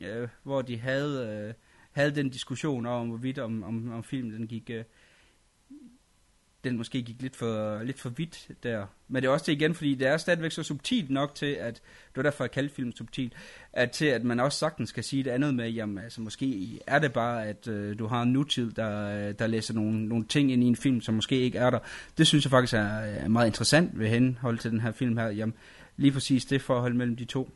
øh, 0.00 0.28
hvor 0.42 0.62
de 0.62 0.78
havde... 0.78 1.44
Øh, 1.48 1.54
havde 1.90 2.14
den 2.14 2.30
diskussion 2.30 2.86
om, 2.86 3.08
hvorvidt 3.08 3.38
om, 3.38 3.62
om, 3.62 3.92
om 3.92 4.04
filmen 4.04 4.32
den 4.32 4.46
gik, 4.46 4.70
øh, 4.70 4.84
den 6.64 6.76
måske 6.76 7.02
gik 7.02 7.22
lidt 7.22 7.36
for, 7.36 7.82
lidt 7.82 8.00
for 8.00 8.08
vidt 8.08 8.48
der. 8.62 8.86
Men 9.08 9.22
det 9.22 9.28
er 9.28 9.32
også 9.32 9.44
det 9.46 9.52
igen, 9.52 9.74
fordi 9.74 9.94
det 9.94 10.08
er 10.08 10.16
stadigvæk 10.16 10.52
så 10.52 10.62
subtilt 10.62 11.10
nok 11.10 11.34
til, 11.34 11.46
at, 11.46 11.74
det 11.74 12.16
var 12.16 12.22
derfor 12.22 12.44
jeg 12.44 12.50
kaldte 12.50 12.74
filmen 12.74 12.96
subtilt, 12.96 13.32
at 13.72 13.90
til 13.90 14.06
at 14.06 14.24
man 14.24 14.40
også 14.40 14.58
sagtens 14.58 14.92
kan 14.92 15.02
sige 15.02 15.24
det 15.24 15.30
andet 15.30 15.54
med, 15.54 15.70
jamen 15.70 15.98
altså 15.98 16.20
måske 16.20 16.78
er 16.86 16.98
det 16.98 17.12
bare, 17.12 17.46
at 17.46 17.68
øh, 17.68 17.98
du 17.98 18.06
har 18.06 18.22
en 18.22 18.32
nutid, 18.32 18.72
der, 18.72 19.32
der 19.32 19.46
læser 19.46 19.74
nogle, 19.74 20.08
nogle 20.08 20.24
ting 20.24 20.52
ind 20.52 20.64
i 20.64 20.66
en 20.66 20.76
film, 20.76 21.00
som 21.00 21.14
måske 21.14 21.36
ikke 21.36 21.58
er 21.58 21.70
der. 21.70 21.78
Det 22.18 22.26
synes 22.26 22.44
jeg 22.44 22.50
faktisk 22.50 22.74
er, 22.74 22.80
er 22.80 23.28
meget 23.28 23.46
interessant 23.46 23.98
ved 23.98 24.08
henhold 24.08 24.58
til 24.58 24.70
den 24.70 24.80
her 24.80 24.92
film 24.92 25.16
her. 25.16 25.28
Jamen, 25.28 25.54
lige 25.96 26.12
præcis 26.12 26.44
det 26.44 26.62
forhold 26.62 26.94
mellem 26.94 27.16
de 27.16 27.24
to. 27.24 27.50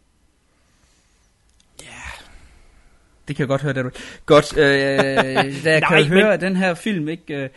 Det 3.28 3.36
kan 3.36 3.42
jeg 3.42 3.48
godt 3.48 3.62
høre, 3.62 3.72
det 3.72 3.84
du... 3.84 3.90
Godt, 4.26 4.56
øh, 4.56 5.64
da 5.64 5.72
jeg 5.72 5.82
kan 5.88 6.04
høre, 6.04 6.34
at 6.34 6.40
den 6.40 6.56
her 6.56 6.74
film 6.74 7.08
ikke, 7.08 7.34
øh, 7.34 7.48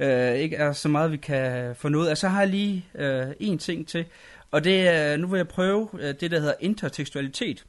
ikke 0.00 0.56
er 0.56 0.72
så 0.72 0.88
meget, 0.88 1.12
vi 1.12 1.16
kan 1.16 1.76
få 1.76 1.88
noget 1.88 2.08
af, 2.08 2.18
så 2.18 2.28
har 2.28 2.40
jeg 2.40 2.50
lige 2.50 2.86
øh, 2.94 3.26
en 3.40 3.58
ting 3.58 3.88
til. 3.88 4.04
Og 4.50 4.64
det 4.64 4.88
er, 4.88 5.16
nu 5.16 5.26
vil 5.26 5.38
jeg 5.38 5.48
prøve 5.48 5.88
øh, 5.92 6.14
det, 6.20 6.30
der 6.30 6.38
hedder 6.38 6.54
intertekstualitet. 6.60 7.64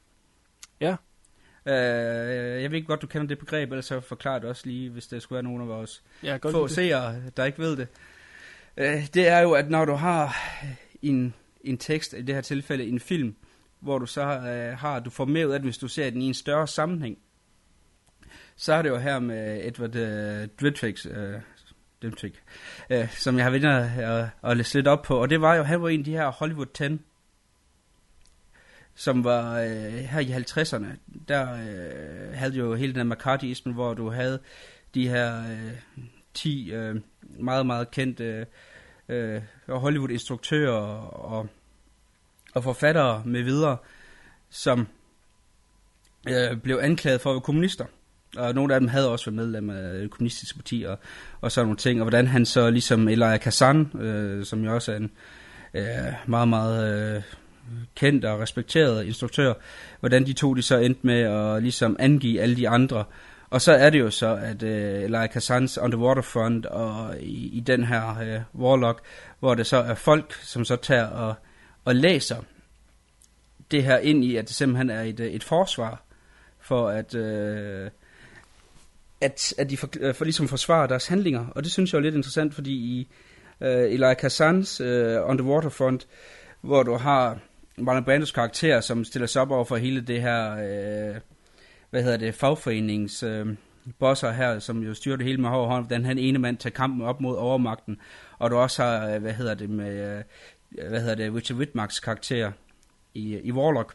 Ja. 0.80 0.96
Øh, 1.66 2.62
jeg 2.62 2.70
ved 2.70 2.76
ikke 2.76 2.86
godt, 2.86 3.02
du 3.02 3.06
kender 3.06 3.26
det 3.26 3.38
begreb, 3.38 3.70
ellers 3.70 3.86
så 3.86 4.00
forklarer 4.00 4.38
det 4.38 4.48
også 4.48 4.62
lige, 4.66 4.90
hvis 4.90 5.06
der 5.06 5.18
skulle 5.18 5.36
være 5.36 5.42
nogen 5.42 5.62
af 5.62 5.68
vores 5.68 6.02
ja, 6.22 6.36
få 6.36 6.68
seere, 6.68 7.22
der 7.36 7.44
ikke 7.44 7.58
ved 7.58 7.76
det. 7.76 7.88
Øh, 8.76 9.06
det 9.14 9.28
er 9.28 9.38
jo, 9.38 9.52
at 9.52 9.70
når 9.70 9.84
du 9.84 9.92
har 9.92 10.36
en, 11.02 11.34
en 11.60 11.78
tekst, 11.78 12.12
i 12.12 12.22
det 12.22 12.34
her 12.34 12.42
tilfælde 12.42 12.86
en 12.86 13.00
film, 13.00 13.36
hvor 13.80 13.98
du 13.98 14.06
så 14.06 14.22
øh, 14.22 14.78
har, 14.78 15.00
du 15.00 15.10
får 15.10 15.24
mere 15.24 15.48
ud 15.48 15.52
af 15.52 15.58
det, 15.58 15.66
hvis 15.66 15.78
du 15.78 15.88
ser 15.88 16.10
den 16.10 16.22
i 16.22 16.26
en 16.26 16.34
større 16.34 16.68
sammenhæng, 16.68 17.18
så 18.56 18.72
er 18.72 18.82
det 18.82 18.88
jo 18.88 18.96
her 18.96 19.18
med 19.18 19.60
Edward 19.64 19.96
uh, 19.96 20.48
Dritwix, 20.60 21.06
dem 22.02 22.10
Dritwix 22.10 22.34
øh, 22.90 23.12
som 23.12 23.36
jeg 23.36 23.44
har 23.44 23.50
været 23.50 23.64
at, 23.98 24.50
at 24.50 24.56
læse 24.56 24.74
lidt 24.74 24.88
op 24.88 25.02
på. 25.02 25.20
Og 25.20 25.30
det 25.30 25.40
var 25.40 25.54
jo, 25.54 25.62
han 25.62 25.82
var 25.82 25.88
en 25.88 26.00
af 26.00 26.04
de 26.04 26.12
her 26.12 26.30
Hollywood 26.30 26.66
10, 26.66 26.98
som 28.94 29.24
var 29.24 29.60
øh, 29.60 29.92
her 29.92 30.20
i 30.20 30.32
50'erne. 30.32 30.86
Der 31.28 31.52
øh, 31.52 32.34
havde 32.34 32.54
jo 32.54 32.74
hele 32.74 32.94
den 32.94 33.08
McCarthyismen, 33.08 33.74
hvor 33.74 33.94
du 33.94 34.10
havde 34.10 34.40
de 34.94 35.08
her 35.08 35.38
øh, 35.38 36.04
10 36.34 36.72
øh, 36.72 37.00
meget, 37.22 37.66
meget 37.66 37.90
kendte 37.90 38.24
øh, 38.24 38.46
øh, 39.08 39.42
Hollywood-instruktører 39.68 40.80
og, 41.06 41.48
og 42.54 42.64
forfattere 42.64 43.22
med 43.26 43.42
videre, 43.42 43.76
som 44.50 44.88
øh, 46.28 46.56
blev 46.56 46.78
anklaget 46.82 47.20
for 47.20 47.30
at 47.30 47.34
være 47.34 47.40
kommunister. 47.40 47.84
Og 48.38 48.54
nogle 48.54 48.74
af 48.74 48.80
dem 48.80 48.88
havde 48.88 49.10
også 49.10 49.30
været 49.30 49.36
medlem 49.36 49.70
af 49.70 50.00
det 50.00 50.10
kommunistiske 50.10 50.58
parti 50.58 50.84
og, 50.88 50.98
og 51.40 51.52
sådan 51.52 51.66
nogle 51.66 51.76
ting. 51.76 52.00
Og 52.00 52.04
hvordan 52.04 52.26
han 52.26 52.46
så 52.46 52.70
ligesom 52.70 53.08
Elia 53.08 53.36
Kazan, 53.36 53.90
øh, 54.00 54.44
som 54.44 54.64
jo 54.64 54.74
også 54.74 54.92
er 54.92 54.96
en 54.96 55.10
øh, 55.74 55.82
meget, 56.26 56.48
meget 56.48 57.14
øh, 57.16 57.22
kendt 57.94 58.24
og 58.24 58.40
respekteret 58.40 59.04
instruktør, 59.04 59.54
hvordan 60.00 60.26
de 60.26 60.32
to 60.32 60.54
de 60.54 60.62
så 60.62 60.78
endte 60.78 61.00
med 61.06 61.20
at 61.20 61.62
ligesom 61.62 61.96
angive 61.98 62.40
alle 62.40 62.56
de 62.56 62.68
andre. 62.68 63.04
Og 63.50 63.60
så 63.60 63.72
er 63.72 63.90
det 63.90 64.00
jo 64.00 64.10
så, 64.10 64.36
at 64.42 64.62
øh, 64.62 65.02
Elia 65.02 65.26
Kazans 65.26 65.78
On 65.78 65.90
the 65.90 66.00
Waterfront 66.00 66.66
og 66.66 67.14
i, 67.20 67.48
i 67.56 67.60
den 67.60 67.84
her 67.84 68.20
øh, 68.20 68.62
Warlock, 68.62 69.00
hvor 69.40 69.54
det 69.54 69.66
så 69.66 69.76
er 69.76 69.94
folk, 69.94 70.34
som 70.42 70.64
så 70.64 70.76
tager 70.76 71.06
og, 71.06 71.34
og 71.84 71.94
læser 71.94 72.36
det 73.70 73.84
her 73.84 73.98
ind 73.98 74.24
i, 74.24 74.36
at 74.36 74.48
det 74.48 74.54
simpelthen 74.54 74.90
er 74.90 75.02
et, 75.02 75.20
øh, 75.20 75.26
et 75.26 75.44
forsvar 75.44 76.02
for 76.60 76.88
at... 76.88 77.14
Øh, 77.14 77.90
at, 79.20 79.54
at 79.58 79.70
de 79.70 79.76
for, 79.76 79.88
øh, 80.00 80.14
for 80.14 80.24
ligesom 80.24 80.48
forsvarer 80.48 80.86
deres 80.86 81.06
handlinger. 81.06 81.46
Og 81.46 81.64
det 81.64 81.72
synes 81.72 81.92
jeg 81.92 81.98
er 81.98 82.02
lidt 82.02 82.14
interessant, 82.14 82.54
fordi 82.54 82.72
i 82.72 83.08
uh, 83.60 83.66
Eli 83.68 84.14
Kazans 84.18 84.80
uh, 84.80 85.30
On 85.30 85.38
the 85.38 85.46
Waterfront, 85.46 86.06
hvor 86.60 86.82
du 86.82 86.94
har 86.94 87.38
Marlon 87.76 88.04
Brandos 88.04 88.32
karakter, 88.32 88.80
som 88.80 89.04
stiller 89.04 89.26
sig 89.26 89.42
op 89.42 89.50
over 89.50 89.64
for 89.64 89.76
hele 89.76 90.00
det 90.00 90.22
her, 90.22 90.52
uh, 90.52 91.16
hvad 91.90 92.02
hedder 92.02 92.16
det, 92.16 92.34
fagforenings... 92.34 93.22
Uh, 93.22 93.48
bosser 93.98 94.30
her, 94.30 94.58
som 94.58 94.82
jo 94.82 94.94
styrer 94.94 95.16
det 95.16 95.26
hele 95.26 95.40
med 95.40 95.48
hård 95.48 95.68
hånd, 95.68 95.86
hvordan 95.86 96.04
han 96.04 96.18
ene 96.18 96.38
mand 96.38 96.56
tager 96.56 96.74
kampen 96.74 97.02
op 97.02 97.20
mod 97.20 97.36
overmagten, 97.36 97.96
og 98.38 98.50
du 98.50 98.56
også 98.56 98.82
har, 98.82 99.18
hvad 99.18 99.32
hedder 99.32 99.54
det, 99.54 99.70
med, 99.70 100.22
hvad 100.88 101.00
hedder 101.00 101.14
det, 101.14 101.34
Richard 101.34 101.58
Whitmarks 101.58 102.00
karakter 102.00 102.52
i, 103.14 103.40
i 103.44 103.52
Warlock, 103.52 103.94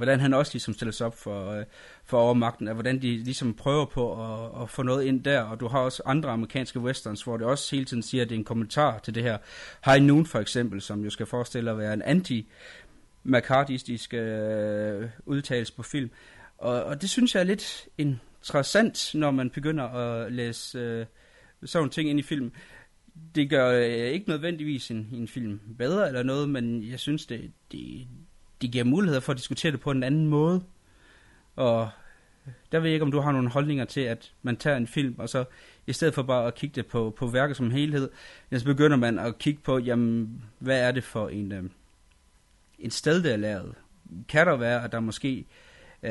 hvordan 0.00 0.20
han 0.20 0.34
også 0.34 0.54
ligesom 0.54 0.74
stiller 0.74 0.92
sig 0.92 1.06
op 1.06 1.18
for, 1.18 1.50
øh, 1.50 1.64
for 2.04 2.18
overmagten, 2.18 2.68
og 2.68 2.74
hvordan 2.74 3.02
de 3.02 3.16
ligesom 3.16 3.54
prøver 3.54 3.84
på 3.84 4.24
at, 4.24 4.62
at 4.62 4.70
få 4.70 4.82
noget 4.82 5.04
ind 5.04 5.24
der, 5.24 5.40
og 5.40 5.60
du 5.60 5.68
har 5.68 5.78
også 5.78 6.02
andre 6.06 6.30
amerikanske 6.30 6.80
westerns, 6.80 7.22
hvor 7.22 7.36
det 7.36 7.46
også 7.46 7.76
hele 7.76 7.84
tiden 7.84 8.02
siger, 8.02 8.22
at 8.22 8.28
det 8.28 8.34
er 8.34 8.38
en 8.38 8.44
kommentar 8.44 8.98
til 8.98 9.14
det 9.14 9.22
her. 9.22 9.38
High 9.84 10.02
Noon 10.02 10.26
for 10.26 10.38
eksempel, 10.38 10.80
som 10.80 11.04
jo 11.04 11.10
skal 11.10 11.26
forestille 11.26 11.70
at 11.70 11.78
være 11.78 11.94
en 11.94 12.02
anti 12.02 12.48
mccarthyistisk 13.24 14.14
øh, 14.14 15.08
udtalelse 15.26 15.72
på 15.72 15.82
film. 15.82 16.10
Og, 16.58 16.84
og 16.84 17.02
det 17.02 17.10
synes 17.10 17.34
jeg 17.34 17.40
er 17.40 17.44
lidt 17.44 17.88
interessant, 17.98 19.10
når 19.14 19.30
man 19.30 19.50
begynder 19.50 19.84
at 19.84 20.32
læse 20.32 20.78
øh, 20.78 21.06
sådan 21.64 21.78
nogle 21.78 21.90
ting 21.90 22.10
ind 22.10 22.18
i 22.18 22.22
film. 22.22 22.52
Det 23.34 23.50
gør 23.50 23.70
øh, 23.70 24.12
ikke 24.12 24.28
nødvendigvis 24.28 24.90
en, 24.90 25.08
en 25.12 25.28
film 25.28 25.60
bedre 25.78 26.08
eller 26.08 26.22
noget, 26.22 26.48
men 26.48 26.90
jeg 26.90 27.00
synes, 27.00 27.26
det, 27.26 27.52
det, 27.72 28.08
de 28.62 28.68
giver 28.68 28.84
muligheder 28.84 29.20
for 29.20 29.32
at 29.32 29.38
diskutere 29.38 29.72
det 29.72 29.80
på 29.80 29.90
en 29.90 30.02
anden 30.02 30.26
måde. 30.26 30.62
Og 31.56 31.88
der 32.72 32.78
ved 32.78 32.86
jeg 32.86 32.94
ikke, 32.94 33.04
om 33.04 33.10
du 33.10 33.20
har 33.20 33.32
nogle 33.32 33.50
holdninger 33.50 33.84
til, 33.84 34.00
at 34.00 34.32
man 34.42 34.56
tager 34.56 34.76
en 34.76 34.86
film, 34.86 35.14
og 35.18 35.28
så 35.28 35.44
i 35.86 35.92
stedet 35.92 36.14
for 36.14 36.22
bare 36.22 36.46
at 36.46 36.54
kigge 36.54 36.74
det 36.74 36.86
på, 36.86 37.14
på 37.18 37.26
værket 37.26 37.56
som 37.56 37.70
helhed, 37.70 38.10
så 38.58 38.64
begynder 38.64 38.96
man 38.96 39.18
at 39.18 39.38
kigge 39.38 39.60
på, 39.64 39.78
jamen, 39.78 40.42
hvad 40.58 40.80
er 40.80 40.92
det 40.92 41.04
for 41.04 41.28
en, 41.28 41.52
øh, 41.52 41.64
en 42.78 42.90
sted, 42.90 43.22
der 43.22 43.32
er 43.32 43.36
lavet? 43.36 43.74
Kan 44.28 44.46
der 44.46 44.56
være, 44.56 44.84
at 44.84 44.92
der 44.92 45.00
måske 45.00 45.46
øh, 46.02 46.10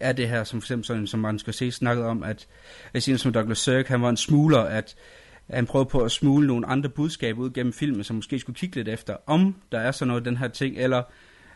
er 0.00 0.12
det 0.12 0.28
her, 0.28 0.44
som 0.44 0.60
for 0.60 0.64
eksempel 0.64 0.86
sådan, 0.86 1.06
som 1.06 1.20
man 1.20 1.38
skal 1.38 1.54
se 1.54 1.72
snakket 1.72 2.04
om, 2.04 2.22
at 2.22 2.48
jeg 2.94 3.02
siger, 3.02 3.16
som 3.16 3.32
Douglas 3.32 3.58
Sirk, 3.58 3.86
han 3.86 4.02
var 4.02 4.08
en 4.08 4.16
smugler, 4.16 4.60
at 4.60 4.96
han 5.50 5.66
prøvede 5.66 5.88
på 5.88 6.00
at 6.00 6.12
smule 6.12 6.46
nogle 6.46 6.66
andre 6.66 6.88
budskaber 6.88 7.42
ud 7.42 7.50
gennem 7.50 7.72
filmen, 7.72 8.04
som 8.04 8.16
måske 8.16 8.38
skulle 8.38 8.58
kigge 8.58 8.76
lidt 8.76 8.88
efter, 8.88 9.16
om 9.26 9.56
der 9.72 9.78
er 9.78 9.90
sådan 9.92 10.08
noget 10.08 10.24
den 10.24 10.36
her 10.36 10.48
ting, 10.48 10.78
eller 10.78 11.02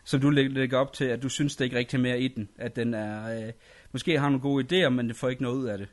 som 0.05 0.21
du 0.21 0.31
lægger 0.31 0.79
op 0.79 0.93
til, 0.93 1.05
at 1.05 1.23
du 1.23 1.29
synes, 1.29 1.57
det 1.57 1.65
ikke 1.65 1.79
rigtig 1.79 2.01
mere 2.01 2.21
i 2.21 2.29
den. 2.29 2.49
At 2.59 2.77
den 2.77 2.95
er, 2.95 3.47
øh, 3.47 3.53
måske 3.93 4.19
har 4.19 4.29
nogle 4.29 4.41
gode 4.41 4.65
idéer, 4.65 4.89
men 4.89 5.09
det 5.09 5.17
får 5.17 5.29
ikke 5.29 5.43
noget 5.43 5.57
ud 5.57 5.67
af 5.67 5.79
det. 5.79 5.89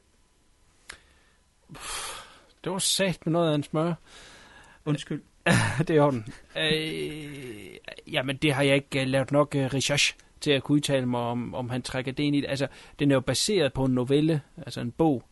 Det 2.63 2.71
var 2.71 2.79
sat 2.79 3.25
med 3.25 3.33
noget 3.33 3.51
af 3.51 3.55
en 3.55 3.63
smør. 3.63 3.93
Undskyld. 4.85 5.21
det 5.87 5.89
er 5.89 6.01
orden. 6.01 6.25
Øh, 6.57 8.13
jamen, 8.13 8.37
det 8.37 8.53
har 8.53 8.63
jeg 8.63 8.75
ikke 8.75 9.01
uh, 9.01 9.07
lavet 9.07 9.31
nok 9.31 9.55
uh, 9.55 9.61
research 9.61 10.15
til 10.41 10.51
at 10.51 10.63
kunne 10.63 10.75
udtale 10.75 11.05
mig 11.05 11.21
om, 11.21 11.55
om 11.55 11.69
han 11.69 11.81
trækker 11.81 12.11
det 12.11 12.23
ind 12.23 12.35
i 12.35 12.41
det. 12.41 12.49
Altså, 12.49 12.67
den 12.99 13.11
er 13.11 13.15
jo 13.15 13.21
baseret 13.21 13.73
på 13.73 13.85
en 13.85 13.93
novelle, 13.93 14.41
altså 14.57 14.81
en 14.81 14.91
bog. 14.91 15.23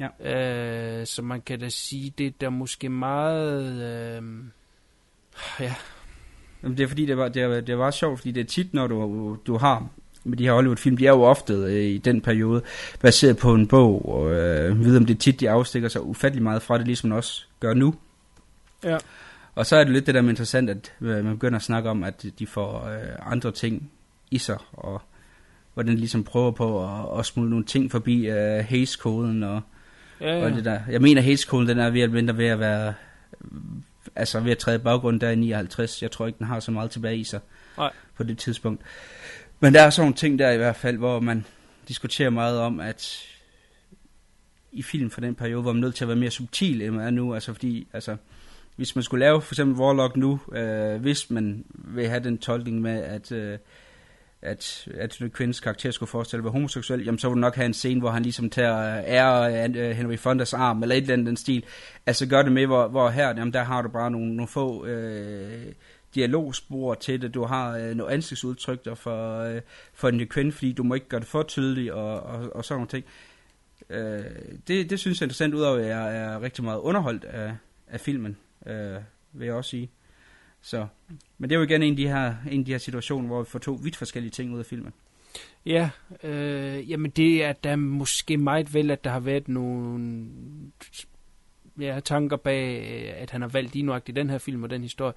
Ja. 0.00 1.00
Øh, 1.00 1.06
så 1.06 1.22
man 1.22 1.40
kan 1.40 1.60
da 1.60 1.68
sige, 1.68 2.12
det 2.18 2.26
er 2.26 2.30
der 2.40 2.50
måske 2.50 2.88
meget... 2.88 3.72
Øh, 3.72 4.22
ja, 5.60 5.74
Jamen, 6.62 6.76
det 6.76 6.84
er 6.84 6.88
fordi, 6.88 7.06
det 7.06 7.16
var, 7.16 7.28
det, 7.28 7.42
er, 7.42 7.60
det 7.60 7.78
var 7.78 7.90
sjovt, 7.90 8.18
fordi 8.18 8.32
det 8.32 8.40
er 8.40 8.44
tit, 8.44 8.74
når 8.74 8.86
du, 8.86 9.36
du 9.46 9.56
har 9.56 9.88
med 10.24 10.38
de 10.38 10.44
her 10.44 10.52
Hollywood-film, 10.52 10.96
de 10.96 11.06
er 11.06 11.10
jo 11.10 11.22
ofte 11.22 11.52
øh, 11.52 11.84
i 11.84 11.98
den 11.98 12.20
periode 12.20 12.62
baseret 13.00 13.36
på 13.36 13.54
en 13.54 13.66
bog, 13.66 14.08
og 14.08 14.32
øh, 14.32 14.84
ved 14.84 14.96
om 14.96 15.06
det 15.06 15.14
er 15.14 15.18
tit, 15.18 15.40
de 15.40 15.50
afstikker 15.50 15.88
sig 15.88 16.02
ufattelig 16.02 16.42
meget 16.42 16.62
fra 16.62 16.78
det, 16.78 16.86
ligesom 16.86 17.08
man 17.08 17.16
også 17.18 17.44
gør 17.60 17.74
nu. 17.74 17.94
Ja. 18.84 18.98
Og 19.54 19.66
så 19.66 19.76
er 19.76 19.84
det 19.84 19.92
lidt 19.92 20.06
det 20.06 20.14
der 20.14 20.22
med 20.22 20.30
interessant, 20.30 20.70
at 20.70 20.92
øh, 21.00 21.24
man 21.24 21.34
begynder 21.34 21.56
at 21.56 21.62
snakke 21.62 21.90
om, 21.90 22.04
at 22.04 22.26
de 22.38 22.46
får 22.46 22.88
øh, 22.88 23.32
andre 23.32 23.52
ting 23.52 23.90
i 24.30 24.38
sig, 24.38 24.58
og 24.72 25.02
hvordan 25.74 25.94
de 25.94 25.98
ligesom 25.98 26.24
prøver 26.24 26.50
på 26.50 26.84
at, 26.84 27.18
at 27.18 27.26
smule 27.26 27.50
nogle 27.50 27.64
ting 27.64 27.90
forbi 27.90 28.28
øh, 28.28 28.64
Hays-koden 28.68 29.42
og, 29.42 29.60
Ja, 30.20 30.38
ja. 30.38 30.44
og 30.44 30.50
det 30.50 30.64
der. 30.64 30.80
Jeg 30.90 31.02
mener, 31.02 31.22
Hays-koden, 31.22 31.68
den 31.68 31.78
er 31.78 31.90
ved 31.90 32.00
at, 32.00 32.10
mindre 32.10 32.36
ved 32.36 32.46
at 32.46 32.60
være, 32.60 32.94
altså 34.16 34.40
ved 34.40 34.52
at 34.52 34.58
træde 34.58 34.78
baggrund 34.78 35.20
der 35.20 35.30
i 35.30 35.36
59. 35.36 36.02
Jeg 36.02 36.10
tror 36.10 36.26
ikke, 36.26 36.38
den 36.38 36.46
har 36.46 36.60
så 36.60 36.70
meget 36.70 36.90
tilbage 36.90 37.16
i 37.16 37.24
sig 37.24 37.40
Nej. 37.76 37.92
på 38.16 38.22
det 38.22 38.38
tidspunkt. 38.38 38.82
Men 39.60 39.74
der 39.74 39.82
er 39.82 39.90
sådan 39.90 40.04
nogle 40.04 40.16
ting 40.16 40.38
der 40.38 40.50
i 40.50 40.56
hvert 40.56 40.76
fald, 40.76 40.96
hvor 40.96 41.20
man 41.20 41.44
diskuterer 41.88 42.30
meget 42.30 42.58
om, 42.58 42.80
at 42.80 43.26
i 44.72 44.82
film 44.82 45.10
fra 45.10 45.20
den 45.20 45.34
periode, 45.34 45.62
hvor 45.62 45.72
man 45.72 45.80
nødt 45.80 45.94
til 45.94 46.04
at 46.04 46.08
være 46.08 46.16
mere 46.16 46.30
subtil, 46.30 46.82
end 46.82 46.94
man 46.94 47.06
er 47.06 47.10
nu. 47.10 47.34
Altså 47.34 47.52
fordi, 47.52 47.88
altså, 47.92 48.16
hvis 48.76 48.94
man 48.94 49.02
skulle 49.02 49.24
lave 49.24 49.42
for 49.42 49.54
eksempel 49.54 49.82
Warlock 49.82 50.16
nu, 50.16 50.40
øh, 50.52 51.00
hvis 51.00 51.30
man 51.30 51.64
vil 51.74 52.08
have 52.08 52.24
den 52.24 52.38
tolkning 52.38 52.80
med, 52.80 53.02
at, 53.02 53.32
øh, 53.32 53.58
at, 54.42 54.88
at 54.94 55.22
kvindens 55.32 55.60
karakter 55.60 55.90
skulle 55.90 56.10
forestille 56.10 56.40
at 56.40 56.44
være 56.44 56.52
homoseksuel, 56.52 57.04
jamen 57.04 57.18
så 57.18 57.28
ville 57.28 57.36
du 57.36 57.40
nok 57.40 57.54
have 57.54 57.66
en 57.66 57.74
scene, 57.74 58.00
hvor 58.00 58.10
han 58.10 58.22
ligesom 58.22 58.50
tager 58.50 58.98
øh, 58.98 59.04
ære 59.06 59.68
øh, 59.68 59.96
Henry 59.96 60.16
Fondas 60.16 60.54
arm, 60.54 60.82
eller 60.82 60.94
et 60.94 61.00
eller 61.00 61.12
andet 61.12 61.26
den 61.26 61.36
stil. 61.36 61.64
Altså 62.06 62.26
gør 62.26 62.42
det 62.42 62.52
med, 62.52 62.66
hvor, 62.66 62.88
hvor 62.88 63.08
her, 63.08 63.28
jamen 63.28 63.52
der 63.52 63.62
har 63.62 63.82
du 63.82 63.88
bare 63.88 64.10
nogle, 64.10 64.36
nogle 64.36 64.48
få 64.48 64.86
øh, 64.86 65.72
dialogspor 66.14 66.94
til 66.94 67.22
det. 67.22 67.34
Du 67.34 67.44
har 67.44 67.76
øh, 67.76 67.94
nogle 67.94 68.12
ansigtsudtryk 68.12 68.84
der 68.84 68.94
for, 68.94 69.40
øh, 69.40 69.60
for 69.94 70.08
en 70.08 70.26
kvinde, 70.26 70.52
fordi 70.52 70.72
du 70.72 70.82
må 70.82 70.94
ikke 70.94 71.08
gøre 71.08 71.20
det 71.20 71.28
for 71.28 71.42
tydeligt, 71.42 71.92
og, 71.92 72.20
og, 72.20 72.56
og 72.56 72.64
sådan 72.64 72.78
nogle 72.78 72.88
ting. 72.88 73.04
Øh, 73.90 74.24
det, 74.68 74.90
det 74.90 75.00
synes 75.00 75.20
jeg 75.20 75.24
er 75.24 75.26
interessant, 75.26 75.54
udover 75.54 75.78
at 75.78 75.86
jeg 75.86 76.16
er 76.16 76.42
rigtig 76.42 76.64
meget 76.64 76.78
underholdt 76.78 77.24
af, 77.24 77.54
af 77.88 78.00
filmen, 78.00 78.36
øh, 78.66 78.96
vil 79.32 79.46
jeg 79.46 79.54
også 79.54 79.70
sige. 79.70 79.90
Så, 80.62 80.86
men 81.38 81.50
det 81.50 81.56
er 81.56 81.58
jo 81.58 81.64
igen 81.64 81.82
en 81.82 81.92
af 81.92 81.96
de 81.96 82.08
her, 82.08 82.34
en 82.50 82.60
af 82.60 82.64
de 82.64 82.72
her 82.72 82.78
situationer, 82.78 83.28
hvor 83.28 83.42
vi 83.42 83.50
får 83.50 83.58
to 83.58 83.72
vidt 83.72 83.96
forskellige 83.96 84.30
ting 84.30 84.54
ud 84.54 84.58
af 84.58 84.66
filmen. 84.66 84.92
Ja, 85.66 85.90
øh, 86.22 86.90
jamen 86.90 87.10
det 87.10 87.44
er 87.44 87.52
da 87.52 87.76
måske 87.76 88.36
meget 88.36 88.74
vel, 88.74 88.90
at 88.90 89.04
der 89.04 89.10
har 89.10 89.20
været 89.20 89.48
nogle 89.48 90.26
ja, 91.80 92.00
tanker 92.00 92.36
bag, 92.36 92.92
øh, 92.92 93.22
at 93.22 93.30
han 93.30 93.40
har 93.40 93.48
valgt 93.48 93.72
lige 93.72 93.82
nuagtigt 93.82 94.16
den 94.16 94.30
her 94.30 94.38
film 94.38 94.62
og 94.62 94.70
den 94.70 94.82
historie. 94.82 95.12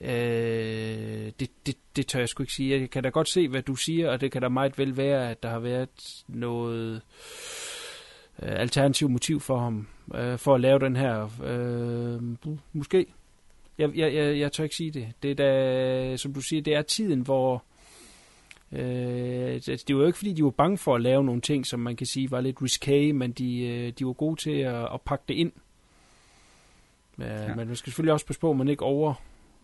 Øh, 0.00 1.32
det, 1.40 1.50
det, 1.66 1.76
det 1.96 2.06
tør 2.06 2.18
jeg 2.18 2.28
sgu 2.28 2.42
ikke 2.42 2.52
sige. 2.52 2.80
Jeg 2.80 2.90
kan 2.90 3.02
da 3.02 3.08
godt 3.08 3.28
se, 3.28 3.48
hvad 3.48 3.62
du 3.62 3.76
siger, 3.76 4.10
og 4.10 4.20
det 4.20 4.32
kan 4.32 4.42
da 4.42 4.48
meget 4.48 4.78
vel 4.78 4.96
være, 4.96 5.30
at 5.30 5.42
der 5.42 5.48
har 5.48 5.58
været 5.58 6.24
noget 6.28 7.02
øh, 8.42 8.60
alternativ 8.60 9.08
motiv 9.08 9.40
for 9.40 9.58
ham, 9.58 9.86
øh, 10.14 10.38
for 10.38 10.54
at 10.54 10.60
lave 10.60 10.78
den 10.78 10.96
her. 10.96 11.30
Øh, 11.44 12.22
måske. 12.72 13.06
Jeg, 13.78 13.90
jeg, 13.96 14.14
jeg, 14.14 14.38
jeg 14.38 14.52
tør 14.52 14.64
ikke 14.64 14.76
sige 14.76 14.90
det. 14.90 15.08
Det 15.22 15.30
er 15.30 15.34
da, 15.34 16.16
som 16.16 16.34
du 16.34 16.40
siger, 16.40 16.62
det 16.62 16.74
er 16.74 16.82
tiden, 16.82 17.20
hvor... 17.20 17.62
Øh, 18.72 18.78
det 19.66 19.96
var 19.96 20.00
jo 20.00 20.06
ikke 20.06 20.18
fordi, 20.18 20.32
de 20.32 20.44
var 20.44 20.50
bange 20.50 20.78
for 20.78 20.94
at 20.94 21.00
lave 21.00 21.24
nogle 21.24 21.40
ting, 21.40 21.66
som 21.66 21.80
man 21.80 21.96
kan 21.96 22.06
sige 22.06 22.30
var 22.30 22.40
lidt 22.40 22.62
risque, 22.62 23.12
men 23.12 23.32
de, 23.32 23.60
øh, 23.60 23.92
de 23.98 24.06
var 24.06 24.12
gode 24.12 24.40
til 24.40 24.50
at, 24.50 24.74
at 24.94 25.00
pakke 25.04 25.24
det 25.28 25.34
ind. 25.34 25.52
Ja, 27.18 27.42
ja. 27.42 27.54
Men 27.54 27.68
man 27.68 27.76
skal 27.76 27.90
selvfølgelig 27.90 28.12
også 28.12 28.26
passe 28.26 28.40
på, 28.40 28.50
at 28.50 28.56
man 28.56 28.68
ikke 28.68 28.82
over 28.82 29.14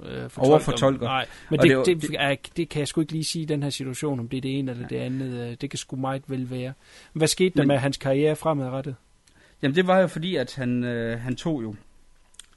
øh, 0.02 0.30
fortolker. 0.30 0.50
Overfortolker. 0.50 1.06
Nej, 1.06 1.26
men 1.50 1.60
det, 1.60 1.70
det 1.70 1.86
det, 1.86 2.02
det, 2.02 2.16
er, 2.18 2.34
det 2.56 2.68
kan 2.68 2.80
jeg 2.80 2.88
sgu 2.88 3.00
ikke 3.00 3.12
lige 3.12 3.24
sige 3.24 3.42
i 3.42 3.46
den 3.46 3.62
her 3.62 3.70
situation, 3.70 4.20
om 4.20 4.28
det 4.28 4.36
er 4.36 4.40
det 4.40 4.58
ene 4.58 4.70
eller 4.70 4.88
det 4.88 4.96
andet. 4.96 5.48
øh, 5.50 5.56
Det 5.60 5.70
kan 5.70 5.78
sgu 5.78 5.96
meget 5.96 6.22
vel 6.26 6.50
være. 6.50 6.72
Hvad 7.12 7.28
skete 7.28 7.50
der 7.54 7.60
Men- 7.60 7.68
med 7.68 7.76
hans 7.78 7.96
karriere 7.96 8.36
fremadrettet? 8.36 8.94
Jamen 9.62 9.74
det 9.74 9.86
var 9.86 9.98
jo 10.00 10.06
fordi, 10.06 10.36
at 10.36 10.54
han, 10.54 10.84
øh, 10.84 11.20
han 11.20 11.36
tog 11.36 11.62
jo, 11.62 11.74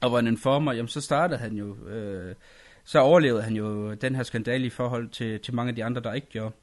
og 0.00 0.12
var 0.12 0.18
en 0.18 0.26
informer, 0.26 0.72
jamen 0.72 0.88
så 0.88 1.00
startede 1.00 1.38
han 1.38 1.56
jo, 1.56 1.88
øh, 1.88 2.34
så 2.84 2.98
overlevede 2.98 3.42
han 3.42 3.56
jo 3.56 3.94
den 3.94 4.14
her 4.14 4.22
skandale 4.22 4.66
i 4.66 4.70
forhold 4.70 5.08
til, 5.08 5.40
til 5.40 5.54
mange 5.54 5.68
af 5.68 5.74
de 5.76 5.84
andre, 5.84 6.02
der 6.02 6.12
ikke 6.12 6.28
gjorde. 6.28 6.54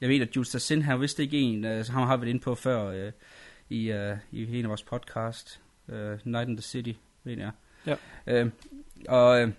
Jeg 0.00 0.08
ved, 0.08 0.20
at 0.20 0.36
Jules 0.36 0.48
Sin, 0.48 0.82
han 0.82 1.00
vidste 1.00 1.22
ikke 1.22 1.38
en, 1.38 1.64
øh, 1.64 1.86
ham 1.86 2.06
har 2.06 2.16
vi 2.16 2.20
været 2.20 2.30
inde 2.30 2.40
på 2.40 2.54
før 2.54 2.84
øh, 2.84 3.12
i, 3.68 3.90
øh, 3.90 4.16
i 4.30 4.58
en 4.58 4.64
af 4.64 4.68
vores 4.68 4.82
podcast, 4.82 5.60
øh, 5.88 6.18
Night 6.24 6.48
in 6.48 6.56
the 6.56 6.62
City, 6.62 6.92
ved 7.24 7.38
jeg. 7.38 7.50
Ja. 7.86 7.96
Øh, 8.26 8.50
og, 9.08 9.42
øh, 9.42 9.52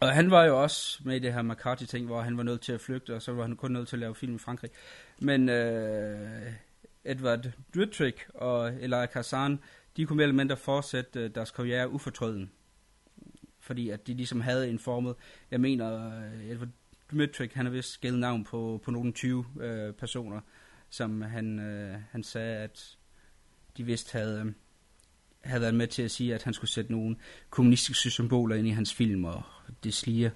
og 0.00 0.12
han 0.12 0.30
var 0.30 0.44
jo 0.44 0.62
også 0.62 1.00
med 1.04 1.16
i 1.16 1.18
det 1.18 1.32
her 1.32 1.42
McCarthy-ting, 1.42 2.06
hvor 2.06 2.20
han 2.20 2.36
var 2.36 2.42
nødt 2.42 2.60
til 2.60 2.72
at 2.72 2.80
flygte, 2.80 3.14
og 3.14 3.22
så 3.22 3.32
var 3.32 3.42
han 3.42 3.56
kun 3.56 3.72
nødt 3.72 3.88
til 3.88 3.96
at 3.96 4.00
lave 4.00 4.14
film 4.14 4.34
i 4.34 4.38
Frankrig. 4.38 4.70
Men 5.18 5.48
øh, 5.48 6.52
Edward 7.04 7.46
Duttrick 7.74 8.26
og 8.34 8.72
Elia 8.80 9.06
Kazan, 9.06 9.58
de 9.96 10.06
kunne 10.06 10.16
mere 10.16 10.24
eller 10.24 10.36
mindre 10.36 10.56
fortsætte 10.56 11.20
øh, 11.20 11.30
deres 11.34 11.50
karriere 11.50 11.90
ufortrøden. 11.90 12.50
Fordi 13.60 13.90
at 13.90 14.06
de 14.06 14.14
ligesom 14.14 14.40
havde 14.40 14.70
en 14.70 14.78
formet, 14.78 15.14
jeg 15.50 15.60
mener, 15.60 16.18
øh, 16.18 16.50
Edward 16.50 16.68
Duttrick, 17.12 17.52
han 17.54 17.66
har 17.66 17.72
vist 17.72 17.92
skældet 17.92 18.20
navn 18.20 18.44
på, 18.44 18.80
på 18.84 18.90
nogle 18.90 19.12
20 19.12 19.44
øh, 19.60 19.92
personer, 19.92 20.40
som 20.90 21.22
han, 21.22 21.58
øh, 21.58 21.96
han 22.10 22.22
sagde, 22.22 22.56
at 22.56 22.96
de 23.76 23.84
vist 23.84 24.12
havde, 24.12 24.40
øh, 24.46 24.52
havde 25.40 25.60
været 25.60 25.74
med 25.74 25.86
til 25.86 26.02
at 26.02 26.10
sige, 26.10 26.34
at 26.34 26.42
han 26.42 26.54
skulle 26.54 26.70
sætte 26.70 26.92
nogle 26.92 27.16
kommunistiske 27.50 28.10
symboler 28.10 28.56
ind 28.56 28.66
i 28.66 28.70
hans 28.70 28.94
film, 28.94 29.24
og 29.24 29.42
det 29.84 29.94
sliger 29.94 30.30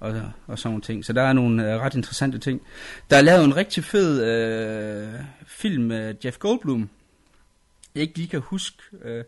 og, 0.00 0.32
og 0.46 0.58
sådan 0.58 0.70
nogle 0.70 0.82
ting. 0.82 1.04
Så 1.04 1.12
der 1.12 1.22
er 1.22 1.32
nogle 1.32 1.72
øh, 1.72 1.80
ret 1.80 1.94
interessante 1.94 2.38
ting. 2.38 2.62
Der 3.10 3.16
er 3.16 3.22
lavet 3.22 3.44
en 3.44 3.56
rigtig 3.56 3.84
fed 3.84 4.24
øh, 4.24 5.20
film 5.46 5.84
med 5.84 6.14
Jeff 6.24 6.38
Goldblum. 6.38 6.90
Jeg 7.94 8.02
ikke 8.02 8.16
lige 8.16 8.28
kan 8.28 8.40
huske, 8.40 8.82
øh, 9.02 9.24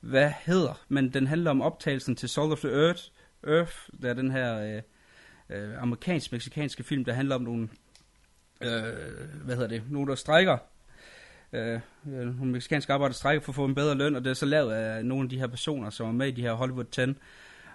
hvad 0.00 0.32
hedder, 0.46 0.84
men 0.88 1.12
den 1.12 1.26
handler 1.26 1.50
om 1.50 1.62
optagelsen 1.62 2.16
til 2.16 2.28
Soul 2.28 2.52
of 2.52 2.58
the 2.58 2.86
Earth. 2.86 3.02
Earth, 3.46 3.76
der 4.02 4.10
er 4.10 4.14
den 4.14 4.30
her 4.30 4.58
øh, 4.58 4.82
øh, 5.58 5.82
amerikansk-meksikanske 5.82 6.82
film, 6.82 7.04
der 7.04 7.12
handler 7.12 7.34
om 7.34 7.42
nogle, 7.42 7.68
øh, 8.60 8.82
hvad 9.44 9.54
hedder 9.54 9.68
det, 9.68 9.82
nogle 9.90 10.08
der 10.08 10.14
strækker. 10.14 10.58
Øh, 11.52 11.80
nogle 12.04 12.52
meksikanske 12.52 12.92
arbejdere 12.92 13.14
strækker 13.14 13.42
for 13.42 13.52
at 13.52 13.56
få 13.56 13.64
en 13.64 13.74
bedre 13.74 13.94
løn, 13.94 14.16
og 14.16 14.24
det 14.24 14.30
er 14.30 14.34
så 14.34 14.46
lavet 14.46 14.72
af 14.72 15.04
nogle 15.04 15.24
af 15.24 15.30
de 15.30 15.38
her 15.38 15.46
personer, 15.46 15.90
som 15.90 16.08
er 16.08 16.12
med 16.12 16.28
i 16.28 16.30
de 16.30 16.42
her 16.42 16.52
Hollywood 16.52 16.84
10. 16.84 17.00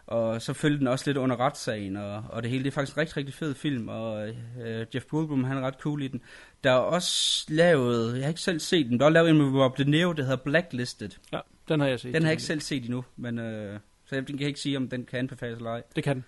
Og 0.08 0.42
så 0.42 0.54
følger 0.54 0.78
den 0.78 0.88
også 0.88 1.04
lidt 1.08 1.18
under 1.18 1.40
retssagen, 1.40 1.98
og, 1.98 2.24
og 2.30 2.44
det 2.44 2.52
hele. 2.52 2.64
Det 2.64 2.70
er 2.70 2.74
faktisk 2.74 2.96
en 2.96 3.02
rigtig, 3.02 3.18
rigtig 3.18 3.34
fed 3.34 3.54
film, 3.56 3.88
og 3.88 4.30
øh, 4.62 4.86
Jeff 4.96 5.06
Goldblum, 5.06 5.44
han 5.44 5.58
er 5.58 5.62
ret 5.62 5.76
cool 5.80 6.02
i 6.02 6.08
den. 6.08 6.22
Der 6.64 6.72
er 6.72 6.76
også 6.76 7.46
lavet, 7.50 8.16
jeg 8.16 8.24
har 8.24 8.30
ikke 8.30 8.42
selv 8.42 8.60
set 8.60 8.86
den, 8.86 9.00
der 9.00 9.06
er 9.06 9.10
lavet 9.10 9.30
en 9.30 9.38
med 9.38 9.62
Rob 9.62 9.78
De 9.78 9.84
Niro, 9.84 10.14
der 10.14 10.24
hedder 10.24 10.44
Blacklisted. 10.44 11.10
Ja, 11.32 11.40
den 11.68 11.80
har 11.80 11.88
jeg 11.88 12.00
set. 12.00 12.14
Den 12.14 12.22
har 12.22 12.30
jeg 12.30 12.34
ikke 12.34 12.44
selv 12.44 12.60
set 12.60 12.84
endnu, 12.84 13.06
men 13.16 13.40
øh, 13.40 13.80
så 14.06 14.16
jeg 14.16 14.26
kan 14.26 14.40
ikke 14.40 14.60
sige, 14.60 14.78
om 14.78 14.90
den 14.90 15.06
kan 15.06 15.20
anbefales 15.20 15.58
eller 15.58 15.72
ej. 15.72 15.84
Det 15.96 16.04
kan 16.04 16.16
den. 16.16 16.26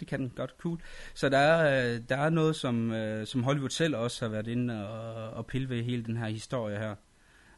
Det 0.00 0.08
kan 0.08 0.20
den 0.20 0.32
godt, 0.36 0.54
cool. 0.58 0.80
Så 1.14 1.28
der 1.28 1.38
er, 1.38 1.94
øh, 1.94 2.00
der 2.08 2.16
er 2.16 2.30
noget, 2.30 2.56
som, 2.56 2.92
øh, 2.92 3.26
som 3.26 3.42
Hollywood 3.42 3.70
selv 3.70 3.96
også 3.96 4.24
har 4.24 4.30
været 4.30 4.46
inde 4.46 4.88
og, 4.88 5.30
og 5.30 5.46
pille 5.46 5.68
ved 5.68 5.82
hele 5.82 6.04
den 6.04 6.16
her 6.16 6.28
historie 6.28 6.78
her. 6.78 6.94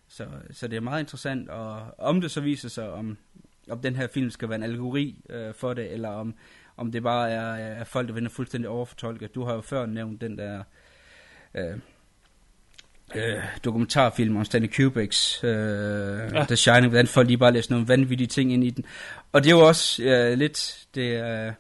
Så, 0.09 0.27
så 0.51 0.69
det 0.69 0.77
er 0.77 0.81
meget 0.81 1.01
interessant, 1.01 1.49
og 1.49 1.95
om 1.99 2.21
det 2.21 2.31
så 2.31 2.41
viser 2.41 2.69
sig, 2.69 2.91
om, 2.91 3.19
om 3.71 3.79
den 3.79 3.97
her 3.97 4.07
film 4.07 4.31
skal 4.31 4.49
være 4.49 4.57
en 4.57 4.63
allegori 4.63 5.17
øh, 5.31 5.55
for 5.55 5.75
det, 5.75 5.93
eller 5.93 6.09
om, 6.09 6.35
om 6.77 6.93
det 6.93 7.03
bare 7.03 7.31
er, 7.31 7.55
er 7.55 7.85
folk, 7.85 8.09
der 8.09 8.15
vender 8.15 8.31
fuldstændig 8.31 8.69
overfortolket. 8.69 9.35
Du 9.35 9.45
har 9.45 9.55
jo 9.55 9.61
før 9.61 9.87
nævnt 9.87 10.21
den 10.21 10.39
der 10.39 10.63
øh, 11.55 11.79
øh, 13.15 13.43
dokumentarfilm 13.65 14.37
om 14.37 14.45
Stanley 14.45 14.71
Kubricks 14.77 15.45
øh, 15.45 15.51
ja. 15.51 16.45
The 16.45 16.57
Shining, 16.57 16.89
hvordan 16.89 17.07
folk 17.07 17.27
lige 17.27 17.39
bare 17.39 17.53
læser 17.53 17.73
nogle 17.73 17.89
vanvittige 17.89 18.27
ting 18.27 18.53
ind 18.53 18.65
i 18.65 18.71
den. 18.71 18.85
Og 19.33 19.45
det 19.45 19.51
er 19.51 19.55
jo 19.55 19.67
også 19.69 20.03
øh, 20.03 20.39
lidt 20.39 20.87
det, 20.95 21.25
øh, 21.25 21.53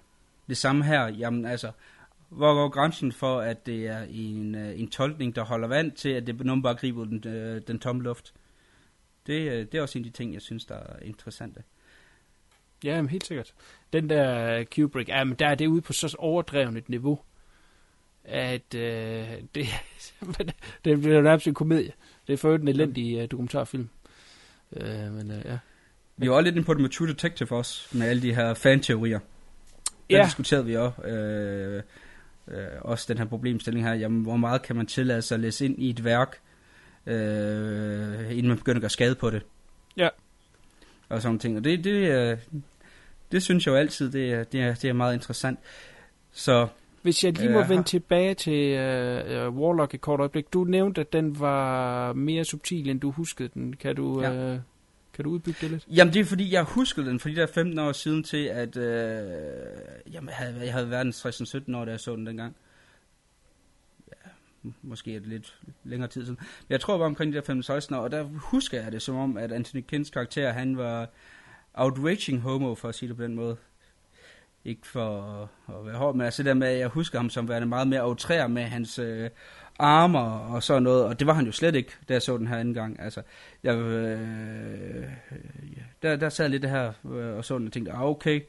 det 0.48 0.56
samme 0.56 0.84
her. 0.84 1.08
Jamen 1.08 1.46
altså, 1.46 1.70
hvor 2.28 2.54
går 2.54 2.68
grænsen 2.68 3.12
for, 3.12 3.40
at 3.40 3.66
det 3.66 3.86
er 3.86 4.02
en, 4.10 4.54
øh, 4.54 4.80
en 4.80 4.88
tolkning, 4.88 5.36
der 5.36 5.42
holder 5.42 5.68
vand, 5.68 5.92
til 5.92 6.08
at 6.08 6.26
det 6.26 6.44
nogen 6.44 6.62
bare 6.62 6.74
griber 6.74 7.04
den, 7.04 7.24
øh, 7.26 7.62
den 7.66 7.78
tomme 7.78 8.02
luft? 8.02 8.34
Det, 9.26 9.52
øh, 9.52 9.66
det 9.72 9.74
er 9.74 9.82
også 9.82 9.98
en 9.98 10.04
af 10.04 10.10
de 10.10 10.16
ting, 10.16 10.34
jeg 10.34 10.42
synes, 10.42 10.64
der 10.64 10.74
er 10.74 10.98
interessante. 11.02 11.62
Ja, 12.84 12.94
jamen, 12.94 13.08
helt 13.08 13.26
sikkert. 13.26 13.54
Den 13.92 14.10
der 14.10 14.64
Kubrick, 14.74 15.08
jamen, 15.08 15.34
der 15.34 15.46
er 15.46 15.54
det 15.54 15.66
ude 15.66 15.80
på 15.80 15.92
så 15.92 16.16
overdrevet 16.18 16.76
et 16.76 16.88
niveau, 16.88 17.20
at 18.24 18.74
øh, 18.74 19.28
det, 19.54 19.66
det 20.84 21.00
bliver 21.00 21.22
nærmest 21.22 21.46
en 21.46 21.54
komedie. 21.54 21.92
Det 22.26 22.32
er 22.32 22.36
for 22.36 22.54
en 22.54 22.68
elendig 22.68 23.22
uh, 23.22 23.28
dokumentarfilm. 23.30 23.88
Øh, 24.76 25.12
men 25.12 25.30
uh, 25.30 25.36
ja. 25.44 25.58
Vi 26.16 26.30
var 26.30 26.36
også 26.36 26.44
lidt 26.44 26.56
inde 26.56 26.66
på 26.66 26.74
det 26.74 26.80
med 26.82 26.90
True 26.90 27.08
Detective 27.08 27.52
også, 27.56 27.98
med 27.98 28.06
alle 28.08 28.22
de 28.22 28.34
her 28.34 28.54
fan-teorier. 28.54 29.18
Der 30.10 30.16
Ja. 30.16 30.24
diskuterede 30.24 30.64
vi 30.66 30.76
også, 30.76 31.02
øh, 31.02 31.82
øh, 32.48 32.66
også 32.80 33.04
den 33.08 33.18
her 33.18 33.24
problemstilling 33.24 33.86
her, 33.86 33.94
jamen, 33.94 34.22
hvor 34.22 34.36
meget 34.36 34.62
kan 34.62 34.76
man 34.76 34.86
tillade 34.86 35.22
sig 35.22 35.34
at 35.34 35.40
læse 35.40 35.64
ind 35.64 35.82
i 35.82 35.90
et 35.90 36.04
værk, 36.04 36.40
øh, 37.06 38.30
inden 38.30 38.48
man 38.48 38.56
begynder 38.58 38.76
at 38.76 38.82
gøre 38.82 38.90
skade 38.90 39.14
på 39.14 39.30
det. 39.30 39.42
Ja. 39.96 40.08
Og 41.10 41.22
sådan 41.22 41.38
ting. 41.38 41.56
Og 41.56 41.64
det, 41.64 41.84
det, 41.84 41.90
øh, 42.10 42.38
det 43.32 43.42
synes 43.42 43.66
jeg 43.66 43.72
jo 43.72 43.76
altid, 43.76 44.10
det 44.12 44.32
er, 44.32 44.44
det 44.44 44.60
er, 44.60 44.74
det 44.74 44.90
er 44.90 44.92
meget 44.92 45.14
interessant. 45.14 45.58
Så 46.32 46.66
Hvis 47.02 47.24
jeg 47.24 47.32
lige 47.38 47.50
må 47.50 47.60
Øh, 47.60 47.68
vende 47.68 47.84
tilbage 47.84 48.34
til 48.34 48.74
uh, 48.74 49.48
uh, 49.48 49.58
Warlock 49.58 49.94
et 49.94 50.00
kort 50.00 50.20
øjeblik. 50.20 50.52
Du 50.52 50.64
nævnte, 50.64 51.00
at 51.00 51.12
den 51.12 51.40
var 51.40 52.12
mere 52.12 52.44
subtil, 52.44 52.90
end 52.90 53.00
du 53.00 53.10
huskede 53.10 53.50
den. 53.54 53.76
Kan 53.76 53.96
du, 53.96 54.22
Ja. 54.22 54.54
uh, 54.54 54.58
kan 55.14 55.24
du 55.24 55.30
udbygge 55.30 55.58
det 55.60 55.70
lidt? 55.70 55.86
Jamen 55.96 56.14
det 56.14 56.20
er 56.20 56.24
fordi, 56.24 56.52
jeg 56.52 56.62
huskede 56.62 57.06
den 57.06 57.20
for 57.20 57.28
de 57.28 57.34
der 57.36 57.46
15 57.46 57.78
år 57.78 57.92
siden 57.92 58.22
til, 58.22 58.44
at 58.44 58.76
øh, 58.76 59.22
jamen, 60.12 60.28
jeg, 60.28 60.36
havde, 60.36 60.54
jeg 60.64 60.72
havde 60.72 60.90
været 60.90 61.04
en 61.06 61.12
16-17 61.72 61.76
år, 61.76 61.84
da 61.84 61.90
jeg 61.90 62.00
så 62.00 62.16
den 62.16 62.26
dengang. 62.26 62.56
Måske 64.82 65.14
er 65.14 65.18
det 65.18 65.28
lidt 65.28 65.58
længere 65.84 66.10
tid 66.10 66.24
siden. 66.24 66.38
Men 66.40 66.66
jeg 66.70 66.80
tror, 66.80 66.94
det 66.94 67.00
var 67.00 67.06
omkring 67.06 67.32
de 67.32 67.40
der 67.40 67.80
15-16 67.90 67.96
år, 67.96 68.00
og 68.00 68.10
der 68.10 68.22
husker 68.22 68.82
jeg 68.82 68.92
det 68.92 69.02
som 69.02 69.16
om, 69.16 69.36
at 69.36 69.52
Anthony 69.52 69.80
Kins 69.80 70.10
karakter, 70.10 70.52
han 70.52 70.76
var 70.76 71.08
outraging 71.74 72.40
homo, 72.40 72.74
for 72.74 72.88
at 72.88 72.94
sige 72.94 73.08
det 73.08 73.16
på 73.16 73.22
den 73.22 73.34
måde. 73.34 73.56
Ikke 74.64 74.86
for 74.86 75.18
at, 75.68 75.86
være 75.86 75.96
hård, 75.96 76.14
men 76.14 76.24
altså 76.24 76.42
det 76.42 76.48
der 76.48 76.54
med, 76.54 76.68
at 76.68 76.78
jeg 76.78 76.88
husker 76.88 77.18
ham 77.18 77.30
som 77.30 77.48
værende 77.48 77.68
meget 77.68 77.88
mere 77.88 78.02
outrær 78.02 78.46
med 78.46 78.62
hans 78.62 78.98
øh, 78.98 79.30
armer 79.78 80.38
og 80.38 80.62
sådan 80.62 80.82
noget, 80.82 81.04
og 81.04 81.18
det 81.18 81.26
var 81.26 81.32
han 81.32 81.46
jo 81.46 81.52
slet 81.52 81.74
ikke, 81.74 81.92
da 82.08 82.12
jeg 82.12 82.22
så 82.22 82.38
den 82.38 82.46
her 82.46 82.56
anden 82.56 82.74
gang. 82.74 83.00
Altså, 83.00 83.22
jeg, 83.62 83.76
øh, 83.76 85.02
ja, 85.76 85.82
der, 86.02 86.16
der 86.16 86.28
sad 86.28 86.48
lidt 86.48 86.62
det 86.62 86.70
her 86.70 86.92
øh, 87.04 87.36
og 87.36 87.44
så 87.44 87.58
den 87.58 87.66
og 87.66 87.72
tænkte, 87.72 87.92
ah, 87.92 88.02
okay, 88.02 88.40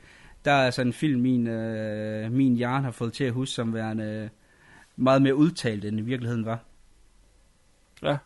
der 0.45 0.51
er 0.51 0.65
altså 0.65 0.81
en 0.81 0.93
film, 0.93 1.21
min, 1.21 1.47
øh, 1.47 2.31
min 2.31 2.55
hjerne 2.55 2.83
har 2.83 2.91
fået 2.91 3.13
til 3.13 3.23
at 3.23 3.33
huske 3.33 3.53
som 3.53 3.73
værende 3.73 4.03
øh, 4.03 4.29
meget 4.95 5.21
mere 5.21 5.35
udtalt, 5.35 5.85
end 5.85 5.99
i 5.99 6.01
virkeligheden 6.01 6.45
var. 6.45 6.59
Ja. 8.03 8.17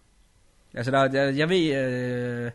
Altså, 0.74 0.92
der, 0.92 1.08
der, 1.08 1.24
jeg 1.24 1.50
ved, 1.50 1.76
øh, 1.76 2.52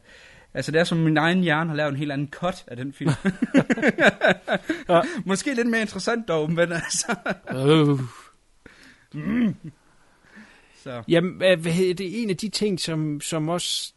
altså 0.54 0.72
det 0.72 0.80
er 0.80 0.84
som 0.84 0.98
min 0.98 1.16
egen 1.16 1.40
hjerne 1.40 1.70
har 1.70 1.76
lavet 1.76 1.90
en 1.90 1.96
helt 1.96 2.12
anden 2.12 2.28
cut 2.30 2.64
af 2.66 2.76
den 2.76 2.92
film. 2.92 3.10
ja. 4.88 5.02
Måske 5.24 5.54
lidt 5.54 5.68
mere 5.68 5.80
interessant 5.80 6.28
dog, 6.28 6.52
men 6.52 6.72
altså... 6.72 7.16
Uh. 7.54 8.00
mm. 9.12 9.56
Så. 10.82 11.02
Jamen, 11.08 11.40
det 11.98 12.22
en 12.22 12.30
af 12.30 12.36
de 12.36 12.48
ting, 12.48 12.80
som, 12.80 13.20
som 13.20 13.48
også... 13.48 13.92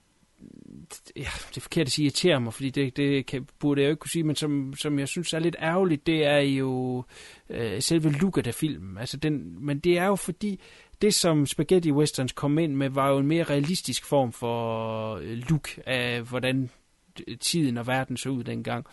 Ja, 1.15 1.29
det 1.49 1.57
er 1.57 1.61
forkert 1.61 1.87
at 1.87 1.91
sige 1.91 2.05
irriterer 2.05 2.39
mig, 2.39 2.53
fordi 2.53 2.69
det, 2.69 2.97
det 2.97 3.25
kan, 3.25 3.47
burde 3.59 3.81
jeg 3.81 3.87
jo 3.87 3.91
ikke 3.91 3.99
kunne 3.99 4.09
sige, 4.09 4.23
men 4.23 4.35
som, 4.35 4.73
som 4.77 4.99
jeg 4.99 5.07
synes 5.07 5.33
er 5.33 5.39
lidt 5.39 5.55
ærgerligt, 5.59 6.07
det 6.07 6.25
er 6.25 6.39
jo 6.39 7.03
øh, 7.49 7.81
selve 7.81 8.11
looket 8.11 8.47
af 8.47 8.53
filmen. 8.53 8.97
Altså 8.97 9.17
den, 9.17 9.65
men 9.65 9.79
det 9.79 9.97
er 9.97 10.05
jo 10.05 10.15
fordi, 10.15 10.59
det 11.01 11.13
som 11.13 11.45
Spaghetti 11.45 11.91
Westerns 11.91 12.31
kom 12.31 12.57
ind 12.57 12.75
med, 12.75 12.89
var 12.89 13.09
jo 13.09 13.17
en 13.17 13.27
mere 13.27 13.43
realistisk 13.43 14.05
form 14.05 14.31
for 14.31 15.15
øh, 15.15 15.37
look 15.49 15.69
af, 15.85 16.21
hvordan 16.21 16.69
øh, 17.27 17.37
tiden 17.37 17.77
og 17.77 17.87
verden 17.87 18.17
så 18.17 18.29
ud 18.29 18.43
dengang. 18.43 18.85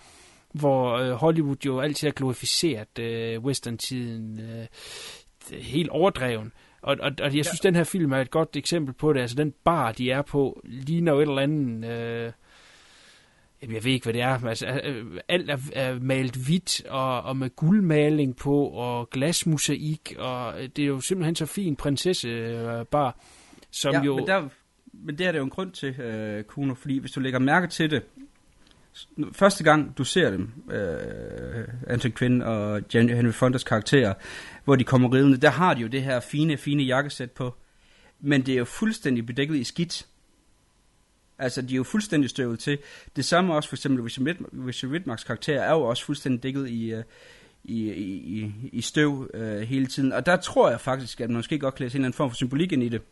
Hvor 0.52 0.92
øh, 0.92 1.12
Hollywood 1.12 1.56
jo 1.66 1.80
altid 1.80 2.08
har 2.08 2.12
glorificeret 2.12 2.98
øh, 2.98 3.40
western-tiden 3.40 4.40
øh, 4.40 4.66
helt 5.52 5.88
overdreven. 5.88 6.52
Og, 6.82 6.96
og, 7.00 7.12
og 7.22 7.36
jeg 7.36 7.44
synes, 7.44 7.64
ja. 7.64 7.68
den 7.68 7.74
her 7.74 7.84
film 7.84 8.12
er 8.12 8.18
et 8.18 8.30
godt 8.30 8.56
eksempel 8.56 8.94
på 8.94 9.12
det. 9.12 9.20
Altså, 9.20 9.36
den 9.36 9.54
bar, 9.64 9.92
de 9.92 10.10
er 10.10 10.22
på, 10.22 10.60
ligner 10.64 11.12
jo 11.12 11.18
et 11.18 11.28
eller 11.28 11.42
andet... 11.42 11.90
Øh, 11.90 12.32
jamen, 13.62 13.74
jeg 13.74 13.84
ved 13.84 13.92
ikke, 13.92 14.04
hvad 14.04 14.14
det 14.14 14.22
er. 14.22 14.38
men 14.38 14.48
Altså, 14.48 14.80
øh, 14.84 15.20
alt 15.28 15.50
er, 15.50 15.58
er 15.72 15.98
malet 16.00 16.36
hvidt, 16.36 16.84
og, 16.86 17.22
og 17.22 17.36
med 17.36 17.56
guldmaling 17.56 18.36
på, 18.36 18.64
og 18.64 19.10
glasmosaik, 19.10 20.14
og 20.18 20.54
det 20.76 20.82
er 20.82 20.86
jo 20.86 21.00
simpelthen 21.00 21.36
så 21.36 21.46
fin 21.46 21.76
prinsessebar, 21.76 23.18
som 23.70 23.94
ja, 23.94 24.02
jo... 24.02 24.16
Men, 24.16 24.26
der, 24.26 24.48
men 24.92 25.18
det 25.18 25.26
er 25.26 25.32
det 25.32 25.38
jo 25.38 25.44
en 25.44 25.50
grund 25.50 25.72
til, 25.72 26.00
øh, 26.00 26.44
Kuno, 26.44 26.74
fordi 26.74 26.98
hvis 26.98 27.10
du 27.10 27.20
lægger 27.20 27.38
mærke 27.38 27.66
til 27.66 27.90
det, 27.90 28.02
første 29.32 29.64
gang 29.64 29.98
du 29.98 30.04
ser 30.04 30.30
dem, 30.30 30.50
øh, 30.70 31.68
Anton 31.86 32.12
Quinn 32.12 32.42
og 32.42 32.82
Henry 32.92 33.32
Fondas 33.32 33.64
karakterer, 33.64 34.14
hvor 34.70 34.76
de 34.76 34.84
kommer 34.84 35.12
ridende, 35.12 35.36
der 35.36 35.50
har 35.50 35.74
de 35.74 35.80
jo 35.80 35.88
det 35.88 36.02
her 36.02 36.20
fine, 36.20 36.56
fine 36.56 36.82
jakkesæt 36.82 37.30
på, 37.30 37.54
men 38.20 38.46
det 38.46 38.54
er 38.54 38.58
jo 38.58 38.64
fuldstændig 38.64 39.26
bedækket 39.26 39.56
i 39.56 39.64
skidt. 39.64 40.06
Altså, 41.38 41.62
de 41.62 41.74
er 41.74 41.76
jo 41.76 41.82
fuldstændig 41.82 42.30
støvet 42.30 42.58
til. 42.58 42.78
Det 43.16 43.24
samme 43.24 43.54
også 43.54 43.68
for 43.68 43.76
eksempel, 43.76 44.02
Richard 44.66 44.90
Whitmarks 44.90 45.24
karakter 45.24 45.60
er 45.62 45.70
jo 45.70 45.82
også 45.82 46.04
fuldstændig 46.04 46.42
dækket 46.42 46.70
i, 46.70 46.94
uh, 46.94 47.02
i, 47.64 47.92
i, 47.92 48.52
i 48.72 48.80
støv 48.80 49.30
uh, 49.34 49.60
hele 49.60 49.86
tiden. 49.86 50.12
Og 50.12 50.26
der 50.26 50.36
tror 50.36 50.70
jeg 50.70 50.80
faktisk, 50.80 51.20
at 51.20 51.30
man 51.30 51.36
måske 51.36 51.58
godt 51.58 51.74
kan 51.74 51.84
læse 51.84 51.96
en 51.96 52.00
eller 52.00 52.06
anden 52.06 52.16
form 52.16 52.30
for 52.30 52.36
symbolik 52.36 52.72
ind 52.72 52.82
i 52.82 52.88
det. 52.88 53.02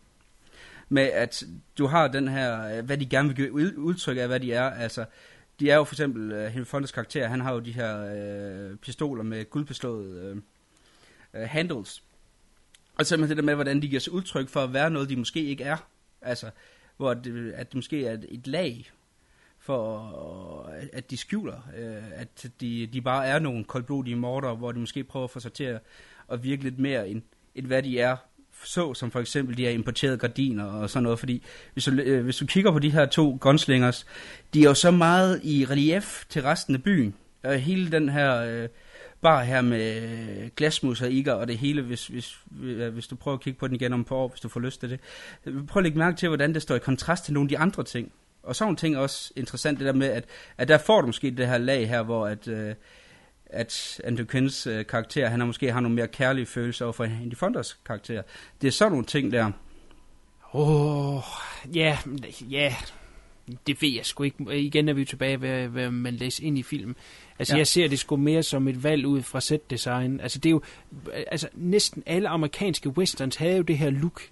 Med 0.89 1.03
at 1.03 1.45
du 1.79 1.87
har 1.87 2.09
den 2.09 2.29
her, 2.29 2.79
øh, 2.79 2.85
hvad 2.85 2.99
de 2.99 3.07
gerne 3.07 3.29
vil 3.29 3.37
give 3.37 3.79
udtryk 3.79 4.17
af, 4.17 4.27
hvad 4.27 4.41
de 4.41 4.53
er. 4.53 4.71
Altså, 4.71 5.05
de 5.61 5.71
er 5.71 5.77
jo 5.77 5.85
for 5.85 5.95
eksempel, 5.95 6.33
uh, 6.33 6.47
Henry 6.47 6.67
Fondas 6.67 6.93
karakter, 6.93 7.29
han 7.29 7.41
har 7.41 7.53
jo 7.53 7.59
de 7.59 7.73
her 7.73 8.15
øh, 8.71 8.77
pistoler 8.77 9.23
med 9.23 9.51
guldbeslået 9.51 10.23
øh, 10.23 10.37
uh, 11.35 11.41
handles. 11.41 12.03
Og 12.99 13.07
simpelthen 13.07 13.37
det 13.37 13.43
der 13.43 13.47
med, 13.47 13.55
hvordan 13.55 13.83
de 13.83 13.89
giver 13.89 14.01
sig 14.01 14.13
udtryk 14.13 14.49
for 14.49 14.61
at 14.61 14.73
være 14.73 14.91
noget, 14.91 15.09
de 15.09 15.17
måske 15.17 15.45
ikke 15.45 15.65
er. 15.65 15.77
Altså, 16.23 16.51
hvor 16.97 17.15
det, 17.15 17.53
at 17.53 17.67
det 17.67 17.75
måske 17.75 18.07
er 18.07 18.19
et, 18.29 18.47
lag 18.47 18.91
for, 19.59 20.71
øh, 20.77 20.87
at 20.93 21.11
de 21.11 21.17
skjuler, 21.17 21.69
øh, 21.79 22.03
at 22.15 22.47
de, 22.61 22.87
de 22.87 23.01
bare 23.01 23.27
er 23.27 23.39
nogle 23.39 23.65
koldblodige 23.65 24.17
morder, 24.17 24.55
hvor 24.55 24.73
de 24.73 24.79
måske 24.79 25.05
prøver 25.05 25.25
at 25.25 25.31
få 25.31 25.41
sig 25.41 25.53
til 25.53 25.65
at, 25.65 25.81
at 26.33 26.43
virke 26.43 26.63
lidt 26.63 26.79
mere 26.79 27.09
end, 27.09 27.23
end 27.55 27.67
hvad 27.67 27.83
de 27.83 28.01
er. 28.01 28.17
Så 28.65 28.95
som 28.95 29.11
for 29.11 29.21
eksempel 29.21 29.57
de 29.57 29.63
her 29.63 29.71
importerede 29.71 30.19
gardiner 30.19 30.65
og 30.65 30.91
sådan 30.91 31.03
noget, 31.03 31.19
fordi 31.19 31.43
hvis 31.73 31.85
du, 31.85 31.91
øh, 31.91 32.25
hvis 32.25 32.37
du 32.37 32.47
kigger 32.47 32.73
på 32.73 32.79
de 32.79 32.91
her 32.91 33.07
to 33.07 33.39
gunslingers, 33.41 34.07
de 34.55 34.61
er 34.61 34.65
jo 34.65 34.75
så 34.75 34.91
meget 34.91 35.41
i 35.45 35.65
relief 35.65 36.25
til 36.29 36.43
resten 36.43 36.75
af 36.75 36.83
byen. 36.83 37.15
Og 37.43 37.59
hele 37.59 37.91
den 37.91 38.09
her 38.09 38.37
øh, 38.37 38.69
bar 39.21 39.43
her 39.43 39.61
med 39.61 40.03
øh, 40.03 40.51
glasmosaikker 40.57 41.33
og 41.33 41.49
det 41.49 41.59
hele, 41.59 41.83
hvis, 41.83 42.07
hvis, 42.07 42.39
hvis 42.93 43.07
du 43.07 43.17
prøver 43.17 43.37
at 43.37 43.43
kigge 43.43 43.59
på 43.59 43.67
den 43.67 43.75
igen 43.75 43.93
om 43.93 44.01
et 44.01 44.07
par 44.07 44.17
år, 44.17 44.29
hvis 44.29 44.41
du 44.41 44.49
får 44.49 44.61
lyst 44.61 44.81
til 44.81 44.91
det. 44.91 45.01
Prøv 45.67 45.81
at 45.81 45.83
lægge 45.83 45.99
mærke 45.99 46.17
til, 46.17 46.29
hvordan 46.29 46.55
det 46.55 46.63
står 46.63 46.75
i 46.75 46.79
kontrast 46.79 47.25
til 47.25 47.35
nogle 47.35 47.47
af 47.47 47.49
de 47.49 47.59
andre 47.59 47.85
ting. 47.85 48.13
Og 48.43 48.57
sådan 48.57 48.77
ting 48.77 48.95
er 48.95 48.99
også 48.99 49.33
interessant, 49.37 49.79
det 49.79 49.87
der 49.87 49.93
med, 49.93 50.07
at, 50.07 50.25
at 50.59 50.69
der 50.69 50.79
får 50.79 51.01
du 51.01 51.07
måske 51.07 51.31
det 51.31 51.47
her 51.49 51.59
lag 51.59 51.89
her, 51.89 52.03
hvor 52.03 52.27
at, 52.27 52.49
øh, 52.49 52.75
at 53.47 54.01
Andrew 54.05 54.27
Kins 54.27 54.67
øh, 54.67 54.87
karakter, 54.87 55.29
han 55.29 55.41
har 55.41 55.47
måske 55.47 55.73
har 55.73 55.81
nogle 55.81 55.95
mere 55.95 56.09
kærlige 56.09 56.47
følelser 56.47 56.85
over 56.85 56.93
for 56.93 57.05
Andy 57.05 57.37
Fonders 57.37 57.79
karakter. 57.87 58.23
Det 58.61 58.69
er 58.69 58.73
sådan 58.73 58.93
nogle 58.93 59.07
ting 59.07 59.33
der. 59.33 59.53
Åh, 60.55 61.17
oh, 61.17 61.23
ja, 61.75 61.99
ja, 62.51 62.75
det 63.67 63.83
ved 63.83 63.89
jeg 63.89 64.05
sgu 64.05 64.23
ikke. 64.23 64.61
Igen 64.61 64.89
er 64.89 64.93
vi 64.93 65.05
tilbage 65.05 65.41
ved, 65.41 65.69
hvad 65.69 65.91
man 65.91 66.15
læser 66.15 66.45
ind 66.45 66.59
i 66.59 66.63
filmen. 66.63 66.97
Altså, 67.39 67.55
ja. 67.55 67.59
jeg 67.59 67.67
ser 67.67 67.89
det 67.89 67.99
sgu 67.99 68.17
mere 68.17 68.43
som 68.43 68.69
et 68.69 68.85
valg 68.85 69.07
ud 69.07 69.23
fra 69.23 69.41
set-design. 69.41 70.21
Altså, 70.21 70.39
det 70.39 70.49
er 70.49 70.51
jo... 70.51 70.61
Altså, 71.13 71.49
næsten 71.55 72.03
alle 72.07 72.29
amerikanske 72.29 72.89
westerns 72.89 73.37
havde 73.37 73.57
jo 73.57 73.63
det 73.63 73.79
her 73.79 73.91
look. 73.91 74.23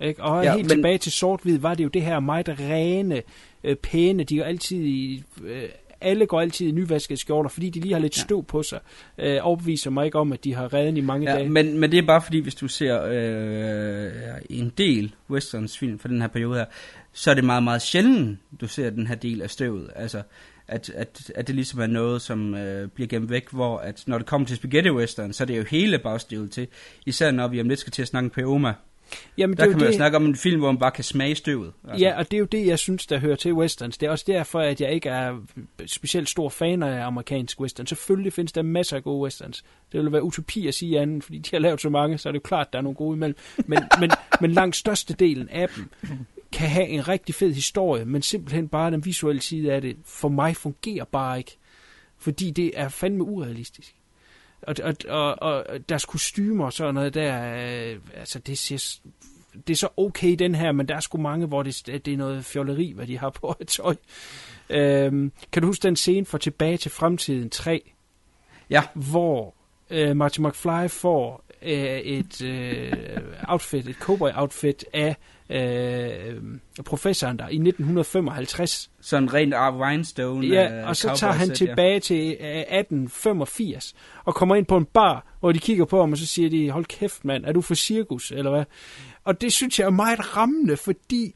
Ikke? 0.00 0.22
Og 0.22 0.44
ja, 0.44 0.54
helt 0.56 0.68
men... 0.68 0.76
tilbage 0.76 0.98
til 0.98 1.12
sort-hvid 1.12 1.58
var 1.58 1.74
det 1.74 1.84
jo 1.84 1.88
det 1.88 2.02
her 2.02 2.20
meget 2.20 2.48
rene, 2.48 3.22
øh, 3.64 3.76
pæne. 3.76 4.24
De 4.24 4.34
er 4.34 4.38
jo 4.38 4.44
altid 4.44 4.84
i... 4.84 5.22
Øh, 5.44 5.68
alle 6.00 6.26
går 6.26 6.40
altid 6.40 6.68
i 6.68 6.70
nyvaskede 6.70 7.16
skjorter, 7.16 7.50
fordi 7.50 7.70
de 7.70 7.80
lige 7.80 7.92
har 7.92 8.00
lidt 8.00 8.16
ja. 8.16 8.22
støv 8.22 8.44
på 8.44 8.62
sig. 8.62 8.80
Øh, 9.18 9.38
overbeviser 9.42 9.90
mig 9.90 10.04
ikke 10.04 10.18
om, 10.18 10.32
at 10.32 10.44
de 10.44 10.54
har 10.54 10.74
redden 10.74 10.96
i 10.96 11.00
mange 11.00 11.30
ja, 11.30 11.36
dage. 11.36 11.48
Men, 11.48 11.78
men 11.78 11.90
det 11.90 11.98
er 11.98 12.06
bare 12.06 12.22
fordi, 12.22 12.38
hvis 12.38 12.54
du 12.54 12.68
ser 12.68 13.02
øh, 13.04 14.40
en 14.50 14.72
del 14.78 15.14
westerns 15.30 15.78
film 15.78 15.98
fra 15.98 16.08
den 16.08 16.20
her 16.20 16.28
periode 16.28 16.58
her, 16.58 16.64
så 17.12 17.30
er 17.30 17.34
det 17.34 17.44
meget, 17.44 17.62
meget 17.62 17.82
sjældent, 17.82 18.38
du 18.60 18.68
ser 18.68 18.90
den 18.90 19.06
her 19.06 19.14
del 19.14 19.42
af 19.42 19.50
støvet. 19.50 19.90
Altså, 19.96 20.22
at, 20.68 20.90
at, 20.90 21.32
at 21.34 21.46
det 21.46 21.54
ligesom 21.54 21.80
er 21.80 21.86
noget, 21.86 22.22
som 22.22 22.54
øh, 22.54 22.88
bliver 22.88 23.08
gemt 23.08 23.30
væk, 23.30 23.50
hvor 23.50 23.78
at 23.78 24.04
når 24.06 24.18
det 24.18 24.26
kommer 24.26 24.46
til 24.46 24.56
spaghetti 24.56 24.90
western, 24.90 25.32
så 25.32 25.44
er 25.44 25.46
det 25.46 25.58
jo 25.58 25.64
hele 25.70 25.98
bagstøvet 25.98 26.50
til. 26.50 26.68
Især 27.06 27.30
når 27.30 27.48
vi 27.48 27.60
om 27.60 27.68
lidt 27.68 27.80
skal 27.80 27.92
til 27.92 28.02
at 28.02 28.08
snakke 28.08 28.30
med 28.36 28.44
Oma. 28.44 28.74
Jamen, 29.38 29.56
der 29.56 29.64
det 29.64 29.70
kan 29.70 29.78
man 29.78 29.84
jo 29.84 29.88
det... 29.88 29.96
snakke 29.96 30.16
om 30.16 30.24
en 30.24 30.36
film, 30.36 30.60
hvor 30.60 30.72
man 30.72 30.78
bare 30.78 30.90
kan 30.90 31.04
smage 31.04 31.34
støvet. 31.34 31.72
Altså. 31.88 32.04
Ja, 32.04 32.18
og 32.18 32.30
det 32.30 32.36
er 32.36 32.38
jo 32.38 32.44
det, 32.44 32.66
jeg 32.66 32.78
synes, 32.78 33.06
der 33.06 33.18
hører 33.18 33.36
til 33.36 33.52
westerns. 33.52 33.98
Det 33.98 34.06
er 34.06 34.10
også 34.10 34.24
derfor, 34.28 34.60
at 34.60 34.80
jeg 34.80 34.92
ikke 34.92 35.08
er 35.08 35.36
specielt 35.86 36.28
stor 36.28 36.48
fan 36.48 36.82
af 36.82 37.06
amerikansk 37.06 37.60
western. 37.60 37.86
Selvfølgelig 37.86 38.32
findes 38.32 38.52
der 38.52 38.62
masser 38.62 38.96
af 38.96 39.02
gode 39.02 39.22
westerns. 39.22 39.64
Det 39.92 39.98
ville 39.98 40.12
være 40.12 40.22
utopi 40.22 40.66
at 40.66 40.74
sige 40.74 41.00
andet, 41.00 41.24
fordi 41.24 41.38
de 41.38 41.50
har 41.50 41.58
lavet 41.58 41.80
så 41.80 41.88
mange, 41.88 42.18
så 42.18 42.28
er 42.28 42.32
det 42.32 42.38
jo 42.38 42.48
klart, 42.48 42.66
at 42.66 42.72
der 42.72 42.78
er 42.78 42.82
nogle 42.82 42.96
gode 42.96 43.16
imellem. 43.16 43.36
Men, 43.66 43.78
men, 44.00 44.10
men 44.40 44.52
langt 44.52 44.76
størstedelen 44.76 45.48
af 45.48 45.68
dem 45.68 45.88
kan 46.52 46.68
have 46.68 46.86
en 46.86 47.08
rigtig 47.08 47.34
fed 47.34 47.54
historie, 47.54 48.04
men 48.04 48.22
simpelthen 48.22 48.68
bare 48.68 48.90
den 48.90 49.04
visuelle 49.04 49.42
side 49.42 49.72
af 49.72 49.80
det, 49.80 49.96
for 50.04 50.28
mig 50.28 50.56
fungerer 50.56 51.04
bare 51.04 51.38
ikke. 51.38 51.58
Fordi 52.18 52.50
det 52.50 52.72
er 52.74 52.88
fandme 52.88 53.24
urealistisk. 53.24 53.94
Og, 54.62 54.74
og, 54.82 54.94
og, 55.08 55.42
og 55.42 55.88
deres 55.88 56.04
kostymer 56.04 56.64
og 56.64 56.72
sådan 56.72 56.94
noget 56.94 57.14
der, 57.14 57.54
øh, 57.54 57.98
altså 58.14 58.38
det 58.38 58.58
ser, 58.58 58.98
det 59.66 59.72
er 59.72 59.76
så 59.76 59.88
okay 59.96 60.34
den 60.34 60.54
her, 60.54 60.72
men 60.72 60.88
der 60.88 60.96
er 60.96 61.00
sgu 61.00 61.18
mange, 61.18 61.46
hvor 61.46 61.62
det, 61.62 61.86
det 61.86 62.08
er 62.08 62.16
noget 62.16 62.44
fjolleri, 62.44 62.92
hvad 62.92 63.06
de 63.06 63.18
har 63.18 63.30
på 63.30 63.56
et 63.60 63.68
tøj. 63.68 63.96
Øhm, 64.70 65.32
kan 65.52 65.62
du 65.62 65.66
huske 65.68 65.82
den 65.82 65.96
scene 65.96 66.26
fra 66.26 66.38
Tilbage 66.38 66.76
til 66.76 66.90
Fremtiden 66.90 67.50
3? 67.50 67.92
Ja. 68.70 68.82
Hvor 68.94 69.54
øh, 69.90 70.16
Marty 70.16 70.40
McFly 70.40 70.88
får 70.88 71.44
øh, 71.62 71.98
et 71.98 72.42
øh, 72.42 72.92
outfit, 73.48 73.88
et 73.88 73.96
cowboy-outfit 73.96 74.84
af 74.92 75.16
øh, 75.50 76.42
professoren 76.84 77.38
der 77.38 77.44
i 77.44 77.54
1955. 77.54 78.90
Sådan 79.00 79.34
rent 79.34 79.54
Art 79.54 79.74
Rhinestone. 79.74 80.46
Ja, 80.46 80.88
og 80.88 80.96
så 80.96 81.16
tager 81.16 81.32
han 81.32 81.50
tilbage 81.50 82.00
til 82.00 82.36
øh, 82.40 82.46
1885 82.46 83.94
og 84.24 84.34
kommer 84.34 84.56
ind 84.56 84.66
på 84.66 84.76
en 84.76 84.84
bar, 84.84 85.36
hvor 85.40 85.52
de 85.52 85.58
kigger 85.58 85.84
på 85.84 86.00
ham, 86.00 86.12
og 86.12 86.18
så 86.18 86.26
siger 86.26 86.50
de, 86.50 86.70
hold 86.70 86.84
kæft 86.84 87.24
mand, 87.24 87.44
er 87.44 87.52
du 87.52 87.60
for 87.60 87.74
cirkus, 87.74 88.30
eller 88.30 88.50
hvad? 88.50 88.64
Og 89.24 89.40
det 89.40 89.52
synes 89.52 89.78
jeg 89.78 89.86
er 89.86 89.90
meget 89.90 90.36
rammende, 90.36 90.76
fordi 90.76 91.34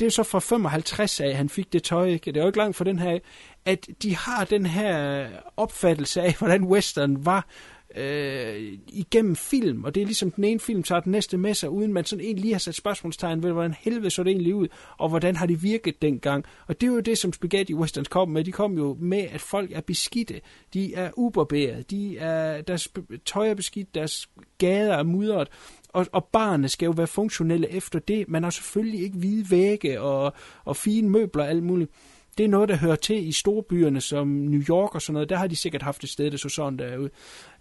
det 0.00 0.02
er 0.02 0.10
så 0.10 0.22
fra 0.22 0.38
55 0.38 1.20
af, 1.20 1.36
han 1.36 1.48
fik 1.48 1.72
det 1.72 1.82
tøj, 1.82 2.06
ikke? 2.06 2.32
det 2.32 2.36
er 2.36 2.40
jo 2.40 2.46
ikke 2.46 2.58
langt 2.58 2.76
fra 2.76 2.84
den 2.84 2.98
her, 2.98 3.18
at 3.64 3.86
de 4.02 4.16
har 4.16 4.44
den 4.44 4.66
her 4.66 5.26
opfattelse 5.56 6.22
af, 6.22 6.34
hvordan 6.38 6.64
western 6.64 7.26
var, 7.26 7.46
øh, 7.96 8.78
igennem 8.88 9.36
film, 9.36 9.84
og 9.84 9.94
det 9.94 10.00
er 10.00 10.04
ligesom 10.04 10.30
den 10.30 10.44
ene 10.44 10.60
film 10.60 10.82
tager 10.82 11.00
den 11.00 11.12
næste 11.12 11.36
med 11.36 11.54
sig, 11.54 11.70
uden 11.70 11.92
man 11.92 12.04
sådan 12.04 12.24
egentlig 12.24 12.42
lige 12.42 12.54
har 12.54 12.58
sat 12.58 12.74
spørgsmålstegn 12.74 13.42
ved, 13.42 13.52
hvordan 13.52 13.74
helvede 13.80 14.10
så 14.10 14.22
det 14.22 14.30
egentlig 14.30 14.54
ud, 14.54 14.68
og 14.98 15.08
hvordan 15.08 15.36
har 15.36 15.46
det 15.46 15.62
virket 15.62 16.02
dengang. 16.02 16.44
Og 16.66 16.80
det 16.80 16.86
er 16.86 16.92
jo 16.92 17.00
det, 17.00 17.18
som 17.18 17.32
Spaghetti 17.32 17.74
Westerns 17.74 18.08
kom 18.08 18.28
med. 18.28 18.44
De 18.44 18.52
kom 18.52 18.78
jo 18.78 18.96
med, 19.00 19.26
at 19.30 19.40
folk 19.40 19.72
er 19.72 19.80
beskidte, 19.80 20.40
de 20.74 20.94
er 20.94 21.10
ubarberet, 21.16 21.90
de 21.90 22.18
er, 22.18 22.60
deres 22.60 22.88
tøj 23.24 23.48
er 23.48 23.54
beskidt, 23.54 23.94
deres 23.94 24.28
gader 24.58 24.94
er 24.94 25.02
mudret, 25.02 25.48
og, 25.88 26.06
og 26.12 26.24
barne 26.24 26.68
skal 26.68 26.86
jo 26.86 26.92
være 26.92 27.06
funktionelle 27.06 27.70
efter 27.70 27.98
det. 27.98 28.28
Man 28.28 28.42
har 28.42 28.50
selvfølgelig 28.50 29.00
ikke 29.00 29.18
hvide 29.18 29.50
vægge 29.50 30.00
og, 30.00 30.32
og 30.64 30.76
fine 30.76 31.08
møbler 31.08 31.42
og 31.42 31.50
alt 31.50 31.62
muligt 31.62 31.90
det 32.38 32.44
er 32.44 32.48
noget, 32.48 32.68
der 32.68 32.76
hører 32.76 32.96
til 32.96 33.28
i 33.28 33.32
storbyerne 33.32 34.00
som 34.00 34.28
New 34.28 34.62
York 34.68 34.94
og 34.94 35.02
sådan 35.02 35.12
noget. 35.12 35.28
Der 35.28 35.36
har 35.36 35.46
de 35.46 35.56
sikkert 35.56 35.82
haft 35.82 36.04
et 36.04 36.10
sted, 36.10 36.30
der 36.30 36.36
så 36.36 36.48
sådan 36.48 36.78
derude. 36.78 37.10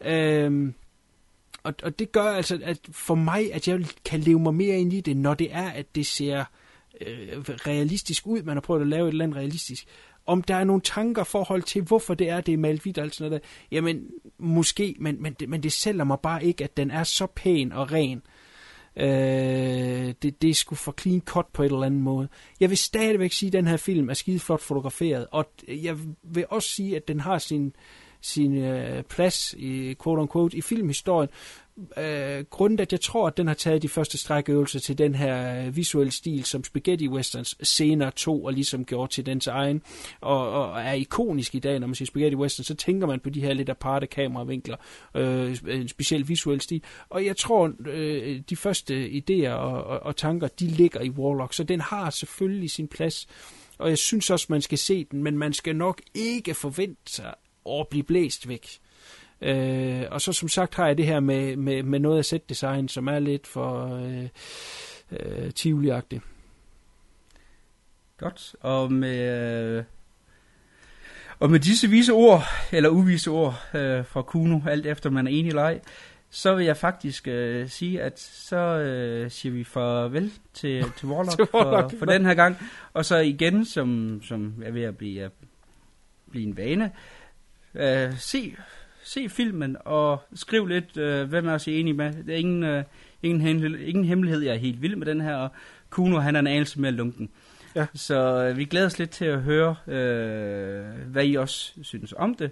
Øhm, 0.06 0.74
og, 1.64 1.74
og 1.84 2.00
det 2.00 2.12
gør 2.12 2.24
altså, 2.24 2.60
at 2.64 2.80
for 2.92 3.16
mig, 3.16 3.54
at 3.54 3.68
jeg 3.68 3.86
kan 4.06 4.20
leve 4.20 4.40
mig 4.40 4.54
mere 4.54 4.80
ind 4.80 4.94
i 4.94 5.02
det, 5.02 5.18
når 5.18 5.34
det 5.34 5.48
er, 5.52 5.70
at 5.70 5.96
det 5.96 6.06
ser 6.06 6.44
øh, 7.02 7.40
realistisk 7.40 8.28
ud. 8.28 8.42
Man 8.42 8.56
har 8.56 8.62
prøvet 8.62 8.82
at 8.82 8.88
lave 8.88 9.08
et 9.08 9.12
eller 9.12 9.26
andet 9.26 9.38
realistisk. 9.38 9.86
Om 10.26 10.42
der 10.42 10.56
er 10.56 10.64
nogle 10.64 10.82
tanker 10.82 11.24
forhold 11.24 11.64
til, 11.64 11.82
hvorfor 11.82 12.14
det 12.14 12.30
er, 12.30 12.42
det 12.42 12.54
er 12.54 12.58
malet 12.58 12.82
hvidt 12.82 12.98
og 12.98 13.04
alt 13.04 13.16
sådan 13.16 13.30
noget 13.30 13.42
der. 13.44 13.48
Jamen, 13.72 14.08
måske, 14.38 14.96
men, 15.00 15.22
men, 15.22 15.34
det, 15.34 15.50
men 15.50 15.64
det 15.64 15.72
sælger 15.72 16.04
mig 16.04 16.18
bare 16.24 16.46
ikke, 16.46 16.64
at 16.64 16.78
den 16.78 16.92
er 16.92 17.04
så 17.04 17.28
pæn 17.36 17.72
og 17.72 17.92
ren. 17.92 18.22
Øh, 18.98 20.14
det, 20.22 20.42
det 20.42 20.50
er 20.50 20.54
sgu 20.54 20.76
for 20.76 20.96
clean 21.02 21.22
cut 21.22 21.46
på 21.54 21.64
et 21.64 21.66
eller 21.66 21.84
andet 21.84 22.02
måde. 22.02 22.28
Jeg 22.60 22.70
vil 22.70 22.78
stadigvæk 22.78 23.32
sige, 23.32 23.48
at 23.48 23.54
den 23.54 23.68
her 23.68 23.78
film 23.78 24.10
er 24.10 24.14
skide 24.14 24.40
flot 24.40 24.62
fotograferet, 24.62 25.28
og 25.32 25.46
jeg 25.68 25.98
vil 26.24 26.46
også 26.50 26.70
sige, 26.70 26.96
at 26.96 27.08
den 27.08 27.20
har 27.20 27.38
sin, 27.38 27.76
sin 28.22 28.58
øh, 28.58 29.04
plads 29.04 29.54
i 29.58 29.96
quote 30.04 30.22
unquote 30.22 30.58
i 30.58 30.62
filmhistorien, 30.62 31.30
øh, 31.98 32.46
grunden 32.50 32.80
at 32.80 32.92
jeg 32.92 33.02
tror, 33.02 33.28
at 33.28 33.38
den 33.38 33.48
har 33.48 33.54
taget 33.54 33.82
de 33.82 33.90
første 33.90 34.18
strækøvelser 34.18 34.80
til 34.80 34.98
den 34.98 35.16
her 35.16 35.66
øh, 35.66 35.76
visuelle 35.76 36.12
stil, 36.12 36.44
som 36.44 36.64
Spaghetti 36.64 37.08
Westerns 37.08 37.58
senere 37.64 38.12
tog 38.12 38.46
og 38.46 38.54
ligesom 38.54 38.86
gjorde 38.86 39.12
til 39.12 39.26
dens 39.26 39.48
egen, 39.48 39.82
og, 40.22 40.50
og 40.52 40.82
er 40.82 40.94
ikonisk 40.94 41.56
i 41.56 41.60
dag, 41.60 41.80
når 41.80 41.88
man 41.88 41.96
siger 41.96 42.08
Spaghetti 42.08 42.36
Western, 42.36 42.64
så 42.64 42.76
tænker 42.76 43.08
man 43.08 43.20
på 43.20 43.30
de 43.30 43.42
her 43.42 43.54
lidt 43.54 43.70
aparte 43.70 44.08
kameravinkler, 44.08 44.78
øh, 45.16 45.58
en 45.68 45.88
speciel 45.88 46.28
visuel 46.28 46.62
stil, 46.62 46.84
og 47.10 47.26
jeg 47.26 47.38
tror, 47.38 47.72
øh, 47.88 48.42
de 48.50 48.56
første 48.56 49.10
idéer 49.10 49.52
og, 49.52 49.84
og, 49.84 50.00
og 50.00 50.16
tanker, 50.16 50.48
de 50.48 50.68
ligger 50.68 51.02
i 51.02 51.10
Warlock, 51.10 51.54
så 51.54 51.64
den 51.64 51.82
har 51.82 52.10
selvfølgelig 52.10 52.72
sin 52.72 52.88
plads, 52.88 53.28
og 53.78 53.90
jeg 53.90 53.98
synes 53.98 54.30
også, 54.30 54.46
man 54.50 54.62
skal 54.62 54.78
se 54.78 55.04
den, 55.04 55.24
men 55.24 55.38
man 55.38 55.54
skal 55.54 55.76
nok 55.76 56.02
ikke 56.14 56.54
forvente 56.54 57.14
sig 57.14 57.34
at 57.70 57.88
blive 57.88 58.04
blæst 58.04 58.48
væk. 58.48 58.80
Øh, 59.44 60.04
og 60.12 60.22
så 60.22 60.34
som 60.34 60.50
sagt 60.50 60.76
har 60.76 60.88
jeg 60.88 60.98
det 60.98 61.06
her 61.06 61.20
med, 61.20 61.56
med, 61.56 61.84
med 61.84 62.00
noget 62.00 62.18
af 62.18 62.26
set-design, 62.26 62.88
som 62.88 63.08
er 63.08 63.20
lidt 63.20 63.48
for 63.48 63.96
øh, 63.96 64.28
øh, 65.12 65.52
tivoli 65.52 65.92
-agtigt. 65.92 66.20
Godt. 68.18 68.56
Og 68.60 68.92
med, 68.92 69.20
øh, 69.78 69.84
og 71.40 71.50
med 71.50 71.60
disse 71.60 71.88
vise 71.88 72.14
ord, 72.14 72.44
eller 72.72 72.90
uvise 72.90 73.30
ord 73.30 73.62
øh, 73.74 74.06
fra 74.06 74.22
Kuno, 74.22 74.60
alt 74.68 74.86
efter 74.86 75.10
man 75.10 75.28
er 75.28 75.32
enig 75.32 75.50
eller 75.50 75.62
ej, 75.62 75.80
så 76.30 76.56
vil 76.56 76.66
jeg 76.66 76.78
faktisk 76.78 77.28
øh, 77.28 77.70
sige, 77.70 78.02
at 78.02 78.20
så 78.20 78.58
øh, 78.58 79.32
siger 79.32 79.54
vi 79.54 79.64
farvel 79.64 80.32
til, 80.54 80.86
til 80.98 81.08
Warlock, 81.08 81.36
til 81.36 81.48
Warlock 81.54 81.92
for, 81.92 81.98
for 81.98 82.06
den 82.06 82.26
her 82.26 82.34
gang. 82.34 82.58
Og 82.94 83.06
så 83.06 83.18
igen, 83.18 83.66
som, 83.66 84.22
som 84.24 84.64
er 84.66 84.72
ved 84.72 84.84
at 84.84 84.98
blive, 84.98 85.24
at 85.24 85.32
blive 86.32 86.48
en 86.48 86.58
vane, 86.58 86.92
øh, 87.76 88.18
se 88.18 88.56
se 89.04 89.30
filmen 89.30 89.78
og 89.86 90.22
skriv 90.36 90.66
lidt, 90.66 90.98
øh, 90.98 91.30
hvem 91.30 91.48
er 91.48 91.54
også 91.54 91.72
enig 91.72 91.96
med. 91.96 92.14
Det 92.14 92.34
er 92.34 92.38
ingen, 92.38 92.64
øh, 92.64 92.84
ingen, 93.24 93.42
hemmelighed, 93.42 93.88
ingen 93.88 94.06
hemmelighed, 94.06 94.42
jeg 94.42 94.54
er 94.54 94.60
helt 94.60 94.82
vild 94.82 94.96
med 94.96 95.06
den 95.06 95.22
her, 95.22 95.36
og 95.36 95.50
Kuno 95.90 96.20
han 96.20 96.36
er 96.36 96.40
en 96.40 96.48
anelse 96.48 96.80
mere 96.80 96.92
lunken. 96.92 97.30
Ja. 97.76 97.86
Så 97.94 98.46
øh, 98.46 98.58
vi 98.58 98.66
glæder 98.66 98.86
os 98.86 99.00
lidt 99.00 99.10
til 99.10 99.26
at 99.26 99.42
høre, 99.42 99.76
øh, 99.88 100.86
hvad 101.08 101.26
I 101.26 101.36
også 101.36 101.74
synes 101.82 102.14
om 102.18 102.36
det. 102.36 102.52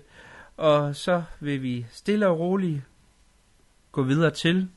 Og 0.57 0.95
så 0.95 1.23
vil 1.39 1.63
vi 1.63 1.85
stille 1.91 2.27
og 2.27 2.39
roligt 2.39 2.81
gå 3.91 4.03
videre 4.03 4.31
til 4.31 4.67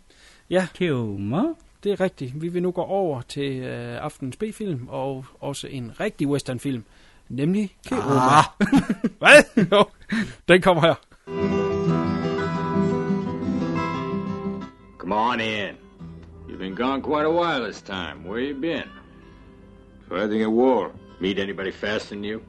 ja. 0.51 0.67
Keoma. 0.75 1.43
Det 1.85 1.93
er 1.93 2.01
rigtigt. 2.01 2.43
Vi 2.43 2.49
vil 2.49 2.63
nu 2.63 2.71
gå 2.71 2.83
over 2.83 3.21
til 3.21 3.63
øh, 3.63 4.05
aftenens 4.05 4.37
B-film, 4.37 4.89
og 4.89 5.25
også 5.41 5.67
en 5.67 5.93
rigtig 6.01 6.29
westernfilm, 6.29 6.85
nemlig 7.29 7.77
Keoma. 7.87 8.15
Ah. 8.15 8.45
Hvad? 9.19 9.67
Jo, 9.73 9.85
den 10.49 10.63
kommer 10.63 10.83
her. 10.83 11.54
Come 15.05 15.13
on 15.13 15.39
in. 15.39 15.77
You've 16.49 16.61
been 16.61 16.75
gone 16.75 17.03
quite 17.03 17.27
a 17.27 17.31
while 17.31 17.63
this 17.63 17.83
time. 17.83 18.25
Where 18.25 18.41
you 18.41 18.55
been? 18.55 18.89
Fighting 20.09 20.43
a 20.43 20.49
war. 20.49 20.93
Meet 21.21 21.39
anybody 21.39 21.73
faster 21.73 22.15
than 22.15 22.25
you? 22.25 22.43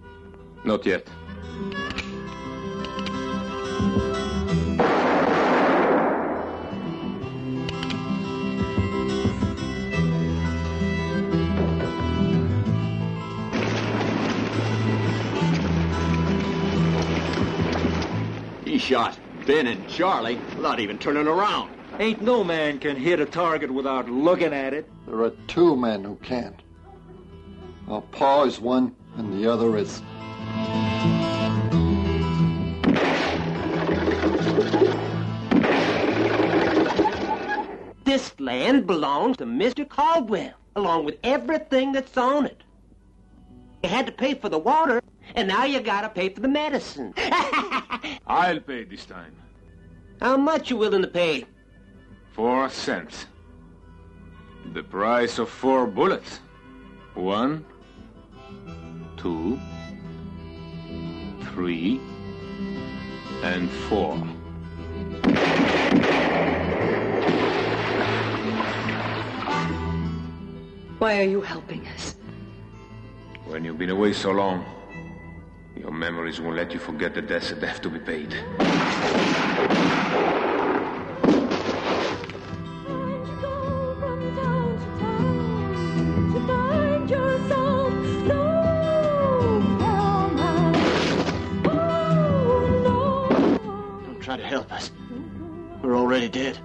Not 0.63 0.85
yet. 0.85 1.05
He 18.63 18.77
shot 18.77 19.19
Ben 19.45 19.67
and 19.67 19.85
Charlie 19.89 20.39
without 20.55 20.79
even 20.79 20.97
turning 20.97 21.27
around. 21.27 21.75
Ain't 21.97 22.21
no 22.21 22.43
man 22.43 22.79
can 22.79 22.97
hit 22.97 23.21
a 23.21 23.25
target 23.25 23.71
without 23.71 24.09
looking 24.09 24.53
at 24.53 24.73
it. 24.73 24.89
There 25.07 25.21
are 25.21 25.29
two 25.47 25.77
men 25.77 26.03
who 26.03 26.17
can't. 26.17 26.61
Well, 27.87 28.01
Pa 28.01 28.43
is 28.43 28.59
one, 28.59 28.93
and 29.15 29.31
the 29.31 29.49
other 29.49 29.77
is. 29.77 30.01
This 38.03 38.37
land 38.41 38.85
belongs 38.85 39.37
to 39.37 39.45
Mr. 39.45 39.87
Caldwell, 39.87 40.53
along 40.75 41.05
with 41.05 41.17
everything 41.23 41.93
that's 41.93 42.17
on 42.17 42.45
it. 42.45 42.61
You 43.83 43.89
had 43.89 44.05
to 44.07 44.11
pay 44.11 44.33
for 44.33 44.49
the 44.49 44.59
water, 44.59 45.01
and 45.33 45.47
now 45.47 45.63
you 45.63 45.79
gotta 45.79 46.09
pay 46.09 46.27
for 46.27 46.41
the 46.41 46.49
medicine. 46.49 47.13
I'll 48.27 48.59
pay 48.59 48.83
this 48.83 49.05
time. 49.05 49.33
How 50.21 50.35
much 50.35 50.71
are 50.71 50.73
you 50.73 50.77
willing 50.77 51.01
to 51.01 51.07
pay? 51.07 51.45
Four 52.35 52.69
cents. 52.69 53.27
The 54.73 54.83
price 54.83 55.39
of 55.39 55.47
four 55.49 55.87
bullets. 55.87 56.41
One, 57.13 57.63
two, 59.15 59.57
three, 61.53 62.01
and 63.41 63.71
four. 63.87 64.17
Why 70.99 71.19
are 71.19 71.23
you 71.23 71.39
helping 71.39 71.87
us? 71.87 72.17
When 73.45 73.63
you've 73.63 73.77
been 73.77 73.91
away 73.91 74.11
so 74.11 74.31
long, 74.31 74.65
your 75.73 75.91
memories 75.91 76.41
won't 76.41 76.57
let 76.57 76.73
you 76.73 76.79
forget 76.79 77.13
the 77.13 77.21
debts 77.21 77.51
that 77.51 77.63
have 77.63 77.79
to 77.79 77.89
be 77.89 77.99
paid. 77.99 78.35
Try 94.35 94.43
to 94.43 94.47
help 94.47 94.71
us. 94.71 94.91
We're 95.81 95.95
already 95.95 96.29
dead. 96.29 96.59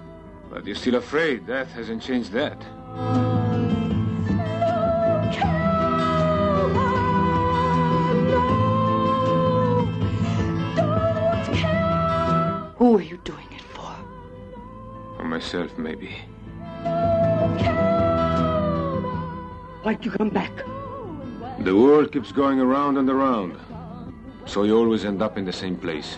But 0.49 0.65
you're 0.65 0.75
still 0.75 0.95
afraid. 0.95 1.47
Death 1.47 1.71
hasn't 1.71 2.01
changed 2.01 2.31
that. 2.33 2.61
Who 12.77 12.97
are 12.97 13.01
you 13.01 13.17
doing 13.23 13.47
it 13.51 13.61
for? 13.61 13.95
For 15.15 15.23
myself, 15.23 15.77
maybe. 15.77 16.09
Why'd 19.83 20.03
you 20.03 20.11
come 20.11 20.29
back? 20.29 20.51
The 21.59 21.75
world 21.75 22.11
keeps 22.11 22.31
going 22.31 22.59
around 22.59 22.97
and 22.97 23.09
around. 23.09 23.57
So 24.45 24.63
you 24.63 24.75
always 24.77 25.05
end 25.05 25.21
up 25.21 25.37
in 25.37 25.45
the 25.45 25.53
same 25.53 25.77
place. 25.77 26.17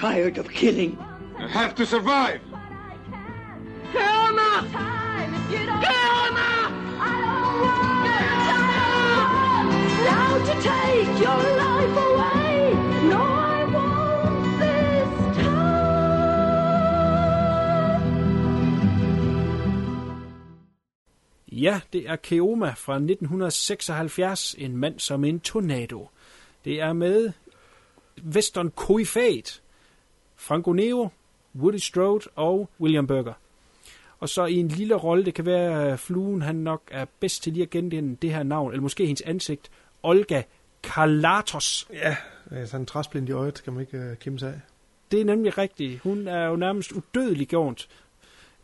tired 0.00 0.38
of 0.38 0.48
killing? 0.48 0.96
I 1.38 1.46
have 1.48 1.74
to 1.74 1.84
survive! 1.84 2.40
Helma! 3.92 4.52
Helma! 5.86 6.52
Now 10.08 10.38
to 10.48 10.54
take 10.70 11.12
your 11.24 11.42
life 11.64 11.96
away. 12.08 12.54
No, 13.10 13.20
I 13.20 13.64
won't 13.74 14.58
this 14.60 15.36
Ja, 21.52 21.80
det 21.92 22.08
er 22.08 22.16
Keoma 22.16 22.72
fra 22.72 22.94
1976, 22.94 24.54
en 24.58 24.76
mand 24.76 24.98
som 24.98 25.24
en 25.24 25.40
tornado. 25.40 26.08
Det 26.64 26.80
er 26.80 26.92
med 26.92 27.32
Western 28.34 28.70
Koifat, 28.70 29.62
Franco 30.50 30.72
Nero, 30.72 31.08
Woody 31.54 31.76
Strode 31.76 32.24
og 32.36 32.68
William 32.80 33.06
Burger. 33.06 33.32
Og 34.20 34.28
så 34.28 34.44
i 34.44 34.54
en 34.54 34.68
lille 34.68 34.94
rolle, 34.94 35.24
det 35.24 35.34
kan 35.34 35.46
være, 35.46 35.92
at 35.92 35.98
fluen 36.00 36.42
han 36.42 36.54
nok 36.54 36.82
er 36.90 37.04
bedst 37.20 37.42
til 37.42 37.52
lige 37.52 37.62
at 37.62 37.70
genkende 37.70 38.16
det 38.22 38.34
her 38.34 38.42
navn, 38.42 38.72
eller 38.72 38.82
måske 38.82 39.06
hendes 39.06 39.22
ansigt, 39.22 39.70
Olga 40.02 40.42
Karlatos. 40.82 41.88
Ja, 41.92 42.16
øh, 42.50 42.66
sådan 42.66 42.80
en 42.80 42.86
træsplint 42.86 43.28
i 43.28 43.32
øjet 43.32 43.62
kan 43.64 43.72
man 43.72 43.80
ikke 43.80 44.10
uh, 44.10 44.16
kæmpe 44.16 44.38
sig 44.38 44.48
af. 44.48 44.60
Det 45.10 45.20
er 45.20 45.24
nemlig 45.24 45.58
rigtigt. 45.58 46.00
Hun 46.00 46.28
er 46.28 46.46
jo 46.46 46.56
nærmest 46.56 46.92
udødelig 46.92 47.48
gjort 47.48 47.88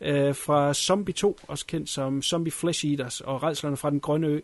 øh, 0.01 0.35
fra 0.35 0.73
Zombie 0.73 1.13
2, 1.13 1.39
også 1.47 1.65
kendt 1.65 1.89
som 1.89 2.21
Zombie 2.21 2.51
Flesh 2.51 2.85
Eaters, 2.85 3.21
og 3.21 3.43
Redslerne 3.43 3.77
fra 3.77 3.89
den 3.89 3.99
grønne 3.99 4.27
ø, 4.27 4.39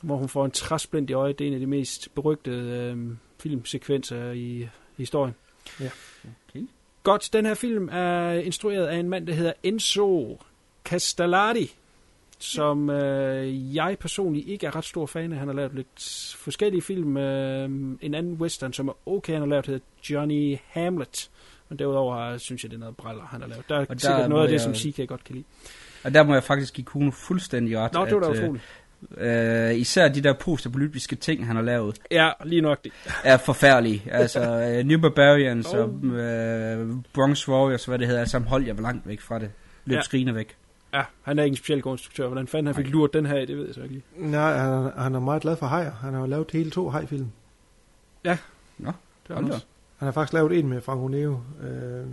hvor 0.00 0.16
hun 0.16 0.28
får 0.28 0.44
en 0.44 0.50
træsplint 0.50 1.10
i 1.10 1.12
øjet. 1.12 1.38
Det 1.38 1.44
er 1.44 1.48
en 1.48 1.54
af 1.54 1.60
de 1.60 1.66
mest 1.66 2.14
berygtede 2.14 2.92
øh, 2.96 3.16
filmsekvenser 3.38 4.32
i 4.32 4.68
historien. 4.96 5.34
Ja. 5.80 5.90
Okay. 6.50 6.66
Godt, 7.02 7.28
den 7.32 7.46
her 7.46 7.54
film 7.54 7.88
er 7.92 8.30
instrueret 8.32 8.86
af 8.86 8.96
en 8.96 9.08
mand, 9.08 9.26
der 9.26 9.32
hedder 9.34 9.52
Enzo 9.62 10.38
Castellari, 10.84 11.74
som 12.38 12.90
øh, 12.90 13.76
jeg 13.76 13.96
personligt 14.00 14.48
ikke 14.48 14.66
er 14.66 14.76
ret 14.76 14.84
stor 14.84 15.06
fan 15.06 15.32
af. 15.32 15.38
Han 15.38 15.48
har 15.48 15.54
lavet 15.54 15.74
lidt 15.74 16.34
forskellige 16.38 16.82
film. 16.82 17.16
Øh, 17.16 17.64
en 18.00 18.14
anden 18.14 18.32
western, 18.34 18.72
som 18.72 18.88
er 18.88 18.92
okay, 19.06 19.32
han 19.32 19.42
har 19.42 19.48
lavet, 19.48 19.66
hedder 19.66 19.80
Johnny 20.10 20.58
Hamlet. 20.66 21.30
Men 21.68 21.78
derudover 21.78 22.38
synes 22.38 22.62
jeg, 22.62 22.70
det 22.70 22.76
er 22.76 22.80
noget 22.80 22.96
bræller, 22.96 23.24
han 23.24 23.40
har 23.40 23.48
lavet. 23.48 23.64
Der 23.68 23.74
er 23.76 23.80
Og 23.80 23.88
der 23.88 23.98
sikkert 23.98 24.28
noget 24.28 24.42
af 24.42 24.48
det, 24.48 24.52
jeg- 24.52 24.60
som 24.60 24.74
CK 24.74 25.08
godt 25.08 25.24
kan 25.24 25.34
lide. 25.34 25.44
Og 26.04 26.14
der 26.14 26.22
må 26.22 26.34
jeg 26.34 26.42
faktisk 26.42 26.74
give 26.74 26.84
Kuno 26.84 27.10
fuldstændig 27.10 27.78
ret. 27.78 27.92
Nå, 27.92 28.04
det 28.04 28.14
var 28.14 28.20
da 28.20 28.26
at, 28.28 28.36
øh, 28.36 28.42
utroligt. 28.44 28.64
Øh, 29.18 29.74
især 29.74 30.08
de 30.08 30.20
der 30.20 30.32
postapolytiske 30.32 31.16
ting, 31.16 31.46
han 31.46 31.56
har 31.56 31.62
lavet. 31.62 31.98
Ja, 32.10 32.30
lige 32.44 32.60
nok 32.60 32.84
det. 32.84 32.92
Er 33.24 33.36
forfærdelige. 33.36 34.02
Altså, 34.10 34.40
uh, 34.80 34.86
New 34.86 35.00
Barbarians 35.00 35.66
Oh. 35.66 35.78
og 35.80 35.88
uh, 35.88 37.02
Bronx 37.14 37.48
Warriors, 37.48 37.84
hvad 37.84 37.98
det 37.98 38.06
hedder, 38.06 38.20
altså 38.20 38.38
holdt 38.38 38.66
jeg 38.66 38.74
langt 38.80 39.08
væk 39.08 39.20
fra 39.20 39.38
det. 39.38 39.50
Løb 39.84 39.96
Ja. 39.96 40.02
skrigende 40.02 40.34
væk. 40.34 40.56
Ja, 40.94 41.02
han 41.22 41.38
er 41.38 41.42
ikke 41.42 41.52
en 41.52 41.56
speciel 41.56 41.82
god 41.82 41.92
instruktør. 41.94 42.26
Hvordan 42.26 42.46
fanden 42.46 42.66
han 42.66 42.74
fik 42.74 42.88
lurt 42.92 43.12
den 43.14 43.26
her 43.26 43.44
det 43.44 43.56
ved 43.56 43.66
jeg 43.66 43.74
så 43.74 43.80
ikke 43.82 43.94
lige. 43.94 44.04
Nej, 44.16 44.56
han, 44.58 44.90
han 44.98 45.14
er 45.14 45.20
meget 45.20 45.42
glad 45.42 45.56
for 45.56 45.66
hajer. 45.66 45.92
Han 45.92 46.12
har 46.14 46.20
jo 46.20 46.26
lavet 46.26 46.50
hele 46.52 46.70
to 46.70 46.88
hajfilm. 46.90 47.28
Ja. 48.24 48.38
Nå, 48.78 48.92
det 49.28 49.34
er 49.34 49.38
Anders. 49.38 49.66
Han 49.96 50.06
har 50.06 50.12
faktisk 50.12 50.32
lavet 50.32 50.58
en 50.58 50.68
med 50.68 50.80
Franco 50.80 51.08
Neo, 51.08 51.40
øh, 51.62 52.04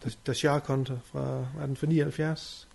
The, 0.00 0.10
The 0.24 0.34
Shark 0.34 0.66
Hunter 0.66 0.96
fra, 1.12 1.44
er 1.62 1.66
den 1.66 1.76
fra 1.76 1.86
79. 1.86 2.68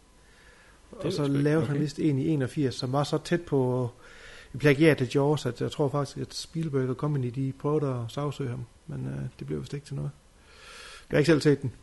er 0.91 1.05
Og 1.05 1.13
så 1.13 1.27
lavede 1.27 1.65
han 1.65 1.75
okay. 1.75 1.81
vist 1.81 1.99
en 1.99 2.19
i 2.19 2.27
81, 2.27 2.75
som 2.75 2.91
var 2.91 3.03
så 3.03 3.17
tæt 3.17 3.41
på 3.41 3.89
et 4.53 4.59
plagiat 4.59 5.01
af 5.01 5.15
Jaws, 5.15 5.45
at 5.45 5.61
jeg 5.61 5.71
tror 5.71 5.89
faktisk, 5.89 6.17
at 6.17 6.33
Spielberg 6.33 6.89
og 6.89 6.95
Company, 6.95 7.27
de 7.35 7.53
prøvede 7.59 7.87
at 7.87 8.11
sagsøge 8.11 8.49
ham. 8.49 8.65
Men 8.87 9.07
øh, 9.07 9.29
det 9.39 9.47
blev 9.47 9.59
vist 9.59 9.73
ikke 9.73 9.85
til 9.85 9.95
noget. 9.95 10.11
Jeg 11.09 11.15
har 11.15 11.19
ikke 11.19 11.31
selv 11.31 11.41
set 11.41 11.61
den. 11.61 11.73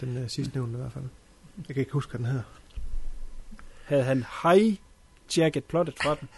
Den 0.00 0.16
øh, 0.16 0.28
sidste 0.28 0.54
nævnte 0.54 0.78
i 0.78 0.80
hvert 0.80 0.92
fald. 0.92 1.04
Jeg 1.68 1.74
kan 1.74 1.80
ikke 1.80 1.92
huske, 1.92 2.10
hvad 2.10 2.18
den 2.18 2.26
hedder. 2.26 2.42
Havde 3.84 4.02
han 4.02 4.24
hijacket 5.34 5.64
plottet 5.64 5.94
fra 6.02 6.14
den? 6.14 6.28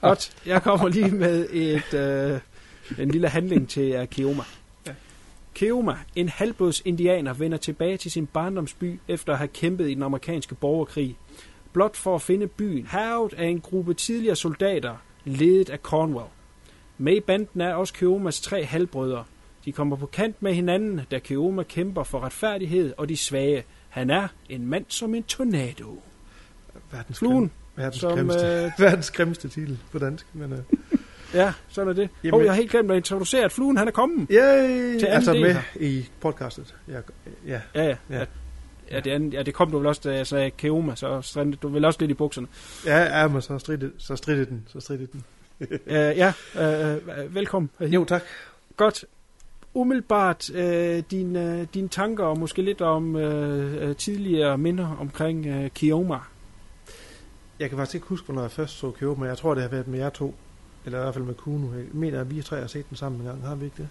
Godt, 0.08 0.36
jeg 0.46 0.62
kommer 0.62 0.88
lige 0.88 1.10
med 1.10 1.46
et, 1.50 1.94
øh, 1.94 2.40
en 2.98 3.10
lille 3.10 3.28
handling 3.28 3.68
til 3.68 4.00
uh, 4.00 4.08
Keoma. 5.58 5.96
En 6.16 6.28
halvblods 6.28 6.82
indianer, 6.84 7.32
vender 7.32 7.58
tilbage 7.58 7.96
til 7.96 8.10
sin 8.10 8.26
barndomsby 8.26 9.00
efter 9.08 9.32
at 9.32 9.38
have 9.38 9.48
kæmpet 9.48 9.90
i 9.90 9.94
den 9.94 10.02
amerikanske 10.02 10.54
borgerkrig. 10.54 11.16
Blot 11.72 11.96
for 11.96 12.14
at 12.14 12.22
finde 12.22 12.46
byen, 12.46 12.86
hervet 12.86 13.32
af 13.32 13.46
en 13.46 13.60
gruppe 13.60 13.94
tidligere 13.94 14.36
soldater, 14.36 14.96
ledet 15.24 15.70
af 15.70 15.78
Cornwall. 15.78 16.28
Med 16.98 17.16
i 17.16 17.20
banden 17.20 17.60
er 17.60 17.74
også 17.74 17.94
Keomas 17.94 18.40
tre 18.40 18.64
halvbrødre. 18.64 19.24
De 19.64 19.72
kommer 19.72 19.96
på 19.96 20.06
kant 20.06 20.42
med 20.42 20.54
hinanden, 20.54 21.00
da 21.10 21.18
Keoma 21.18 21.62
kæmper 21.62 22.02
for 22.04 22.20
retfærdighed 22.20 22.94
og 22.96 23.08
de 23.08 23.16
svage. 23.16 23.64
Han 23.88 24.10
er 24.10 24.28
en 24.48 24.66
mand 24.66 24.84
som 24.88 25.14
en 25.14 25.22
tornado. 25.22 26.02
Verdens, 26.92 27.18
Fluen, 27.18 27.50
verdens, 27.76 27.96
som, 27.96 28.12
grimmeste, 28.12 28.46
øh, 28.46 28.70
verdens 28.84 29.10
grimmeste 29.10 29.48
titel 29.48 29.78
på 29.92 29.98
dansk. 29.98 30.26
Men, 30.32 30.52
øh, 30.52 30.58
Ja, 31.34 31.52
sådan 31.68 31.88
er 31.88 31.92
det. 31.92 32.08
Jamen- 32.24 32.30
Hov, 32.34 32.42
jeg 32.42 32.52
har 32.52 32.56
helt 32.56 32.70
glemt 32.70 32.90
at 32.90 32.96
introducere, 32.96 33.44
at 33.44 33.52
fluen 33.52 33.76
han 33.76 33.88
er 33.88 33.92
kommet. 33.92 34.28
Yay! 34.30 34.98
Til 34.98 35.06
altså 35.06 35.32
del 35.32 35.40
med 35.42 35.54
her. 35.54 35.62
i 35.80 36.08
podcastet. 36.20 36.74
Ja, 36.88 37.00
ja. 37.46 37.60
Ja, 37.74 37.84
ja. 37.84 37.96
Ja. 38.10 38.24
ja. 38.90 39.00
Det, 39.00 39.10
andet, 39.10 39.34
ja, 39.34 39.42
det 39.42 39.54
kom 39.54 39.70
du 39.70 39.78
vel 39.78 39.86
også, 39.86 40.00
da 40.04 40.14
jeg 40.14 40.26
sagde 40.26 40.50
Keoma, 40.50 40.94
så 40.94 41.22
strandede 41.22 41.58
du 41.62 41.68
vel 41.68 41.84
også 41.84 42.00
lidt 42.00 42.10
i 42.10 42.14
bukserne. 42.14 42.46
Ja, 42.86 43.20
ja 43.20 43.28
men 43.28 43.42
så 43.42 43.58
stridte, 43.58 43.90
så 43.98 44.16
stridte 44.16 44.44
den. 44.44 44.64
Så 44.66 44.80
stridte 44.80 45.08
den. 45.12 45.24
uh, 45.60 45.68
ja, 46.22 46.32
uh, 46.54 47.34
velkommen. 47.34 47.70
Jo, 47.80 48.04
tak. 48.04 48.22
Godt. 48.76 49.04
Umiddelbart 49.74 50.50
uh, 50.50 50.60
dine, 51.10 51.58
uh, 51.60 51.66
dine 51.74 51.88
tanker 51.88 52.24
og 52.24 52.38
måske 52.38 52.62
lidt 52.62 52.80
om 52.80 53.14
uh, 53.14 53.96
tidligere 53.96 54.58
minder 54.58 54.96
omkring 55.00 55.46
uh, 55.46 55.66
Keoma. 55.74 56.18
Jeg 57.60 57.68
kan 57.68 57.78
faktisk 57.78 57.94
ikke 57.94 58.06
huske, 58.06 58.24
hvornår 58.24 58.42
jeg 58.42 58.50
først 58.50 58.78
så 58.78 59.14
men 59.18 59.28
jeg 59.28 59.38
tror, 59.38 59.54
det 59.54 59.62
har 59.62 59.70
været 59.70 59.88
med 59.88 59.98
jer 59.98 60.10
to. 60.10 60.34
Eller 60.84 60.98
i 60.98 61.02
hvert 61.02 61.14
fald 61.14 61.24
med 61.24 61.34
Kuno. 61.34 61.72
Jeg 61.72 61.84
mener, 61.92 62.20
at 62.20 62.36
vi 62.36 62.42
tre 62.42 62.60
har 62.60 62.66
set 62.66 62.88
den 62.88 62.96
sammen 62.96 63.20
en 63.20 63.26
gang. 63.26 63.46
Har 63.46 63.54
vi 63.54 63.64
ikke 63.64 63.76
det? 63.76 63.88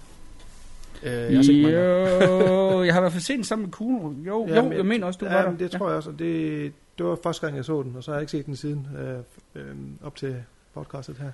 Uh, 1.03 1.09
jeg 1.09 1.35
har 1.35 1.43
set. 1.43 1.63
Jo, 1.63 2.83
jeg 2.83 2.93
har 2.93 2.99
i 2.99 3.03
hvert 3.03 3.11
fald 3.11 3.23
set 3.23 3.35
den 3.35 3.43
sammen 3.43 3.65
med 3.65 3.71
Kuno. 3.73 4.11
Jo, 4.11 4.47
jo, 4.47 4.71
jeg 4.71 4.85
mener 4.85 5.07
også, 5.07 5.17
du 5.17 5.25
ja, 5.25 5.33
var 5.33 5.41
der. 5.41 5.49
men 5.49 5.59
det 5.59 5.71
tror 5.71 5.87
jeg 5.87 5.97
også. 5.97 6.09
og 6.09 6.19
Det, 6.19 6.73
det 6.97 7.05
var 7.05 7.17
første 7.23 7.45
gang, 7.45 7.57
jeg 7.57 7.65
så 7.65 7.83
den, 7.83 7.95
og 7.95 8.03
så 8.03 8.11
har 8.11 8.17
jeg 8.17 8.21
ikke 8.21 8.31
set 8.31 8.45
den 8.45 8.55
siden 8.55 8.87
øh, 8.97 9.19
øh, 9.55 9.75
op 10.03 10.15
til 10.15 10.35
podcastet 10.73 11.17
her. 11.17 11.31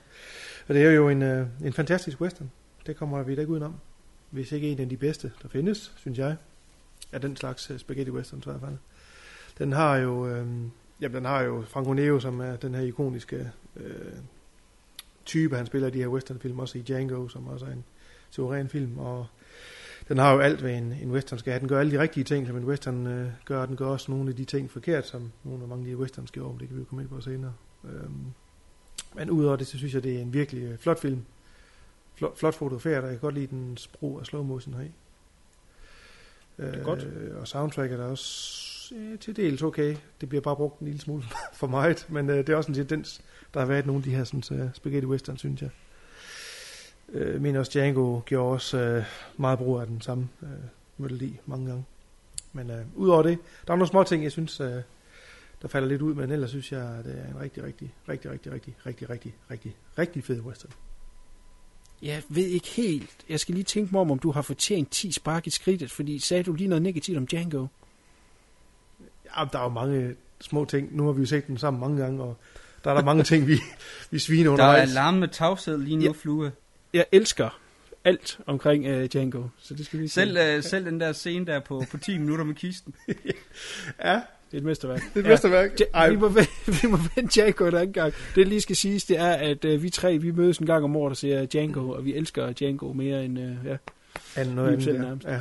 Og 0.68 0.74
det 0.76 0.86
er 0.86 0.92
jo 0.92 1.10
en, 1.10 1.22
øh, 1.22 1.48
en 1.64 1.74
fantastisk 1.74 2.22
western. 2.22 2.52
Det 2.86 2.96
kommer 2.96 3.24
vi 3.24 3.36
da 3.36 3.42
ikke 3.42 3.52
udenom. 3.54 3.76
Hvis 4.30 4.52
ikke 4.52 4.72
en 4.72 4.80
af 4.80 4.90
de 4.90 4.98
bedste, 4.98 5.32
der 5.44 5.50
findes, 5.50 5.94
synes 5.96 6.18
jeg, 6.18 6.36
af 7.12 7.22
den 7.22 7.36
slags 7.36 7.72
øh, 7.72 7.80
spaghetti 7.80 8.12
western 8.12 8.40
i 8.40 8.44
hvert 8.46 8.62
fald. 8.62 8.78
Den 9.58 9.72
har 9.72 9.98
jo, 9.98 10.28
øh, 10.28 10.48
ja, 11.02 11.08
den 11.08 11.26
har 11.26 11.42
jo 11.42 11.64
Franco 11.68 11.94
Nero, 11.94 12.20
som 12.20 12.40
er 12.40 12.56
den 12.56 12.76
her 12.76 12.82
ikoniske 12.82 13.52
øh, 13.76 14.14
type, 15.26 15.58
han 15.58 15.66
spiller 15.66 15.88
i 15.88 15.92
de 15.92 16.00
her 16.00 16.08
westernfilm, 16.08 16.60
også 16.60 16.78
i 16.78 16.82
Django, 16.82 17.28
som 17.28 17.48
også 17.48 17.66
er 17.66 17.72
en 17.72 17.84
suveræn 18.30 18.70
film, 18.70 18.98
og 18.98 19.28
den 20.08 20.18
har 20.18 20.34
jo 20.34 20.40
alt, 20.40 20.62
hvad 20.62 20.72
en, 20.72 20.92
en 20.92 21.12
western 21.12 21.40
skal 21.40 21.52
have. 21.52 21.60
Den 21.60 21.68
gør 21.68 21.80
alle 21.80 21.92
de 21.92 22.00
rigtige 22.00 22.24
ting, 22.24 22.48
som 22.48 22.58
en 22.58 22.66
western 22.66 23.08
øh, 23.08 23.32
gør, 23.46 23.66
den 23.66 23.76
gør 23.76 23.86
også 23.86 24.12
nogle 24.12 24.30
af 24.30 24.36
de 24.36 24.46
ting 24.46 24.72
forkert, 24.72 25.08
som 25.08 25.32
nogle 25.44 25.62
af 25.64 25.68
mange 25.70 25.86
af 25.86 25.96
de 25.96 25.98
westerns 25.98 26.32
gjorde, 26.32 26.50
men 26.50 26.60
det 26.60 26.68
kan 26.68 26.78
vi 26.78 26.82
jo 26.82 26.86
komme 26.86 27.02
ind 27.02 27.10
på 27.10 27.22
senere. 27.22 27.54
Øhm, 27.84 28.26
men 29.16 29.30
udover 29.30 29.56
det, 29.56 29.68
så 29.68 29.78
synes 29.78 29.94
jeg, 29.94 30.04
det 30.04 30.16
er 30.16 30.20
en 30.20 30.34
virkelig 30.34 30.64
øh, 30.64 30.78
flot 30.78 31.00
film. 31.00 31.26
Flot, 32.16 32.38
flot 32.38 32.56
fotograferet, 32.56 32.98
og 32.98 33.04
jeg 33.04 33.12
kan 33.12 33.20
godt 33.20 33.36
lide 33.36 33.48
den 33.48 33.78
sprog 33.78 34.20
af 34.20 34.26
slow 34.26 34.44
motion 34.44 34.74
heri. 34.74 34.92
Det 36.58 36.80
er 36.80 36.84
godt. 36.84 37.04
Øh, 37.04 37.40
og 37.40 37.48
soundtracket 37.48 38.00
er 38.00 38.04
også 38.06 38.73
øh, 38.94 39.20
til 39.20 39.36
dels 39.36 39.62
okay. 39.62 39.96
Det 40.22 40.30
bliver 40.30 40.42
bare 40.42 40.56
brugt 40.56 40.80
en 40.80 40.88
lille 40.88 41.02
smule 41.02 41.24
for 41.60 41.68
meget, 41.68 42.06
men 42.10 42.30
øh, 42.30 42.38
det 42.38 42.50
er 42.50 42.56
også 42.56 42.72
en 42.72 42.76
tendens, 42.76 43.22
der 43.54 43.60
har 43.60 43.68
været 43.68 43.86
nogle 43.86 44.00
af 44.00 44.04
de 44.04 44.16
her 44.16 44.24
sådan, 44.24 44.62
uh, 44.62 44.70
spaghetti 44.74 45.08
western, 45.08 45.38
synes 45.38 45.62
jeg. 45.62 45.70
Øh, 47.14 47.42
men 47.42 47.56
også 47.56 47.72
Django 47.74 48.22
gjorde 48.26 48.54
også 48.54 48.78
øh, 48.78 49.04
meget 49.38 49.60
brug 49.60 49.80
af 49.80 49.88
den 49.88 50.02
samme 50.02 50.30
øh, 50.44 50.50
melodi 50.98 51.40
mange 51.46 51.68
gange. 51.68 51.86
Men 52.54 52.70
øh, 52.70 52.86
udover 52.96 53.24
det, 53.24 53.38
der 53.68 53.74
er 53.74 53.78
nogle 53.78 53.88
små 53.88 54.04
ting, 54.04 54.24
jeg 54.24 54.32
synes, 54.32 54.60
øh, 54.60 54.82
der 55.62 55.68
falder 55.68 55.88
lidt 55.88 56.02
ud, 56.02 56.14
men 56.14 56.32
ellers 56.32 56.50
synes 56.50 56.72
jeg, 56.72 56.82
at 56.82 57.06
det 57.06 57.20
er 57.20 57.28
en 57.28 57.40
rigtig, 57.40 57.64
rigtig, 57.64 57.94
rigtig, 58.10 58.32
rigtig, 58.32 58.52
rigtig, 58.52 58.76
rigtig, 58.86 59.10
rigtig, 59.10 59.34
rigtig, 59.52 59.76
rigtig 59.98 60.24
fed 60.24 60.42
western. 60.42 60.72
Jeg 62.02 62.24
ved 62.30 62.46
ikke 62.46 62.68
helt. 62.68 63.26
Jeg 63.30 63.40
skal 63.40 63.56
lige 63.56 63.64
tænke 63.64 63.92
mig 63.92 64.02
om, 64.02 64.12
om 64.12 64.20
du 64.20 64.32
har 64.32 64.42
fortjent 64.42 64.92
10 64.92 65.12
spark 65.12 65.48
i 65.48 65.50
skridtet, 65.50 65.92
fordi 65.92 66.20
sagde 66.20 66.44
du 66.44 66.54
lige 66.54 66.68
noget 66.68 66.82
negativt 66.82 67.18
om 67.18 67.28
Django? 67.28 67.68
Ja, 69.38 69.46
der 69.54 69.60
er 69.60 69.64
jo 69.64 69.70
mange 69.70 70.16
små 70.42 70.66
ting. 70.66 70.96
Nu 70.96 71.06
har 71.06 71.12
vi 71.12 71.20
jo 71.22 71.26
set 71.28 71.48
den 71.48 71.58
sammen 71.58 71.80
mange 71.80 72.02
gange, 72.02 72.24
og 72.24 72.38
der 72.84 72.92
er 72.92 72.96
der 72.96 73.04
mange 73.04 73.24
ting, 73.24 73.48
vi, 73.48 73.60
vi 74.12 74.20
sviner 74.20 74.44
Der 74.44 74.52
undervejs. 74.52 74.90
er 74.90 75.00
alarm 75.00 75.14
med 75.14 75.28
tavshed 75.28 75.78
lige 75.78 75.96
nu, 75.98 76.04
Ja. 76.04 76.12
flue. 76.22 76.52
Jeg 76.94 77.06
elsker 77.12 77.60
alt 78.06 78.40
omkring 78.46 78.86
uh, 78.98 79.04
Django, 79.06 79.44
så 79.60 79.74
det 79.74 79.86
skal 79.86 80.00
vi 80.00 80.08
Selv, 80.08 80.38
øh, 80.38 80.64
selv 80.64 80.86
den 80.86 81.00
der 81.00 81.12
scene 81.14 81.46
der 81.46 81.60
på, 81.60 81.84
på 81.92 81.98
10 81.98 82.18
minutter 82.18 82.46
med 82.46 82.56
kisten. 82.56 82.96
ja, 84.04 84.14
Det 84.52 84.54
er 84.54 84.58
et 84.58 84.64
mesterværk. 84.64 85.02
Det 85.14 85.16
er 85.16 85.20
et 85.20 85.26
mesterværk. 85.26 85.72
Ja, 85.96 86.10
vi, 86.10 86.16
må, 86.16 86.28
vende- 86.28 86.50
vi 86.82 86.88
må 86.88 86.98
vende 87.16 87.30
Django 87.34 87.66
en 87.68 87.76
anden 87.76 87.94
gang. 87.94 88.14
Det, 88.14 88.36
der 88.36 88.44
lige 88.46 88.62
skal 88.62 88.76
siges, 88.76 89.04
det 89.04 89.18
er, 89.20 89.32
at 89.32 89.66
uh, 89.66 89.84
vi 89.84 89.90
tre, 89.90 90.18
vi 90.18 90.32
mødes 90.32 90.58
en 90.58 90.66
gang 90.66 90.84
om 90.84 90.96
året 90.96 91.12
og 91.12 91.18
ser 91.18 91.46
Django, 91.46 91.90
og 91.90 92.06
vi 92.06 92.14
elsker 92.16 92.52
Django 92.52 92.94
mere 92.94 93.26
end, 93.26 93.40
uh, 93.40 93.46
ja, 93.66 93.78
End 94.42 94.52
noget 94.54 94.74
andet, 94.74 94.88
ja. 94.88 94.92
nærmest. 95.02 95.28
Ja. 95.28 95.40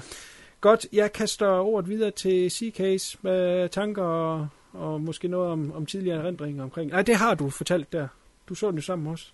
Godt, 0.62 0.86
jeg 0.92 1.12
kaster 1.12 1.48
ordet 1.48 1.88
videre 1.88 2.10
til 2.10 2.50
C-Case 2.50 3.18
med 3.22 3.68
tanker 3.68 4.02
og, 4.02 4.48
og 4.72 5.00
måske 5.00 5.28
noget 5.28 5.50
om, 5.50 5.72
om 5.72 5.86
tidligere 5.86 6.22
erindringer 6.22 6.62
omkring. 6.62 6.90
Nej, 6.90 7.02
det 7.02 7.16
har 7.16 7.34
du 7.34 7.50
fortalt 7.50 7.92
der. 7.92 8.08
Du 8.48 8.54
så 8.54 8.68
den 8.68 8.76
jo 8.76 8.82
sammen 8.82 9.06
også. 9.06 9.26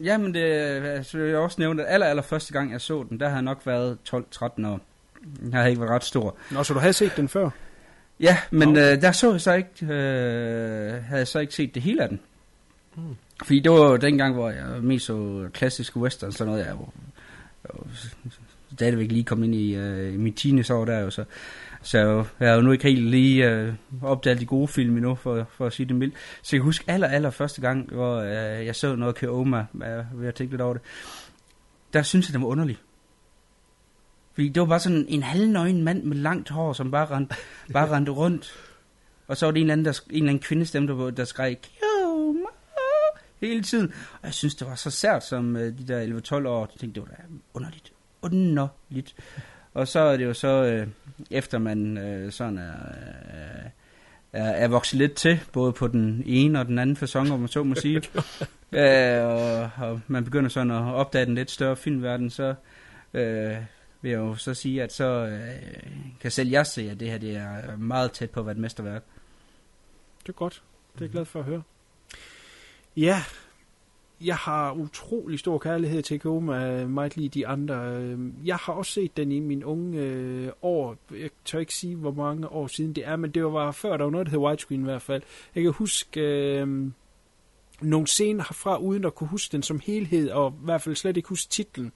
Ja, 0.00 0.18
men 0.18 0.34
det 0.34 0.40
altså, 0.40 1.18
jeg 1.18 1.36
også 1.36 1.56
nævne, 1.60 1.82
at 1.82 1.94
aller, 1.94 2.06
aller 2.06 2.22
første 2.22 2.52
gang 2.52 2.72
jeg 2.72 2.80
så 2.80 3.04
den, 3.08 3.20
der 3.20 3.26
havde 3.26 3.36
jeg 3.36 3.42
nok 3.42 3.66
været 3.66 3.98
12-13 4.08 4.66
år. 4.66 4.80
Jeg 5.50 5.52
havde 5.52 5.70
ikke 5.70 5.80
været 5.80 5.92
ret 5.92 6.04
stor. 6.04 6.36
Nå, 6.50 6.62
så 6.62 6.74
du 6.74 6.80
havde 6.80 6.92
set 6.92 7.12
den 7.16 7.28
før? 7.28 7.50
Ja, 8.20 8.38
men 8.50 8.76
øh, 8.76 9.00
der 9.00 9.12
så 9.12 9.30
jeg 9.30 9.40
så 9.40 9.52
ikke, 9.52 9.70
øh, 9.82 11.02
havde 11.04 11.18
jeg 11.18 11.28
så 11.28 11.38
ikke 11.38 11.54
set 11.54 11.74
det 11.74 11.82
hele 11.82 12.02
af 12.02 12.08
den. 12.08 12.20
Mm. 12.96 13.16
Fordi 13.44 13.60
det 13.60 13.72
var 13.72 13.90
jo 13.90 13.96
dengang, 13.96 14.34
hvor 14.34 14.50
jeg 14.50 14.66
mest 14.82 15.06
så 15.06 15.48
klassiske 15.52 16.00
western, 16.00 16.32
sådan 16.32 16.52
noget, 16.52 16.66
jeg 16.66 16.74
var, 16.78 16.92
jeg 17.64 17.70
var 17.72 17.86
stadigvæk 18.74 19.12
lige 19.12 19.24
kommet 19.24 19.46
ind 19.46 19.54
i, 19.54 19.74
øh, 19.74 20.14
i 20.14 20.16
mit 20.16 20.36
teenageår 20.36 20.84
der 20.84 21.00
jo, 21.00 21.10
så, 21.10 21.24
så 21.82 22.24
jeg, 22.40 22.48
har 22.48 22.54
jo 22.54 22.62
nu 22.62 22.72
ikke 22.72 22.84
helt 22.84 23.10
lige 23.10 23.50
øh, 23.50 23.74
opdaget 24.02 24.40
de 24.40 24.46
gode 24.46 24.68
film 24.68 24.96
endnu, 24.96 25.14
for, 25.14 25.48
for 25.56 25.66
at 25.66 25.72
sige 25.72 25.86
det 25.86 25.96
mildt. 25.96 26.14
Så 26.42 26.56
jeg 26.56 26.60
kan 26.60 26.64
huske 26.64 26.84
aller, 26.88 27.08
aller 27.08 27.30
første 27.30 27.60
gang, 27.60 27.92
hvor 27.92 28.16
øh, 28.16 28.66
jeg 28.66 28.76
så 28.76 28.96
noget 28.96 29.14
Keoma, 29.14 29.66
øh, 29.74 30.20
ved 30.20 30.28
at 30.28 30.34
tænke 30.34 30.52
lidt 30.52 30.62
over 30.62 30.72
det, 30.72 30.82
der 31.92 32.02
synes 32.02 32.28
jeg, 32.28 32.32
det 32.32 32.40
var 32.42 32.48
underligt. 32.48 32.80
Fordi 34.34 34.48
det 34.48 34.60
var 34.60 34.66
bare 34.66 34.80
sådan 34.80 35.06
en 35.08 35.22
halvnøgen 35.22 35.82
mand 35.84 36.02
med 36.02 36.16
langt 36.16 36.48
hår, 36.48 36.72
som 36.72 36.90
bare 36.90 37.06
rendte, 37.06 37.36
bare 37.72 37.90
rendte 37.90 38.12
rundt. 38.12 38.54
Og 39.26 39.36
så 39.36 39.46
var 39.46 39.50
det 39.50 39.60
en 39.60 39.64
eller 39.64 39.72
anden, 39.72 39.84
der, 39.84 40.00
en 40.10 40.16
eller 40.16 40.28
anden 40.28 40.42
kvindestemme, 40.42 40.88
der, 40.88 41.10
der 41.10 41.24
skreg, 41.24 41.56
Keoma, 41.62 42.48
hele 43.40 43.62
tiden. 43.62 43.92
Og 44.12 44.24
jeg 44.24 44.34
synes, 44.34 44.54
det 44.54 44.66
var 44.66 44.74
så 44.74 44.90
sært 44.90 45.24
som 45.24 45.56
øh, 45.56 45.78
de 45.78 45.88
der 45.88 46.20
11-12 46.42 46.48
år. 46.48 46.60
Jeg 46.72 46.80
tænkte, 46.80 47.00
det 47.00 47.08
var 47.08 47.16
da 47.16 47.22
underligt. 47.54 47.93
Underligt. 48.24 49.14
Og 49.74 49.88
så 49.88 50.00
er 50.00 50.16
det 50.16 50.24
jo 50.24 50.34
så, 50.34 50.48
øh, 50.48 50.88
efter 51.30 51.58
man 51.58 51.98
øh, 51.98 52.32
sådan 52.32 52.58
er, 52.58 52.72
øh, 52.72 53.70
er, 54.32 54.50
er 54.50 54.68
vokset 54.68 54.98
lidt 54.98 55.14
til, 55.14 55.40
både 55.52 55.72
på 55.72 55.88
den 55.88 56.22
ene 56.26 56.60
og 56.60 56.66
den 56.66 56.78
anden 56.78 56.96
fasong, 56.96 57.32
om 57.32 57.40
man 57.40 57.48
så 57.48 57.62
må 57.62 57.74
sige. 57.74 58.02
øh, 58.72 59.24
og, 59.24 59.70
og 59.76 60.00
man 60.06 60.24
begynder 60.24 60.48
sådan 60.48 60.70
at 60.70 60.94
opdage 60.94 61.26
den 61.26 61.34
lidt 61.34 61.50
større 61.50 61.76
filmverden, 61.76 62.30
så 62.30 62.54
øh, 63.14 63.56
vil 64.02 64.10
jeg 64.10 64.18
jo 64.18 64.34
så 64.34 64.54
sige, 64.54 64.82
at 64.82 64.92
så 64.92 65.04
øh, 65.04 65.82
kan 66.20 66.30
selv 66.30 66.48
jeg 66.48 66.66
se, 66.66 66.90
at 66.90 67.00
det 67.00 67.10
her 67.10 67.18
det 67.18 67.36
er 67.36 67.76
meget 67.76 68.12
tæt 68.12 68.30
på 68.30 68.40
at 68.40 68.46
være 68.46 68.52
et 68.52 68.60
mesterværk. 68.60 69.02
Det 70.22 70.28
er 70.28 70.32
godt. 70.32 70.62
Det 70.94 71.00
er 71.00 71.04
jeg 71.04 71.12
glad 71.12 71.24
for 71.24 71.38
at 71.38 71.44
høre. 71.44 71.62
Ja, 72.96 73.22
jeg 74.20 74.36
har 74.36 74.72
utrolig 74.72 75.38
stor 75.38 75.58
kærlighed 75.58 76.02
til 76.02 76.20
Koma, 76.20 76.82
øh, 76.82 76.90
meget 76.90 77.16
lige 77.16 77.28
de 77.28 77.46
andre. 77.46 77.74
Øh, 77.74 78.18
jeg 78.44 78.56
har 78.56 78.72
også 78.72 78.92
set 78.92 79.16
den 79.16 79.32
i 79.32 79.40
min 79.40 79.64
unge 79.64 79.98
øh, 79.98 80.48
år. 80.62 80.96
Jeg 81.10 81.30
tør 81.44 81.58
ikke 81.58 81.74
sige, 81.74 81.96
hvor 81.96 82.12
mange 82.12 82.48
år 82.48 82.66
siden 82.66 82.92
det 82.92 83.06
er, 83.06 83.16
men 83.16 83.30
det 83.30 83.44
var 83.44 83.72
før, 83.72 83.96
der 83.96 84.04
var 84.04 84.10
noget, 84.10 84.26
der 84.26 84.30
hed 84.30 84.38
widescreen 84.38 84.80
i 84.80 84.84
hvert 84.84 85.02
fald. 85.02 85.22
Jeg 85.54 85.62
kan 85.62 85.72
huske 85.72 86.20
øh, 86.20 86.90
nogle 87.80 88.06
scener 88.06 88.44
herfra, 88.44 88.78
uden 88.78 89.04
at 89.04 89.14
kunne 89.14 89.28
huske 89.28 89.52
den 89.52 89.62
som 89.62 89.80
helhed, 89.80 90.30
og 90.30 90.50
i 90.50 90.64
hvert 90.64 90.82
fald 90.82 90.96
slet 90.96 91.16
ikke 91.16 91.28
huske 91.28 91.50
titlen. 91.50 91.92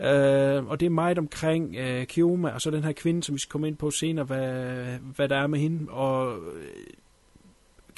Øh, 0.00 0.66
og 0.66 0.80
det 0.80 0.86
er 0.86 0.90
meget 0.90 1.18
omkring 1.18 1.76
øh, 1.76 2.06
Kioma, 2.06 2.50
og 2.50 2.60
så 2.60 2.70
den 2.70 2.84
her 2.84 2.92
kvinde, 2.92 3.22
som 3.22 3.34
vi 3.34 3.40
skal 3.40 3.50
komme 3.50 3.68
ind 3.68 3.76
på 3.76 3.90
senere, 3.90 4.24
hvad, 4.24 4.98
hvad 5.16 5.28
der 5.28 5.36
er 5.36 5.46
med 5.46 5.58
hende. 5.58 5.90
Og 5.90 6.36
øh, 6.36 6.72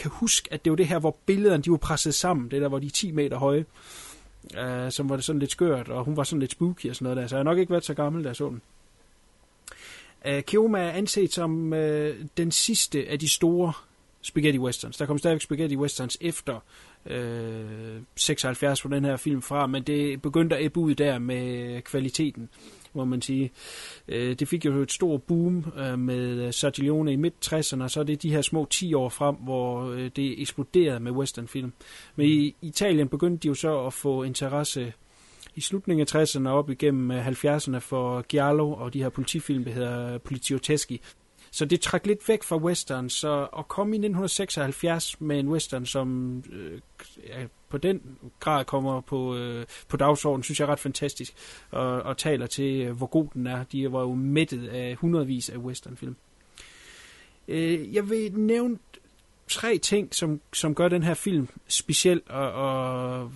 kan 0.03 0.11
huske, 0.15 0.49
at 0.53 0.65
det 0.65 0.71
var 0.71 0.77
det 0.77 0.87
her, 0.87 0.99
hvor 0.99 1.17
billederne 1.27 1.63
de 1.63 1.71
var 1.71 1.77
presset 1.77 2.15
sammen. 2.15 2.51
Det 2.51 2.63
der, 2.63 2.69
hvor 2.69 2.79
de 2.79 2.87
er 2.87 2.91
10 2.91 3.11
meter 3.11 3.37
høje. 3.37 3.65
Øh, 4.59 4.93
som 4.93 5.09
var 5.09 5.17
det 5.17 5.25
sådan 5.25 5.41
lidt 5.41 5.51
skørt, 5.51 5.89
og 5.89 6.05
hun 6.05 6.17
var 6.17 6.25
sådan 6.25 6.41
lidt 6.41 6.53
spooky 6.53 6.91
og 6.91 6.97
sådan 6.97 7.05
noget 7.05 7.17
der. 7.17 7.27
Så 7.27 7.37
jeg 7.37 7.39
har 7.39 7.45
nok 7.45 7.59
ikke 7.59 7.71
været 7.71 7.85
så 7.85 7.95
gammel, 7.95 8.25
da 8.25 8.29
jeg 8.29 8.37
så 8.37 8.49
den. 8.49 8.63
Øh, 10.27 10.43
Kioma 10.43 10.79
er 10.79 10.91
anset 10.91 11.33
som 11.33 11.73
øh, 11.73 12.25
den 12.37 12.51
sidste 12.51 13.09
af 13.09 13.19
de 13.19 13.29
store 13.29 13.73
spaghetti 14.23 14.59
westerns. 14.59 14.97
Der 14.97 15.07
kom 15.07 15.19
stadigvæk 15.19 15.41
spaghetti 15.41 15.77
westerns 15.77 16.19
efter 16.21 16.61
øh, 17.07 18.01
76 18.17 18.83
på 18.83 18.89
den 18.89 19.05
her 19.05 19.17
film 19.17 19.43
fra, 19.43 19.67
men 19.67 19.83
det 19.83 20.23
begyndte 20.23 20.57
at 20.57 20.65
ebbe 20.65 20.81
ud 20.81 20.95
der 20.95 21.19
med 21.19 21.83
kvaliteten, 21.83 22.49
må 22.95 23.05
man 23.05 23.23
sige. 23.23 23.53
Øh, 24.09 24.35
det 24.39 24.49
fik 24.49 24.65
jo 24.65 24.83
et 24.83 24.93
stort 24.93 25.23
boom 25.23 25.65
øh, 25.79 25.99
med 25.99 26.47
øh, 26.47 26.53
Sergio 26.53 27.07
i 27.07 27.17
midt-60'erne, 27.17 27.83
og 27.83 27.91
så 27.91 28.01
er 28.01 28.05
det 28.05 28.23
de 28.23 28.31
her 28.31 28.43
små 28.43 28.67
10 28.71 28.95
år 28.95 29.09
frem, 29.09 29.35
hvor 29.35 29.91
øh, 29.91 30.11
det 30.17 30.41
eksploderede 30.41 31.01
med 31.01 31.13
westernfilm. 31.13 31.73
Men 32.17 32.27
i 32.27 32.57
Italien 32.63 33.09
begyndte 33.09 33.43
de 33.43 33.49
jo 33.49 33.55
så 33.55 33.87
at 33.87 33.93
få 33.93 34.23
interesse 34.23 34.93
i 35.55 35.61
slutningen 35.61 36.07
af 36.15 36.23
60'erne 36.23 36.49
op 36.49 36.71
igennem 36.71 37.11
øh, 37.11 37.27
70'erne 37.27 37.79
for 37.79 38.23
Giallo 38.23 38.73
og 38.73 38.95
de 38.95 39.03
her 39.03 39.09
politifilm, 39.09 39.65
der 39.65 39.73
hedder 39.73 40.19
Politioteschi. 40.19 41.01
Så 41.55 41.65
det 41.65 41.81
trak 41.81 42.07
lidt 42.07 42.29
væk 42.29 42.43
fra 42.43 42.57
western, 42.57 43.11
så 43.11 43.49
at 43.59 43.69
komme 43.69 43.97
i 43.97 43.99
1976 43.99 45.21
med 45.21 45.39
en 45.39 45.49
western, 45.49 45.87
som 45.87 46.39
øh, 46.53 46.81
ja, 47.29 47.47
på 47.69 47.79
den 47.79 48.19
grad 48.41 48.65
kommer 48.65 49.01
på, 49.01 49.37
øh, 49.37 49.67
på 49.89 49.97
dagsordenen, 49.97 50.43
synes 50.43 50.61
jeg 50.61 50.67
er 50.67 50.73
ret 50.73 50.81
fantastisk, 50.81 51.35
og, 51.71 52.03
og 52.03 52.17
taler 52.17 52.47
til, 52.47 52.81
øh, 52.81 52.97
hvor 52.97 53.07
god 53.07 53.27
den 53.35 53.47
er. 53.47 53.65
De 53.65 53.93
var 53.93 54.01
jo 54.01 54.15
mættet 54.15 54.69
af 54.69 54.95
hundredvis 54.95 55.49
af 55.49 55.57
westernfilm. 55.57 56.17
Øh, 57.49 57.95
jeg 57.95 58.11
vil 58.11 58.33
nævne 58.33 58.79
tre 59.49 59.79
ting, 59.79 60.15
som, 60.15 60.41
som 60.53 60.75
gør 60.75 60.89
den 60.89 61.03
her 61.03 61.15
film 61.15 61.49
speciel, 61.69 62.23
og, 62.29 62.53
og 62.53 63.33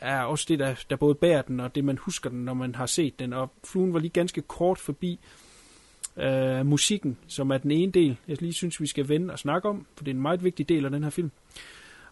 er 0.00 0.22
også 0.22 0.44
det, 0.48 0.58
der, 0.58 0.74
der 0.90 0.96
både 0.96 1.14
bærer 1.14 1.42
den, 1.42 1.60
og 1.60 1.74
det, 1.74 1.84
man 1.84 1.98
husker 1.98 2.30
den, 2.30 2.44
når 2.44 2.54
man 2.54 2.74
har 2.74 2.86
set 2.86 3.18
den. 3.18 3.32
Og 3.32 3.50
fluen 3.64 3.92
var 3.92 3.98
lige 3.98 4.10
ganske 4.10 4.42
kort 4.42 4.78
forbi 4.78 5.20
øh, 5.22 5.41
øh, 6.16 6.66
musikken, 6.66 7.16
som 7.26 7.50
er 7.50 7.58
den 7.58 7.70
ene 7.70 7.92
del, 7.92 8.16
jeg 8.28 8.42
lige 8.42 8.52
synes, 8.52 8.80
vi 8.80 8.86
skal 8.86 9.08
vende 9.08 9.32
og 9.32 9.38
snakke 9.38 9.68
om, 9.68 9.86
for 9.96 10.04
det 10.04 10.10
er 10.10 10.14
en 10.14 10.22
meget 10.22 10.44
vigtig 10.44 10.68
del 10.68 10.84
af 10.84 10.90
den 10.90 11.02
her 11.02 11.10
film. 11.10 11.30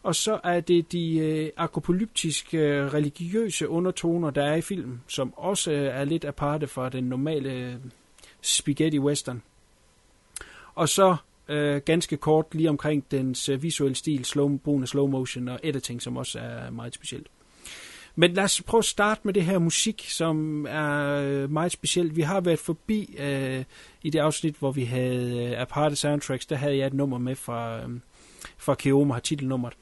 Og 0.02 0.14
så 0.14 0.40
er 0.44 0.60
det 0.60 0.93
de 0.93 1.18
øh, 1.18 1.51
apokalyptiske, 1.56 2.59
øh, 2.59 2.94
religiøse 2.94 3.68
undertoner, 3.68 4.31
der 4.31 4.44
er 4.44 4.55
i 4.55 4.60
filmen, 4.60 5.02
som 5.06 5.35
også 5.36 5.72
øh, 5.72 5.86
er 5.86 6.05
lidt 6.05 6.24
aparte 6.24 6.66
fra 6.66 6.89
den 6.89 7.05
normale 7.05 7.52
øh, 7.52 7.74
spaghetti 8.43 8.98
western. 8.98 9.43
Og 10.74 10.89
så 10.89 11.16
øh, 11.48 11.81
ganske 11.85 12.16
kort 12.16 12.55
lige 12.55 12.68
omkring 12.68 13.05
dens 13.10 13.48
øh, 13.48 13.62
visuelle 13.62 13.94
stil, 13.94 14.24
slow, 14.24 14.56
brugen 14.56 14.82
af 14.82 14.89
slow 14.89 15.06
motion 15.06 15.48
og 15.48 15.60
editing, 15.62 16.02
som 16.02 16.16
også 16.16 16.39
er 16.39 16.70
meget 16.70 16.94
specielt. 16.94 17.27
Men 18.20 18.32
lad 18.32 18.44
os 18.44 18.62
prøve 18.62 18.78
at 18.78 18.84
starte 18.84 19.20
med 19.24 19.34
det 19.34 19.42
her 19.44 19.59
musik, 19.59 20.05
som 20.09 20.66
er 20.68 21.06
øh, 21.22 21.51
meget 21.51 21.72
specielt. 21.72 22.16
Vi 22.16 22.22
har 22.22 22.40
været 22.40 22.59
forbi 22.59 23.16
øh, 23.18 23.64
i 24.02 24.10
det 24.10 24.18
afsnit, 24.18 24.56
hvor 24.59 24.72
vi 24.72 24.84
havde 24.84 25.44
øh, 25.44 25.60
aparte 25.60 25.97
soundtracks, 25.97 26.47
der 26.47 26.56
havde 26.56 26.76
jeg 26.76 26.86
et 26.86 26.94
nummer 26.94 27.18
med 27.18 27.34
fra, 27.36 27.78
øh, 27.78 27.88
fra 28.59 28.74
Keoma, 28.74 29.12
har 29.14 29.20
titelnummeret. 29.20 29.74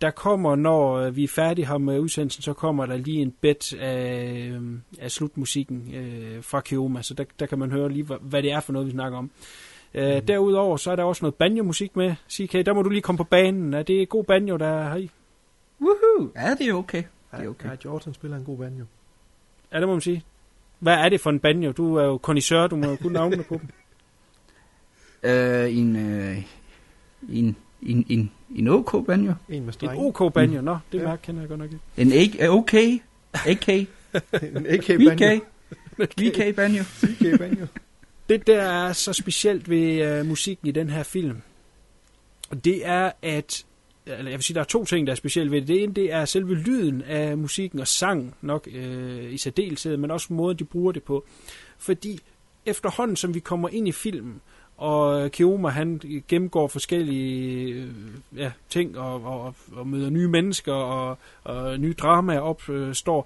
der 0.00 0.10
kommer, 0.10 0.56
når 0.56 0.92
øh, 0.94 1.16
vi 1.16 1.24
er 1.24 1.28
færdige 1.28 1.66
her 1.66 1.78
med 1.78 1.98
udsendelsen, 1.98 2.42
så 2.42 2.52
kommer 2.52 2.86
der 2.86 2.96
lige 2.96 3.22
en 3.22 3.30
bit 3.40 3.74
af, 3.74 4.34
øh, 4.52 4.62
af 5.00 5.10
slutmusikken 5.10 5.94
øh, 5.94 6.42
fra 6.44 6.60
Kioma, 6.60 7.02
så 7.02 7.14
der, 7.14 7.24
der 7.40 7.46
kan 7.46 7.58
man 7.58 7.70
høre 7.70 7.88
lige, 7.92 8.04
hvad, 8.04 8.16
hvad 8.20 8.42
det 8.42 8.52
er 8.52 8.60
for 8.60 8.72
noget, 8.72 8.86
vi 8.86 8.92
snakker 8.92 9.18
om. 9.18 9.30
Øh, 9.94 10.14
Mhm. 10.16 10.26
Derudover 10.26 10.76
så 10.76 10.90
er 10.90 10.96
der 10.96 11.04
også 11.04 11.24
noget 11.24 11.34
banjo-musik 11.34 11.96
med, 11.96 12.14
CK. 12.30 12.52
Der 12.52 12.72
må 12.72 12.82
du 12.82 12.88
lige 12.90 13.02
komme 13.02 13.16
på 13.16 13.24
banen. 13.24 13.74
Er 13.74 13.82
det 13.82 14.08
god 14.08 14.24
banjo, 14.24 14.56
der 14.56 14.66
er 14.66 14.88
her 14.88 14.96
i? 14.96 15.10
Woohoo! 15.80 16.30
Ja, 16.36 16.54
det 16.54 16.68
er 16.68 16.74
okay. 16.74 17.02
Det 17.36 17.44
er 17.44 17.48
okay. 17.48 17.68
Ja, 17.68 17.74
Jordan 17.84 18.14
spiller 18.14 18.36
en 18.36 18.44
god 18.44 18.58
banjo. 18.58 18.84
Ja, 19.72 19.78
det 19.80 19.88
må 19.88 19.94
man 19.94 20.00
sige. 20.00 20.24
Hvad 20.78 20.94
er 20.94 21.08
det 21.08 21.20
for 21.20 21.30
en 21.30 21.40
banjo? 21.40 21.72
Du 21.72 21.94
er 21.94 22.04
jo 22.04 22.18
kondisør, 22.18 22.66
du 22.66 22.76
må 22.76 22.86
jo 22.90 22.96
kunne 22.96 23.12
navnene 23.12 23.42
på 23.42 23.54
dem. 23.60 23.68
Øh, 25.22 25.76
en, 25.78 25.96
øh, 25.96 26.42
en, 27.32 27.56
en, 27.82 28.06
en, 28.08 28.30
en 28.56 28.68
OK 28.68 29.06
banjo. 29.06 29.32
En 29.48 29.60
med 29.60 29.66
En 29.66 29.72
streng. 29.72 29.98
OK 30.00 30.32
banjo, 30.34 30.60
nå, 30.60 30.78
det 30.92 30.98
Ja. 30.98 31.04
mærke 31.04 31.22
kender 31.22 31.40
jeg 31.42 31.48
godt 31.48 31.58
nok 31.60 31.72
ikke. 31.72 31.84
En 31.96 32.12
A- 32.42 32.48
OK. 32.48 32.74
AK. 33.34 33.68
en 33.68 34.66
AK 34.66 34.86
banjo. 34.86 35.40
VK. 35.98 36.20
VK 36.20 36.56
banjo. 36.56 36.82
VK 37.02 37.38
banjo. 37.38 37.66
Det, 38.28 38.46
der 38.46 38.62
er 38.62 38.92
så 38.92 39.12
specielt 39.12 39.70
ved 39.70 40.20
uh, 40.20 40.26
musikken 40.26 40.68
i 40.68 40.70
den 40.70 40.90
her 40.90 41.02
film, 41.02 41.36
det 42.64 42.86
er, 42.86 43.12
at 43.22 43.64
eller 44.08 44.30
jeg 44.30 44.38
vil 44.38 44.44
sige, 44.44 44.54
der 44.54 44.60
er 44.60 44.64
to 44.64 44.84
ting, 44.84 45.06
der 45.06 45.12
er 45.12 45.16
specielt 45.16 45.50
ved 45.50 45.60
det. 45.60 45.68
Det 45.68 45.82
ene, 45.82 45.94
det 45.94 46.12
er 46.12 46.24
selve 46.24 46.54
lyden 46.54 47.02
af 47.02 47.38
musikken 47.38 47.80
og 47.80 47.88
sang 47.88 48.34
nok 48.40 48.68
øh, 48.72 49.32
i 49.32 49.38
særdeleshed, 49.38 49.96
men 49.96 50.10
også 50.10 50.32
måden, 50.32 50.58
de 50.58 50.64
bruger 50.64 50.92
det 50.92 51.02
på. 51.02 51.26
Fordi 51.78 52.20
efterhånden, 52.66 53.16
som 53.16 53.34
vi 53.34 53.40
kommer 53.40 53.68
ind 53.68 53.88
i 53.88 53.92
filmen, 53.92 54.40
og 54.76 55.30
Kioma 55.30 55.68
han 55.68 56.00
gennemgår 56.28 56.68
forskellige 56.68 57.74
øh, 57.74 57.94
ja, 58.36 58.52
ting 58.68 58.98
og, 58.98 59.24
og, 59.24 59.54
og 59.72 59.86
møder 59.86 60.10
nye 60.10 60.28
mennesker 60.28 60.72
og, 60.72 61.18
og 61.44 61.80
nye 61.80 61.94
dramaer 61.98 62.40
opstår, 62.40 63.18
øh, 63.18 63.24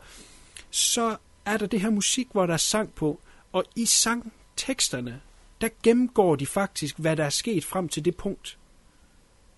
så 0.70 1.16
er 1.44 1.56
der 1.56 1.66
det 1.66 1.80
her 1.80 1.90
musik, 1.90 2.28
hvor 2.32 2.46
der 2.46 2.52
er 2.52 2.58
sang 2.58 2.94
på, 2.94 3.20
og 3.52 3.64
i 3.76 3.84
sangteksterne, 3.84 5.20
der 5.60 5.68
gennemgår 5.82 6.36
de 6.36 6.46
faktisk, 6.46 6.98
hvad 6.98 7.16
der 7.16 7.24
er 7.24 7.30
sket 7.30 7.64
frem 7.64 7.88
til 7.88 8.04
det 8.04 8.16
punkt. 8.16 8.58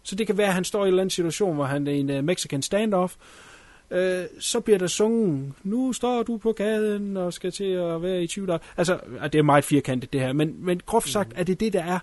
Så 0.04 0.14
det 0.14 0.26
kan 0.26 0.38
være, 0.38 0.46
at 0.46 0.54
han 0.54 0.64
står 0.64 0.80
i 0.80 0.82
en 0.82 0.86
eller 0.86 1.02
anden 1.02 1.10
situation, 1.10 1.54
hvor 1.54 1.64
han 1.64 1.86
er 1.86 1.92
i 1.92 1.98
en 1.98 2.10
uh, 2.10 2.24
Mexican 2.24 2.62
standoff, 2.62 3.14
øh, 3.90 4.24
så 4.38 4.60
bliver 4.60 4.78
der 4.78 4.86
sunget, 4.86 5.52
nu 5.62 5.92
står 5.92 6.22
du 6.22 6.36
på 6.36 6.52
gaden 6.52 7.16
og 7.16 7.32
skal 7.32 7.52
til 7.52 7.64
at 7.64 8.02
være 8.02 8.22
i 8.22 8.26
20 8.26 8.46
dage. 8.46 8.58
Altså, 8.76 9.00
det 9.22 9.34
er 9.34 9.42
meget 9.42 9.64
firkantet 9.64 10.12
det 10.12 10.20
her, 10.20 10.32
men, 10.32 10.64
men 10.64 10.80
groft 10.86 11.08
sagt 11.08 11.32
er 11.36 11.44
det 11.44 11.60
det, 11.60 11.72
der 11.72 11.82
er. 11.82 11.98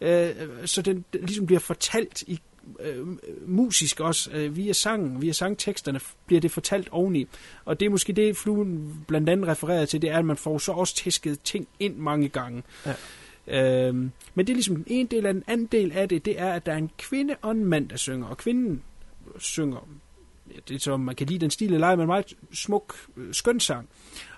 Øh, 0.00 0.48
så 0.64 0.82
den, 0.82 1.04
den 1.12 1.20
ligesom 1.20 1.46
bliver 1.46 1.60
fortalt 1.60 2.22
i 2.22 2.40
øh, 2.80 3.06
musisk 3.46 4.00
også, 4.00 4.30
øh, 4.30 4.56
via 4.56 4.72
sangen, 4.72 5.22
via 5.22 5.32
sangteksterne, 5.32 6.00
bliver 6.26 6.40
det 6.40 6.50
fortalt 6.50 6.88
oveni. 6.90 7.26
Og 7.64 7.80
det 7.80 7.86
er 7.86 7.90
måske 7.90 8.12
det, 8.12 8.36
fluen 8.36 8.94
blandt 9.08 9.28
andet 9.28 9.48
refererer 9.48 9.86
til, 9.86 10.02
det 10.02 10.10
er, 10.10 10.18
at 10.18 10.24
man 10.24 10.36
får 10.36 10.58
så 10.58 10.72
også 10.72 10.94
tæsket 10.94 11.40
ting 11.40 11.68
ind 11.80 11.96
mange 11.96 12.28
gange. 12.28 12.62
Ja. 12.86 12.94
Øhm, 13.48 14.10
men 14.34 14.46
det 14.46 14.52
er 14.52 14.54
ligesom 14.54 14.84
en 14.86 15.06
del 15.06 15.26
af 15.26 15.34
den 15.34 15.44
anden 15.46 15.66
del 15.66 15.92
af 15.92 16.08
det, 16.08 16.24
det 16.24 16.40
er, 16.40 16.52
at 16.52 16.66
der 16.66 16.72
er 16.72 16.76
en 16.76 16.90
kvinde 16.98 17.36
og 17.42 17.50
en 17.50 17.64
mand, 17.64 17.88
der 17.88 17.96
synger, 17.96 18.26
og 18.26 18.36
kvinden 18.36 18.82
synger, 19.38 19.88
ja, 20.54 20.58
det 20.68 20.74
er 20.74 20.78
som 20.78 21.00
man 21.00 21.14
kan 21.14 21.26
lide 21.26 21.38
den 21.38 21.50
stil, 21.50 21.74
eller 21.74 21.86
ej, 21.86 21.96
men 21.96 22.06
meget 22.06 22.36
smuk, 22.52 22.96
øh, 23.16 23.34
skøn 23.34 23.60
sang. 23.60 23.88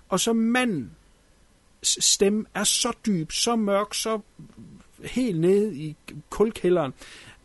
Og 0.08 0.20
så 0.20 0.32
manden 0.32 0.90
stemme 1.82 2.44
er 2.54 2.64
så 2.64 2.92
dyb, 3.06 3.32
så 3.32 3.56
mørk, 3.56 3.94
så 3.94 4.20
helt 5.04 5.40
nede 5.40 5.76
i 5.76 5.96
kulkælderen, 6.30 6.92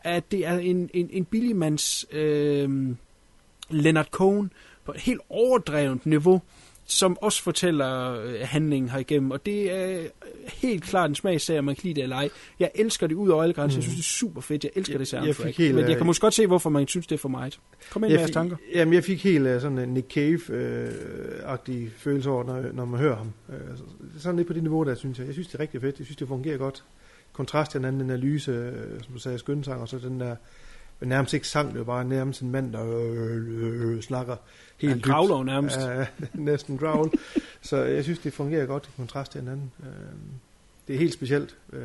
at 0.00 0.30
det 0.30 0.46
er 0.46 0.58
en, 0.58 0.90
en, 0.94 1.10
en 1.12 1.24
billigmands 1.24 2.06
øh, 2.10 2.96
Leonard 3.70 4.08
Cohen 4.10 4.52
på 4.84 4.92
et 4.92 5.00
helt 5.00 5.20
overdrevet 5.28 6.06
niveau, 6.06 6.42
som 6.86 7.18
også 7.20 7.42
fortæller 7.42 8.20
øh, 8.24 8.34
handlingen 8.42 8.90
her 8.90 8.98
igennem, 8.98 9.30
og 9.30 9.46
det 9.46 9.72
er 9.72 9.98
helt 10.46 10.84
klart 10.84 11.10
en 11.10 11.14
smagssag, 11.14 11.58
om 11.58 11.64
man 11.64 11.74
kan 11.74 11.82
lide 11.84 11.94
det 11.94 12.02
eller 12.02 12.16
ej. 12.16 12.28
Jeg 12.60 12.70
elsker 12.74 13.06
det 13.06 13.14
ud 13.14 13.28
over 13.28 13.42
alle 13.42 13.52
grænser, 13.54 13.76
jeg 13.78 13.82
synes 13.82 13.96
det 13.96 14.02
er 14.02 14.08
super 14.28 14.40
fedt, 14.40 14.64
jeg 14.64 14.70
elsker 14.74 14.98
det 14.98 15.00
Jeg 15.00 15.06
soundtrack, 15.06 15.36
fik 15.46 15.58
helt, 15.58 15.74
men 15.74 15.84
jeg 15.84 15.90
øh, 15.90 15.96
kan 15.96 16.06
måske 16.06 16.20
godt 16.20 16.34
se, 16.34 16.46
hvorfor 16.46 16.70
man 16.70 16.88
synes 16.88 17.06
det 17.06 17.14
er 17.14 17.18
for 17.18 17.28
meget. 17.28 17.60
Kom 17.90 18.04
ind 18.04 18.08
med 18.08 18.10
Jeg 18.10 18.20
jeres 18.20 18.30
tanker. 18.30 18.56
jamen, 18.74 18.94
jeg 18.94 19.04
fik 19.04 19.24
helt 19.24 19.62
sådan 19.62 19.78
en 19.78 19.88
Nick 19.88 20.16
Cave-agtig 20.16 21.90
følelse 21.96 22.30
over, 22.30 22.44
når, 22.44 22.72
når 22.72 22.84
man 22.84 23.00
hører 23.00 23.16
ham. 23.16 23.32
Sådan 24.18 24.36
lidt 24.36 24.46
på 24.46 24.54
det 24.54 24.62
niveau, 24.62 24.84
der 24.84 24.94
synes 24.94 25.18
jeg. 25.18 25.26
Jeg 25.26 25.34
synes, 25.34 25.48
det 25.48 25.54
er 25.54 25.60
rigtig 25.60 25.80
fedt. 25.80 25.98
Jeg 25.98 26.06
synes, 26.06 26.16
det 26.16 26.28
fungerer 26.28 26.56
godt. 26.56 26.84
Kontrast 27.32 27.70
til 27.70 27.78
den 27.80 27.84
anden 27.84 28.10
analyse, 28.10 28.50
øh, 28.50 29.02
som 29.02 29.12
du 29.12 29.18
sagde, 29.18 29.38
skønsang, 29.38 29.80
og 29.80 29.88
så 29.88 29.98
den 29.98 30.20
der 30.20 30.36
nærmest 31.00 31.34
ikke 31.34 31.48
sang, 31.48 31.68
det 31.70 31.78
var 31.78 31.84
bare 31.84 32.04
nærmest 32.04 32.40
en 32.42 32.50
mand, 32.50 32.72
der 32.72 32.84
øh, 33.00 33.96
øh, 33.96 34.02
snakker 34.02 34.36
helt 34.78 34.90
Han 34.92 35.00
growler 35.14 35.36
jo 35.36 35.42
nærmest. 35.42 35.76
Ja, 35.76 36.06
næsten 36.34 36.78
growl. 36.78 37.10
så 37.62 37.76
jeg 37.76 38.04
synes, 38.04 38.18
det 38.18 38.32
fungerer 38.32 38.66
godt 38.66 38.86
i 38.86 38.90
kontrast 38.96 39.32
til 39.32 39.40
hinanden. 39.40 39.72
Øh, 39.82 39.88
det 40.88 40.94
er 40.94 40.98
helt 40.98 41.12
specielt. 41.14 41.56
Øh, 41.72 41.80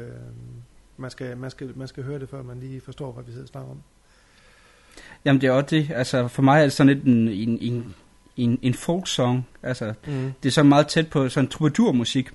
man, 0.98 1.11
skal, 1.11 1.38
man, 1.38 1.52
skal, 1.52 1.72
man 1.76 1.88
skal 1.88 2.03
høre 2.03 2.19
det, 2.19 2.30
før 2.30 2.44
man 2.44 2.60
lige 2.60 2.81
forstår, 2.81 3.11
hvad 3.11 3.23
vi 3.23 3.31
sidder 3.31 3.45
og 3.45 3.49
snakker 3.49 3.72
om. 3.72 3.77
Jamen 5.26 5.41
det 5.41 5.48
er 5.48 5.52
også 5.52 5.68
det. 5.69 5.91
Altså 5.95 6.27
for 6.27 6.41
mig 6.41 6.60
er 6.60 6.64
det 6.64 6.73
sådan 6.73 6.94
lidt 6.94 7.06
en, 7.06 7.27
en, 7.27 7.57
en, 7.61 7.95
en, 8.38 8.60
en 8.61 8.73
folksong. 8.73 9.48
Altså 9.64 9.94
Mhm. 10.07 10.31
det 10.44 10.49
er 10.49 10.53
så 10.53 10.64
meget 10.64 10.88
tæt 10.88 11.07
på 11.10 11.30
sådan 11.30 11.48
troubadour-musik. 11.49 12.31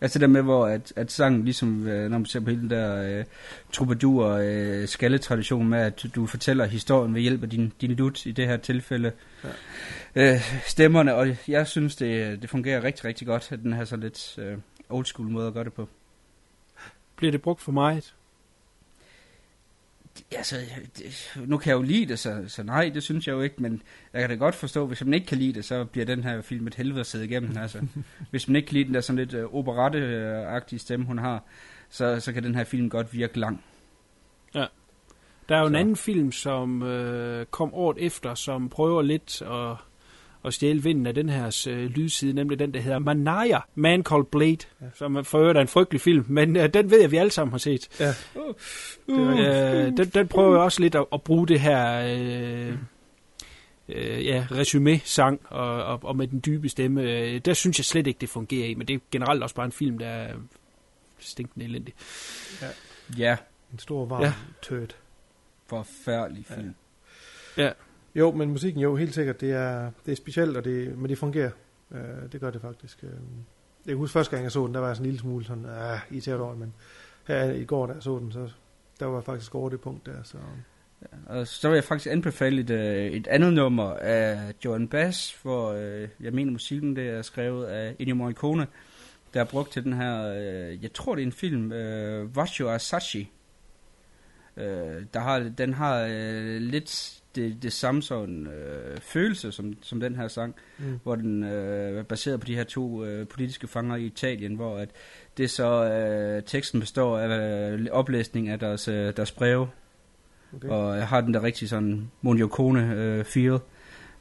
Altså 0.00 0.18
det 0.18 0.20
der 0.20 0.32
med, 0.32 0.42
hvor 0.42 0.66
at, 0.66 0.92
at 0.96 1.12
sangen 1.12 1.44
ligesom, 1.44 1.86
øh, 1.88 2.10
når 2.10 2.18
man 2.18 2.26
ser 2.26 2.40
på 2.40 2.50
hele 2.50 2.62
den 2.62 2.70
der 2.70 3.18
øh, 3.18 3.24
troubadour 3.72 4.38
øh, 4.42 4.88
skalletradition 4.88 5.68
med, 5.68 5.78
at 5.78 6.06
du 6.14 6.26
fortæller 6.26 6.64
historien 6.64 7.14
ved 7.14 7.20
hjælp 7.20 7.42
af 7.42 7.50
din, 7.50 7.72
din 7.80 7.90
lut 7.90 8.26
i 8.26 8.32
det 8.32 8.46
her 8.46 8.56
tilfælde. 8.56 9.12
Ja. 10.14 10.34
Øh, 10.34 10.40
stemmerne, 10.66 11.14
og 11.14 11.36
jeg 11.48 11.66
synes, 11.66 11.96
det, 11.96 12.42
det 12.42 12.50
fungerer 12.50 12.84
rigtig, 12.84 13.04
rigtig 13.04 13.26
godt, 13.26 13.52
at 13.52 13.58
den 13.58 13.72
her 13.72 13.84
så 13.84 13.96
lidt 13.96 14.38
øh, 14.38 14.58
old 14.88 15.04
school 15.04 15.28
måde 15.28 15.46
at 15.46 15.54
gøre 15.54 15.64
det 15.64 15.72
på. 15.72 15.88
Bliver 17.16 17.30
det 17.30 17.42
brugt 17.42 17.60
for 17.60 17.72
meget? 17.72 18.14
Altså, 20.36 20.56
det, 20.98 21.32
nu 21.46 21.58
kan 21.58 21.70
jeg 21.70 21.76
jo 21.76 21.82
lide 21.82 22.06
det, 22.06 22.18
så, 22.18 22.44
så 22.48 22.62
nej, 22.62 22.90
det 22.94 23.02
synes 23.02 23.26
jeg 23.26 23.32
jo 23.32 23.40
ikke, 23.40 23.56
men 23.58 23.82
jeg 24.12 24.20
kan 24.20 24.30
da 24.30 24.36
godt 24.36 24.54
forstå, 24.54 24.86
hvis 24.86 25.04
man 25.04 25.14
ikke 25.14 25.26
kan 25.26 25.38
lide 25.38 25.52
det, 25.52 25.64
så 25.64 25.84
bliver 25.84 26.06
den 26.06 26.24
her 26.24 26.40
film 26.40 26.66
et 26.66 26.74
helvede 26.74 27.00
at 27.00 27.06
sidde 27.06 27.24
igennem. 27.24 27.56
Altså, 27.56 27.86
hvis 28.30 28.48
man 28.48 28.56
ikke 28.56 28.66
kan 28.66 28.74
lide 28.74 28.84
den 28.84 28.94
der 28.94 29.00
sådan 29.00 29.16
lidt 29.16 29.34
uh, 29.34 29.54
operette-agtige 29.54 30.78
stemme, 30.78 31.06
hun 31.06 31.18
har, 31.18 31.44
så, 31.88 32.20
så 32.20 32.32
kan 32.32 32.42
den 32.42 32.54
her 32.54 32.64
film 32.64 32.90
godt 32.90 33.14
virke 33.14 33.38
lang. 33.38 33.64
Ja. 34.54 34.66
Der 35.48 35.56
er 35.56 35.60
jo 35.60 35.66
en 35.66 35.74
anden 35.74 35.96
film, 35.96 36.32
som 36.32 36.82
øh, 36.82 37.46
kom 37.46 37.74
året 37.74 37.96
efter, 38.00 38.34
som 38.34 38.68
prøver 38.68 39.02
lidt 39.02 39.42
at, 39.42 39.76
at 40.44 40.54
stjæle 40.54 40.82
vinden 40.82 41.06
af 41.06 41.14
den 41.14 41.28
her 41.28 41.66
øh, 41.68 41.84
lydside, 41.84 42.32
nemlig 42.32 42.58
den, 42.58 42.74
der 42.74 42.80
hedder 42.80 42.98
Manaya, 42.98 43.58
Man 43.74 44.02
Called 44.02 44.26
Blade, 44.26 44.58
ja. 44.80 44.86
som 44.94 45.24
for 45.24 45.38
øvrigt 45.38 45.56
er 45.56 45.60
en 45.62 45.68
frygtelig 45.68 46.00
film, 46.00 46.24
men 46.28 46.56
øh, 46.56 46.74
den 46.74 46.90
ved 46.90 47.00
jeg, 47.00 47.10
vi 47.10 47.16
alle 47.16 47.30
sammen 47.30 47.50
har 47.50 47.58
set. 47.58 47.88
Ja. 48.00 48.14
Uh, 49.08 49.38
øh, 49.38 49.96
den, 49.96 50.08
den 50.08 50.28
prøver 50.28 50.52
jo 50.52 50.64
også 50.64 50.80
lidt 50.80 50.94
at, 50.94 51.06
at 51.12 51.22
bruge 51.22 51.48
det 51.48 51.60
her 51.60 52.00
øh, 52.00 52.74
øh, 53.88 54.26
ja, 54.26 54.46
resume-sang, 54.50 55.40
og, 55.44 55.84
og, 55.84 56.00
og 56.02 56.16
med 56.16 56.26
den 56.26 56.42
dybe 56.46 56.68
stemme. 56.68 57.02
Øh, 57.02 57.38
der 57.38 57.54
synes 57.54 57.78
jeg 57.78 57.84
slet 57.84 58.06
ikke, 58.06 58.18
det 58.20 58.28
fungerer 58.28 58.68
i, 58.68 58.74
men 58.74 58.88
det 58.88 58.94
er 58.94 58.98
generelt 59.10 59.42
også 59.42 59.54
bare 59.54 59.66
en 59.66 59.72
film, 59.72 59.98
der 59.98 60.08
er 60.08 60.34
stinkende 61.18 61.66
elendig. 61.66 61.94
Ja. 62.62 62.66
Ja. 63.18 63.36
En 63.72 63.78
stor 63.78 64.06
varm 64.06 64.22
Ja. 64.22 64.26
ja. 64.26 64.32
tød. 64.62 64.88
Forfærdelig 65.66 66.44
film. 66.46 66.74
Ja. 67.56 67.70
Jo, 68.14 68.30
men 68.30 68.50
musikken 68.50 68.82
jo 68.82 68.96
helt 68.96 69.14
sikkert, 69.14 69.40
det 69.40 69.52
er, 69.52 69.90
det 70.06 70.12
er 70.12 70.16
specielt, 70.16 70.56
og 70.56 70.64
det, 70.64 70.98
men 70.98 71.10
det 71.10 71.18
fungerer. 71.18 71.50
Øh, 71.90 72.32
det 72.32 72.40
gør 72.40 72.50
det 72.50 72.60
faktisk. 72.60 73.04
Øh, 73.04 73.10
jeg 73.10 73.92
kan 73.92 73.96
huske 73.96 74.12
første 74.12 74.30
gang, 74.30 74.44
jeg 74.44 74.52
så 74.52 74.66
den, 74.66 74.74
der 74.74 74.80
var 74.80 74.86
jeg 74.86 74.96
sådan 74.96 75.06
en 75.06 75.10
lille 75.10 75.20
smule 75.20 75.44
sådan, 75.44 75.64
ah, 75.64 75.98
irriteret 76.10 76.40
over 76.40 76.54
men 76.54 76.74
her 77.26 77.50
i 77.52 77.64
går, 77.64 77.86
da 77.86 77.92
jeg 77.92 78.02
så 78.02 78.18
den, 78.18 78.32
så 78.32 78.50
der 79.00 79.06
var 79.06 79.14
jeg 79.14 79.24
faktisk 79.24 79.54
over 79.54 79.68
det 79.68 79.80
punkt 79.80 80.06
der. 80.06 80.22
Så. 80.22 80.38
Og 81.26 81.46
så 81.46 81.68
vil 81.68 81.74
jeg 81.74 81.84
faktisk 81.84 82.12
anbefale 82.12 82.60
et, 82.60 82.70
øh, 82.70 83.06
et 83.06 83.26
andet 83.26 83.52
nummer 83.52 83.92
af 83.94 84.54
Joan 84.64 84.88
Bass, 84.88 85.42
hvor 85.42 85.72
øh, 85.72 86.08
jeg 86.20 86.32
mener 86.32 86.52
musikken 86.52 86.96
det 86.96 87.08
er 87.08 87.22
skrevet 87.22 87.66
af 87.66 87.96
Ennio 87.98 88.14
Morricone, 88.14 88.66
der 89.34 89.40
er 89.40 89.44
brugt 89.44 89.72
til 89.72 89.84
den 89.84 89.92
her, 89.92 90.26
øh, 90.26 90.82
jeg 90.82 90.92
tror 90.92 91.14
det 91.14 91.22
er 91.22 91.26
en 91.26 91.32
film, 91.32 91.72
øh, 91.72 92.36
Your 92.36 92.70
Asashi. 92.70 93.32
Øh, 94.56 95.04
der 95.14 95.20
har, 95.20 95.38
den 95.58 95.74
har 95.74 96.06
øh, 96.10 96.60
lidt 96.60 97.19
det, 97.34 97.62
det 97.62 97.72
samme 97.72 98.02
sådan 98.02 98.46
øh, 98.46 98.98
følelse 99.00 99.52
som, 99.52 99.72
som 99.82 100.00
den 100.00 100.16
her 100.16 100.28
sang, 100.28 100.54
Mm. 100.78 100.98
hvor 101.02 101.14
den 101.14 101.44
øh, 101.44 101.98
er 101.98 102.02
baseret 102.02 102.40
på 102.40 102.46
de 102.46 102.54
her 102.54 102.64
to 102.64 103.04
øh, 103.04 103.26
politiske 103.28 103.66
fanger 103.66 103.96
i 103.96 104.04
Italien, 104.04 104.54
hvor 104.54 104.78
at 104.78 104.88
det 105.36 105.50
så 105.50 105.84
øh, 105.84 106.42
teksten 106.42 106.80
består 106.80 107.18
af 107.18 107.70
øh, 107.72 107.86
oplæsning 107.90 108.48
af 108.48 108.58
deres, 108.58 108.88
øh, 108.88 109.16
deres 109.16 109.32
breve, 109.32 109.68
Okay. 110.54 110.68
og 110.68 110.96
jeg 110.96 111.08
har 111.08 111.20
den 111.20 111.34
der 111.34 111.42
rigtig 111.42 111.68
sådan 111.68 112.10
Mondiocone 112.22 112.94
øh, 112.94 113.24
feel. 113.24 113.58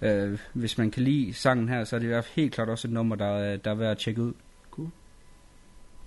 Øh, 0.01 0.39
hvis 0.53 0.77
man 0.77 0.91
kan 0.91 1.03
lide 1.03 1.33
sangen 1.33 1.69
her, 1.69 1.83
så 1.83 1.95
er 1.95 1.99
det 1.99 2.05
i 2.05 2.07
hvert 2.07 2.23
fald 2.25 2.35
helt 2.35 2.53
klart 2.53 2.69
også 2.69 2.87
et 2.87 2.91
nummer, 2.93 3.15
der, 3.15 3.25
er- 3.25 3.57
der 3.57 3.71
er 3.71 3.75
værd 3.75 3.91
at 3.91 3.97
tjekke 3.97 4.21
ud. 4.21 4.33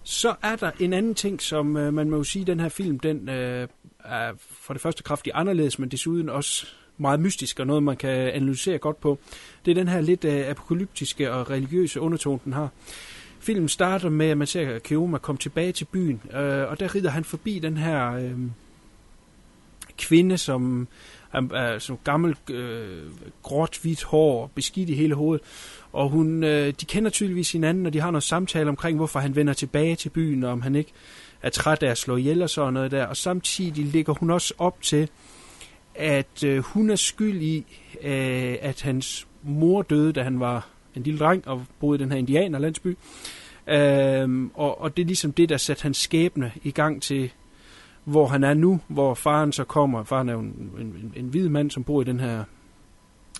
Så 0.05 0.35
er 0.43 0.57
der 0.57 0.71
en 0.81 0.93
anden 0.93 1.15
ting, 1.15 1.43
som 1.43 1.77
øh, 1.77 1.95
man 1.95 2.11
må 2.11 2.17
jo 2.17 2.25
sige, 2.25 2.45
den 2.45 2.61
her 2.61 2.69
film, 2.69 3.01
den 3.01 3.29
øh, 3.29 3.69
er 4.05 4.33
for 4.39 4.75
det 4.75 4.81
første 4.83 5.03
kraftigt 5.03 5.37
anderledes, 5.37 5.79
men 5.79 5.89
desuden 5.89 6.29
også 6.29 6.67
meget 7.03 7.21
mystisk 7.21 7.61
og 7.61 7.67
noget, 7.67 7.83
man 7.83 7.97
kan 7.97 8.11
analysere 8.11 8.79
godt 8.79 9.01
på. 9.01 9.19
Det 9.65 9.71
er 9.71 9.75
den 9.75 9.89
her 9.89 10.01
lidt 10.01 10.25
øh, 10.25 10.49
apokalyptiske 10.49 11.33
og 11.33 11.51
religiøse 11.51 12.01
undertone, 12.01 12.41
den 12.45 12.53
har. 12.53 12.69
Filmen 13.41 13.69
starter 13.69 14.09
med, 14.09 14.27
at 14.27 14.39
man 14.39 14.47
ser 14.47 14.79
Keoma 14.79 15.19
komme 15.19 15.39
tilbage 15.39 15.73
til 15.73 15.85
byen, 15.85 16.23
øh, 16.35 16.71
og 16.71 16.81
der 16.81 16.95
rider 16.95 17.11
han 17.11 17.25
forbi 17.25 17.59
den 17.59 17.77
her 17.77 18.13
øh, 18.13 18.39
kvinde, 19.99 20.39
som 20.39 20.89
er, 21.33 21.55
er 21.55 21.97
gammel, 22.05 22.37
øh, 22.51 23.03
gråt, 23.43 23.79
hvidt 23.83 24.05
hår, 24.05 24.51
beskidt 24.55 24.91
i 24.91 24.95
hele 24.95 25.15
hovedet. 25.15 25.47
Og 25.93 26.09
hun, 26.09 26.45
øh, 26.45 26.75
de 26.81 26.85
kender 26.85 27.11
tydeligvis 27.11 27.53
hinanden, 27.53 27.87
og 27.87 27.93
de 27.93 28.01
har 28.01 28.11
noget 28.11 28.23
samtale 28.23 28.69
omkring, 28.69 28.97
hvorfor 28.97 29.21
han 29.21 29.37
vender 29.37 29.53
tilbage 29.53 29.97
til 29.97 30.09
byen, 30.09 30.45
og 30.45 30.53
om 30.53 30.63
han 30.63 30.77
ikke 30.77 30.93
er 31.43 31.51
træt 31.51 31.83
af 31.83 31.91
at 31.91 31.99
slå 31.99 32.17
ihjel 32.17 32.43
og 32.43 32.51
sådan 32.51 32.73
noget 32.75 32.91
der. 32.91 33.07
Og 33.07 33.17
samtidig 33.17 33.85
ligger 33.85 34.13
hun 34.13 34.31
også 34.31 34.55
op 34.59 34.83
til, 34.83 35.09
at 35.95 36.45
øh, 36.45 36.59
hun 36.59 36.91
er 36.91 36.97
skyld 36.97 37.43
i, 37.43 37.67
øh, 38.03 38.57
at 38.61 38.83
hans 38.83 39.27
mor 39.43 39.83
døde, 39.83 40.13
da 40.13 40.23
han 40.23 40.41
var 40.41 40.69
en 40.95 41.03
lille 41.03 41.19
dreng 41.19 41.49
og 41.49 41.65
boede 41.81 41.99
i 41.99 42.03
den 42.03 42.13
her 42.13 42.19
indianerlandsby. 42.19 42.97
Øh, 43.67 44.49
og, 44.55 44.81
og 44.81 44.97
det 44.97 45.03
er 45.03 45.07
ligesom 45.07 45.33
det, 45.33 45.49
der 45.49 45.57
satte 45.57 45.83
hans 45.83 45.97
skæbne 45.97 46.53
i 46.63 46.71
gang 46.71 47.03
til, 47.03 47.33
hvor 48.05 48.27
han 48.27 48.45
er 48.45 48.55
nu, 48.55 48.81
hvor 48.89 49.15
faren 49.15 49.53
så 49.53 49.65
kommer. 49.65 50.05
Faren 50.05 50.29
er 50.29 50.33
jo 50.33 50.41
en, 50.41 50.73
en, 50.79 51.13
en 51.17 51.29
hvid 51.29 51.49
mand, 51.49 51.71
som 51.71 51.85
bor 51.85 52.03
i 52.03 52.05
den 52.05 52.21
her 52.21 52.45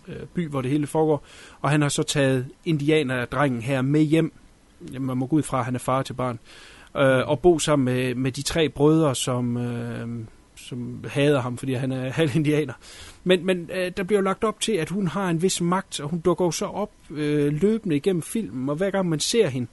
øh, 0.09 0.27
by, 0.35 0.49
hvor 0.49 0.63
det 0.63 0.71
hele 0.71 0.87
foregår. 0.87 1.25
Og 1.61 1.71
han 1.71 1.83
har 1.83 1.89
så 1.89 2.03
taget 2.03 2.47
indianerdrengen 2.65 3.63
her 3.63 3.83
med 3.83 4.01
hjem. 4.01 4.33
Jamen, 4.93 5.07
man 5.07 5.17
må 5.17 5.27
gå 5.27 5.37
ud 5.37 5.43
fra, 5.43 5.59
at 5.59 5.65
han 5.65 5.75
er 5.75 5.79
far 5.79 6.03
til 6.03 6.15
barn. 6.15 6.39
Øh, 6.97 7.29
og 7.29 7.41
bo 7.41 7.59
sammen 7.59 7.85
med, 7.85 8.15
med 8.15 8.33
de 8.33 8.43
tre 8.43 8.69
brødre, 8.69 9.15
som, 9.15 9.57
øh, 9.57 10.09
som 10.69 11.05
hader 11.09 11.41
ham, 11.41 11.59
fordi 11.59 11.73
han 11.73 11.93
er 11.93 12.11
halv 12.11 12.31
indianer. 12.37 12.75
Men, 13.25 13.47
men 13.47 13.71
øh, 13.75 13.93
der 13.97 14.03
bliver 14.03 14.21
jo 14.21 14.25
lagt 14.25 14.45
op 14.45 14.61
til, 14.61 14.73
at 14.73 14.89
hun 14.89 15.09
har 15.09 15.31
en 15.31 15.43
vis 15.43 15.61
magt, 15.61 16.01
og 16.01 16.09
hun 16.09 16.21
dukker 16.21 16.45
jo 16.45 16.51
så 16.51 16.67
op 16.67 16.91
øh, 17.11 17.53
løbende 17.53 17.97
igennem 17.97 18.23
filmen, 18.23 18.69
og 18.69 18.77
hver 18.77 18.91
gang 18.91 19.09
man 19.09 19.21
ser 19.21 19.49
hende, 19.49 19.69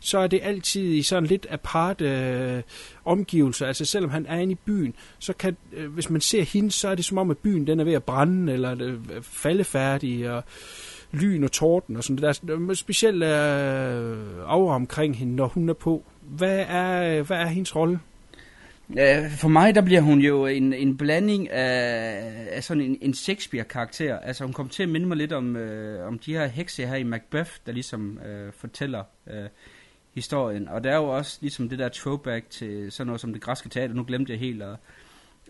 så 0.00 0.18
er 0.18 0.26
det 0.26 0.40
altid 0.42 0.92
i 0.92 1.02
sådan 1.02 1.26
lidt 1.26 1.46
aparte 1.50 2.04
øh, 2.04 2.62
omgivelser. 3.04 3.66
Altså 3.66 3.84
selvom 3.84 4.10
han 4.10 4.26
er 4.26 4.36
inde 4.36 4.52
i 4.52 4.58
byen, 4.66 4.94
så 5.18 5.32
kan, 5.32 5.56
øh, 5.72 5.92
hvis 5.92 6.10
man 6.10 6.20
ser 6.20 6.42
hende, 6.42 6.70
så 6.70 6.88
er 6.88 6.94
det 6.94 7.04
som 7.04 7.18
om, 7.18 7.30
at 7.30 7.38
byen 7.38 7.66
den 7.66 7.80
er 7.80 7.84
ved 7.84 7.92
at 7.92 8.04
brænde, 8.04 8.52
eller 8.52 8.76
øh, 8.80 9.22
falde 9.22 9.64
færdig, 9.64 10.30
og 10.30 10.44
lyn 11.12 11.44
og 11.44 11.52
torden 11.52 11.96
og 11.96 12.04
sådan 12.04 12.18
Der 12.22 12.28
er 12.28 12.74
specielt 12.74 13.22
øh, 13.22 14.16
aura 14.46 14.74
omkring 14.74 15.16
hende, 15.16 15.36
når 15.36 15.46
hun 15.46 15.68
er 15.68 15.74
på. 15.74 16.02
Hvad 16.22 16.64
er, 16.68 17.18
øh, 17.18 17.26
hvad 17.26 17.36
er 17.36 17.46
hendes 17.46 17.76
rolle? 17.76 18.00
For 19.38 19.48
mig, 19.48 19.74
der 19.74 19.80
bliver 19.80 20.00
hun 20.00 20.20
jo 20.20 20.46
en, 20.46 20.72
en 20.72 20.96
blanding 20.96 21.50
af, 21.50 22.46
af 22.50 22.64
sådan 22.64 22.82
en, 22.82 22.98
en 23.00 23.14
Shakespeare-karakter. 23.14 24.18
Altså, 24.18 24.44
hun 24.44 24.52
kommer 24.52 24.72
til 24.72 24.82
at 24.82 24.88
minde 24.88 25.06
mig 25.06 25.16
lidt 25.16 25.32
om, 25.32 25.56
øh, 25.56 26.06
om 26.06 26.18
de 26.18 26.32
her 26.32 26.46
hekse 26.46 26.86
her 26.86 26.96
i 26.96 27.02
Macbeth, 27.02 27.50
der 27.66 27.72
ligesom 27.72 28.18
øh, 28.18 28.52
fortæller 28.52 29.02
øh, 29.26 29.48
historien. 30.14 30.68
Og 30.68 30.84
der 30.84 30.90
er 30.90 30.96
jo 30.96 31.08
også 31.08 31.38
ligesom 31.40 31.68
det 31.68 31.78
der 31.78 31.88
throwback 31.88 32.50
til 32.50 32.92
sådan 32.92 33.06
noget 33.06 33.20
som 33.20 33.32
det 33.32 33.42
græske 33.42 33.68
teater. 33.68 33.94
Nu 33.94 34.04
glemte 34.04 34.32
jeg 34.32 34.40
helt 34.40 34.62
at, 34.62 34.76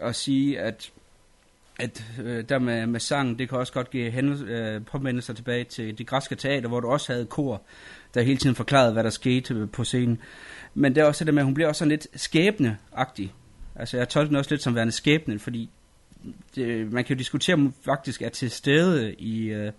at 0.00 0.14
sige, 0.14 0.60
at 0.60 0.92
at 1.80 2.04
øh, 2.22 2.44
der 2.48 2.58
med, 2.58 2.86
med 2.86 3.00
sang, 3.00 3.38
det 3.38 3.48
kan 3.48 3.58
også 3.58 3.72
godt 3.72 3.90
give 3.90 4.10
hændel, 4.10 4.48
øh, 4.48 4.84
påmindelser 4.84 5.34
tilbage 5.34 5.64
til 5.64 5.98
det 5.98 6.06
græske 6.06 6.34
teater, 6.34 6.68
hvor 6.68 6.80
du 6.80 6.88
også 6.88 7.12
havde 7.12 7.26
kor, 7.26 7.62
der 8.14 8.22
hele 8.22 8.38
tiden 8.38 8.56
forklarede, 8.56 8.92
hvad 8.92 9.04
der 9.04 9.10
skete 9.10 9.54
øh, 9.54 9.70
på 9.70 9.84
scenen. 9.84 10.18
Men 10.74 10.94
det 10.94 11.00
er 11.00 11.04
også 11.04 11.24
det 11.24 11.34
med, 11.34 11.42
at 11.42 11.44
hun 11.44 11.54
bliver 11.54 11.68
også 11.68 11.78
sådan 11.78 11.90
lidt 11.90 12.06
skæbneagtig. 12.14 13.34
Altså 13.76 13.96
jeg 13.96 14.08
tolker 14.08 14.28
den 14.28 14.36
også 14.36 14.50
lidt 14.50 14.62
som 14.62 14.74
værende 14.74 14.92
skæbne, 14.92 15.38
fordi 15.38 15.70
det, 16.54 16.92
man 16.92 17.04
kan 17.04 17.16
jo 17.16 17.18
diskutere, 17.18 17.54
om 17.54 17.60
hun 17.60 17.74
faktisk 17.84 18.22
er 18.22 18.28
til 18.28 18.50
stede 18.50 19.14
i, 19.14 19.44
øh, 19.46 19.72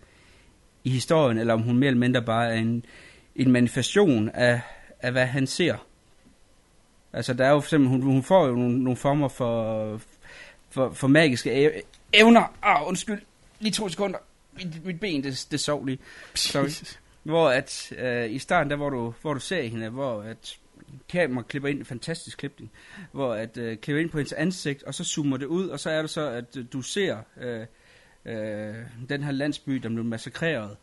i 0.84 0.90
historien, 0.90 1.38
eller 1.38 1.54
om 1.54 1.62
hun 1.62 1.78
mere 1.78 1.88
eller 1.88 2.00
mindre 2.00 2.22
bare 2.22 2.54
er 2.54 2.60
en, 2.60 2.86
en 3.36 3.52
manifestation 3.52 4.30
af, 4.30 4.62
af, 5.00 5.12
hvad 5.12 5.26
han 5.26 5.48
ser. 5.48 5.76
Altså 7.14 7.34
der 7.34 7.46
er 7.46 7.50
jo 7.50 7.60
for 7.60 7.66
eksempel, 7.66 7.90
hun, 7.90 8.02
hun 8.02 8.24
får 8.24 8.48
jo 8.48 8.56
nogle, 8.56 8.84
nogle 8.84 8.98
former 8.98 9.28
for, 9.28 10.02
for, 10.76 10.94
for 10.94 11.08
magiske 11.08 11.82
evner. 12.14 12.56
Ah, 12.62 12.88
undskyld, 12.88 13.22
lige 13.60 13.72
to 13.72 13.90
sekunder. 13.90 14.20
Mit, 14.54 14.86
mit 14.86 15.00
ben, 15.00 15.24
det, 15.24 15.48
det 15.52 15.60
sov 15.60 15.86
lige. 15.86 16.00
Sorry. 16.36 16.96
hvor 17.24 17.50
at 17.50 17.94
øh, 17.98 18.32
i 18.32 18.40
starten, 18.40 18.70
der 18.70 18.76
hvor 18.76 18.90
du, 18.90 19.14
hvor 19.22 19.34
du 19.34 19.40
ser 19.40 19.62
hende, 19.62 19.90
hvor 19.90 20.22
at 20.22 20.58
kamera 21.10 21.44
klipper 21.44 21.70
ind, 21.70 21.86
fantastisk 21.86 22.38
klipning, 22.38 22.72
hvor 23.12 23.34
at 23.34 23.58
øh, 23.58 23.78
klipper 23.78 24.02
ind 24.02 24.10
på 24.10 24.18
hendes 24.18 24.34
ansigt, 24.34 24.84
og 24.84 24.94
så 24.94 25.04
zoomer 25.04 25.38
det 25.38 25.46
ud, 25.46 25.68
og 25.68 25.80
så 25.80 25.90
er 25.90 26.02
det 26.02 26.10
så, 26.10 26.30
at 26.30 26.58
øh, 26.58 26.66
du 26.74 26.82
ser 26.82 27.18
øh, 27.42 27.66
øh, 28.26 28.76
den 29.10 29.24
her 29.24 29.32
landsby, 29.32 29.74
der 29.74 29.90
blev 29.90 30.04
massakreret, 30.04 30.78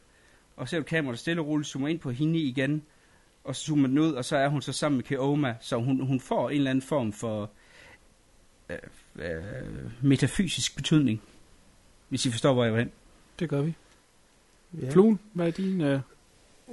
og 0.57 0.69
ser 0.69 0.79
du 0.79 0.85
kameraet 0.85 1.19
stille 1.19 1.43
og 1.43 1.47
roligt 1.47 1.69
zoomer 1.69 1.89
ind 1.89 1.99
på 1.99 2.11
hende 2.11 2.39
igen, 2.39 2.83
og 3.45 3.57
så 3.57 3.65
zoomer 3.65 3.89
den 3.89 3.99
ud, 3.99 4.13
og 4.13 4.25
så 4.25 4.37
er 4.37 4.49
hun 4.49 4.63
så 4.63 4.73
sammen 4.73 4.97
med 4.97 5.05
Keoma, 5.05 5.55
så 5.61 5.77
hun, 5.77 6.07
hun 6.07 6.21
får 6.21 6.51
en 6.51 6.57
eller 6.57 6.71
anden 6.71 6.83
form 6.83 7.13
for 7.13 7.51
øh, 8.71 8.79
øh, 9.17 9.91
metafysisk 10.03 10.77
betydning, 10.77 11.23
hvis 12.09 12.27
I 12.27 12.31
forstår, 12.31 12.53
hvor 12.53 12.65
jeg 12.65 12.73
vil 12.73 12.79
hen. 12.79 12.91
Det 13.39 13.49
gør 13.49 13.63
vi. 13.63 13.75
Ja. 14.81 14.91
Fluen, 14.91 15.19
hvad 15.33 15.47
er 15.47 15.51
din... 15.51 15.81
Øh... 15.81 16.01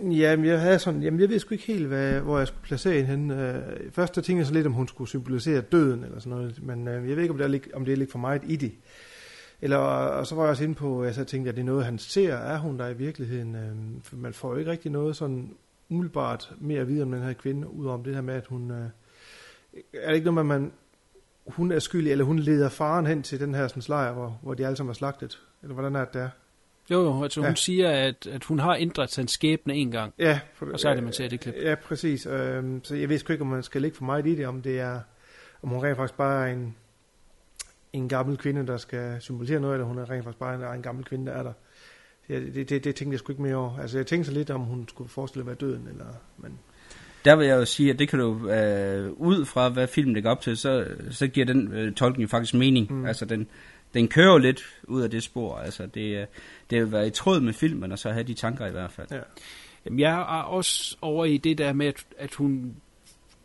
Jamen, 0.01 0.45
jeg 0.45 0.61
havde 0.61 0.79
sådan, 0.79 1.03
jamen, 1.03 1.19
jeg 1.19 1.29
ved 1.29 1.39
sgu 1.39 1.53
ikke 1.53 1.67
helt, 1.67 1.87
hvad, 1.87 2.19
hvor 2.19 2.37
jeg 2.37 2.47
skulle 2.47 2.63
placere 2.63 3.03
hende 3.03 3.35
henne. 3.35 3.53
Øh, 3.83 3.91
først 3.91 4.15
der 4.15 4.21
tænkte 4.21 4.39
jeg 4.39 4.47
så 4.47 4.53
lidt, 4.53 4.67
om 4.67 4.73
hun 4.73 4.87
skulle 4.87 5.07
symbolisere 5.09 5.61
døden 5.61 6.03
eller 6.03 6.19
sådan 6.19 6.37
noget, 6.37 6.63
men 6.63 6.87
øh, 6.87 7.09
jeg 7.09 7.15
ved 7.15 7.23
ikke, 7.23 7.31
om 7.31 7.37
det 7.37 7.43
er, 7.43 7.49
lig- 7.49 7.75
om 7.75 7.85
det 7.85 7.91
er 7.91 7.97
lidt 7.97 8.11
for 8.11 8.19
meget 8.19 8.41
i 8.45 8.55
det. 8.55 8.71
Eller, 9.61 9.77
og 9.77 10.27
så 10.27 10.35
var 10.35 10.43
jeg 10.43 10.49
også 10.49 10.63
inde 10.63 10.75
på, 10.75 11.03
jeg 11.03 11.15
så 11.15 11.23
tænkte, 11.23 11.49
at 11.49 11.55
det 11.55 11.61
er 11.61 11.65
noget, 11.65 11.85
han 11.85 11.97
ser. 11.97 12.35
Er 12.35 12.57
hun 12.57 12.79
der 12.79 12.87
i 12.87 12.97
virkeligheden? 12.97 13.55
Øh, 13.55 14.03
for 14.03 14.15
man 14.15 14.33
får 14.33 14.51
jo 14.51 14.57
ikke 14.57 14.71
rigtig 14.71 14.91
noget 14.91 15.15
sådan 15.15 15.55
umiddelbart 15.89 16.53
mere 16.57 16.81
at 16.81 16.87
vide 16.87 17.01
om 17.01 17.11
den 17.11 17.21
her 17.21 17.33
kvinde, 17.33 17.69
udover 17.69 18.03
det 18.03 18.15
her 18.15 18.21
med, 18.21 18.33
at 18.33 18.45
hun... 18.45 18.71
Øh, 18.71 18.85
er 19.93 20.07
det 20.07 20.15
ikke 20.15 20.31
noget, 20.31 20.45
med, 20.45 20.55
at 20.55 20.61
man, 20.61 20.71
hun 21.49 21.71
er 21.71 21.79
skyldig, 21.79 22.11
eller 22.11 22.25
hun 22.25 22.39
leder 22.39 22.69
faren 22.69 23.07
hen 23.07 23.23
til 23.23 23.39
den 23.39 23.55
her 23.55 23.67
sådan, 23.67 23.83
lejr, 23.87 24.11
hvor, 24.13 24.39
hvor 24.41 24.53
de 24.53 24.65
alle 24.65 24.75
sammen 24.75 24.89
er 24.89 24.95
slagtet? 24.95 25.39
Eller 25.63 25.73
hvordan 25.73 25.95
er 25.95 26.05
det 26.05 26.13
der? 26.13 26.29
Jo, 26.91 27.01
jo, 27.03 27.23
altså 27.23 27.41
Ja. 27.41 27.47
hun 27.47 27.55
siger, 27.55 27.89
at, 27.89 28.27
at 28.27 28.43
hun 28.43 28.59
har 28.59 28.75
ændret 28.75 29.11
sin 29.11 29.27
skæbne 29.27 29.73
en 29.75 29.91
gang. 29.91 30.13
Ja, 30.19 30.39
og 30.59 30.79
så 30.79 30.89
er 30.89 30.93
det, 30.93 31.03
man 31.03 31.13
ser 31.13 31.27
det 31.27 31.39
klip. 31.39 31.53
Ja, 31.61 31.75
præcis. 31.75 32.25
Øhm, 32.25 32.83
så 32.83 32.95
jeg 32.95 33.09
ved 33.09 33.17
sgu 33.17 33.33
ikke, 33.33 33.41
om 33.41 33.47
man 33.47 33.63
skal 33.63 33.81
lægge 33.81 33.97
for 33.97 34.03
meget 34.05 34.27
i 34.27 34.35
det, 34.35 34.47
om 34.47 34.61
det 34.61 34.79
er, 34.79 34.99
om 35.63 35.69
hun 35.69 35.83
rent 35.83 35.97
faktisk 35.97 36.17
bare 36.17 36.49
er 36.49 36.53
en, 36.53 36.75
en 37.93 38.09
gammel 38.09 38.37
kvinde, 38.37 38.67
der 38.67 38.77
skal 38.77 39.21
symbolisere 39.21 39.59
noget, 39.59 39.73
eller 39.73 39.85
hun 39.87 39.97
er 39.97 40.09
rent 40.09 40.23
faktisk 40.23 40.39
bare 40.39 40.55
en, 40.71 40.75
en 40.77 40.81
gammel 40.81 41.05
kvinde, 41.05 41.25
der 41.31 41.37
er 41.37 41.43
der. 41.43 41.53
Ja, 42.29 42.39
det, 42.39 42.55
det, 42.55 42.69
det 42.69 42.95
tænkte 42.95 43.11
jeg 43.11 43.19
sgu 43.19 43.31
ikke 43.31 43.41
mere 43.41 43.55
over. 43.55 43.77
Altså, 43.79 43.97
jeg 43.97 44.07
tænkte 44.07 44.27
så 44.27 44.33
lidt, 44.33 44.49
om 44.49 44.61
hun 44.61 44.87
skulle 44.87 45.09
forestille 45.09 45.41
at 45.41 45.47
være 45.47 45.55
døden, 45.55 45.87
eller, 45.87 46.05
men 46.37 46.59
Der 47.25 47.35
vil 47.35 47.47
jeg 47.47 47.55
jo 47.55 47.65
sige, 47.65 47.89
at 47.89 47.99
det 47.99 48.09
kan 48.09 48.19
du, 48.19 48.49
øh, 48.49 49.11
ud 49.11 49.45
fra 49.45 49.69
hvad 49.69 49.87
filmen 49.87 50.13
lægger 50.13 50.31
op 50.31 50.41
til, 50.41 50.57
så, 50.57 50.87
så 51.11 51.27
giver 51.27 51.45
den 51.45 51.73
øh, 51.73 51.93
tolkning 51.93 52.23
jo 52.23 52.27
faktisk 52.27 52.53
mening. 52.53 52.93
Mm. 52.93 53.05
Altså 53.05 53.25
den, 53.25 53.47
den 53.93 54.07
kører 54.07 54.31
jo 54.31 54.37
lidt 54.37 54.63
ud 54.83 55.01
af 55.01 55.09
det 55.09 55.23
spor. 55.23 55.55
Altså 55.55 55.85
det, 55.85 56.17
øh, 56.17 56.25
det 56.69 56.81
vil 56.81 56.91
være 56.91 57.07
i 57.07 57.11
tråd 57.11 57.39
med 57.39 57.53
filmen, 57.53 57.91
og 57.91 57.99
så 57.99 58.11
have 58.11 58.23
de 58.23 58.33
tanker 58.33 58.67
i 58.67 58.71
hvert 58.71 58.91
fald. 58.91 59.07
Ja. 59.11 59.19
Jamen, 59.85 59.99
jeg 59.99 60.13
er 60.19 60.43
også 60.43 60.97
over 61.01 61.25
i 61.25 61.37
det 61.37 61.57
der 61.57 61.73
med, 61.73 61.87
at, 61.87 62.05
at 62.17 62.33
hun 62.33 62.75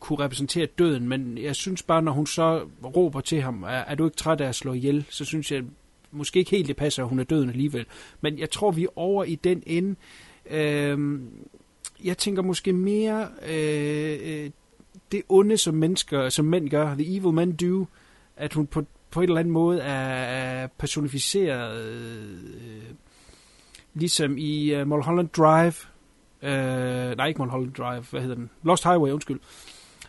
kunne 0.01 0.25
repræsentere 0.25 0.67
døden, 0.67 1.09
men 1.09 1.39
jeg 1.39 1.57
synes 1.57 1.83
bare, 1.83 2.03
når 2.03 2.13
hun 2.13 2.27
så 2.27 2.67
råber 2.85 3.21
til 3.21 3.43
ham, 3.43 3.63
er, 3.63 3.69
er 3.69 3.95
du 3.95 4.05
ikke 4.05 4.17
træt 4.17 4.41
af 4.41 4.49
at 4.49 4.55
slå 4.55 4.73
ihjel, 4.73 5.05
så 5.09 5.25
synes 5.25 5.53
jeg 5.53 5.63
måske 6.11 6.39
ikke 6.39 6.51
helt, 6.51 6.69
det 6.69 6.77
passer, 6.77 7.03
at 7.03 7.09
hun 7.09 7.19
er 7.19 7.25
døden 7.25 7.49
alligevel. 7.49 7.87
Men 8.21 8.39
jeg 8.39 8.51
tror, 8.51 8.71
vi 8.71 8.85
er 8.85 8.99
over 8.99 9.25
i 9.25 9.35
den 9.35 9.63
ende. 9.67 9.95
Øhm, 10.51 11.29
jeg 12.05 12.19
tænker 12.19 12.43
måske 12.43 12.73
mere 12.73 13.29
øh, 13.47 14.19
øh, 14.23 14.51
det 15.13 15.23
onde, 15.29 15.57
som 15.59 15.75
mennesker, 15.75 16.29
som 16.29 16.45
mænd 16.45 16.69
gør, 16.69 16.95
the 16.95 17.17
evil 17.17 17.33
men 17.33 17.57
do, 17.57 17.87
at 18.37 18.55
hun 18.55 18.67
på, 18.67 18.85
på 19.11 19.21
en 19.21 19.29
eller 19.29 19.41
anden 19.41 19.53
måde 19.53 19.81
er, 19.81 20.23
er 20.63 20.67
personificeret, 20.67 21.85
øh, 21.87 22.83
ligesom 23.95 24.39
i 24.39 24.81
uh, 24.81 24.89
Mulholland 24.89 25.29
Drive, 25.29 25.75
øh, 26.43 27.17
nej 27.17 27.27
ikke 27.27 27.43
Mulholland 27.43 27.73
Drive, 27.73 28.05
hvad 28.11 28.21
hedder 28.21 28.35
den? 28.35 28.51
Lost 28.63 28.85
Highway, 28.85 29.11
undskyld, 29.11 29.41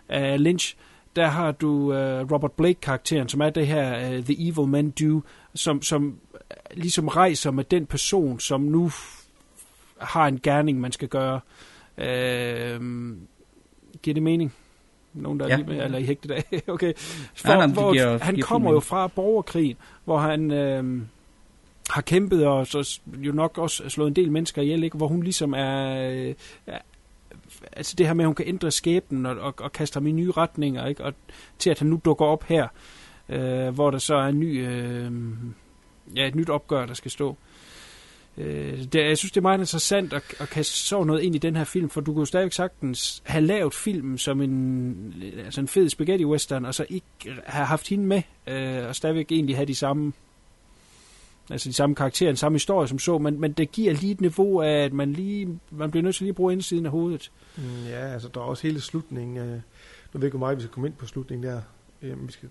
uh, 0.09 0.35
Lynch, 0.35 0.75
der 1.15 1.27
har 1.27 1.51
du 1.51 1.69
uh, 1.69 2.31
Robert 2.31 2.51
Blake-karakteren, 2.51 3.29
som 3.29 3.41
er 3.41 3.49
det 3.49 3.67
her 3.67 4.17
uh, 4.17 4.25
The 4.25 4.49
Evil 4.49 4.67
Men 4.67 4.91
Do, 4.91 5.21
som, 5.55 5.81
som 5.81 6.19
ligesom 6.73 7.07
rejser 7.07 7.51
med 7.51 7.63
den 7.63 7.85
person, 7.85 8.39
som 8.39 8.61
nu 8.61 8.91
har 9.97 10.27
en 10.27 10.39
gerning, 10.43 10.79
man 10.79 10.91
skal 10.91 11.07
gøre. 11.07 11.39
Øh, 11.97 12.81
giver 14.01 14.13
det 14.13 14.23
mening? 14.23 14.53
Nogen, 15.13 15.39
der 15.39 15.45
er 15.45 15.49
Ja. 15.49 15.55
lige 15.55 15.67
med, 15.67 15.83
eller 15.85 15.97
i 15.97 16.03
hægtet 16.03 16.31
af? 16.31 16.43
okay. 16.67 16.93
For, 17.35 17.47
Nej, 17.47 17.57
nej, 17.57 17.67
hvor, 17.67 17.93
giver- 17.93 18.17
han 18.23 18.35
giver 18.35 18.47
kommer 18.47 18.71
jo 18.71 18.79
fra 18.79 19.07
borgerkrigen, 19.07 19.77
hvor 20.05 20.17
han 20.17 20.51
øh, 20.51 21.01
har 21.89 22.01
kæmpet 22.01 22.45
og 22.47 22.67
så 22.67 22.99
jo 23.17 23.31
nok 23.31 23.57
også 23.57 23.89
slået 23.89 24.07
en 24.07 24.15
del 24.15 24.31
mennesker 24.31 24.61
ihjel, 24.61 24.83
ikke? 24.83 24.97
hvor 24.97 25.07
hun 25.07 25.23
ligesom 25.23 25.53
er... 25.53 26.09
Øh, 26.11 26.33
er 26.67 26.77
altså 27.71 27.95
det 27.97 28.05
her 28.07 28.13
med, 28.13 28.23
at 28.25 28.27
hun 28.27 28.35
kan 28.35 28.47
ændre 28.47 28.71
skæbnen 28.71 29.25
og, 29.25 29.35
og, 29.37 29.53
og 29.57 29.71
kaste 29.71 29.97
ham 29.97 30.07
i 30.07 30.11
nye 30.11 30.31
retninger, 30.31 30.85
ikke? 30.87 31.03
og 31.03 31.13
til 31.59 31.69
at 31.69 31.79
han 31.79 31.87
nu 31.87 32.01
dukker 32.05 32.25
op 32.25 32.43
her, 32.43 32.67
øh, 33.29 33.69
hvor 33.69 33.91
der 33.91 33.97
så 33.97 34.15
er 34.15 34.27
en 34.27 34.39
ny 34.39 34.67
øh, 34.67 35.11
ja, 36.15 36.27
et 36.27 36.35
nyt 36.35 36.49
opgør, 36.49 36.85
der 36.85 36.93
skal 36.93 37.11
stå. 37.11 37.35
Øh, 38.37 38.83
det, 38.83 38.95
jeg 38.95 39.17
synes, 39.17 39.31
det 39.31 39.37
er 39.37 39.41
meget 39.41 39.59
interessant 39.59 40.13
at, 40.13 40.23
at 40.39 40.49
kaste 40.49 40.77
så 40.77 41.03
noget 41.03 41.21
ind 41.21 41.35
i 41.35 41.37
den 41.37 41.55
her 41.55 41.63
film, 41.63 41.89
for 41.89 42.01
du 42.01 42.13
kunne 42.13 42.27
stadigvæk 42.27 42.53
sagtens 42.53 43.21
have 43.25 43.45
lavet 43.45 43.73
filmen 43.73 44.17
som 44.17 44.41
en, 44.41 45.23
altså 45.45 45.61
en 45.61 45.67
fed 45.67 45.89
spaghetti 45.89 46.25
western, 46.25 46.65
og 46.65 46.75
så 46.75 46.85
ikke 46.89 47.41
have 47.45 47.65
haft 47.65 47.89
hende 47.89 48.05
med, 48.05 48.21
øh, 48.47 48.87
og 48.87 48.95
stadigvæk 48.95 49.31
egentlig 49.31 49.55
have 49.55 49.65
de 49.65 49.75
samme 49.75 50.13
altså 51.49 51.69
de 51.69 51.73
samme 51.73 51.95
karakterer, 51.95 52.29
den 52.29 52.37
samme 52.37 52.55
historie 52.55 52.87
som 52.87 52.99
så, 52.99 53.17
men, 53.17 53.41
men 53.41 53.51
det 53.51 53.71
giver 53.71 53.93
lige 53.93 54.11
et 54.11 54.21
niveau 54.21 54.61
af, 54.61 54.83
at 54.83 54.93
man 54.93 55.13
lige 55.13 55.59
man 55.71 55.91
bliver 55.91 56.03
nødt 56.03 56.15
til 56.15 56.23
lige 56.23 56.29
at 56.29 56.35
bruge 56.35 56.53
indsiden 56.53 56.85
af 56.85 56.91
hovedet. 56.91 57.31
Mm, 57.57 57.63
ja, 57.89 58.13
altså 58.13 58.27
der 58.33 58.39
er 58.39 58.45
også 58.45 58.67
hele 58.67 58.81
slutningen. 58.81 59.37
Øh, 59.37 59.47
nu 59.47 59.51
ved 60.13 60.21
jeg 60.21 60.23
ikke, 60.23 60.37
hvor 60.37 60.47
meget 60.47 60.57
vi 60.57 60.61
skal 60.61 60.73
komme 60.73 60.87
ind 60.87 60.95
på 60.95 61.05
slutningen 61.05 61.47
der. 61.47 61.61
Øh, 62.01 62.27
vi 62.27 62.31
skal, 62.31 62.49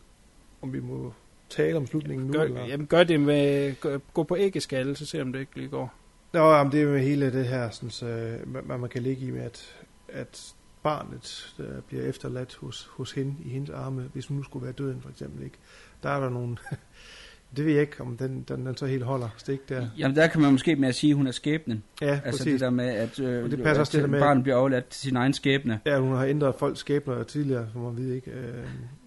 om 0.63 0.73
vi 0.73 0.81
må 0.81 1.13
tale 1.57 1.77
om 1.77 1.87
slutningen 1.87 2.27
nu? 2.27 2.33
Gør, 2.33 2.43
eller? 2.43 2.67
jamen 2.67 2.87
gør 2.87 3.05
det 3.05 3.21
med, 3.21 3.75
gør, 3.81 3.99
gå 4.15 4.23
på 4.23 4.37
æggeskalle, 4.37 4.97
så 4.97 5.07
se 5.07 5.23
om 5.23 5.33
det 5.33 5.41
ikke 5.41 5.57
lige 5.57 5.69
går. 5.69 5.95
Nå, 6.33 6.53
jamen, 6.53 6.73
det 6.73 6.83
er 6.83 6.87
med 6.87 7.01
hele 7.01 7.33
det 7.33 7.47
her, 7.47 7.71
sådan, 7.71 7.91
så, 7.91 8.37
hvad 8.47 8.79
man 8.79 8.89
kan 8.91 9.03
ligge 9.03 9.27
i 9.27 9.31
med, 9.31 9.41
at, 9.43 9.75
at 10.09 10.55
barnet 10.83 11.55
der 11.59 11.81
bliver 11.89 12.03
efterladt 12.05 12.55
hos, 12.61 12.89
hos 12.91 13.13
hende 13.13 13.35
i 13.45 13.49
hendes 13.49 13.71
arme, 13.71 14.09
hvis 14.13 14.27
hun 14.27 14.37
nu 14.37 14.43
skulle 14.43 14.65
være 14.65 14.73
døden 14.73 15.01
for 15.01 15.11
eksempel. 15.11 15.45
Ikke? 15.45 15.57
Der 16.03 16.09
er 16.11 16.21
der 16.21 16.31
nogle... 16.31 16.57
det 17.57 17.65
ved 17.65 17.73
jeg 17.73 17.81
ikke, 17.81 18.01
om 18.01 18.17
den, 18.17 18.45
den, 18.49 18.67
den 18.67 18.77
så 18.77 18.87
helt 18.87 19.03
holder 19.05 19.29
stik 19.37 19.69
der. 19.69 19.87
Jamen 19.99 20.17
der 20.17 20.27
kan 20.27 20.41
man 20.41 20.53
måske 20.53 20.77
med 20.77 20.89
at 20.89 20.95
sige, 20.95 21.11
at 21.11 21.17
hun 21.17 21.27
er 21.27 21.31
skæbnen. 21.31 21.83
Ja, 22.01 22.07
Altså 22.25 22.31
præcis. 22.31 22.45
det 22.53 22.61
der 22.61 22.71
med, 22.71 22.89
at, 22.89 23.21
øh, 23.21 23.45
Og 23.45 23.51
det 23.51 23.59
passer 23.59 23.71
at 23.75 23.79
også 23.81 23.93
det 23.97 24.03
der 24.03 24.09
med- 24.11 24.21
barnet 24.21 24.43
bliver 24.43 24.57
overladt 24.57 24.87
til 24.89 25.01
sin 25.01 25.17
egen 25.17 25.33
skæbne. 25.33 25.81
Ja, 25.87 25.99
hun 25.99 26.17
har 26.17 26.25
ændret 26.25 26.55
folks 26.59 26.81
skæbner 26.81 27.23
tidligere, 27.23 27.69
som 27.73 27.81
man 27.81 27.97
ved 27.97 28.13
ikke. 28.15 28.31
Øh, 28.31 28.65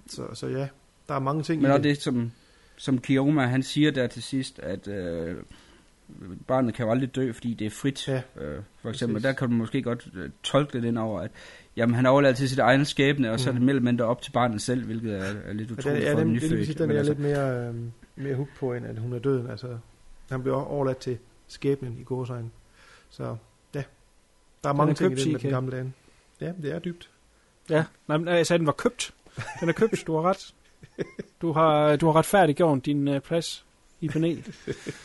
så, 0.08 0.24
så 0.34 0.48
ja, 0.48 0.68
der 1.10 1.16
er 1.16 1.20
mange 1.20 1.44
ting 1.44 1.62
Men 1.62 1.72
i 1.72 1.74
også 1.74 1.84
det, 1.84 2.02
som, 2.02 2.32
som 2.78 2.98
Kioma, 3.02 3.46
han 3.46 3.64
siger 3.64 3.92
der 3.92 4.08
til 4.08 4.24
sidst, 4.24 4.60
at 4.60 4.88
øh, 4.88 5.36
barnet 6.48 6.74
kan 6.74 6.86
jo 6.86 6.92
aldrig 6.92 7.16
dø, 7.16 7.32
fordi 7.32 7.54
det 7.54 7.68
er 7.68 7.72
frit. 7.72 8.08
Ja, 8.08 8.22
øh, 8.38 8.62
for 8.82 8.90
eksempel, 8.90 9.16
præcis. 9.16 9.24
der 9.26 9.34
kan 9.34 9.50
man 9.50 9.58
måske 9.58 9.82
godt 9.84 10.08
øh, 10.16 10.30
tolke 10.44 10.78
det 10.82 10.88
ind 10.88 10.98
over, 10.98 11.22
at 11.22 11.32
jamen, 11.76 11.96
han 11.96 12.06
er 12.06 12.10
overladt 12.10 12.38
til 12.38 12.50
sit 12.50 12.60
egen 12.60 12.86
skæbne, 12.86 13.32
og 13.32 13.40
så 13.40 13.50
er 13.50 13.52
det 13.52 13.62
Mhm. 13.62 13.66
mellem 13.66 13.84
mindre 13.86 14.06
op 14.06 14.22
til 14.22 14.32
barnet 14.32 14.62
selv, 14.62 14.86
hvilket 14.86 15.16
er, 15.16 15.34
er 15.46 15.54
lidt 15.54 15.70
Ja, 15.70 15.74
utroligt 15.76 16.02
den, 16.02 16.04
ja, 16.08 16.14
for 16.14 16.20
en 16.22 16.28
den, 16.28 16.36
det 16.36 16.44
er 16.44 16.48
lige 16.48 16.56
nyfødt. 16.56 16.60
præcis, 16.60 16.76
den 16.76 16.88
Men 16.88 16.96
er 16.96 17.00
altså, 17.00 17.14
lidt 17.14 17.22
mere, 17.24 17.68
øh, 17.68 17.76
mere 18.16 18.36
hook 18.36 18.48
på, 18.60 18.74
end 18.74 18.86
at 18.86 18.98
hun 19.00 19.14
er 19.14 19.20
døden. 19.20 19.50
Altså, 19.50 19.78
han 20.32 20.42
bliver 20.42 20.56
overladt 20.66 20.98
til 20.98 21.18
skæbnen 21.48 21.98
i 22.00 22.04
gåsøjne. 22.04 22.50
Så 23.10 23.24
ja, 23.76 23.84
der 24.64 24.70
er 24.70 24.74
Den 24.74 24.78
mange 24.78 24.92
er 24.92 24.96
ting 24.96 25.12
i 25.12 25.16
købt, 25.16 25.24
den 25.26 25.32
med 25.34 25.40
den 25.40 25.50
gamle 25.50 25.78
dame. 25.78 25.94
Ja, 26.42 26.52
det 26.62 26.72
er 26.72 26.80
dybt. 26.80 27.10
Ja, 27.70 27.84
nej, 28.08 28.18
men, 28.18 28.28
jeg 28.28 28.48
sagde, 28.48 28.58
den 28.58 28.68
var 28.68 28.74
købt. 28.74 29.14
Den 29.60 29.70
er 29.70 29.74
købt, 29.74 30.04
du 30.08 30.16
har 30.16 30.22
ret. 30.22 30.54
Du 31.42 31.52
har, 31.52 31.96
du 31.96 32.06
har 32.06 32.16
retfærdiggjort 32.16 32.86
din 32.86 33.08
uh, 33.08 33.20
plads 33.20 33.66
i 34.02 34.08
panel. 34.08 34.44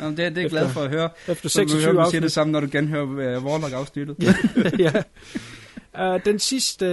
Jamen, 0.00 0.10
det, 0.16 0.18
det 0.18 0.38
er 0.38 0.42
jeg 0.42 0.50
glad 0.50 0.68
for 0.68 0.80
at 0.80 0.90
høre. 0.90 1.10
Efter 1.28 1.48
Så 1.48 1.60
vil 1.60 1.68
26 1.70 1.80
jeg 1.80 1.84
høre, 1.84 1.92
du 1.92 1.96
siger 1.96 2.04
afsnit. 2.04 2.22
det 2.22 2.32
samme, 2.32 2.52
når 2.52 2.60
du 2.60 2.68
genhører 2.72 3.36
uh, 3.38 3.44
Warlock-afsnittet. 3.44 4.16
ja. 4.84 4.92
Uh, 6.14 6.20
den 6.24 6.38
sidste 6.38 6.86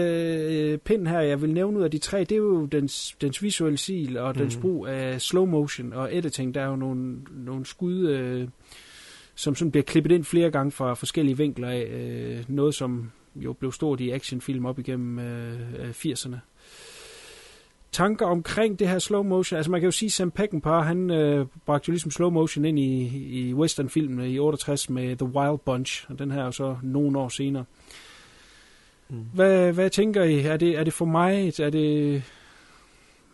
uh, 0.74 0.80
pind 0.80 1.08
her, 1.08 1.20
jeg 1.20 1.42
vil 1.42 1.50
nævne 1.54 1.78
ud 1.80 1.84
af 1.84 1.92
de 1.92 1.98
tre, 1.98 2.20
det 2.20 2.32
er 2.32 2.36
jo 2.36 2.66
dens, 2.66 3.16
dens 3.22 3.44
visuelle 3.44 3.78
stil 3.78 4.18
og 4.18 4.36
dens 4.36 4.56
Mhm. 4.56 4.62
brug 4.62 4.88
af 4.88 5.22
slow 5.22 5.46
motion 5.46 5.94
og 5.94 6.18
editing. 6.18 6.56
Der 6.56 6.62
er 6.62 6.68
jo 6.68 6.76
nogle, 6.76 7.18
nogle 7.32 7.66
skud, 7.66 8.14
uh, 8.44 8.50
som 9.36 9.56
sådan 9.56 9.72
bliver 9.72 9.84
klippet 9.84 10.12
ind 10.12 10.24
flere 10.24 10.52
gange 10.52 10.72
fra 10.72 10.94
forskellige 10.94 11.38
vinkler 11.38 11.70
af. 11.70 11.88
Uh, 12.40 12.56
noget, 12.56 12.76
som 12.76 13.12
jo 13.36 13.54
blev 13.54 13.72
stort 13.72 14.00
i 14.00 14.10
actionfilm 14.12 14.66
op 14.66 14.80
igennem 14.80 15.18
uh, 15.18 15.90
80'erne. 15.90 16.36
Tanker 17.92 18.26
omkring 18.26 18.80
det 18.80 18.88
her 18.88 19.00
slow 19.00 19.24
motion. 19.24 19.58
Altså 19.58 19.72
man 19.72 19.82
kan 19.82 19.88
jo 19.88 19.92
sige, 19.92 20.08
at 20.08 20.12
Sam 20.12 20.32
Peckinpah, 20.32 20.86
han 20.86 21.12
øh, 21.12 21.46
bragte 21.66 21.90
jo 21.90 21.92
ligesom 21.92 22.12
slow 22.12 22.30
motion 22.30 22.66
ind 22.66 22.80
i, 22.80 23.08
i 23.40 23.54
westernfilmene 23.54 24.32
i 24.32 24.40
68 24.40 24.90
med 24.90 25.16
The 25.16 25.26
Wild 25.26 25.60
Bunch, 25.66 26.06
og 26.10 26.20
den 26.20 26.32
her 26.32 26.44
er 26.44 26.52
så 26.52 26.78
nogle 26.84 27.20
år 27.20 27.30
senere. 27.30 27.66
Mm. 29.10 29.26
Hvad, 29.34 29.74
hvad 29.74 29.90
tænker 29.90 30.24
I? 30.24 30.40
Er 30.40 30.58
det, 30.58 30.78
er 30.78 30.84
det 30.84 30.94
for 30.94 31.06
mig? 31.06 31.60
Er 31.60 31.70
det 31.70 32.24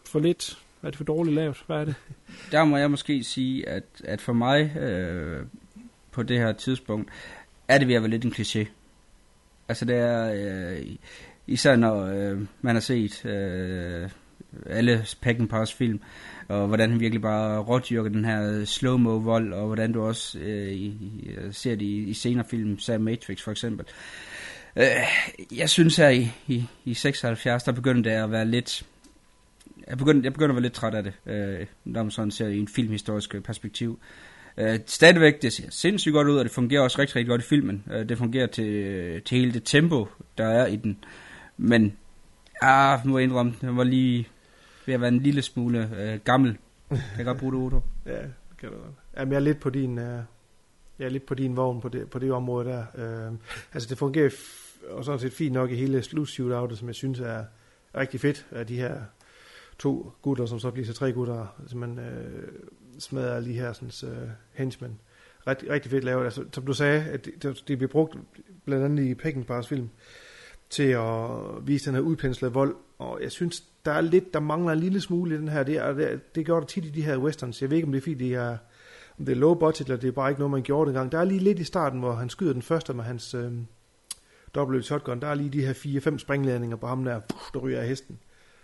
for 0.06 0.20
lidt? 0.20 0.58
Er 0.84 0.90
det 0.90 0.98
for 0.98 1.04
dårligt 1.04 1.36
lavet? 1.36 1.64
Hvad 1.68 1.78
er 1.78 1.86
det? 1.86 1.96
Der 2.52 2.64
må 2.64 2.78
jeg 2.78 2.92
måske 2.92 3.24
sige, 3.24 3.70
at, 3.70 3.84
at 4.04 4.22
for 4.22 4.34
mig 4.34 4.78
øh, 4.78 5.46
på 6.12 6.24
det 6.24 6.38
her 6.38 6.54
tidspunkt, 6.54 7.10
er 7.68 7.78
det 7.78 7.88
ved 7.88 7.96
at 7.96 8.02
være 8.02 8.12
lidt 8.12 8.26
en 8.26 8.32
kliché. 8.32 8.68
Altså 9.68 9.86
det 9.86 9.96
er, 9.96 10.32
øh, 10.34 10.86
især 11.48 11.76
når 11.76 12.06
øh, 12.06 12.42
man 12.62 12.76
har 12.76 12.80
set 12.80 13.26
øh, 13.26 14.10
alle 14.66 15.06
Peckinpahs 15.22 15.74
film, 15.74 16.00
og 16.48 16.68
hvordan 16.68 16.90
han 16.90 17.00
virkelig 17.00 17.22
bare 17.22 17.60
rådyrker 17.60 18.10
den 18.10 18.26
her 18.26 18.52
øh, 18.52 18.66
slow-mo 18.66 19.10
vold, 19.10 19.54
og 19.54 19.66
hvordan 19.66 19.92
du 19.92 20.02
også 20.02 20.40
øh, 20.40 20.72
i, 20.72 20.98
øh, 21.38 21.54
ser 21.54 21.76
det 21.76 21.86
i, 21.86 22.04
i 22.04 22.14
senere 22.14 22.46
film, 22.50 22.80
Sam 22.80 23.02
Matrix 23.02 23.42
for 23.42 23.52
eksempel. 23.52 23.86
Øh, 24.76 24.86
jeg 25.58 25.70
synes 25.70 25.96
her 25.96 26.10
i, 26.10 26.32
i, 26.48 26.66
i 26.86 26.94
76, 26.94 27.64
der 27.64 27.72
begyndte 27.72 28.10
det 28.10 28.16
at 28.16 28.32
være 28.32 28.46
lidt 28.46 28.86
jeg 29.88 29.98
begynder, 29.98 30.22
jeg 30.24 30.34
begynder 30.34 30.50
at 30.50 30.56
være 30.56 30.62
lidt 30.62 30.74
træt 30.74 30.94
af 30.94 31.04
det, 31.04 31.14
øh, 31.26 31.66
når 31.86 32.04
man 32.04 32.12
sådan 32.12 32.32
ser 32.32 32.46
det 32.46 32.54
i 32.54 32.60
en 32.60 32.68
filmhistorisk 32.68 33.36
øh, 33.36 33.42
perspektiv. 33.42 34.00
Øh, 34.58 34.80
stadigvæk, 34.86 35.42
det 35.42 35.54
ser 35.54 35.70
sindssygt 35.70 36.14
godt 36.14 36.28
ud, 36.28 36.38
og 36.38 36.46
det 36.46 36.52
fungerer 36.52 36.82
også 36.82 37.00
rigtig, 37.00 37.16
rigtig 37.16 37.30
godt 37.30 37.42
i 37.42 37.46
filmen. 37.46 37.84
Øh, 37.92 38.10
det 38.10 38.18
fungerer 38.18 38.48
til, 38.48 39.22
til 39.22 39.38
hele 39.38 39.54
det 39.54 39.64
tempo, 39.64 40.08
der 40.38 40.48
er 40.48 40.66
i 40.66 40.76
den. 40.76 40.98
Men, 41.58 41.98
ah, 42.62 43.08
må 43.08 43.18
jeg 43.18 43.24
indrømme, 43.24 43.54
den 43.62 43.78
var 43.78 43.84
lige 43.84 44.28
ved 44.86 44.94
at 44.94 45.02
være 45.02 45.08
en 45.08 45.20
lille 45.20 45.42
smule 45.42 45.90
øh, 45.98 46.20
gammel. 46.24 46.58
Kan 46.90 47.00
jeg 47.18 47.26
godt 47.26 47.38
bruge 47.38 47.54
det, 47.54 47.62
Otto? 47.62 47.82
Ja, 48.06 48.22
det 48.22 48.58
kan 48.60 48.70
du 48.70 48.76
godt. 48.76 48.94
Jamen, 49.18 49.32
jeg 49.32 49.38
er 49.38 49.42
lidt 49.44 49.60
på 49.60 49.70
din, 49.70 49.98
øh, 50.00 50.20
jeg 51.00 51.06
er 51.06 51.10
lidt 51.10 51.26
på 51.26 51.36
din 51.36 51.56
vogn 51.56 51.82
på 51.82 51.90
det, 51.90 52.10
på 52.10 52.20
det 52.20 52.32
område 52.32 52.70
der. 52.70 52.86
Øh, 52.96 53.34
altså, 53.74 53.90
det 53.90 53.98
fungerer 53.98 54.30
f- 54.30 54.92
og 54.92 55.06
sådan 55.06 55.20
set 55.20 55.34
fint 55.34 55.54
nok 55.54 55.72
i 55.72 55.76
hele 55.76 56.04
slutshootoutet, 56.04 56.78
som 56.78 56.88
jeg 56.88 56.96
synes 56.96 57.20
er 57.20 57.44
rigtig 57.98 58.20
fedt. 58.20 58.48
Af 58.52 58.68
de 58.68 58.76
her 58.76 59.02
to 59.80 60.12
gutter, 60.22 60.46
som 60.46 60.60
så 60.60 60.72
bliver 60.72 60.86
til 60.86 60.96
tre 60.96 61.14
gutter, 61.14 61.64
som 61.68 61.80
man 61.80 62.00
øh, 62.00 62.52
smadrer 63.00 63.40
lige 63.40 63.60
her 63.60 63.74
sådan, 63.74 64.14
øh, 64.14 64.30
henchmen. 64.54 65.00
Rigtig, 65.48 65.70
rigtig 65.70 65.92
fedt 65.92 66.04
lavet. 66.04 66.24
Altså, 66.24 66.46
som 66.54 66.66
du 66.66 66.74
sagde, 66.74 67.04
at 67.04 67.26
det, 67.26 67.44
det, 67.44 67.64
det 67.68 67.78
bliver 67.78 67.92
brugt 67.92 68.18
blandt 68.66 68.86
andet 68.86 69.04
i 69.04 69.14
Peckinpahs 69.14 69.68
film 69.68 69.90
til 70.70 70.84
at 70.84 71.30
vise 71.68 71.86
den 71.86 71.96
her 71.96 72.02
udpenslede 72.02 72.54
vold. 72.54 72.76
Og 73.00 73.20
jeg 73.22 73.32
synes, 73.32 73.64
der 73.86 73.92
er 73.92 74.02
lidt, 74.02 74.34
der 74.34 74.40
mangler 74.40 74.72
en 74.72 74.80
lille 74.80 75.02
smule 75.02 75.36
i 75.36 75.38
den 75.38 75.48
her. 75.48 75.64
Det, 75.64 75.98
det, 75.98 76.36
det 76.36 76.46
gør 76.46 76.60
det 76.60 76.68
tit 76.68 76.86
i 76.86 76.90
de 76.90 77.02
her 77.02 77.18
westerns. 77.18 77.62
Jeg 77.62 77.70
ved 77.70 77.78
ikke, 77.78 77.86
om 77.86 77.92
det 77.92 78.00
er 78.00 78.02
fordi, 78.02 78.14
det 78.14 78.34
er, 78.34 78.58
om 79.20 79.26
det 79.26 79.32
er 79.32 79.36
low 79.36 79.54
budget, 79.54 79.88
eller 79.88 79.98
det 79.98 80.08
er 80.08 80.12
bare 80.12 80.30
ikke 80.30 80.40
noget, 80.40 80.52
man 80.52 80.62
gjorde 80.62 80.88
dengang. 80.88 81.12
Der 81.12 81.20
er 81.20 81.24
lige 81.24 81.40
lidt 81.40 81.60
i 81.60 81.64
starten, 81.64 82.00
hvor 82.00 82.14
han 82.14 82.30
skyder 82.30 82.54
den 82.54 82.62
første 82.62 82.94
med 82.94 83.04
hans 83.04 83.34
øh, 83.34 83.52
dobbelt 84.56 84.86
shotgun. 84.86 85.20
Der 85.20 85.28
er 85.28 85.36
lige 85.36 85.50
de 85.50 85.66
her 85.66 85.74
fire-fem 85.74 86.20
springladninger 86.20 86.78
på 86.78 86.88
ham 86.88 87.04
der, 87.04 87.20
puff, 87.20 87.52
der 87.54 87.60
ryger 87.60 87.80
af 87.82 87.88
hesten. 87.88 88.20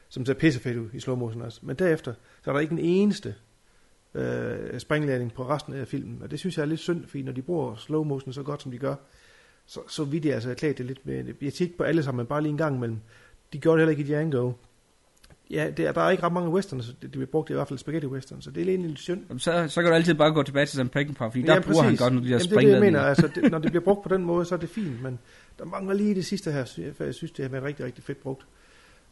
Som 0.09 0.25
ser 0.25 0.33
pissefedt 0.33 0.77
ud 0.77 0.89
i 0.93 0.99
slow 0.99 1.15
motion 1.15 1.41
også. 1.41 1.59
Men 1.63 1.75
derefter, 1.75 2.13
så 2.43 2.49
er 2.49 2.53
der 2.53 2.59
ikke 2.59 2.71
en 2.71 2.79
eneste 2.79 3.35
øh, 4.13 4.79
springladning 4.79 5.33
på 5.33 5.49
resten 5.49 5.73
af 5.73 5.87
filmen. 5.87 6.21
Og 6.23 6.31
det 6.31 6.39
synes 6.39 6.57
jeg 6.57 6.63
er 6.63 6.67
lidt 6.67 6.79
synd, 6.79 7.05
fordi 7.05 7.23
når 7.23 7.31
de 7.31 7.41
bruger 7.41 7.75
slow 7.75 8.03
motion 8.03 8.33
så 8.33 8.43
godt, 8.43 8.61
som 8.61 8.71
de 8.71 8.77
gør, 8.77 8.95
så, 9.65 9.79
så 9.87 10.03
vidt 10.03 10.25
jeg 10.25 10.33
altså 10.33 10.49
erklæret 10.49 10.77
det 10.77 10.85
lidt 10.85 11.05
med, 11.05 11.33
jeg 11.41 11.51
siger 11.51 11.71
på 11.77 11.83
alle 11.83 12.03
sammen, 12.03 12.17
men 12.17 12.25
bare 12.25 12.41
lige 12.41 12.51
en 12.51 12.57
gang 12.57 12.75
imellem. 12.75 12.99
De 13.53 13.59
gjorde 13.59 13.77
det 13.77 13.87
heller 13.87 13.99
ikke 13.99 14.11
i 14.11 14.15
Django. 14.15 14.51
Ja, 15.51 15.69
det 15.77 15.87
er, 15.87 15.91
der 15.91 16.01
er 16.01 16.09
ikke 16.09 16.23
ret 16.23 16.33
mange 16.33 16.49
westerns, 16.49 16.85
det, 16.87 16.95
det 17.01 17.11
bliver 17.11 17.25
brugt 17.25 17.49
i 17.49 17.53
hvert 17.53 17.67
fald 17.67 17.79
spaghetti 17.79 18.07
westerns, 18.07 18.43
så 18.43 18.51
det 18.51 18.63
er 18.63 18.67
egentlig 18.67 18.89
lidt 18.89 18.99
synd. 18.99 19.21
Jamen, 19.29 19.39
Så, 19.39 19.65
så 19.67 19.81
kan 19.81 19.89
du 19.89 19.95
altid 19.95 20.13
bare 20.13 20.33
gå 20.33 20.43
tilbage 20.43 20.65
til 20.65 20.75
Sam 20.75 20.89
Peckinpah, 20.89 21.31
fordi 21.31 21.41
der 21.41 21.53
Ja, 21.53 21.59
bruger 21.59 21.81
han 21.81 21.89
præcis. 21.91 21.99
godt 21.99 22.13
af 22.13 22.21
de 22.21 22.27
der 22.27 22.31
Jamen, 22.31 22.49
det 22.49 22.55
er 22.55 22.59
det, 22.59 22.69
jeg 22.69 22.79
mener. 22.81 23.01
Altså, 23.01 23.27
det, 23.35 23.51
når 23.51 23.59
det 23.59 23.71
bliver 23.71 23.83
brugt 23.83 24.03
på 24.03 24.15
den 24.15 24.23
måde, 24.25 24.45
så 24.45 24.55
er 24.55 24.59
det 24.59 24.69
fint, 24.69 25.03
men 25.03 25.19
der 25.59 25.65
mangler 25.65 25.93
lige 25.93 26.15
det 26.15 26.25
sidste 26.25 26.51
her, 26.51 26.91
for 26.97 27.03
jeg 27.03 27.15
synes, 27.15 27.31
det 27.31 27.45
har 27.45 27.49
været 27.49 27.63
rigtig, 27.63 27.85
rigtig 27.85 28.03
fedt 28.03 28.21
brugt. 28.21 28.45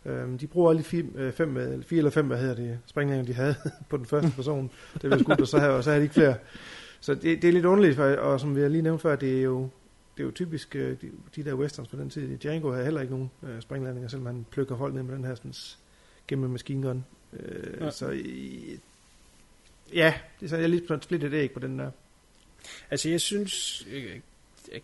Øhm, 0.06 0.38
de 0.38 0.48
bruger 0.48 0.70
alle 0.70 0.84
fem, 0.84 1.14
øh, 1.18 1.34
fem, 1.34 1.57
øh, 1.57 1.84
fire 1.84 1.98
eller 1.98 2.11
fem, 2.11 2.28
hvad 2.28 2.38
hedder 2.38 2.56
det, 2.56 2.80
springlænger, 2.86 3.26
de 3.26 3.34
havde 3.34 3.56
på 3.90 3.98
den 3.98 4.06
første 4.06 4.32
person. 4.36 4.72
Det 5.02 5.10
var 5.10 5.18
skudt, 5.18 5.41
og 5.41 5.48
så 5.48 5.60
havde, 5.60 5.74
og 5.74 5.84
så 5.84 5.90
havde 5.90 5.99
de 5.99 6.03
ikke 6.03 6.14
flere. 6.14 6.36
Så 6.99 7.14
det, 7.14 7.41
det 7.41 7.48
er 7.48 7.52
lidt 7.52 7.66
underligt, 7.66 7.95
for, 7.95 8.03
og 8.03 8.40
som 8.40 8.56
vi 8.56 8.68
lige 8.70 8.82
nævnte 8.82 9.02
før, 9.02 9.16
det 9.16 9.38
er 9.38 9.41
jo, 9.41 9.61
det 10.18 10.24
er 10.24 10.26
jo 10.28 10.32
typisk 10.32 10.76
øh, 10.76 10.98
de, 11.02 11.07
de 11.36 11.44
der 11.44 11.53
westerns 11.53 11.90
på 11.90 11.95
den 11.95 12.10
tid. 12.10 12.38
Django 12.38 12.72
havde 12.72 12.84
heller 12.84 13.02
ikke 13.02 13.14
nogen 13.14 13.32
øh, 13.44 13.61
springlandinger, 13.61 14.10
selvom 14.10 14.26
han 14.26 14.45
plukker 14.52 14.78
folk 14.78 14.94
ned 14.94 15.03
med 15.03 15.16
den 15.16 15.26
her 15.26 15.36
sådan, 15.36 15.53
gennem 16.30 16.49
machine 16.49 16.88
gun. 16.88 17.06
Øh, 17.34 17.81
Ja. 17.81 17.91
Så 17.91 18.06
ja, 19.93 20.14
det 20.39 20.53
er 20.53 20.57
jeg 20.57 20.64
er 20.64 20.68
lidt 20.68 20.88
på 20.88 20.97
splittet 21.01 21.34
æg 21.34 21.51
på 21.51 21.60
den 21.60 21.80
der. 21.80 21.91
Altså, 22.91 23.10
jeg 23.10 23.22
synes 23.22 23.88
øh, 23.91 24.19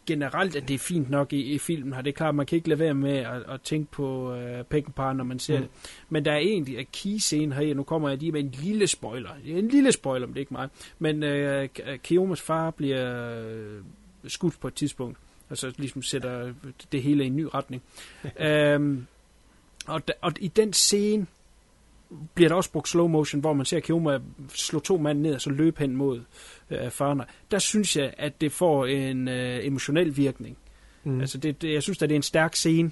generelt, 0.06 0.56
at 0.56 0.68
det 0.68 0.74
er 0.74 0.78
fint 0.80 1.10
nok 1.10 1.34
i, 1.34 1.42
i 1.54 1.58
filmen 1.58 1.94
her. 1.94 2.02
Det 2.02 2.10
er 2.10 2.16
klart, 2.16 2.36
man 2.36 2.46
kan 2.46 2.56
ikke 2.56 2.70
lade 2.70 2.80
være 2.80 2.94
med 2.94 3.18
at, 3.18 3.44
at 3.50 3.62
tænke 3.62 3.92
på 3.92 4.34
øh, 4.34 4.64
Peckinpah, 4.64 5.16
når 5.18 5.24
man 5.24 5.40
ser 5.40 5.56
Mm. 5.60 5.62
det. 5.64 5.72
Men 6.10 6.26
der 6.26 6.32
er 6.32 6.38
egentlig 6.38 6.78
en 6.78 6.86
key 6.94 7.18
scene 7.18 7.56
her, 7.56 7.74
nu 7.74 7.84
kommer 7.84 8.10
jeg 8.10 8.18
lige 8.18 8.32
med 8.32 8.40
en 8.40 8.50
lille 8.52 8.88
spoiler. 8.88 9.30
Det 9.46 9.54
er 9.54 9.58
En 9.58 9.68
lille 9.68 9.92
spoiler, 9.92 10.28
men 10.28 10.34
det 10.34 10.38
er 10.40 10.42
ikke 10.42 10.54
meget. 10.54 10.70
Men 11.00 11.24
øh, 11.24 11.70
Keomas 12.04 12.42
far 12.42 12.72
bliver 12.72 13.40
øh, 13.46 13.82
skudt 14.28 14.60
på 14.60 14.68
et 14.68 14.74
tidspunkt, 14.74 15.18
og 15.50 15.58
så 15.58 15.74
ligesom 15.78 16.02
sætter 16.02 16.54
det 16.92 17.04
hele 17.04 17.24
i 17.24 17.28
en 17.28 17.36
ny 17.36 17.48
retning. 17.54 17.84
øhm, 18.40 19.06
og, 19.88 20.08
da, 20.08 20.14
og 20.22 20.32
i 20.40 20.48
den 20.48 20.74
scene, 20.74 21.28
bliver 22.34 22.50
der 22.50 22.56
også 22.56 22.72
brugt 22.72 22.90
slow 22.90 23.08
motion, 23.08 23.42
hvor 23.42 23.54
man 23.54 23.66
ser 23.66 23.80
Kioma 23.80 24.20
slå 24.54 24.80
to 24.80 24.98
mand 24.98 25.20
ned 25.20 25.36
og 25.36 25.42
så 25.42 25.50
løbe 25.50 25.80
hen 25.80 25.96
mod 25.96 26.22
øh, 26.72 26.90
Farner. 26.90 27.24
Der 27.52 27.60
synes 27.60 27.98
jeg, 27.98 28.14
at 28.18 28.42
det 28.42 28.52
får 28.52 28.86
en 28.86 29.28
øh, 29.28 29.66
emotionel 29.66 30.18
virkning. 30.18 30.58
Mm. 31.04 31.20
Altså, 31.22 31.38
det, 31.38 31.62
det, 31.62 31.74
jeg 31.74 31.84
synes, 31.84 32.02
at 32.02 32.10
det 32.10 32.16
er 32.16 32.20
en 32.20 32.24
stærk 32.24 32.56
scene. 32.56 32.92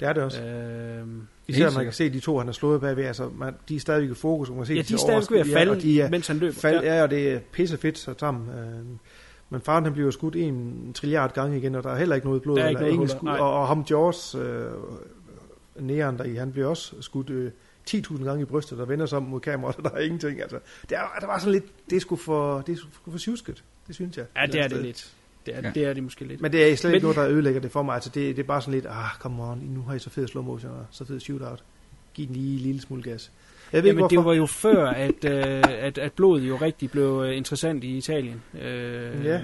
Det 0.00 0.08
er 0.08 0.12
det 0.12 0.22
også. 0.22 0.42
Øh, 0.42 1.06
Især 1.48 1.70
man 1.70 1.84
kan 1.84 1.92
se 1.92 2.10
de 2.10 2.20
to, 2.20 2.38
han 2.38 2.46
har 2.46 2.52
slået 2.52 2.80
bagved, 2.80 3.04
altså 3.04 3.30
man, 3.38 3.54
de 3.68 3.76
er 3.76 3.80
stadigvæk 3.80 4.10
i 4.10 4.14
fokus, 4.14 4.48
man 4.48 4.58
kan 4.58 4.66
se 4.66 4.74
Ja, 4.74 4.82
de 4.82 4.94
er 4.94 4.98
stadigvæk 4.98 5.30
ved 5.30 5.40
at 5.40 5.46
falde, 5.46 5.72
og 5.72 5.82
de 5.82 6.00
er, 6.00 6.10
mens 6.10 6.26
han 6.26 6.36
løber. 6.36 6.54
Fald, 6.54 6.84
Ja. 6.84 6.96
ja. 6.96 7.02
og 7.02 7.10
det 7.10 7.32
er 7.32 7.38
pisse 7.52 7.76
fedt 7.76 7.98
så 7.98 8.14
sammen. 8.18 8.48
Øh, 8.48 8.84
men 9.50 9.60
faren 9.60 9.84
han 9.84 9.92
bliver 9.92 10.10
skudt 10.10 10.36
en 10.36 10.92
trilliard 10.94 11.34
gange 11.34 11.58
igen, 11.58 11.74
og 11.74 11.82
der 11.82 11.90
er 11.90 11.96
heller 11.98 12.14
ikke 12.14 12.26
noget 12.26 12.42
blod. 12.42 12.56
Der 12.56 12.64
er 12.64 12.68
ikke 12.68 12.78
eller 12.78 12.80
noget 12.80 12.94
ingen 12.94 13.08
skud, 13.08 13.28
og, 13.28 13.52
og 13.52 13.68
ham 13.68 13.84
Jaws, 13.90 14.34
øh, 14.34 14.64
næren 15.80 16.18
der 16.18 16.24
i, 16.24 16.34
han 16.34 16.52
bliver 16.52 16.66
også 16.66 16.94
skudt 17.00 17.30
øh, 17.30 17.50
10.000 17.90 18.24
gange 18.24 18.42
i 18.42 18.44
brystet, 18.44 18.80
og 18.80 18.88
vender 18.88 19.06
sig 19.06 19.16
om 19.18 19.22
mod 19.22 19.40
kameraet, 19.40 19.76
og 19.76 19.84
der 19.84 19.90
er 19.90 19.98
ingenting. 20.00 20.40
Altså, 20.42 20.58
det 20.90 20.98
er, 20.98 21.02
der 21.20 21.26
var 21.26 21.38
sådan 21.38 21.52
lidt, 21.52 21.64
det 21.90 22.00
sgu 22.02 22.16
for, 22.16 22.60
det 22.60 22.78
sgu 22.78 23.10
for 23.10 23.18
sjusket, 23.18 23.64
det 23.86 23.94
synes 23.94 24.16
jeg. 24.16 24.24
Ja, 24.36 24.46
det 24.46 24.60
er 24.60 24.68
det 24.68 24.82
lidt. 24.82 25.12
Det 25.46 25.56
er, 25.56 25.60
Ja. 25.64 25.70
det 25.74 25.84
er 25.84 25.92
det 25.92 26.02
måske 26.02 26.24
lidt. 26.24 26.40
Men 26.40 26.52
det 26.52 26.72
er 26.72 26.76
slet 26.76 26.90
ikke 26.94 27.06
Men- 27.06 27.14
noget, 27.14 27.28
der 27.28 27.34
ødelægger 27.36 27.60
det 27.60 27.70
for 27.70 27.82
mig. 27.82 27.94
Altså, 27.94 28.10
det, 28.10 28.36
det 28.36 28.42
er 28.42 28.46
bare 28.46 28.60
sådan 28.60 28.74
lidt, 28.74 28.86
ah, 28.86 29.10
come 29.20 29.42
on, 29.44 29.58
nu 29.58 29.82
har 29.82 29.94
I 29.94 29.98
så 29.98 30.10
fed 30.10 30.26
slow 30.28 30.42
motion 30.44 30.70
og 30.72 30.86
så 30.90 31.04
fed 31.04 31.20
shootout. 31.20 31.62
Giv 32.14 32.26
den 32.26 32.36
lige 32.36 32.54
en 32.54 32.60
lille 32.60 32.80
smule 32.80 33.02
gas. 33.02 33.32
Jeg 33.72 33.82
ved 33.82 33.90
Jamen, 33.90 34.04
ikke, 34.04 34.16
det 34.16 34.24
var 34.24 34.32
jo 34.34 34.46
før, 34.46 34.86
at, 34.88 35.24
øh, 35.24 35.62
at, 35.68 35.98
at 35.98 36.12
blodet 36.12 36.48
jo 36.48 36.56
rigtig 36.56 36.90
blev 36.90 37.22
øh, 37.26 37.36
interessant 37.36 37.84
i 37.84 37.96
Italien. 37.96 38.42
Øh, 38.62 39.24
Ja. 39.24 39.40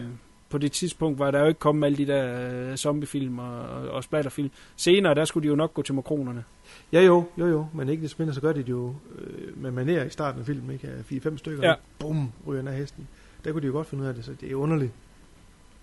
På 0.50 0.58
det 0.58 0.72
tidspunkt 0.72 1.18
var 1.18 1.30
der 1.30 1.40
jo 1.40 1.46
ikke 1.46 1.60
kommet 1.60 1.86
alle 1.86 1.98
de 1.98 2.06
der 2.06 2.50
øh, 2.70 2.76
zombiefilm 2.76 3.38
og, 3.38 3.58
og 3.88 4.04
splatterfilm. 4.04 4.50
Senere, 4.76 5.14
der 5.14 5.24
skulle 5.24 5.42
de 5.44 5.48
jo 5.48 5.54
nok 5.54 5.74
gå 5.74 5.82
til 5.82 5.94
makronerne. 5.94 6.44
Ja, 6.92 7.00
jo, 7.00 7.24
jo, 7.38 7.46
jo, 7.46 7.66
men 7.74 7.88
ikke 7.88 8.02
det 8.02 8.18
mindre, 8.18 8.34
så 8.34 8.40
gør 8.40 8.52
de 8.52 8.58
det 8.58 8.68
jo 8.68 8.94
øh, 9.18 9.62
med 9.62 9.70
manér 9.84 10.06
i 10.06 10.10
starten 10.10 10.40
af 10.40 10.46
filmen, 10.46 10.70
ikke? 10.70 10.88
Af 10.88 11.26
4-5 11.26 11.36
stykker, 11.36 11.68
Ja. 11.68 11.74
bum, 11.98 12.32
ryger 12.46 12.68
af 12.68 12.76
hesten. 12.76 13.08
Der 13.44 13.52
kunne 13.52 13.62
de 13.62 13.66
jo 13.66 13.72
godt 13.72 13.86
finde 13.86 14.02
ud 14.04 14.08
af 14.08 14.14
det, 14.14 14.24
så 14.24 14.32
det 14.40 14.50
er 14.50 14.54
underligt. 14.54 14.92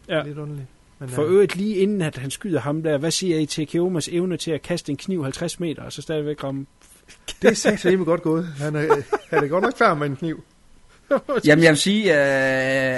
Ja. 0.09 0.23
Lidt 0.23 0.37
underligt. 0.37 0.67
Men, 0.99 1.09
For 1.09 1.23
øh, 1.23 1.31
øvrigt 1.31 1.55
lige 1.55 1.75
inden, 1.75 2.01
at 2.01 2.17
han 2.17 2.31
skyder 2.31 2.59
ham 2.59 2.83
der, 2.83 2.97
hvad 2.97 3.11
siger 3.11 3.39
I 3.39 3.45
til 3.45 3.67
Keomas 3.67 4.07
evne 4.07 4.37
til 4.37 4.51
at 4.51 4.61
kaste 4.61 4.89
en 4.89 4.97
kniv 4.97 5.23
50 5.23 5.59
meter, 5.59 5.83
og 5.83 5.93
så 5.93 6.01
stadigvæk 6.01 6.43
ramme... 6.43 6.65
Det 7.41 7.49
er 7.49 7.53
sagt 7.53 7.85
rimelig 7.85 8.05
godt 8.05 8.21
gået. 8.21 8.45
Han 8.45 8.75
er, 8.75 8.95
han 9.29 9.43
er 9.43 9.47
godt 9.47 9.63
nok 9.63 9.77
færdig 9.77 9.97
med 9.97 10.07
en 10.07 10.15
kniv. 10.15 10.43
Jamen 11.45 11.63
jeg 11.63 11.69
vil 11.69 11.77
sige, 11.77 12.03
øh, 12.13 12.17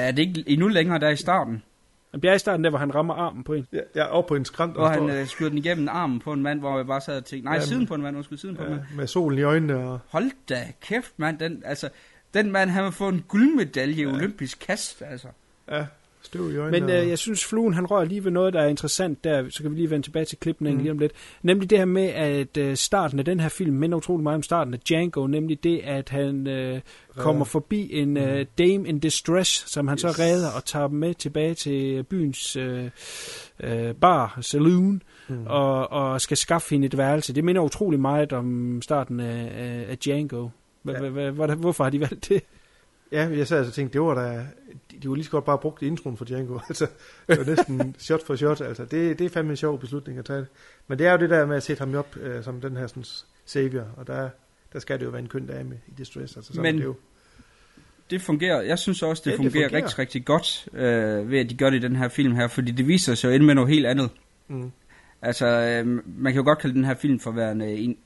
er 0.08 0.12
det 0.12 0.20
ikke 0.20 0.44
endnu 0.48 0.68
længere 0.68 1.00
der 1.00 1.10
i 1.10 1.16
starten? 1.16 1.64
Han 2.12 2.20
bliver 2.20 2.34
i 2.34 2.40
starten 2.40 2.64
der, 2.64 2.70
hvor 2.70 2.80
han 2.80 2.96
rammer 2.96 3.14
armen 3.14 3.44
på 3.44 3.54
en. 3.54 3.68
Ja, 3.74 3.80
ja 3.96 4.06
op 4.06 4.26
på 4.28 4.36
en 4.36 4.46
skrant. 4.46 4.74
Hvor 4.74 4.88
han 4.88 5.10
øh, 5.10 5.28
skyder 5.28 5.50
den 5.50 5.58
igennem 5.58 5.88
armen 5.92 6.20
på 6.20 6.34
en 6.34 6.42
mand, 6.44 6.60
hvor 6.60 6.78
jeg 6.78 6.88
bare 6.88 7.02
sad 7.02 7.18
og 7.18 7.26
tænkte, 7.26 7.46
nej, 7.46 7.56
Ja, 7.56 7.62
siden 7.62 7.88
på 7.88 7.96
en 7.96 8.02
mand, 8.02 8.18
undskyld, 8.18 8.38
siden 8.38 8.56
på 8.56 8.64
en 8.64 8.70
ja, 8.70 8.76
mand. 8.76 8.88
med 8.96 9.08
solen 9.08 9.40
i 9.40 9.42
øjnene. 9.42 9.78
Og, 9.78 10.00
Hold 10.10 10.32
da 10.50 10.68
kæft, 10.82 11.14
mand. 11.18 11.40
Den, 11.40 11.62
altså, 11.66 11.90
den 12.34 12.52
mand, 12.52 12.70
han 12.70 12.84
vil 12.84 12.92
få 12.92 13.10
en 13.10 13.26
guldmedalje 13.28 14.02
i 14.04 14.06
olympisk 14.06 14.60
kast, 14.60 15.02
altså. 15.02 15.28
ja, 15.72 15.86
støv 16.22 16.52
i 16.52 16.58
øjnene. 16.58 16.80
Men 16.80 16.96
og, 16.96 17.02
øh, 17.04 17.10
jeg 17.10 17.18
synes, 17.18 17.46
fluen 17.46 17.74
han 17.74 17.86
rører 17.86 18.06
lige 18.06 18.24
ved 18.24 18.32
noget, 18.32 18.54
der 18.54 18.62
er 18.62 18.68
interessant 18.68 19.24
der, 19.24 19.50
så 19.50 19.62
kan 19.64 19.72
vi 19.72 19.76
lige 19.76 19.90
vende 19.90 20.06
tilbage 20.06 20.26
til 20.26 20.38
klipningen 20.38 20.76
Mm. 20.78 20.80
mm. 20.80 20.84
lige 20.84 20.92
om 20.92 21.00
lidt. 21.00 21.12
Nemlig 21.44 21.70
det 21.70 21.78
her 21.78 21.86
med, 21.86 22.06
at 22.08 22.58
øh, 22.58 22.76
starten 22.76 23.20
af 23.20 23.26
den 23.26 23.40
her 23.40 23.50
film 23.50 23.76
minder 23.76 23.98
utrolig 23.98 24.24
meget 24.24 24.36
om 24.36 24.44
starten 24.44 24.74
af 24.74 24.80
Django, 24.80 25.28
nemlig 25.28 25.64
det, 25.64 25.82
at 25.84 26.10
han 26.10 26.48
øh, 26.48 26.82
kommer 27.16 27.46
forbi 27.46 27.90
en 27.94 28.18
øh, 28.18 28.46
dame 28.58 28.88
in 28.88 29.00
distress, 29.00 29.72
som 29.72 29.88
han 29.88 29.96
yes. 29.96 30.02
så 30.02 30.08
redder 30.08 30.52
og 30.56 30.66
tager 30.66 30.88
med 30.88 31.14
tilbage 31.14 31.54
til 31.54 32.04
byens 32.04 32.56
øh, 32.56 32.90
øh, 33.60 33.94
bar, 33.94 34.38
saloon, 34.42 35.02
Mm. 35.30 35.46
og, 35.48 35.92
og 35.92 36.22
skal 36.22 36.38
skaffe 36.38 36.70
hende 36.70 36.86
et 36.86 36.98
værelse. 36.98 37.36
Det 37.36 37.44
minder 37.44 37.62
utrolig 37.62 38.00
meget 38.00 38.34
om 38.34 38.82
starten 38.82 39.20
af, 39.20 39.52
af, 39.90 39.98
Django. 39.98 40.50
Hvorfor 41.58 41.84
har 41.84 41.92
de 41.92 42.00
valgt 42.00 42.30
det? 42.30 42.44
Ja, 43.12 43.28
jeg 43.30 43.48
sad 43.48 43.58
altså 43.58 43.70
og 43.70 43.74
tænkte, 43.74 43.94
det 43.94 44.02
var 44.02 44.14
da, 44.16 44.46
de, 44.92 44.98
de 45.04 45.10
var 45.10 45.16
lige 45.16 45.26
så 45.26 45.32
godt 45.32 45.46
bare 45.46 45.58
brugt 45.58 45.82
introen 45.84 46.18
for 46.18 46.26
Django. 46.26 46.60
Altså, 46.70 46.88
det 47.28 47.38
var 47.38 47.46
næsten 47.46 47.96
shot 48.00 48.26
for 48.26 48.36
shot. 48.36 48.62
Altså, 48.62 48.86
det, 48.86 49.20
det 49.20 49.26
er 49.26 49.30
fandme 49.30 49.52
en 49.52 49.58
sjov 49.58 49.80
beslutning 49.80 50.20
at 50.20 50.26
tage. 50.26 50.46
Men 50.88 51.00
det 51.00 51.08
er 51.08 51.12
jo 51.12 51.18
det 51.18 51.30
der 51.30 51.46
med 51.46 51.56
at 51.58 51.64
sætte 51.64 51.80
ham 51.80 51.96
op 51.96 52.18
øh, 52.18 52.44
som 52.44 52.62
den 52.62 52.78
her 52.78 52.88
sådan, 52.88 53.04
savior, 53.46 53.88
og 53.98 54.08
der, 54.08 54.30
der 54.74 54.80
skal 54.80 55.00
det 55.00 55.06
jo 55.06 55.10
være 55.10 55.22
en 55.22 55.28
køn 55.28 55.46
dame 55.48 55.76
i 55.88 55.92
distress. 55.98 56.36
Altså, 56.36 56.54
sådan 56.54 56.62
Men- 56.64 56.78
det 56.78 56.84
jo. 56.84 56.96
Det 58.10 58.22
fungerer, 58.22 58.62
jeg 58.62 58.80
synes 58.80 59.04
også, 59.04 59.22
det, 59.26 59.32
Ja, 59.32 59.32
det 59.32 59.38
fungerer, 59.38 59.64
fungerer. 59.70 59.84
rigtig, 59.84 60.00
rigtig 60.00 60.26
godt, 60.26 60.68
øh, 60.74 61.32
ved 61.32 61.40
at 61.40 61.50
de 61.50 61.56
gør 61.56 61.70
det 61.70 61.78
i 61.78 61.80
den 61.88 61.96
her 61.96 62.10
film 62.10 62.36
her, 62.36 62.48
fordi 62.48 62.72
det 62.72 62.88
viser 62.88 63.16
sig 63.16 63.28
jo 63.30 63.34
ind 63.34 63.44
med 63.44 63.56
noget 63.56 63.70
helt 63.70 63.86
andet. 63.86 64.10
Mm. 64.48 64.72
Altså, 65.22 65.46
øh, 65.48 65.88
man 66.20 66.34
kan 66.34 66.36
jo 66.36 66.44
godt 66.44 66.60
kalde 66.60 66.76
den 66.76 66.86
her 66.86 66.96
film 66.96 67.20
for 67.20 67.32
værende 67.32 67.74
en, 67.74 67.98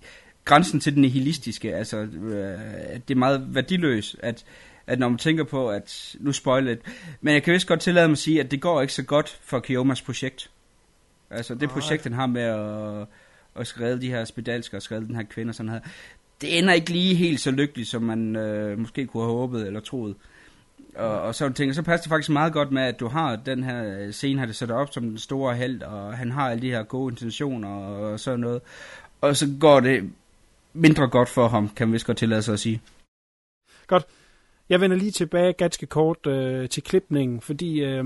grænsen 0.46 0.80
til 0.80 0.94
den 0.94 1.02
nihilistiske, 1.02 1.76
altså, 1.76 1.98
øh, 1.98 2.60
at 2.94 3.08
det 3.08 3.14
er 3.14 3.20
meget 3.20 3.48
værdiløst, 3.56 4.16
at, 4.20 4.46
at 4.88 5.00
når 5.00 5.10
man 5.10 5.18
tænker 5.18 5.44
på, 5.44 5.70
at, 5.70 6.16
nu 6.20 6.32
spoiler 6.32 6.70
lidt, 6.70 6.82
men 7.22 7.34
jeg 7.34 7.44
kan 7.44 7.54
vist 7.54 7.68
godt 7.68 7.82
tillade 7.82 8.08
mig 8.08 8.12
at 8.12 8.18
sige, 8.18 8.40
at 8.40 8.52
det 8.52 8.62
går 8.62 8.82
ikke 8.82 8.94
så 8.94 9.04
godt 9.04 9.40
for 9.42 9.60
Kiomas 9.60 10.02
projekt. 10.02 10.50
Altså, 11.30 11.54
det 11.54 11.62
Nej. 11.62 11.72
projekt, 11.72 12.04
han 12.04 12.14
har 12.14 12.26
med 12.26 12.42
at, 12.42 13.08
at 13.62 13.68
skrive 13.68 14.02
de 14.02 14.10
her 14.10 14.26
spedalsker 14.26 14.78
og 14.78 14.82
skrive 14.82 15.02
den 15.02 15.16
her 15.16 15.24
kvinde 15.24 15.52
og 15.52 15.56
sådan 15.56 15.70
her, 15.70 15.80
det 16.42 16.58
ender 16.58 16.74
ikke 16.74 16.90
lige 16.90 17.16
helt 17.16 17.40
så 17.40 17.52
lykkeligt, 17.52 17.90
som 17.90 18.02
man 18.02 18.36
øh, 18.36 18.80
måske 18.80 19.06
kunne 19.08 19.24
have 19.24 19.34
håbet 19.34 19.68
eller 19.68 19.80
troet. 19.80 20.16
Og, 20.96 21.22
og 21.22 21.36
så 21.36 21.50
tænker 21.50 21.74
så 21.74 21.82
passer 21.82 22.04
det 22.04 22.10
faktisk 22.10 22.30
meget 22.30 22.54
godt 22.54 22.72
med, 22.72 22.82
at 22.82 23.00
du 23.00 23.08
har 23.08 23.36
den 23.36 23.64
her 23.64 24.12
scene, 24.12 24.40
her 24.40 24.46
det 24.46 24.56
sætter 24.56 24.76
op 24.76 24.94
som 24.94 25.04
den 25.04 25.18
store 25.18 25.56
held, 25.56 25.82
og 25.82 26.18
han 26.18 26.32
har 26.32 26.50
alle 26.50 26.62
de 26.62 26.72
her 26.72 26.84
gode 26.84 27.12
intentioner 27.12 27.70
og 27.70 28.20
sådan 28.20 28.40
noget. 28.40 28.62
Og 29.22 29.38
så 29.38 29.58
går 29.60 29.80
det 29.80 30.12
mindre 30.74 31.08
godt 31.08 31.30
for 31.30 31.48
ham, 31.48 31.70
kan 31.70 31.88
man 31.88 31.94
vist 31.94 32.06
godt 32.06 32.18
tillade 32.18 32.42
sig 32.42 32.54
at 32.54 32.60
sige. 32.60 32.82
Godt. 33.88 34.06
Jeg 34.70 34.82
vender 34.82 34.98
lige 34.98 35.12
tilbage 35.12 35.54
ganske 35.54 35.86
kort 35.86 36.28
øh, 36.28 36.70
til 36.70 36.84
klipningen, 36.84 37.42
fordi 37.42 37.82
øh, 37.82 38.06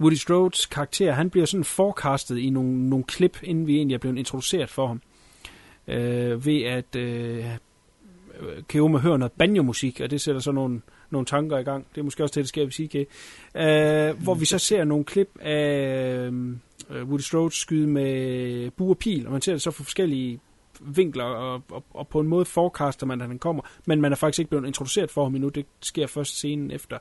Woody 0.00 0.14
Strodes 0.14 0.66
karakter, 0.66 1.12
han 1.12 1.30
bliver 1.30 1.46
sådan 1.46 1.64
forecastet 1.64 2.38
i 2.38 2.50
nogle, 2.50 2.88
nogle 2.88 3.04
klip, 3.04 3.38
inden 3.42 3.66
vi 3.66 3.76
egentlig 3.76 3.94
er 3.94 3.98
blevet 3.98 4.18
introduceret 4.18 4.70
for 4.70 4.86
ham. 4.86 5.02
Øh, 5.88 6.46
ved 6.46 6.62
at 6.62 6.96
øh, 6.96 7.44
Keoma 8.68 8.98
hører 8.98 9.16
noget 9.16 9.32
banjo-musik, 9.32 10.00
og 10.00 10.10
det 10.10 10.20
sætter 10.20 10.40
så 10.40 10.52
nogle, 10.52 10.80
nogle 11.10 11.26
tanker 11.26 11.58
i 11.58 11.62
gang. 11.62 11.86
Det 11.94 12.00
er 12.00 12.04
måske 12.04 12.22
også 12.22 12.34
det, 12.34 12.44
der 12.44 12.48
sker 12.48 12.64
ved 12.64 12.72
CK. 12.72 12.94
Øh, 12.94 14.22
hvor 14.22 14.34
vi 14.34 14.44
så 14.44 14.58
ser 14.58 14.84
nogle 14.84 15.04
klip 15.04 15.30
af 15.40 16.30
øh, 16.90 17.08
Woody 17.08 17.20
Strode 17.20 17.54
skyde 17.54 17.86
med 17.86 18.70
bue 18.70 18.90
og 18.90 18.98
pil, 18.98 19.26
og 19.26 19.32
man 19.32 19.42
ser 19.42 19.52
det 19.52 19.62
så 19.62 19.70
fra 19.70 19.84
forskellige 19.84 20.40
vinkler, 20.80 21.24
og, 21.24 21.62
og, 21.70 21.84
og 21.90 22.08
på 22.08 22.20
en 22.20 22.28
måde 22.28 22.44
forecaster 22.44 23.06
man, 23.06 23.20
at 23.20 23.28
han 23.28 23.38
kommer, 23.38 23.62
men 23.86 24.00
man 24.00 24.12
er 24.12 24.16
faktisk 24.16 24.38
ikke 24.38 24.48
blevet 24.48 24.66
introduceret 24.66 25.10
for 25.10 25.22
ham 25.22 25.34
endnu. 25.34 25.48
Det 25.48 25.66
sker 25.80 26.06
først 26.06 26.36
scenen 26.36 26.70
efter. 26.70 26.98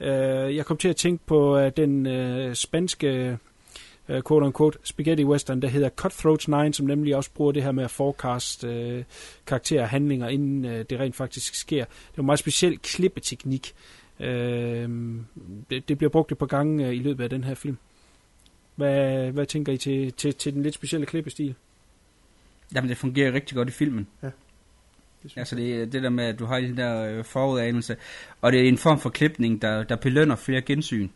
Øh, 0.00 0.56
jeg 0.56 0.66
kom 0.66 0.76
til 0.76 0.88
at 0.88 0.96
tænke 0.96 1.26
på 1.26 1.58
øh, 1.58 1.72
den 1.76 2.06
øh, 2.06 2.54
spanske 2.54 3.38
øh, 4.08 4.22
quote-unquote 4.22 4.78
spaghetti 4.84 5.24
western, 5.24 5.62
der 5.62 5.68
hedder 5.68 5.88
Cutthroats 5.88 6.48
9, 6.48 6.72
som 6.72 6.86
nemlig 6.86 7.16
også 7.16 7.30
bruger 7.34 7.52
det 7.52 7.62
her 7.62 7.72
med 7.72 7.84
at 7.84 7.90
forecast 7.90 8.64
øh, 8.64 9.04
karakterer 9.46 9.82
og 9.82 9.88
handlinger, 9.88 10.28
inden 10.28 10.64
øh, 10.64 10.84
det 10.90 11.00
rent 11.00 11.16
faktisk 11.16 11.54
sker. 11.54 11.84
Det 11.84 12.16
er 12.16 12.20
en 12.20 12.26
meget 12.26 12.38
speciel 12.38 12.78
klippeteknik. 12.78 13.74
Øh, 14.20 14.88
det, 15.70 15.88
det 15.88 15.98
bliver 15.98 16.10
brugt 16.10 16.32
et 16.32 16.38
par 16.38 16.46
gange 16.46 16.86
øh, 16.86 16.94
i 16.94 16.98
løbet 16.98 17.24
af 17.24 17.30
den 17.30 17.44
her 17.44 17.54
film. 17.54 17.78
Hvad, 18.74 19.30
hvad 19.30 19.46
tænker 19.46 19.72
I 19.72 19.76
til, 19.76 20.12
til, 20.12 20.34
til 20.34 20.54
den 20.54 20.62
lidt 20.62 20.74
specielle 20.74 21.06
klippestil? 21.06 21.54
Jamen, 22.74 22.88
det 22.88 22.96
fungerer 22.96 23.32
rigtig 23.32 23.56
godt 23.56 23.68
i 23.68 23.72
filmen. 23.72 24.06
Ja. 24.22 24.30
Det 25.22 25.32
Altså 25.36 25.56
det, 25.56 25.92
det 25.92 26.02
der 26.02 26.10
med, 26.10 26.24
at 26.24 26.38
du 26.38 26.44
har 26.44 26.60
den 26.60 26.76
der 26.76 27.18
øh, 27.18 27.24
forudanelse, 27.24 27.96
og 28.40 28.52
det 28.52 28.60
er 28.60 28.68
en 28.68 28.78
form 28.78 29.00
for 29.00 29.10
klipning, 29.10 29.62
der, 29.62 29.82
der 29.82 29.96
belønner 29.96 30.36
flere 30.36 30.60
gensyn. 30.60 31.08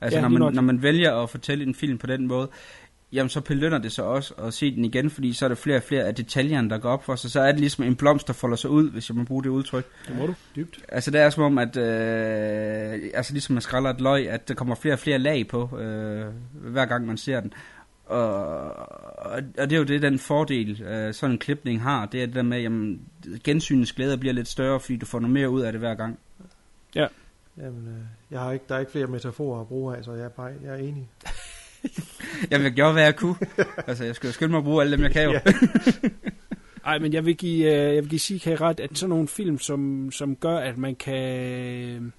Altså 0.00 0.18
Ja, 0.18 0.28
når, 0.28 0.38
man, 0.38 0.54
når 0.54 0.62
man 0.62 0.82
vælger 0.82 1.14
at 1.14 1.30
fortælle 1.30 1.64
en 1.64 1.74
film 1.74 1.98
på 1.98 2.06
den 2.06 2.26
måde, 2.26 2.48
jamen 3.12 3.30
så 3.30 3.40
belønner 3.40 3.78
det 3.78 3.92
sig 3.92 4.04
også 4.04 4.34
at 4.34 4.54
se 4.54 4.74
den 4.74 4.84
igen, 4.84 5.10
fordi 5.10 5.32
så 5.32 5.44
er 5.44 5.48
der 5.48 5.56
flere 5.56 5.76
og 5.76 5.82
flere 5.82 6.04
af 6.04 6.14
detaljerne, 6.14 6.70
der 6.70 6.78
går 6.78 6.90
op 6.90 7.04
for 7.04 7.14
sig. 7.14 7.30
Så 7.30 7.40
er 7.40 7.52
det 7.52 7.60
ligesom 7.60 7.84
en 7.84 7.96
blomst, 7.96 8.26
der 8.26 8.32
folder 8.32 8.56
sig 8.56 8.70
ud, 8.70 8.90
hvis 8.90 9.08
jeg 9.08 9.16
må 9.16 9.24
bruge 9.24 9.42
det 9.42 9.50
udtryk. 9.50 9.86
Det 10.08 10.16
må 10.16 10.26
du. 10.26 10.34
Dybt. 10.56 10.78
Altså 10.88 11.10
det 11.10 11.20
er 11.20 11.30
som 11.30 11.44
om, 11.44 11.58
at 11.58 11.76
øh, 11.76 13.10
altså 13.14 13.32
ligesom 13.32 13.52
man 13.52 13.62
skræller 13.62 13.90
et 13.90 14.00
løg, 14.00 14.30
at 14.30 14.48
der 14.48 14.54
kommer 14.54 14.74
flere 14.74 14.94
og 14.94 14.98
flere 14.98 15.18
lag 15.18 15.48
på, 15.48 15.78
øh, 15.78 16.26
hver 16.52 16.86
gang 16.86 17.06
man 17.06 17.16
ser 17.16 17.40
den. 17.40 17.52
Og, 18.10 18.72
og, 19.18 19.42
det 19.42 19.72
er 19.72 19.76
jo 19.76 19.84
det, 19.84 20.02
den 20.02 20.18
fordel, 20.18 20.82
øh, 20.82 21.14
sådan 21.14 21.32
en 21.32 21.38
klipning 21.38 21.82
har, 21.82 22.06
det 22.06 22.22
er 22.22 22.26
det 22.26 22.34
der 22.34 22.42
med, 22.42 22.60
jamen, 22.60 23.00
gensynens 23.44 23.92
glæde 23.92 24.18
bliver 24.18 24.32
lidt 24.32 24.48
større, 24.48 24.80
fordi 24.80 24.96
du 24.96 25.06
får 25.06 25.20
noget 25.20 25.32
mere 25.32 25.50
ud 25.50 25.60
af 25.60 25.72
det 25.72 25.80
hver 25.80 25.94
gang. 25.94 26.18
Ja. 26.94 27.06
Jamen, 27.56 27.88
øh, 27.88 28.04
jeg 28.30 28.40
har 28.40 28.52
ikke, 28.52 28.64
der 28.68 28.74
er 28.74 28.78
ikke 28.78 28.92
flere 28.92 29.06
metaforer 29.06 29.60
at 29.60 29.68
bruge 29.68 29.96
af, 29.96 30.04
så 30.04 30.12
jeg 30.12 30.24
er, 30.24 30.28
bare, 30.28 30.52
jeg 30.64 30.70
er 30.72 30.76
enig. 30.76 31.08
Jamen, 32.50 32.64
jeg 32.64 32.72
gjorde, 32.72 32.92
hvad 32.92 33.02
jeg 33.02 33.16
kunne. 33.16 33.36
altså, 33.86 34.04
jeg 34.04 34.14
skal 34.14 34.28
jo 34.28 34.32
skynde 34.32 34.50
mig 34.50 34.58
at 34.58 34.64
bruge 34.64 34.82
alle 34.82 34.96
dem, 34.96 35.02
jeg 35.02 35.12
kan 35.12 35.24
jo. 35.24 35.32
Ja. 35.32 35.40
Ej, 36.90 36.98
men 36.98 37.12
jeg 37.12 37.24
vil 37.24 37.36
give, 37.36 37.66
øh, 37.66 37.94
jeg 37.94 38.02
vil 38.02 38.10
give 38.10 38.18
CK 38.18 38.46
ret, 38.46 38.80
at 38.80 38.98
sådan 38.98 39.10
nogle 39.10 39.28
film, 39.28 39.58
som, 39.58 40.12
som 40.12 40.36
gør, 40.36 40.58
at 40.58 40.78
man 40.78 40.94
kan, 40.94 42.12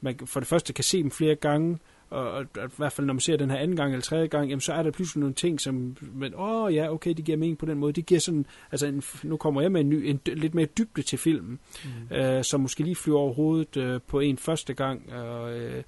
man 0.00 0.18
for 0.24 0.40
det 0.40 0.48
første 0.48 0.72
kan 0.72 0.84
se 0.84 1.02
dem 1.02 1.10
flere 1.10 1.34
gange, 1.34 1.78
og, 2.10 2.30
og, 2.30 2.46
og 2.56 2.64
i 2.64 2.72
hvert 2.76 2.92
fald 2.92 3.06
når 3.06 3.14
man 3.14 3.20
ser 3.20 3.36
den 3.36 3.50
her 3.50 3.58
anden 3.58 3.76
gang 3.76 3.92
eller 3.92 4.02
tredje 4.02 4.26
gang, 4.26 4.48
jamen, 4.48 4.60
så 4.60 4.72
er 4.72 4.82
der 4.82 4.90
pludselig 4.90 5.20
nogle 5.20 5.34
ting, 5.34 5.60
som, 5.60 5.96
men, 6.14 6.34
åh 6.34 6.62
oh, 6.64 6.74
ja, 6.74 6.92
okay, 6.92 7.14
det 7.14 7.24
giver 7.24 7.38
mening 7.38 7.58
på 7.58 7.66
den 7.66 7.78
måde. 7.78 7.92
Det 7.92 8.06
giver 8.06 8.20
sådan, 8.20 8.46
altså 8.72 8.86
en, 8.86 9.02
nu 9.22 9.36
kommer 9.36 9.60
jeg 9.60 9.72
med 9.72 9.80
en, 9.80 9.88
ny, 9.88 9.94
en 9.94 10.20
lidt 10.26 10.54
mere 10.54 10.66
dybde 10.66 11.02
til 11.02 11.18
filmen, 11.18 11.58
mm. 11.84 12.16
øh, 12.16 12.44
som 12.44 12.60
måske 12.60 12.82
lige 12.82 12.96
flyver 12.96 13.18
over 13.18 13.34
hovedet 13.34 13.76
øh, 13.76 14.00
på 14.06 14.20
en 14.20 14.38
første 14.38 14.74
gang, 14.74 15.12
og 15.12 15.58
øh, 15.58 15.82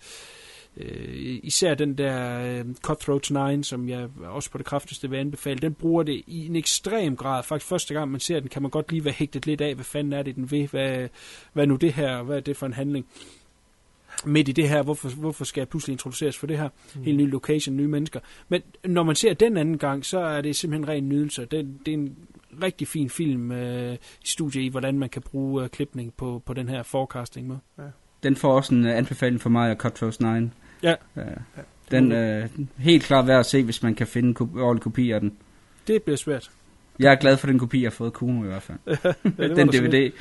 øh, 0.77 1.41
især 1.43 1.75
den 1.75 1.99
der 1.99 2.43
øh, 2.59 2.65
Cutthroat 2.83 3.57
9, 3.57 3.63
som 3.63 3.89
jeg 3.89 4.09
også 4.25 4.51
på 4.51 4.59
det 4.59 4.67
kraftigste 4.67 5.11
vil 5.11 5.17
anbefale, 5.17 5.59
den 5.59 5.75
bruger 5.75 6.03
det 6.03 6.23
i 6.27 6.47
en 6.47 6.57
ekstrem 6.57 7.17
grad. 7.17 7.43
Faktisk 7.43 7.69
første 7.69 7.95
gang 7.95 8.11
man 8.11 8.21
ser 8.21 8.41
den, 8.41 8.49
kan 8.49 8.63
man 8.63 8.71
godt 8.71 8.91
lige 8.91 9.05
være 9.05 9.15
hægtet 9.15 9.47
lidt 9.47 9.61
af, 9.61 9.75
hvad 9.75 9.85
fanden 9.85 10.13
er 10.13 10.23
det, 10.23 10.37
den 10.37 10.51
ved, 10.51 10.69
hvad, 10.69 11.09
hvad 11.53 11.67
nu 11.67 11.77
det 11.77 11.93
her, 11.93 12.23
hvad 12.23 12.37
er 12.37 12.41
det 12.41 12.57
for 12.57 12.67
en 12.67 12.73
handling 12.73 13.07
midt 14.25 14.49
i 14.49 14.53
det 14.53 14.69
her, 14.69 14.83
hvorfor, 14.83 15.09
hvorfor 15.09 15.45
skal 15.45 15.61
jeg 15.61 15.69
pludselig 15.69 15.93
introduceres 15.93 16.39
for 16.39 16.47
det 16.47 16.59
her, 16.59 16.69
mm. 16.95 17.03
helt 17.03 17.17
ny 17.17 17.31
location, 17.31 17.77
nye 17.77 17.89
mennesker. 17.89 18.21
Men 18.49 18.63
når 18.85 19.03
man 19.03 19.17
ser 19.17 19.35
den 19.35 19.57
anden 19.57 19.79
gang, 19.79 20.05
så 20.05 20.19
er 20.19 20.41
det 20.41 20.57
simpelthen 20.57 20.89
ren 20.89 21.09
nydelse. 21.09 21.45
Det, 21.51 21.79
det 21.87 21.95
er 21.95 21.99
en 21.99 22.17
rigtig 22.63 22.89
fin 22.89 23.11
film 23.11 23.53
øh, 23.53 23.95
i 23.95 24.27
studie 24.27 24.63
i, 24.63 24.69
hvordan 24.69 24.99
man 24.99 25.09
kan 25.09 25.23
bruge 25.23 25.63
øh, 25.63 25.69
klipning 25.69 26.15
på, 26.15 26.43
på 26.47 26.55
den 26.55 26.69
her 26.69 26.83
forecasting 26.83 27.49
med. 27.49 27.57
Ja. 27.79 27.83
Den 28.23 28.37
får 28.37 28.57
også 28.57 28.75
en 28.75 28.85
uh, 28.85 28.97
anbefaling 28.97 29.41
for 29.41 29.51
mig 29.51 29.71
af 29.71 29.77
Cutthroat 29.77 30.21
9. 30.21 30.51
Ja. 30.83 30.95
Uh, 31.17 31.23
den 31.91 32.13
er 32.13 32.45
uh, 32.59 32.67
helt 32.79 33.03
klart 33.03 33.27
værd 33.27 33.41
at 33.41 33.47
se, 33.47 33.63
hvis 33.63 33.83
man 33.83 33.95
kan 33.95 34.07
finde 34.07 34.29
en 34.29 34.35
ko- 34.35 34.49
ordentlig 34.57 34.83
kopi 34.83 35.11
af 35.11 35.21
den. 35.21 35.37
Det 35.87 36.03
bliver 36.03 36.17
svært. 36.17 36.51
Jeg 36.99 37.13
er 37.13 37.17
glad 37.17 37.37
for 37.37 37.47
den 37.47 37.59
kopi, 37.59 37.83
jeg 37.83 37.87
har 37.87 37.95
fået 37.95 38.13
Kuno 38.13 38.45
i 38.45 38.47
hvert 38.47 38.63
fald. 38.63 38.79
Ja, 39.39 39.49
den 39.49 39.67
du 39.67 39.73
sige. 39.73 40.13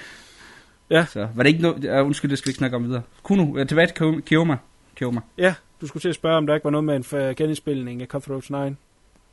Ja. 0.91 1.05
Så 1.05 1.27
var 1.35 1.43
det 1.43 1.49
ikke 1.49 1.61
noget... 1.61 1.99
Uh, 2.01 2.05
undskyld, 2.05 2.29
det 2.31 2.37
skal 2.37 2.47
vi 2.47 2.49
ikke 2.51 2.57
snakke 2.57 2.75
om 2.75 2.83
videre. 2.83 3.01
Kuno, 3.23 3.43
uh, 3.61 3.67
tilbage 3.67 3.87
til 3.87 4.21
Kioma- 4.35 4.55
Kioma. 4.95 5.21
Ja, 5.37 5.53
du 5.81 5.87
skulle 5.87 6.01
til 6.01 6.09
at 6.09 6.15
spørge, 6.15 6.37
om 6.37 6.47
der 6.47 6.53
ikke 6.53 6.63
var 6.65 6.69
noget 6.71 6.83
med 6.83 6.95
en 6.95 7.01
f- 7.01 7.33
genindspilning 7.33 8.01
af 8.01 8.07
Cutthroat 8.07 8.49
9. 8.69 8.75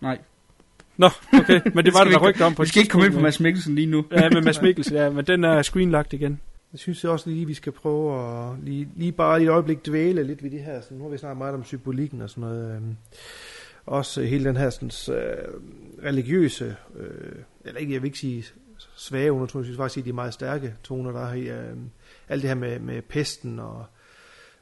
Nej. 0.00 0.18
Nå, 0.96 1.08
okay, 1.34 1.60
men 1.74 1.84
det 1.84 1.94
var 1.94 2.00
skal 2.00 2.12
der 2.12 2.18
rygter 2.28 2.44
om 2.44 2.54
på 2.54 2.62
Vi 2.62 2.68
skal 2.68 2.80
ikke 2.80 2.90
komme 2.90 3.06
ind 3.06 3.14
på. 3.14 3.20
Mads 3.20 3.40
Mikkelsen 3.40 3.74
lige 3.74 3.86
nu. 3.86 4.04
Ja, 4.12 4.30
med 4.30 4.42
Mads 4.42 4.62
Mikkelsen, 4.62 4.96
ja, 4.96 5.10
men 5.10 5.24
den 5.24 5.44
er 5.44 5.62
screenlagt 5.62 6.12
igen. 6.12 6.40
Jeg 6.72 6.78
synes 6.80 7.04
også 7.04 7.30
lige, 7.30 7.46
vi 7.46 7.54
skal 7.54 7.72
prøve 7.72 8.20
at 8.50 8.56
lige, 8.62 8.88
lige 8.96 9.12
bare 9.12 9.40
i 9.40 9.44
et 9.44 9.48
øjeblik 9.48 9.86
dvæle 9.86 10.22
lidt 10.24 10.42
ved 10.42 10.50
det 10.50 10.60
her. 10.60 10.80
Så 10.80 10.94
nu 10.94 11.02
har 11.02 11.10
vi 11.10 11.18
snakket 11.18 11.38
meget 11.38 11.54
om 11.54 11.64
symbolikken 11.64 12.22
og 12.22 12.30
sådan 12.30 12.40
noget. 12.48 12.74
øhm, 12.76 12.96
Også 13.86 14.22
hele 14.22 14.44
den 14.44 14.56
her 14.56 14.70
sådan, 14.70 15.16
øh, 15.16 15.36
religiøse, 16.04 16.76
øh, 16.98 17.32
eller 17.64 17.80
ikke, 17.80 17.92
jeg 17.92 18.02
vil 18.02 18.06
ikke 18.08 18.18
sige 18.18 18.44
svage 18.98 19.32
undertoner, 19.32 19.62
jeg 19.62 19.66
synes 19.66 19.76
faktisk, 19.76 19.98
at 19.98 20.04
de 20.04 20.10
er 20.10 20.14
meget 20.14 20.34
stærke 20.34 20.74
toner, 20.82 21.12
der 21.12 21.20
er 21.20 21.34
i. 21.34 21.48
Øh, 21.48 21.76
alt 22.28 22.42
det 22.42 22.48
her 22.50 22.54
med, 22.54 22.78
med 22.78 23.02
pesten 23.02 23.58
og 23.58 23.84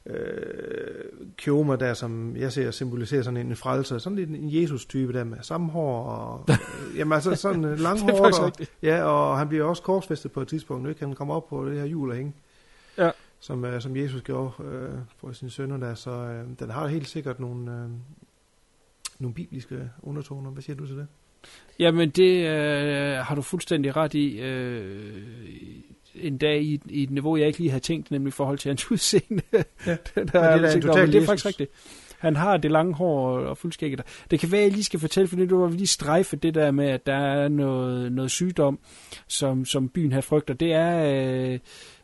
øh, 0.06 1.04
Kioma 1.36 1.76
der, 1.76 1.94
som 1.94 2.36
jeg 2.36 2.52
ser 2.52 2.70
symboliserer 2.70 3.22
sådan 3.22 3.36
en 3.36 3.56
frelser, 3.56 3.98
sådan 3.98 4.16
lidt 4.16 4.30
en 4.30 4.62
Jesus-type 4.62 5.12
der 5.12 5.24
med 5.24 5.38
samme 5.42 5.70
hår 5.70 6.04
og, 6.04 6.44
øh, 6.50 6.56
jamen 6.98 7.12
altså 7.12 7.34
sådan 7.34 7.64
øh, 7.64 7.78
langhåret, 7.80 8.38
og, 8.44 8.52
ja, 8.82 9.02
og 9.02 9.38
han 9.38 9.48
bliver 9.48 9.64
også 9.64 9.82
korsfæstet 9.82 10.32
på 10.32 10.40
et 10.40 10.48
tidspunkt, 10.48 10.88
ikke? 10.88 11.00
Han 11.00 11.14
kommer 11.14 11.34
op 11.34 11.48
på 11.48 11.68
det 11.68 11.78
her 11.78 11.86
hjul 11.86 12.10
og 12.10 12.16
hænge, 12.16 12.34
Ja. 12.98 13.10
som, 13.40 13.64
øh, 13.64 13.80
som 13.80 13.96
Jesus 13.96 14.22
gjorde 14.22 14.50
øh, 14.64 14.94
for 15.16 15.32
sine 15.32 15.50
sønner 15.50 15.76
der, 15.76 15.94
så 15.94 16.10
øh, 16.10 16.44
den 16.58 16.70
har 16.70 16.86
helt 16.86 17.08
sikkert 17.08 17.40
nogle, 17.40 17.72
øh, 17.72 17.90
nogle 19.18 19.34
bibelske 19.34 19.90
undertoner. 20.02 20.50
Hvad 20.50 20.62
siger 20.62 20.76
du 20.76 20.86
til 20.86 20.96
det? 20.96 21.06
Jamen, 21.78 22.10
det 22.10 22.46
øh, 22.46 23.16
har 23.16 23.34
du 23.34 23.42
fuldstændig 23.42 23.96
ret 23.96 24.14
i. 24.14 24.38
Øh, 24.40 25.22
en 26.20 26.38
dag 26.38 26.62
i, 26.62 26.80
i 26.88 27.02
et 27.02 27.10
niveau, 27.10 27.36
jeg 27.36 27.46
ikke 27.46 27.58
lige 27.58 27.70
havde 27.70 27.82
tænkt, 27.82 28.10
nemlig 28.10 28.28
i 28.28 28.30
forhold 28.30 28.58
til 28.58 28.68
hans 28.68 28.90
udseende. 28.90 29.42
Ja, 29.52 29.58
der, 29.86 29.96
Men 30.14 30.28
der 30.28 30.58
det 30.58 30.76
er 30.76 30.80
total 30.80 31.04
men 31.04 31.12
det 31.12 31.22
er 31.22 31.26
faktisk 31.26 31.46
rigtigt. 31.46 31.70
Han 32.18 32.36
har 32.36 32.56
det 32.56 32.70
lange 32.70 32.94
hår 32.94 33.28
og, 33.28 33.46
og 33.46 33.58
fuldskægget. 33.58 34.02
Det 34.30 34.40
kan 34.40 34.52
være, 34.52 34.60
at 34.60 34.64
jeg 34.64 34.72
lige 34.72 34.84
skal 34.84 35.00
fortælle, 35.00 35.28
for 35.28 35.36
nu 35.36 35.58
var 35.58 35.66
vi 35.66 35.76
lige 35.76 35.86
strejfe 35.86 36.36
det 36.36 36.54
der 36.54 36.70
med, 36.70 36.88
at 36.88 37.06
der 37.06 37.16
er 37.16 37.48
noget, 37.48 38.12
noget 38.12 38.30
sygdom, 38.30 38.78
som, 39.28 39.64
som 39.64 39.88
byen 39.88 40.12
her 40.12 40.20
frygter. 40.20 40.54
Det 40.54 40.72
er... 40.72 41.52
Øh, 41.52 41.58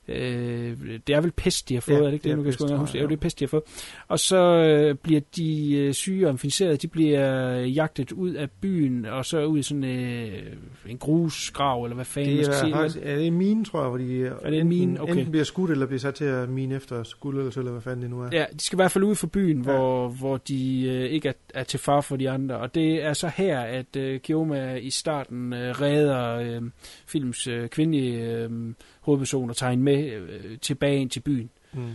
Øh, 0.08 0.76
det 1.06 1.14
er 1.14 1.20
vel 1.20 1.30
pest, 1.32 1.68
de 1.68 1.74
har 1.74 1.80
fået, 1.80 1.96
Ja, 1.96 2.00
er 2.00 2.04
det 2.06 2.12
ikke 2.12 2.22
det 2.22 2.30
det, 2.30 2.44
nu 2.60 2.66
kan 2.66 2.68
jeg 2.68 2.78
huske? 2.78 2.98
Jo, 2.98 3.02
ja. 3.02 3.08
det 3.08 3.16
er 3.16 3.20
pest, 3.20 3.38
de 3.38 3.44
har 3.44 3.48
fået. 3.48 3.62
Og 4.08 4.18
så 4.18 4.36
øh, 4.36 4.94
bliver 4.94 5.20
de 5.36 5.74
øh, 5.74 5.94
syge 5.94 6.26
og 6.26 6.30
inficerede, 6.30 6.76
de 6.76 6.88
bliver 6.88 7.50
jagtet 7.60 8.12
ud 8.12 8.34
af 8.34 8.50
byen, 8.50 9.04
og 9.04 9.24
så 9.24 9.44
ud 9.44 9.58
i 9.58 9.62
sådan 9.62 9.84
øh, 9.84 10.32
en 10.86 10.98
grusgrav, 10.98 11.84
eller 11.84 11.94
hvad 11.94 12.04
fanden 12.04 12.30
man 12.30 12.38
Det 12.38 12.46
skal 12.46 12.56
er, 12.56 12.60
sige. 12.60 12.72
faktisk, 12.72 12.98
er 13.02 13.16
det 13.16 13.26
en 13.26 13.34
mine, 13.38 13.64
tror 13.64 13.80
jeg, 13.80 13.88
hvor 13.88 13.98
de 13.98 14.26
er 14.26 14.50
det 14.50 14.60
en 14.60 14.68
mine? 14.68 15.00
Okay. 15.00 15.12
enten 15.12 15.30
bliver 15.30 15.44
skudt, 15.44 15.70
eller 15.70 15.86
bliver 15.86 16.00
sat 16.00 16.14
til 16.14 16.24
at 16.24 16.48
mine 16.48 16.74
efter 16.74 17.16
guld 17.20 17.38
eller 17.38 17.50
sølv, 17.50 17.62
eller 17.62 17.72
hvad 17.72 17.82
fanden 17.82 18.02
det 18.02 18.10
nu 18.10 18.20
er. 18.22 18.28
Ja, 18.32 18.44
de 18.52 18.60
skal 18.60 18.76
i 18.76 18.78
hvert 18.78 18.90
fald 18.90 19.04
ud 19.04 19.14
for 19.14 19.26
byen, 19.26 19.60
hvor, 19.60 20.08
hvor 20.08 20.36
de 20.36 20.86
øh, 20.88 21.10
ikke 21.10 21.28
er, 21.28 21.32
er 21.54 21.64
til 21.64 21.80
far 21.80 22.00
for 22.00 22.16
de 22.16 22.30
andre. 22.30 22.56
Og 22.56 22.74
det 22.74 23.04
er 23.04 23.12
så 23.12 23.30
her, 23.36 23.60
at 23.60 23.96
øh, 23.96 24.20
Kioma 24.20 24.74
i 24.74 24.90
starten 24.90 25.52
øh, 25.52 25.80
redder 25.80 26.36
øh, 26.36 26.62
films 27.06 27.46
øh, 27.46 27.68
kvindelige 27.68 28.20
øh, 28.20 28.50
hovedperson 29.02 29.50
og 29.50 29.56
tager 29.56 29.70
hende 29.70 29.84
med 29.84 30.12
øh, 30.12 30.58
tilbage 30.58 30.98
ind 30.98 31.10
til 31.10 31.20
byen. 31.20 31.50
Mm. 31.72 31.90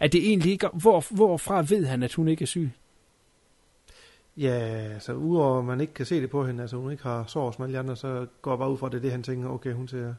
Er 0.00 0.06
det 0.06 0.28
egentlig 0.28 0.52
ikke... 0.52 0.68
Hvor, 0.72 1.14
hvorfra 1.14 1.64
ved 1.68 1.86
han, 1.86 2.02
at 2.02 2.14
hun 2.14 2.28
ikke 2.28 2.42
er 2.42 2.46
syg? 2.46 2.70
Ja, 4.36 4.58
altså 4.94 5.12
udover 5.12 5.58
at 5.58 5.64
man 5.64 5.80
ikke 5.80 5.94
kan 5.94 6.06
se 6.06 6.20
det 6.20 6.30
på 6.30 6.46
hende, 6.46 6.62
altså 6.62 6.76
hun 6.76 6.90
ikke 6.90 7.02
har 7.02 7.24
sår 7.26 7.50
som 7.50 7.64
alle 7.64 7.78
andre, 7.78 7.96
så 7.96 8.26
går 8.42 8.50
jeg 8.50 8.58
bare 8.58 8.70
ud 8.70 8.78
fra, 8.78 8.86
at 8.86 8.92
det 8.92 8.98
er 8.98 9.02
det, 9.02 9.10
han 9.10 9.22
tænker, 9.22 9.48
okay, 9.48 9.72
hun 9.72 9.88
ser, 9.88 10.14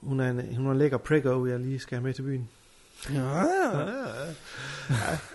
hun 0.00 0.20
er 0.20 0.30
en, 0.30 0.56
hun 0.56 0.66
er 0.66 0.70
en 0.70 0.78
lækker 0.78 0.98
pricker, 0.98 1.46
jeg 1.46 1.60
lige 1.60 1.78
skal 1.78 1.96
have 1.96 2.04
med 2.04 2.14
til 2.14 2.22
byen. 2.22 2.48
Ja. 3.14 3.38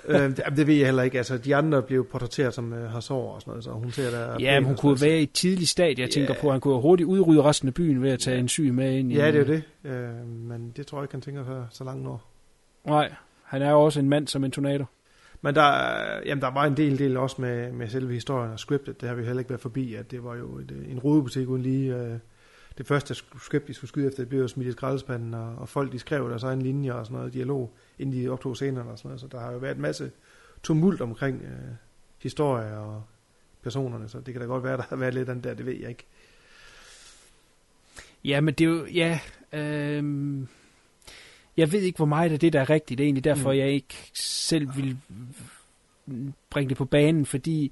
ja. 0.05 0.25
øh, 0.25 0.37
det, 0.57 0.67
ved 0.67 0.75
jeg 0.75 0.85
heller 0.85 1.03
ikke, 1.03 1.17
altså 1.17 1.37
de 1.37 1.55
andre 1.55 1.83
jo 1.89 2.05
portrætteret 2.11 2.53
som 2.53 2.73
øh, 2.73 2.89
har 2.91 2.99
sår 2.99 3.35
og 3.35 3.41
sådan 3.41 3.51
noget, 3.51 3.63
så 3.63 3.71
hun 3.71 3.91
ser 3.91 4.09
der... 4.11 4.35
Ja, 4.39 4.59
men 4.59 4.67
hun 4.67 4.75
kunne 4.75 5.01
være 5.01 5.19
i 5.19 5.23
et 5.23 5.31
tidligt 5.31 5.69
stadie. 5.69 6.03
Jeg 6.03 6.09
tænker 6.09 6.33
på, 6.41 6.51
han 6.51 6.59
kunne 6.61 6.81
hurtigt 6.81 7.07
udrydde 7.07 7.41
resten 7.43 7.67
af 7.67 7.73
byen 7.73 8.01
ved 8.01 8.11
at 8.11 8.19
tage 8.19 8.39
en 8.39 8.47
syg 8.47 8.73
med 8.73 8.93
ind 8.93 9.11
i... 9.11 9.15
Ja, 9.15 9.27
det 9.31 9.35
er 9.35 9.39
jo 9.39 9.45
det, 9.45 9.63
øh, 9.91 10.27
men 10.27 10.73
det 10.77 10.87
tror 10.87 10.97
jeg 10.97 11.03
ikke, 11.03 11.13
han 11.13 11.21
tænker 11.21 11.43
så, 11.43 11.63
så 11.77 11.83
langt 11.83 12.07
over. 12.07 12.17
Nej, 12.85 13.13
han 13.43 13.61
er 13.61 13.71
jo 13.71 13.81
også 13.81 13.99
en 13.99 14.09
mand 14.09 14.27
som 14.27 14.43
en 14.43 14.51
tornado. 14.51 14.85
Men 15.41 15.55
der, 15.55 15.61
er- 15.61 16.21
jamen, 16.25 16.41
der 16.41 16.51
var 16.51 16.65
en 16.65 16.77
del, 16.77 16.99
del 16.99 17.17
også 17.17 17.35
med, 17.41 17.71
med 17.71 17.89
selve 17.89 18.13
historien 18.13 18.51
og 18.51 18.59
scriptet. 18.59 19.01
Det 19.01 19.09
har 19.09 19.15
vi 19.15 19.23
heller 19.25 19.39
ikke 19.39 19.49
været 19.49 19.61
forbi, 19.61 19.95
at 19.95 20.11
det 20.11 20.23
var 20.23 20.35
jo 20.35 20.57
et, 20.57 20.71
øh, 20.71 20.91
en 20.91 20.99
rodebutik 20.99 21.47
uden 21.49 21.61
lige. 21.61 21.95
Øh, 21.95 22.13
det 22.77 22.87
første 22.87 23.15
script, 23.15 23.67
de 23.67 23.73
skulle 23.73 23.89
skyde 23.89 24.07
efter, 24.07 24.21
det 24.21 24.29
blev 24.29 24.41
jo 24.41 24.47
smidt 24.47 24.69
i 24.69 24.71
skraldespanden, 24.71 25.33
og, 25.33 25.55
og 25.55 25.69
folk 25.69 25.91
de 25.91 25.99
skrev 25.99 26.29
deres 26.29 26.43
egen 26.43 26.61
linjer 26.61 26.93
og 26.93 27.05
sådan 27.05 27.17
noget, 27.17 27.33
dialog, 27.33 27.73
inden 27.99 28.21
de 28.21 28.29
optog 28.29 28.55
scenerne 28.55 28.89
og 28.89 28.97
sådan 28.97 29.09
noget. 29.09 29.21
Så 29.21 29.27
der 29.27 29.39
har 29.39 29.51
jo 29.51 29.57
været 29.57 29.75
en 29.75 29.81
masse 29.81 30.11
tumult 30.63 31.01
omkring 31.01 31.41
øh, 31.41 31.75
historie 32.17 32.77
og 32.77 33.03
personerne, 33.63 34.09
så 34.09 34.19
det 34.19 34.33
kan 34.33 34.41
da 34.41 34.47
godt 34.47 34.63
være, 34.63 34.77
der 34.81 34.83
har 34.89 34.95
været 34.95 35.13
lidt 35.13 35.27
den 35.27 35.43
der, 35.43 35.53
det 35.53 35.65
ved 35.65 35.73
jeg 35.73 35.89
ikke. 35.89 36.05
Ja, 38.23 38.41
men 38.41 38.53
det 38.53 38.65
er 38.65 38.69
jo... 38.69 38.85
Ja, 38.85 39.19
øhm, 39.53 40.47
jeg 41.57 41.71
ved 41.71 41.81
ikke, 41.81 41.97
hvor 41.97 42.05
meget 42.05 42.31
af 42.31 42.39
det, 42.39 42.53
der 42.53 42.61
er 42.61 42.69
rigtigt. 42.69 42.97
Det 42.97 43.03
er 43.03 43.07
egentlig 43.07 43.23
derfor, 43.23 43.51
Mm. 43.51 43.57
jeg 43.57 43.69
ikke 43.71 44.11
selv 44.13 44.75
vil 44.75 44.97
bringe 46.49 46.69
det 46.69 46.77
på 46.77 46.85
banen, 46.85 47.25
fordi 47.25 47.71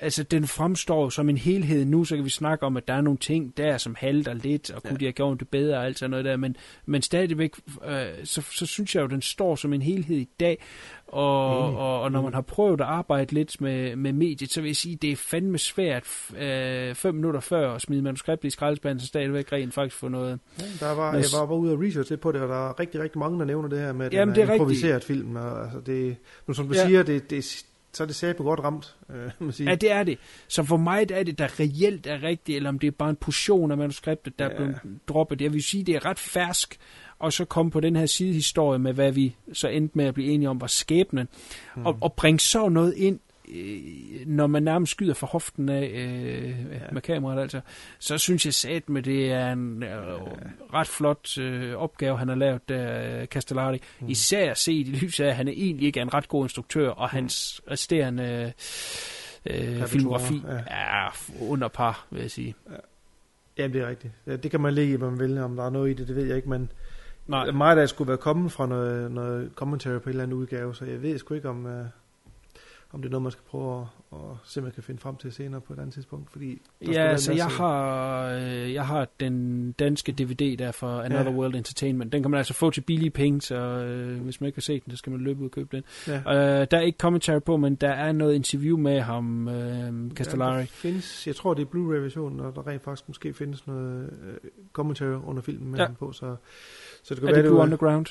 altså, 0.00 0.22
den 0.22 0.46
fremstår 0.46 1.08
som 1.08 1.28
en 1.28 1.36
helhed 1.38 1.84
nu, 1.84 2.04
så 2.04 2.16
kan 2.16 2.24
vi 2.24 2.30
snakke 2.30 2.66
om, 2.66 2.76
at 2.76 2.88
der 2.88 2.94
er 2.94 3.00
nogle 3.00 3.18
ting 3.18 3.56
der, 3.56 3.78
som 3.78 3.94
halter 3.98 4.34
lidt, 4.34 4.70
og 4.70 4.82
kunne 4.82 4.98
de 4.98 5.04
have 5.04 5.12
gjort 5.12 5.40
det 5.40 5.48
bedre 5.48 5.78
og 5.78 5.84
alt 5.86 5.98
sådan 5.98 6.10
noget 6.10 6.24
der, 6.24 6.36
men, 6.36 6.56
men 6.86 7.02
stadigvæk, 7.02 7.54
øh, 7.86 8.02
så, 8.24 8.42
så 8.52 8.66
synes 8.66 8.94
jeg 8.94 9.02
jo, 9.02 9.06
den 9.06 9.22
står 9.22 9.56
som 9.56 9.72
en 9.72 9.82
helhed 9.82 10.16
i 10.16 10.28
dag, 10.40 10.58
og, 11.06 11.68
Enig. 11.68 11.78
og, 11.78 12.00
og 12.02 12.12
når 12.12 12.22
man 12.22 12.34
har 12.34 12.40
prøvet 12.40 12.80
at 12.80 12.86
arbejde 12.86 13.34
lidt 13.34 13.60
med, 13.60 13.96
med 13.96 14.12
mediet, 14.12 14.52
så 14.52 14.60
vil 14.60 14.68
jeg 14.68 14.76
sige, 14.76 14.96
det 14.96 15.12
er 15.12 15.16
fandme 15.16 15.58
svært 15.58 16.04
øh, 16.38 16.94
fem 16.94 17.14
minutter 17.14 17.40
før 17.40 17.72
at 17.74 17.82
smide 17.82 18.02
manuskriptet 18.02 18.48
i 18.48 18.50
skraldespanden, 18.50 19.00
så 19.00 19.06
stadigvæk 19.06 19.52
rent 19.52 19.74
faktisk 19.74 19.96
få 19.96 20.08
noget. 20.08 20.38
Ja, 20.58 20.64
der 20.86 20.94
var, 20.94 21.14
jeg 21.14 21.24
var 21.40 21.46
bare 21.46 21.58
ude 21.58 21.72
og 21.72 21.82
research 21.82 22.10
lidt 22.10 22.20
på 22.20 22.32
det, 22.32 22.40
og 22.40 22.48
der 22.48 22.68
er 22.68 22.80
rigtig, 22.80 23.00
rigtig 23.00 23.18
mange, 23.18 23.38
der 23.38 23.44
nævner 23.44 23.68
det 23.68 23.78
her 23.78 23.92
med, 23.92 24.06
at 24.06 24.12
Jamen, 24.12 24.28
den 24.28 24.34
det 24.34 24.42
er 24.42 24.46
er 24.46 24.52
rigtigt. 24.52 24.60
improviseret 24.62 25.04
film. 25.04 25.36
Og, 25.36 25.62
altså, 25.64 25.80
det, 25.86 26.16
som 26.52 26.66
du 26.68 26.74
Ja. 26.74 26.80
ja. 26.80 26.86
siger, 26.86 27.02
det, 27.02 27.30
det, 27.30 27.64
så 27.92 28.02
er 28.02 28.06
det 28.06 28.16
sæt 28.16 28.36
godt 28.36 28.60
ramt, 28.60 28.96
øh, 29.10 29.30
må 29.38 29.50
sige. 29.52 29.68
Ja, 29.68 29.74
det 29.74 29.90
er 29.92 30.02
det. 30.02 30.18
Så 30.48 30.62
hvor 30.62 30.76
meget 30.76 31.10
er 31.10 31.22
det, 31.22 31.38
der 31.38 31.60
reelt 31.60 32.06
er 32.06 32.22
rigtigt, 32.22 32.56
eller 32.56 32.68
om 32.68 32.78
det 32.78 32.86
er 32.86 32.90
bare 32.90 33.10
en 33.10 33.16
portion 33.16 33.70
af 33.70 33.76
manuskriptet, 33.76 34.38
der 34.38 34.44
ja. 34.44 34.50
er 34.50 34.56
blevet 34.56 34.78
droppet. 35.08 35.40
Jeg 35.40 35.52
vil 35.52 35.62
sige, 35.62 35.84
det 35.84 35.94
er 35.94 36.04
ret 36.04 36.18
fersk, 36.18 36.78
og 37.18 37.32
så 37.32 37.44
komme 37.44 37.70
på 37.70 37.80
den 37.80 37.96
her 37.96 38.06
sidehistorie 38.06 38.78
med, 38.78 38.92
hvad 38.92 39.12
vi 39.12 39.36
så 39.52 39.68
endte 39.68 39.98
med 39.98 40.04
at 40.04 40.14
blive 40.14 40.28
enige 40.28 40.48
om 40.48 40.60
var 40.60 40.66
skæbnen, 40.66 41.28
mm. 41.76 41.86
og, 41.86 41.98
og 42.00 42.12
bringe 42.12 42.40
så 42.40 42.68
noget 42.68 42.94
ind, 42.96 43.20
når 44.26 44.46
man 44.46 44.62
nærmest 44.62 44.92
skyder 44.92 45.14
fra 45.14 45.26
hoften 45.26 45.68
af 45.68 45.90
øh, 45.94 46.48
ja. 46.48 46.78
med 46.92 47.02
kameraet, 47.02 47.40
altså, 47.40 47.60
så 47.98 48.18
synes 48.18 48.46
jeg 48.46 48.54
sat 48.54 48.88
med, 48.88 49.02
det 49.02 49.32
er 49.32 49.52
en 49.52 49.82
øh, 49.82 49.90
ret 50.74 50.88
flot 50.88 51.38
øh, 51.38 51.74
opgave, 51.74 52.18
han 52.18 52.28
har 52.28 52.34
lavet 52.34 52.68
der, 52.68 53.20
øh, 53.20 53.26
Castellari. 53.26 53.80
Mm. 54.00 54.08
Især 54.08 54.54
set 54.54 54.88
i 54.88 54.90
lyset 54.90 55.24
af, 55.24 55.28
at 55.28 55.36
han 55.36 55.48
er 55.48 55.52
egentlig 55.52 55.86
ikke 55.86 56.00
er 56.00 56.04
en 56.04 56.14
ret 56.14 56.28
god 56.28 56.44
instruktør, 56.44 56.88
og 56.90 57.08
hans 57.08 57.60
resterende 57.70 58.52
øh, 59.46 59.86
filmografi 59.86 60.42
ja. 60.48 60.58
er 60.66 61.30
under 61.40 61.68
par, 61.68 62.06
vil 62.10 62.20
jeg 62.20 62.30
sige. 62.30 62.54
Ja, 63.58 63.68
det 63.68 63.76
er 63.76 63.88
rigtigt. 63.88 64.12
Det 64.26 64.50
kan 64.50 64.60
man 64.60 64.74
lægge 64.74 64.96
hvad 64.96 65.10
man 65.10 65.18
vil. 65.18 65.38
Om 65.38 65.56
der 65.56 65.64
er 65.64 65.70
noget 65.70 65.90
i 65.90 65.92
det, 65.92 66.08
det 66.08 66.16
ved 66.16 66.26
jeg 66.26 66.36
ikke, 66.36 66.48
men 66.48 66.72
Nej. 67.26 67.70
af 67.70 67.76
det 67.76 67.88
skulle 67.88 68.08
være 68.08 68.18
kommet 68.18 68.52
fra 68.52 68.66
noget, 68.66 69.12
noget 69.12 69.50
commentary 69.54 69.98
på 69.98 70.02
en 70.02 70.08
eller 70.08 70.22
anden 70.22 70.38
udgave, 70.38 70.74
så 70.74 70.84
jeg 70.84 71.02
ved 71.02 71.18
sgu 71.18 71.34
ikke, 71.34 71.48
om, 71.48 71.64
uh, 71.64 71.72
om 72.92 73.02
det 73.02 73.08
er 73.08 73.10
noget, 73.10 73.22
man 73.22 73.32
skal 73.32 73.44
prøve 73.48 73.80
at, 73.80 74.18
at 74.18 74.18
se, 74.44 74.60
om 74.60 74.64
man 74.64 74.72
kan 74.72 74.82
finde 74.82 75.00
frem 75.00 75.16
til 75.16 75.32
senere 75.32 75.60
på 75.60 75.72
et 75.72 75.78
andet 75.78 75.94
tidspunkt. 75.94 76.30
Fordi 76.30 76.62
der 76.86 76.92
Ja, 76.92 77.08
altså 77.08 77.32
jeg 77.32 77.46
har, 77.46 78.22
øh, 78.28 78.72
jeg 78.74 78.86
har 78.86 79.08
den 79.20 79.72
danske 79.72 80.12
DVD 80.12 80.56
der 80.56 80.72
for 80.72 81.00
Another 81.00 81.30
Ja. 81.30 81.36
World 81.38 81.54
Entertainment. 81.54 82.12
Den 82.12 82.22
kan 82.22 82.30
man 82.30 82.38
altså 82.38 82.54
få 82.54 82.70
til 82.70 82.80
billige 82.80 83.10
penge, 83.10 83.40
så 83.42 83.54
øh, 83.56 84.20
hvis 84.22 84.40
man 84.40 84.46
ikke 84.46 84.56
har 84.56 84.60
set 84.60 84.84
den, 84.84 84.90
så 84.90 84.96
skal 84.96 85.10
man 85.12 85.20
løbe 85.20 85.40
ud 85.40 85.44
og 85.44 85.50
købe 85.50 85.76
den. 85.76 85.84
Ja. 86.08 86.16
Øh, 86.60 86.66
der 86.70 86.76
er 86.76 86.80
ikke 86.80 86.98
commentary 86.98 87.38
på, 87.38 87.56
men 87.56 87.74
der 87.74 87.90
er 87.90 88.12
noget 88.12 88.34
interview 88.34 88.76
med 88.78 89.00
ham, 89.00 89.48
øh, 89.48 90.10
Castellari. 90.10 90.58
Ja, 90.58 90.64
findes, 90.64 91.26
jeg 91.26 91.36
tror, 91.36 91.54
det 91.54 91.62
er 91.62 91.66
Blu-ray-versionen, 91.66 92.40
og 92.40 92.54
der 92.54 92.66
rent 92.66 92.82
faktisk 92.82 93.08
måske 93.08 93.34
findes 93.34 93.66
noget 93.66 94.12
øh, 94.22 94.50
commentary 94.72 95.20
under 95.26 95.42
filmen 95.42 95.70
med 95.70 95.78
Ja. 95.78 95.82
ja. 95.82 95.86
ham 95.86 95.94
på, 95.96 96.12
så, 96.12 96.36
så 97.02 97.14
det 97.14 97.20
kan 97.20 97.28
er 97.28 97.32
være, 97.32 97.42
det 97.42 97.50
Blue 97.50 97.60
Underground? 97.62 98.06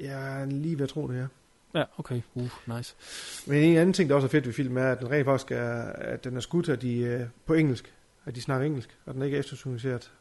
Er 0.00 0.44
lige 0.44 0.78
ved 0.78 0.82
at 0.82 0.88
tro 0.88 1.08
det, 1.08 1.16
ja. 1.16 1.26
Ja, 1.76 1.84
okay. 1.98 2.20
Uh, 2.34 2.48
nice. 2.76 2.94
Men 3.46 3.62
en 3.62 3.76
anden 3.76 3.92
ting, 3.92 4.08
der 4.08 4.14
også 4.14 4.26
er 4.26 4.30
fedt 4.30 4.46
ved 4.46 4.52
filmen, 4.52 4.78
er, 4.84 4.92
at 4.92 5.00
den 5.00 5.10
rent 5.10 5.24
faktisk 5.24 5.50
er, 5.50 5.82
at 5.82 6.24
den 6.24 6.36
er 6.36 6.40
skudt 6.40 6.68
af 6.68 6.78
de, 6.78 6.98
øh, 6.98 7.20
på 7.46 7.54
engelsk, 7.54 7.94
at 8.26 8.34
de 8.34 8.42
snakker 8.42 8.66
engelsk, 8.66 8.96
og 9.06 9.14
den 9.14 9.22
er 9.22 9.26
ikke 9.26 9.38
eftersynkroniseret. 9.38 10.12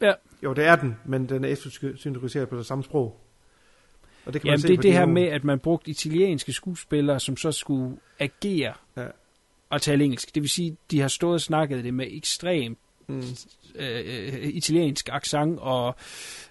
Ja. 0.00 0.12
Jo, 0.42 0.52
det 0.52 0.64
er 0.64 0.76
den, 0.76 0.96
men 1.04 1.28
den 1.28 1.44
er 1.44 1.48
eftersynkroniseret 1.48 2.48
på 2.48 2.56
det 2.56 2.66
samme 2.66 2.84
sprog. 2.84 3.20
Og 4.26 4.32
det 4.32 4.42
kan 4.42 4.48
man 4.48 4.52
Jamen 4.52 4.60
se 4.60 4.68
det 4.68 4.72
er 4.72 4.76
det 4.76 4.84
de 4.84 4.92
her 4.92 5.06
med, 5.06 5.22
at 5.22 5.44
man 5.44 5.58
brugte 5.58 5.90
italienske 5.90 6.52
skuespillere, 6.52 7.20
som 7.20 7.36
så 7.36 7.52
skulle 7.52 7.96
agere 8.18 8.74
ja. 8.96 9.06
og 9.70 9.82
tale 9.82 10.04
engelsk. 10.04 10.34
Det 10.34 10.42
vil 10.42 10.50
sige, 10.50 10.76
de 10.90 11.00
har 11.00 11.08
stået 11.08 11.34
og 11.34 11.40
snakket 11.40 11.84
det 11.84 11.94
med 11.94 12.06
ekstrem 12.10 12.76
Mm. 13.06 13.22
øh, 13.74 14.48
italiensk 14.48 15.08
accent, 15.12 15.58
og 15.60 15.96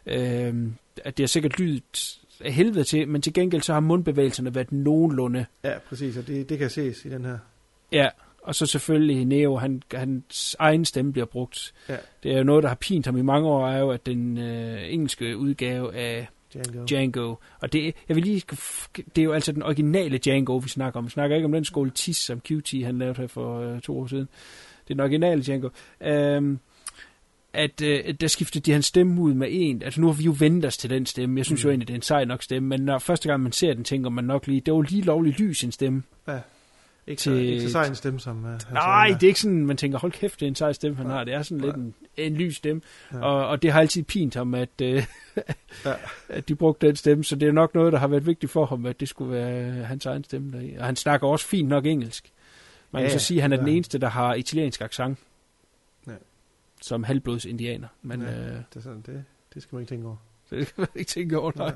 øh, 0.06 0.68
at 1.03 1.18
det 1.18 1.23
har 1.23 1.27
sikkert 1.27 1.60
lydet 1.60 2.19
af 2.44 2.53
helvede 2.53 2.84
til, 2.84 3.07
men 3.07 3.22
til 3.22 3.34
gengæld 3.34 3.61
så 3.61 3.74
har 3.74 3.80
mundbevægelserne 3.80 4.56
været 4.56 4.72
nogenlunde. 4.72 5.45
Ja, 5.64 5.74
præcis, 5.90 6.18
og 6.18 6.28
det, 6.28 6.49
det 6.49 6.60
kan 6.60 6.70
ses 6.70 7.06
i 7.06 7.10
den 7.10 7.26
her. 7.26 7.38
Ja, 7.91 8.10
og 8.44 8.56
så 8.56 8.65
selvfølgelig 8.65 9.26
Neo, 9.26 9.56
han, 9.56 9.84
hans 9.94 10.56
egen 10.60 10.86
stemme 10.86 11.11
bliver 11.11 11.26
brugt. 11.26 11.74
Ja. 11.90 11.98
Det 12.24 12.34
er 12.34 12.38
jo 12.38 12.44
noget, 12.44 12.64
der 12.64 12.70
har 12.70 12.76
pint 12.76 13.06
ham 13.06 13.18
i 13.18 13.22
mange 13.22 13.48
år, 13.48 13.68
er 13.68 13.80
jo, 13.80 13.90
at 13.90 14.06
den 14.06 14.38
øh, 14.38 14.94
engelske 14.94 15.38
udgave 15.38 15.95
af 15.95 16.28
Django. 16.53 16.86
Django. 16.86 17.36
Og 17.60 17.74
det, 17.74 17.95
jeg 18.07 18.15
vil 18.15 18.24
lige, 18.24 18.44
det 19.15 19.18
er 19.18 19.24
jo 19.24 19.32
altså 19.32 19.52
den 19.52 19.64
originale 19.64 20.18
Django, 20.18 20.57
vi 20.57 20.70
snakker 20.70 20.99
om. 20.99 21.06
Vi 21.06 21.10
snakker 21.10 21.36
ikke 21.36 21.45
om 21.45 21.52
den 21.52 21.65
skole 21.65 21.91
TIS, 21.91 22.18
som 22.18 22.41
QT 22.41 22.86
han 22.86 22.98
lavede 22.98 23.22
her 23.22 23.28
for 23.28 23.60
øh, 23.60 23.82
to 23.82 23.99
år 23.99 24.07
siden. 24.07 24.28
Det 24.84 24.90
er 24.90 24.94
den 24.94 24.99
originale 24.99 25.44
Django. 25.44 25.70
Øhm, 26.02 26.60
at 27.54 27.82
øh, 27.82 28.14
der 28.22 28.28
skiftede 28.28 28.64
de 28.64 28.72
hans 28.72 28.86
stemme 28.86 29.22
ud 29.22 29.34
med 29.34 29.48
en. 29.52 29.84
Altså 29.84 30.02
nu 30.02 30.08
har 30.08 30.14
vi 30.14 30.24
jo 30.24 30.36
vendt 30.40 30.66
os 30.66 30.78
til 30.78 30.90
den 30.90 31.06
stemme. 31.06 31.38
Jeg 31.38 31.46
synes 31.46 31.64
mm. 31.64 31.68
jo 31.68 31.72
egentlig, 31.72 31.88
det 31.88 31.94
er 31.94 31.98
en 31.98 32.02
sej 32.02 32.26
nok 32.26 32.44
stemme. 32.44 32.70
Men 32.70 32.82
når 32.82 33.00
første 33.00 33.30
gang 33.30 33.44
man 33.44 33.52
ser 33.52 33.74
den, 33.74 33.84
tænker 33.84 34.10
man 34.10 34.24
nok 34.24 34.48
lige, 34.48 34.62
det 34.62 34.74
var 34.74 34.82
lige 34.82 35.02
lovlig 35.02 35.40
lys 35.40 35.64
en 35.64 35.72
stemme. 35.72 36.04
Ja. 36.28 36.40
Ikke, 37.08 37.22
så, 37.22 37.34
ikke 37.34 37.62
så 37.62 37.70
sej 37.70 37.86
en 37.86 37.96
stemme 37.96 38.20
som... 38.20 38.44
Uh, 38.44 38.50
han 38.50 38.60
Nej, 38.74 39.08
det 39.08 39.24
er 39.24 39.28
ikke 39.28 39.40
sådan, 39.40 39.66
man 39.66 39.78
tænker, 39.78 40.00
hold 40.00 40.12
kæft, 40.12 40.40
det 40.40 40.46
er 40.46 40.48
en 40.48 40.56
sej 40.56 40.74
stemme, 40.74 40.98
han 40.98 41.06
har. 41.06 41.24
Det 41.24 41.34
er 41.34 41.42
sådan 41.42 41.62
lidt 41.62 41.76
en, 41.76 41.94
en 42.18 42.36
lys 42.36 42.56
stemme. 42.56 42.82
Ja. 43.14 43.20
Og, 43.20 43.48
og 43.48 43.62
det 43.62 43.72
har 43.72 43.80
altid 43.80 44.04
pint 44.04 44.36
ham, 44.36 44.54
at, 44.54 44.70
Ja. 44.80 45.04
at 46.30 46.48
de 46.48 46.56
brugte 46.56 46.88
den 46.88 46.96
stemme. 46.96 47.24
Så 47.24 47.36
det 47.36 47.48
er 47.48 47.52
nok 47.52 47.76
noget, 47.76 47.94
der 47.94 48.00
har 48.00 48.08
været 48.08 48.26
vigtigt 48.26 48.52
for 48.52 48.66
ham, 48.66 48.86
at 48.86 49.00
det 49.00 49.10
skulle 49.10 49.32
være 49.32 49.86
hans 49.86 50.06
egen 50.06 50.24
stemme. 50.24 50.52
Der. 50.52 50.80
Og 50.80 50.86
han 50.86 50.96
snakker 50.96 51.28
også 51.28 51.46
fint 51.46 51.70
nok 51.70 51.86
engelsk. 51.86 52.32
Man 52.92 53.02
Ja, 53.02 53.08
kan 53.08 53.14
ja, 53.14 53.20
så 53.20 53.26
sige, 53.26 53.38
at 53.38 53.42
han 53.42 53.54
er 53.54 53.58
det 53.58 53.66
den 53.66 53.76
eneste, 53.76 53.98
der 53.98 54.10
har 54.10 54.34
italiensk 54.34 54.82
accent. 54.82 55.20
Som 56.84 57.03
halvblods 57.03 57.45
indianer. 57.45 57.88
Men 58.01 58.22
ja, 58.22 58.27
øh, 58.39 58.45
det, 58.45 58.76
er 58.76 58.80
sådan, 58.81 59.01
det, 59.05 59.23
det 59.53 59.61
skal 59.64 59.76
man 59.76 59.81
ikke 59.81 59.89
tænke 59.91 60.07
over. 60.07 60.18
det 60.49 60.65
kan 60.68 60.73
man 60.77 60.88
ikke 60.95 61.10
tænke 61.10 61.39
over, 61.39 61.51
nej. 61.55 61.73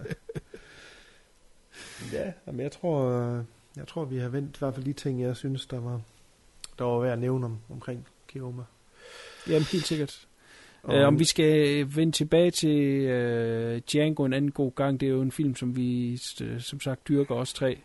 Ja, 2.13 2.31
men 2.45 2.59
jeg 2.59 2.71
tror, 2.71 3.05
øh, 3.38 3.43
jeg 3.75 3.88
tror, 3.88 4.05
vi 4.05 4.17
har 4.17 4.29
vendt 4.29 4.55
i 4.55 4.59
hvert 4.59 4.73
fald 4.73 4.85
de 4.85 4.93
ting, 4.93 5.21
jeg 5.21 5.35
synes, 5.35 5.65
der 5.65 5.79
var, 5.79 6.01
der 6.79 6.84
var 6.85 6.99
værd 6.99 7.13
at 7.13 7.19
nævne 7.19 7.45
om, 7.45 7.57
omkring 7.69 8.07
Kioma. 8.27 8.63
Jamen, 9.47 9.63
helt 9.63 9.85
sikkert. 9.88 10.27
Og- 10.84 10.95
Øh, 10.95 11.07
om 11.07 11.19
vi 11.19 11.25
skal 11.25 11.85
vende 11.95 12.11
tilbage 12.13 12.51
til 12.51 12.79
øh, 13.01 13.81
Django 13.91 14.23
en 14.25 14.34
anden 14.34 14.51
god 14.51 14.71
gang, 14.75 14.99
det 14.99 15.05
er 15.05 15.09
jo 15.11 15.21
en 15.21 15.31
film, 15.31 15.55
som 15.55 15.75
vi 15.75 16.11
øh, 16.41 16.61
som 16.61 16.79
sagt 16.79 17.07
dyrker 17.07 17.35
os 17.35 17.53
tre, 17.53 17.79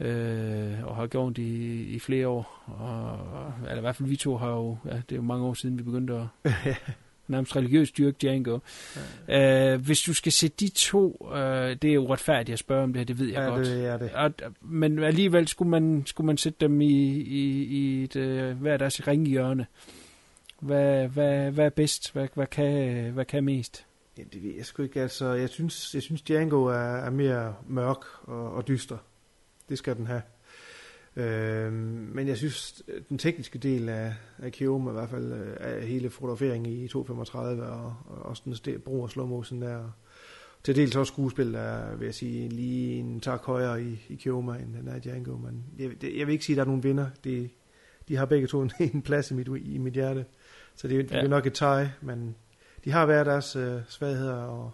øh, 0.00 0.84
og 0.84 0.96
har 0.96 1.06
gjort 1.06 1.38
i, 1.38 1.82
i 1.82 1.98
flere 1.98 2.28
år. 2.28 2.62
Og, 2.66 3.52
eller 3.62 3.78
i 3.78 3.80
hvert 3.80 3.96
fald 3.96 4.08
vi 4.08 4.16
to 4.16 4.36
har 4.36 4.50
jo, 4.50 4.78
ja, 4.84 4.90
det 4.96 5.12
er 5.12 5.16
jo 5.16 5.22
mange 5.22 5.44
år 5.46 5.54
siden, 5.54 5.78
vi 5.78 5.82
begyndte 5.82 6.14
at 6.14 6.26
nærmest 7.28 7.56
religiøst 7.56 7.98
dyrke 7.98 8.16
Django. 8.22 8.58
Ja. 9.28 9.72
Øh, 9.74 9.80
hvis 9.80 10.00
du 10.02 10.14
skal 10.14 10.32
se 10.32 10.48
de 10.48 10.68
to, 10.68 11.30
øh, 11.34 11.76
det 11.82 11.84
er 11.84 11.94
jo 11.94 12.12
retfærdigt 12.12 12.52
at 12.52 12.58
spørge 12.58 12.82
om 12.82 12.92
det 12.92 13.00
her, 13.00 13.04
det 13.04 13.18
ved 13.18 13.26
jeg 13.26 13.34
Ja, 13.34 13.44
godt. 13.44 13.66
det 13.66 13.86
er 13.86 13.96
det. 13.96 14.12
Og, 14.12 14.32
men 14.60 14.98
alligevel 14.98 15.48
skulle 15.48 15.70
man, 15.70 16.02
skulle 16.06 16.26
man 16.26 16.36
sætte 16.36 16.58
dem 16.60 16.80
i, 16.80 17.10
i, 17.12 17.64
i 17.64 18.04
et, 18.04 18.16
øh, 18.16 18.60
hver 18.60 18.76
deres 18.76 19.08
ringhjørne. 19.08 19.66
Hvad, 20.60 21.08
hvad, 21.08 21.50
hvad 21.50 21.64
er 21.64 21.70
bedst? 21.70 22.12
Hvad, 22.12 22.28
hvad, 22.34 22.46
kan, 22.46 23.10
hvad 23.12 23.24
kan 23.24 23.44
mest? 23.44 23.86
Ja, 24.18 24.22
det 24.32 24.42
ved 24.42 24.54
jeg 24.56 24.64
sgu 24.66 24.82
ikke. 24.82 25.00
Altså, 25.00 25.32
jeg 25.32 25.48
synes, 25.48 25.94
jeg 25.94 26.02
synes 26.02 26.22
Django 26.22 26.64
er, 26.64 26.74
er 26.96 27.10
mere 27.10 27.54
mørk 27.68 28.04
og, 28.22 28.52
og 28.52 28.68
dyster. 28.68 28.96
Det 29.68 29.78
skal 29.78 29.96
den 29.96 30.06
have. 30.06 30.22
Øhm, 31.16 31.74
men 32.14 32.28
jeg 32.28 32.36
synes, 32.36 32.82
den 33.08 33.18
tekniske 33.18 33.58
del 33.58 33.88
af, 33.88 34.14
af 34.38 34.52
Kioma, 34.52 34.90
i 34.90 34.92
hvert 34.92 35.10
fald 35.10 35.32
øh, 35.32 35.56
af 35.60 35.86
hele 35.86 36.10
fotograferingen 36.10 36.72
i 36.72 36.88
235, 36.88 37.62
og, 37.62 37.96
og 38.06 38.22
også 38.22 38.42
den 38.44 38.54
sted, 38.54 38.78
brug 38.78 39.04
af 39.04 39.10
slow 39.10 39.26
motion 39.26 39.62
der, 39.62 39.90
til 40.64 40.76
dels 40.76 40.96
også 40.96 41.12
skuespil, 41.12 41.52
der 41.52 41.96
vil 41.96 42.04
jeg 42.04 42.14
sige, 42.14 42.48
lige 42.48 42.94
en 42.98 43.20
tak 43.20 43.42
højere 43.42 43.82
i, 43.82 44.06
i 44.08 44.14
Kioma, 44.14 44.52
end 44.56 44.74
den 44.74 44.88
er 44.88 44.96
i 44.96 45.00
Django. 45.00 45.36
Men 45.36 45.64
jeg, 45.78 45.90
det, 46.00 46.18
jeg 46.18 46.26
vil 46.26 46.32
ikke 46.32 46.44
sige, 46.44 46.54
at 46.54 46.56
der 46.56 46.62
er 46.62 46.66
nogen 46.66 46.82
vinder. 46.82 47.06
Det, 47.24 47.50
de 48.08 48.16
har 48.16 48.24
begge 48.26 48.46
to 48.46 48.62
en, 48.62 48.70
en 48.94 49.02
plads 49.02 49.30
i 49.30 49.34
mit, 49.34 49.48
i 49.64 49.78
mit 49.78 49.92
hjerte. 49.94 50.24
Så 50.76 50.88
det, 50.88 51.04
det 51.08 51.16
Ja. 51.16 51.22
er 51.24 51.28
nok 51.28 51.46
et 51.46 51.52
tie, 51.54 51.92
men 52.00 52.34
de 52.84 52.90
har 52.90 53.06
hver 53.06 53.24
deres 53.24 53.56
øh, 53.56 53.80
svagheder 53.88 54.34
og 54.34 54.70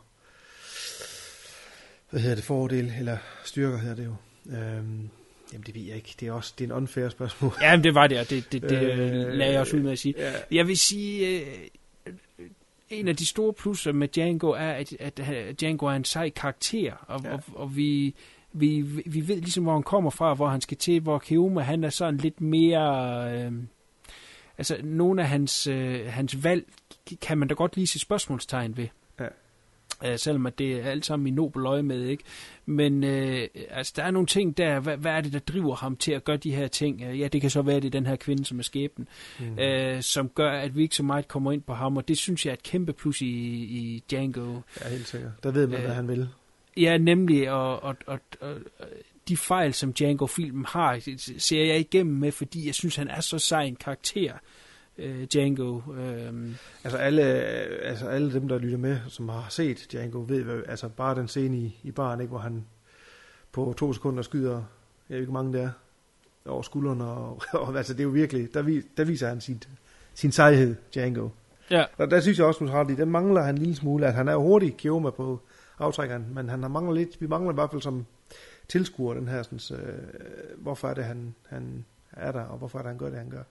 hvad 2.11 2.21
hedder 2.21 2.35
det, 2.37 2.45
fordel, 2.45 2.93
eller 2.99 3.19
styrker 3.45 3.79
hedder 3.79 3.97
det 3.97 4.05
jo. 4.05 4.15
Øhm, 4.49 5.11
jamen 5.53 5.67
det 5.67 5.75
ved 5.75 5.83
jeg 5.83 5.97
ikke. 5.97 6.15
Det 6.21 6.29
er 6.29 6.33
også 6.33 6.55
det 6.59 6.65
er 6.65 6.69
en 6.69 6.73
unfair 6.73 7.09
spørgsmål. 7.09 7.53
Ja, 7.63 7.77
men 7.77 7.85
det 7.85 7.95
var 7.95 8.07
det, 8.07 8.19
og 8.19 8.31
det, 8.31 8.53
det, 8.53 8.63
det 8.63 8.83
øh, 8.83 9.33
lagde 9.33 9.53
jeg 9.53 9.61
også 9.61 9.77
ud 9.77 9.83
med 9.83 9.93
at 9.93 9.99
sige. 9.99 10.15
ja. 10.19 10.33
Jeg 10.51 10.67
vil 10.67 10.79
sige, 10.79 11.41
øh, 11.41 11.47
en 12.91 13.09
af 13.09 13.17
de 13.17 13.27
store 13.27 13.53
plusser 13.53 13.93
med 13.93 14.09
Django 14.09 14.51
er, 14.51 14.71
at, 14.71 14.93
at 15.01 15.61
Django 15.61 15.87
er 15.87 15.93
en 15.93 16.05
sej 16.05 16.31
karakter, 16.31 16.93
og, 16.93 17.21
ja. 17.25 17.33
og, 17.33 17.43
og 17.55 17.77
vi, 17.77 18.15
vi, 18.53 18.81
vi 19.07 19.29
ved 19.29 19.37
ligesom, 19.41 19.65
hvor 19.65 19.73
han 19.73 19.83
kommer 19.83 20.11
fra, 20.11 20.35
hvor 20.35 20.49
han 20.49 20.61
skal 20.61 20.77
til, 20.77 21.01
hvor 21.01 21.19
Keoma, 21.19 21.61
han 21.61 21.85
er 21.85 21.91
sådan 21.91 22.17
lidt 22.17 22.41
mere... 22.41 23.31
Øh, 23.33 23.53
altså, 24.59 24.77
nogle 24.85 25.23
af 25.23 25.29
hans, 25.29 25.67
øh, 25.67 26.07
hans 26.07 26.45
valg 26.45 26.65
kan 27.23 27.39
man 27.39 27.49
da 27.49 27.55
godt 27.55 27.77
lige 27.77 27.87
se 27.87 27.99
spørgsmålstegn 27.99 28.77
ved. 28.77 28.89
Øh, 30.05 30.19
selvom 30.19 30.47
at 30.47 30.59
det 30.59 30.73
er 30.73 30.91
alt 30.91 31.07
sammen 31.07 31.27
i 31.27 31.31
nobel 31.31 31.67
øje 31.67 31.83
med, 31.83 32.05
ikke? 32.05 32.25
Men 32.67 33.05
øh, 33.05 33.49
altså, 33.71 33.93
der 33.97 34.03
er 34.03 34.11
nogle 34.11 34.27
ting 34.27 34.57
der, 34.57 34.81
hvad, 34.81 34.97
hvad 34.97 35.13
er 35.13 35.21
det, 35.21 35.33
der 35.33 35.39
driver 35.39 35.75
ham 35.75 35.97
til 35.97 36.13
at 36.13 36.25
gøre 36.25 36.37
de 36.37 36.55
her 36.55 36.69
ting? 36.69 37.03
Øh, 37.03 37.21
Ja, 37.21 37.29
det 37.29 37.41
kan 37.41 37.51
så 37.51 37.63
være, 37.63 37.77
det 37.77 37.85
er 37.85 37.91
den 37.91 38.07
her 38.07 38.17
kvinde, 38.17 38.45
som 38.45 38.59
er 38.59 38.63
skæbnen, 38.63 39.09
Mm. 39.41 39.47
mm. 39.47 39.59
øh, 39.59 40.03
som 40.03 40.29
gør, 40.29 40.51
at 40.51 40.77
vi 40.77 40.83
ikke 40.83 40.97
så 40.97 41.03
meget 41.03 41.29
kommer 41.29 41.53
ind 41.53 41.63
på 41.63 41.75
ham, 41.75 41.97
og 41.97 42.09
det 42.09 42.19
synes 42.19 42.45
jeg 42.47 42.51
er 42.51 42.55
et 42.55 42.63
kæmpe 42.63 42.93
plus 42.93 43.21
i, 43.21 43.27
i 43.27 44.05
Django. 44.11 44.61
Ja, 44.85 44.89
helt 44.89 45.09
sikkert. 45.09 45.33
Der 45.43 45.51
ved 45.51 45.67
man, 45.67 45.79
Øh, 45.79 45.85
hvad 45.85 45.95
han 45.95 46.09
vil. 46.09 46.29
Ja, 46.77 46.97
nemlig, 46.99 47.51
og, 47.51 47.83
og, 47.83 47.97
og, 48.07 48.19
og 48.41 48.57
de 49.29 49.37
fejl, 49.37 49.75
som 49.75 49.93
Django-filmen 49.93 50.65
har, 50.69 51.01
ser 51.39 51.65
jeg 51.65 51.81
igennem 51.81 52.17
med, 52.17 52.33
fordi 52.33 52.67
jeg 52.67 52.75
synes, 52.75 52.97
han 52.97 53.09
er 53.09 53.21
så 53.21 53.39
sej 53.39 53.63
en 53.63 53.77
karakter, 53.77 54.33
øh, 54.99 55.25
Django. 55.33 55.81
Øh, 55.99 56.51
Altså 56.85 56.99
alle, 56.99 57.23
altså 57.23 58.09
alle 58.09 58.33
dem, 58.33 58.49
der 58.49 58.59
lytter 58.59 58.79
med, 58.79 58.99
som 59.09 59.29
har 59.29 59.47
set 59.49 59.87
Django, 59.93 60.25
ved, 60.29 60.43
hvad, 60.43 60.63
altså 60.69 60.89
bare 60.89 61.15
den 61.15 61.29
scene 61.29 61.57
i, 61.57 61.81
i 61.83 61.91
baren, 61.91 62.21
ikke, 62.21 62.31
hvor 62.31 62.39
han 62.39 62.65
på 63.53 63.75
to 63.79 63.93
sekunder 63.93 64.23
skyder, 64.23 64.55
jeg 64.55 65.15
ved 65.15 65.17
ikke, 65.17 65.31
hvor 65.31 65.43
mange 65.43 65.59
det 65.59 65.65
er, 65.65 65.71
over 66.47 66.63
skuldrene, 66.63 67.05
og, 67.05 67.43
og 67.53 67.77
altså 67.77 67.93
det 67.93 68.01
er 68.01 68.05
jo 68.05 68.11
virkelig, 68.11 68.55
der, 68.55 68.83
der 68.97 69.05
viser 69.05 69.29
han 69.29 69.41
sin, 69.41 69.63
sin 70.15 70.33
sejhed, 70.33 70.77
Django. 70.95 71.29
Ja. 71.71 71.85
Og 71.99 72.11
der 72.11 72.21
synes 72.21 72.39
jeg 72.39 72.47
også, 72.47 72.85
at 72.91 72.99
den 72.99 73.11
mangler 73.11 73.43
han 73.43 73.55
en 73.55 73.59
lille 73.59 73.77
smule, 73.77 74.07
at 74.07 74.15
han 74.15 74.29
er 74.29 74.37
hurtig, 74.37 74.77
Kioma 74.77 75.11
på 75.11 75.41
aftrækkeren, 75.79 76.27
men 76.35 76.49
han 76.49 76.63
har 76.63 76.69
mangler 76.69 76.95
lidt, 76.95 77.21
vi 77.21 77.27
mangler 77.27 77.53
i 77.53 77.55
hvert 77.55 77.71
fald 77.71 77.83
som 77.83 78.07
tilskuer 78.69 79.15
den 79.15 79.29
her, 79.29 79.43
sådan, 79.43 79.87
øh, 79.87 79.99
hvorfor 80.59 80.89
er 80.89 80.95
det, 80.95 81.05
han, 81.05 81.35
han 81.49 81.85
er 82.13 82.33
der, 82.33 82.43
og 82.43 82.59
hvorfor 82.59 82.79
er 82.79 82.83
det, 82.83 82.89
han 82.89 82.99
gør 82.99 83.09
det, 83.09 83.19
han 83.19 83.31
gør. 83.31 83.43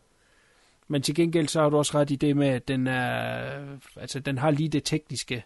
Men 0.88 1.02
til 1.02 1.16
gengæld 1.16 1.48
så 1.48 1.62
har 1.62 1.70
du 1.70 1.78
også 1.78 1.98
ret 2.00 2.12
i 2.12 2.16
det 2.16 2.38
med, 2.38 2.48
at 2.48 2.68
den 2.68 2.88
er, 2.88 3.52
altså 3.96 4.20
den 4.20 4.38
har 4.38 4.52
lige 4.52 4.70
det 4.70 4.84
tekniske 4.84 5.44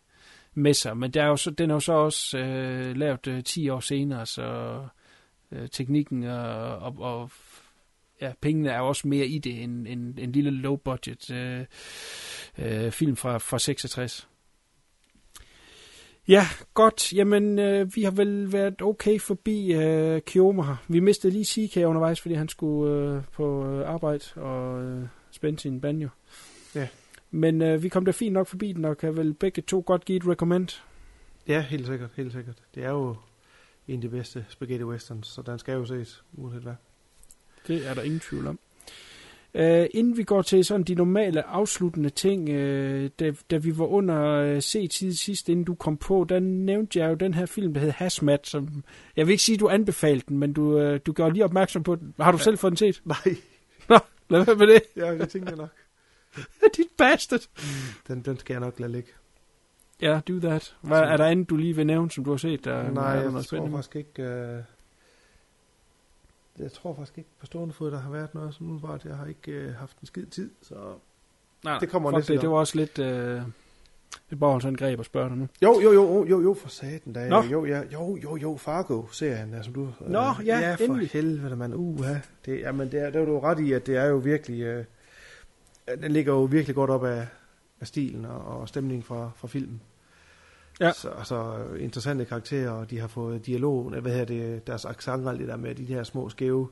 med 0.54 0.74
sig, 0.74 0.98
men 0.98 1.12
der 1.12 1.24
er 1.24 1.28
jo 1.28 1.38
så, 1.38 1.52
den 1.52 1.70
er 1.70 1.74
jo 1.74 1.80
så 1.80 1.94
også 1.94 2.38
øh, 2.38 2.96
lavet 2.96 3.28
øh, 3.28 3.44
10 3.44 3.70
år 3.70 3.80
senere, 3.80 4.26
så 4.26 4.80
øh, 5.52 5.70
teknikken 5.70 6.24
og, 6.24 6.78
og, 6.78 6.96
og 7.00 7.32
ja, 8.22 8.32
pengene 8.42 8.70
er 8.70 8.78
jo 8.78 8.88
også 8.88 9.08
mere 9.08 9.26
i 9.26 9.40
det 9.40 9.64
end 9.64 9.88
en, 9.88 10.18
en 10.18 10.32
lille 10.32 10.52
low 10.52 10.76
budget 10.76 11.32
øh, 11.32 11.66
øh, 12.58 12.92
film 12.92 13.16
fra, 13.16 13.38
fra 13.38 13.60
66. 13.60 14.28
Ja, 16.28 16.46
godt. 16.74 17.14
Jamen, 17.14 17.60
øh, 17.60 17.96
vi 17.96 18.04
har 18.04 18.12
vel 18.12 18.54
været 18.54 18.82
okay 18.82 19.20
forbi 19.20 19.74
øh, 19.74 20.22
Kioma 20.22 20.64
her. 20.64 20.76
Vi 20.88 21.00
mistede 21.00 21.34
lige 21.34 21.46
CK 21.46 21.78
undervejs, 21.78 22.22
fordi 22.22 22.36
han 22.36 22.50
skulle 22.50 22.94
øh, 22.94 23.22
på 23.34 23.66
øh, 23.66 23.90
arbejde 23.90 24.26
og 24.36 24.84
øh, 24.84 25.08
spænde 25.42 25.60
sin 25.60 25.82
banjo. 25.82 26.10
Ja. 26.76 26.88
Men 27.32 27.62
øh, 27.62 27.84
vi 27.84 27.90
kom 27.90 28.06
da 28.06 28.12
fint 28.12 28.34
nok 28.34 28.48
forbi 28.48 28.72
den, 28.72 28.86
og 28.86 28.98
kan 28.98 29.18
vel 29.18 29.34
begge 29.34 29.62
to 29.62 29.84
godt 29.86 30.06
give 30.06 30.18
et 30.18 30.28
recommend. 30.28 30.82
Ja, 31.48 31.62
helt 31.62 31.88
sikkert, 31.88 32.10
helt 32.16 32.32
sikkert. 32.32 32.56
Det 32.76 32.84
er 32.84 32.90
jo 32.90 33.16
en 33.88 33.96
af 33.96 34.02
de 34.02 34.10
bedste 34.10 34.46
spaghetti 34.50 34.86
westerns, 34.86 35.28
så 35.28 35.42
den 35.42 35.60
skal 35.60 35.74
jo 35.74 35.86
ses, 35.86 36.24
uanset 36.34 36.62
hvad. 36.62 36.74
Det 37.68 37.88
er 37.88 37.94
der 37.94 38.02
ingen 38.02 38.20
tvivl 38.20 38.48
om. 38.48 38.60
Uh, 39.54 39.86
inden 39.94 40.18
vi 40.18 40.24
går 40.24 40.42
til 40.42 40.66
sådan 40.66 40.84
de 40.84 40.96
normale 40.96 41.44
afsluttende 41.44 42.10
ting, 42.10 42.50
uh, 42.50 43.10
da, 43.20 43.34
da 43.52 43.58
vi 43.58 43.78
var 43.78 43.86
under 43.86 44.54
uh, 44.56 44.60
C-tid 44.60 45.14
sidst, 45.14 45.50
inden 45.50 45.66
du 45.66 45.76
kom 45.76 45.98
på, 45.98 46.26
der 46.30 46.40
nævnte 46.40 47.00
jeg 47.00 47.10
jo 47.10 47.16
den 47.16 47.34
her 47.34 47.46
film, 47.46 47.74
der 47.74 47.82
hed 47.82 47.92
Hazmat, 47.92 48.48
som, 48.48 48.84
jeg 49.16 49.28
vil 49.28 49.32
ikke 49.32 49.44
sige, 49.44 49.58
du 49.58 49.70
anbefalede 49.70 50.24
den, 50.28 50.38
men 50.38 50.54
du, 50.54 50.92
uh, 50.94 51.00
du 51.06 51.14
gjorde 51.14 51.34
lige 51.34 51.46
opmærksom 51.46 51.84
på 51.84 51.96
den. 51.96 52.14
Har 52.20 52.32
du 52.32 52.38
ja. 52.38 52.44
selv 52.44 52.58
fået 52.58 52.72
den 52.72 52.78
set? 52.78 53.02
Nej. 53.06 53.36
Nå, 53.90 54.00
lad 54.32 54.46
være 54.46 54.56
med 54.56 54.68
det. 54.68 54.84
Ja, 54.96 55.18
det 55.18 55.30
tænker 55.30 55.50
jeg 55.50 55.58
nok. 55.58 55.70
Dit 56.78 56.88
bastard. 56.98 57.42
Den, 58.08 58.22
den 58.22 58.40
skal 58.40 58.54
jeg 58.54 58.62
nok 58.62 58.80
lade 58.80 58.92
ligge. 58.92 59.12
Ja, 60.02 60.22
do 60.28 60.40
that. 60.40 60.76
Hvad, 60.82 61.00
er 61.00 61.18
der 61.18 61.26
andet, 61.26 61.50
du 61.50 61.58
lige 61.58 61.76
vil 61.76 61.88
nævne, 61.88 62.12
som 62.12 62.24
du 62.24 62.30
har 62.30 62.38
set? 62.38 62.66
Der, 62.66 62.92
Nej, 62.92 63.04
jeg 63.04 63.32
noget 63.32 63.46
tror 63.46 63.70
faktisk 63.70 63.96
ikke... 63.96 64.24
Uh... 64.24 64.64
Jeg 66.62 66.72
tror 66.72 66.96
faktisk 66.96 67.18
ikke 67.18 67.30
på 67.40 67.46
stående 67.46 67.74
fod, 67.74 67.92
der 67.92 68.00
har 68.00 68.12
været 68.12 68.34
noget 68.34 68.56
som 68.56 68.66
umiddelbart. 68.66 69.06
Jeg 69.06 69.16
har 69.16 69.26
ikke 69.26 69.68
uh, 69.68 69.74
haft 69.74 70.00
en 70.00 70.08
skid 70.08 70.26
tid, 70.26 70.52
så 70.62 70.76
Nej, 71.64 71.80
det 71.80 71.90
kommer 71.90 72.12
næste 72.12 72.34
det, 72.34 72.42
det 72.42 72.50
var 72.50 72.56
også 72.56 72.78
lidt 72.78 73.00
øh, 73.00 73.42
et 74.32 74.40
bagholdsangreb 74.40 75.00
at 75.00 75.06
spørge 75.06 75.30
dig 75.30 75.38
nu. 75.38 75.48
Jo, 75.62 75.82
jo, 75.82 75.92
jo, 75.92 76.26
jo, 76.26 76.42
jo, 76.42 76.54
for 76.54 76.70
satan 76.70 77.14
da. 77.14 77.30
Nå. 77.30 77.42
Jo, 77.42 77.66
ja, 77.66 77.82
jo, 77.94 78.18
jo, 78.24 78.38
jo, 78.38 78.58
Fargo-serien, 78.58 79.54
der, 79.54 79.62
som 79.62 79.74
du... 79.74 79.90
Nå, 80.00 80.20
ja, 80.20 80.60
ja, 80.60 80.76
for 80.76 80.84
endelig. 80.84 81.10
helvede, 81.10 81.56
mand. 81.56 81.74
Uha. 81.76 82.16
Det, 82.46 82.60
jamen, 82.60 82.92
det 82.92 83.02
er, 83.02 83.10
det 83.10 83.22
er 83.22 83.26
du 83.26 83.40
ret 83.40 83.60
i, 83.60 83.72
at 83.74 83.88
det 83.88 83.98
er 83.98 84.06
jo 84.06 84.18
virkelig... 84.18 84.62
Øh, 84.62 84.86
den 86.02 86.12
ligger 86.12 86.34
jo 86.34 86.44
virkelig 86.44 86.76
godt 86.76 86.90
op 86.90 87.06
af, 87.06 87.28
af 87.82 87.88
stilen 87.88 88.26
og, 88.26 88.44
og 88.44 88.68
stemningen 88.68 89.04
fra, 89.04 89.32
fra 89.36 89.48
filmen. 89.48 89.82
Ja. 90.80 90.92
Så, 90.92 91.10
altså, 91.10 91.64
interessante 91.80 92.26
karakterer, 92.26 92.70
og 92.70 92.90
de 92.90 93.00
har 93.00 93.08
fået 93.08 93.46
dialog, 93.46 93.90
hvad 93.90 94.12
her 94.12 94.26
det, 94.26 94.68
deres 94.68 94.86
accent, 94.86 95.28
alt 95.28 95.40
det 95.40 95.48
der 95.48 95.58
med 95.58 95.76
de 95.76 95.86
her 95.86 96.04
små 96.04 96.30
skæve 96.30 96.70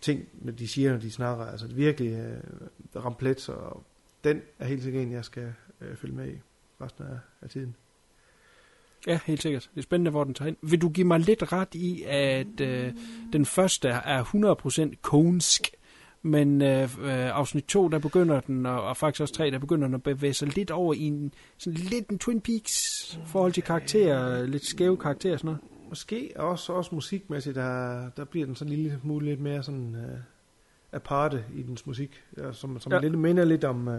ting, 0.00 0.28
når 0.34 0.52
de 0.52 0.68
siger, 0.68 0.92
når 0.92 0.98
de 0.98 1.10
snakker. 1.10 1.44
Altså, 1.44 1.66
det 1.66 1.76
virkelig 1.76 2.12
øh, 2.12 3.04
ramplet, 3.04 3.40
så 3.40 3.54
den 4.24 4.42
er 4.58 4.64
helt 4.66 4.82
sikkert 4.82 5.02
en, 5.02 5.12
jeg 5.12 5.24
skal 5.24 5.52
øh, 5.80 5.96
følge 5.96 6.14
med 6.14 6.28
i 6.28 6.38
resten 6.80 7.04
af, 7.04 7.18
af 7.42 7.50
tiden. 7.50 7.74
Ja, 9.06 9.18
helt 9.26 9.42
sikkert. 9.42 9.70
Det 9.74 9.78
er 9.80 9.82
spændende, 9.82 10.10
hvor 10.10 10.24
den 10.24 10.34
tager 10.34 10.46
hen. 10.46 10.56
Vil 10.62 10.80
du 10.82 10.88
give 10.88 11.06
mig 11.06 11.20
lidt 11.20 11.52
ret 11.52 11.74
i, 11.74 12.02
at 12.02 12.60
øh, 12.60 12.92
den 13.32 13.46
første 13.46 13.88
er 13.88 14.24
100% 14.94 14.94
konsk, 15.02 15.70
men 16.22 16.62
øh, 16.62 16.82
øh, 16.82 17.36
afsnit 17.36 17.64
2, 17.64 17.88
der 17.88 17.98
begynder 17.98 18.40
den, 18.40 18.66
og, 18.66 18.82
og 18.82 18.96
faktisk 18.96 19.20
også 19.20 19.34
3, 19.34 19.50
der 19.50 19.58
begynder 19.58 19.86
den 19.86 19.94
at 19.94 20.02
bevæge 20.02 20.34
sig 20.34 20.56
lidt 20.56 20.70
over 20.70 20.94
i 20.94 21.00
en, 21.02 21.34
sådan 21.58 21.78
lidt 21.78 22.08
en 22.08 22.18
Twin 22.18 22.40
Peaks 22.40 23.18
forhold 23.26 23.52
til 23.52 23.62
karakterer, 23.62 24.46
lidt 24.46 24.64
skæve 24.64 24.96
karakterer 24.96 25.32
og 25.32 25.38
sådan 25.38 25.48
noget. 25.48 25.88
Måske 25.88 26.32
også, 26.36 26.72
også 26.72 26.94
musikmæssigt, 26.94 27.56
der, 27.56 28.10
der 28.10 28.24
bliver 28.24 28.46
den 28.46 28.54
sådan 28.54 28.72
en 28.72 28.78
lille 28.78 28.98
smule 29.02 29.26
lidt 29.26 29.40
mere 29.40 29.62
sådan 29.62 29.94
uh, 29.94 30.18
aparte 30.92 31.44
i 31.54 31.62
dens 31.62 31.86
musik, 31.86 32.22
ja, 32.38 32.52
som, 32.52 32.80
som 32.80 32.92
Ja. 32.92 33.00
lidt 33.00 33.18
minder 33.18 33.44
lidt 33.44 33.64
om 33.64 33.88
uh, 33.88 33.94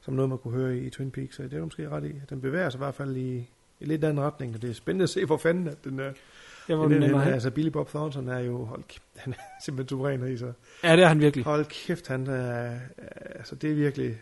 som 0.00 0.14
noget, 0.14 0.28
man 0.28 0.38
kunne 0.38 0.54
høre 0.54 0.76
i 0.76 0.90
Twin 0.90 1.10
Peaks, 1.10 1.36
så 1.36 1.42
det 1.42 1.52
er 1.52 1.64
måske 1.64 1.88
ret 1.88 2.04
i. 2.04 2.12
Den 2.30 2.40
bevæger 2.40 2.70
sig 2.70 2.78
i 2.78 2.82
hvert 2.82 2.94
fald 2.94 3.16
i, 3.16 3.48
i 3.80 3.84
lidt 3.84 4.04
anden 4.04 4.24
retning, 4.24 4.54
og 4.54 4.62
det 4.62 4.70
er 4.70 4.74
spændende 4.74 5.02
at 5.02 5.10
se, 5.10 5.24
hvor 5.24 5.36
fanden 5.36 5.68
at 5.68 5.84
den 5.84 6.00
er. 6.00 6.12
Ja, 6.68 6.74
hvor 6.74 6.84
den, 6.84 6.92
den 6.92 7.02
den, 7.02 7.10
ender 7.10 7.24
den, 7.24 7.32
altså 7.32 7.50
Billy 7.50 7.68
Bob 7.68 7.88
Thornton 7.88 8.28
er 8.28 8.38
jo, 8.38 8.64
hold 8.64 8.82
kæft, 8.88 9.02
han 9.24 9.32
er 9.32 9.62
simpelthen 9.64 9.88
suveræn 9.88 10.32
i 10.32 10.36
sig. 10.36 10.52
Ja, 10.84 10.96
det 10.96 11.04
er 11.04 11.08
han 11.08 11.20
virkelig. 11.20 11.44
Hold 11.44 11.64
kæft, 11.64 12.08
han 12.08 12.26
er, 12.26 12.78
altså 13.34 13.54
det 13.54 13.70
er 13.70 13.74
virkelig 13.74 14.20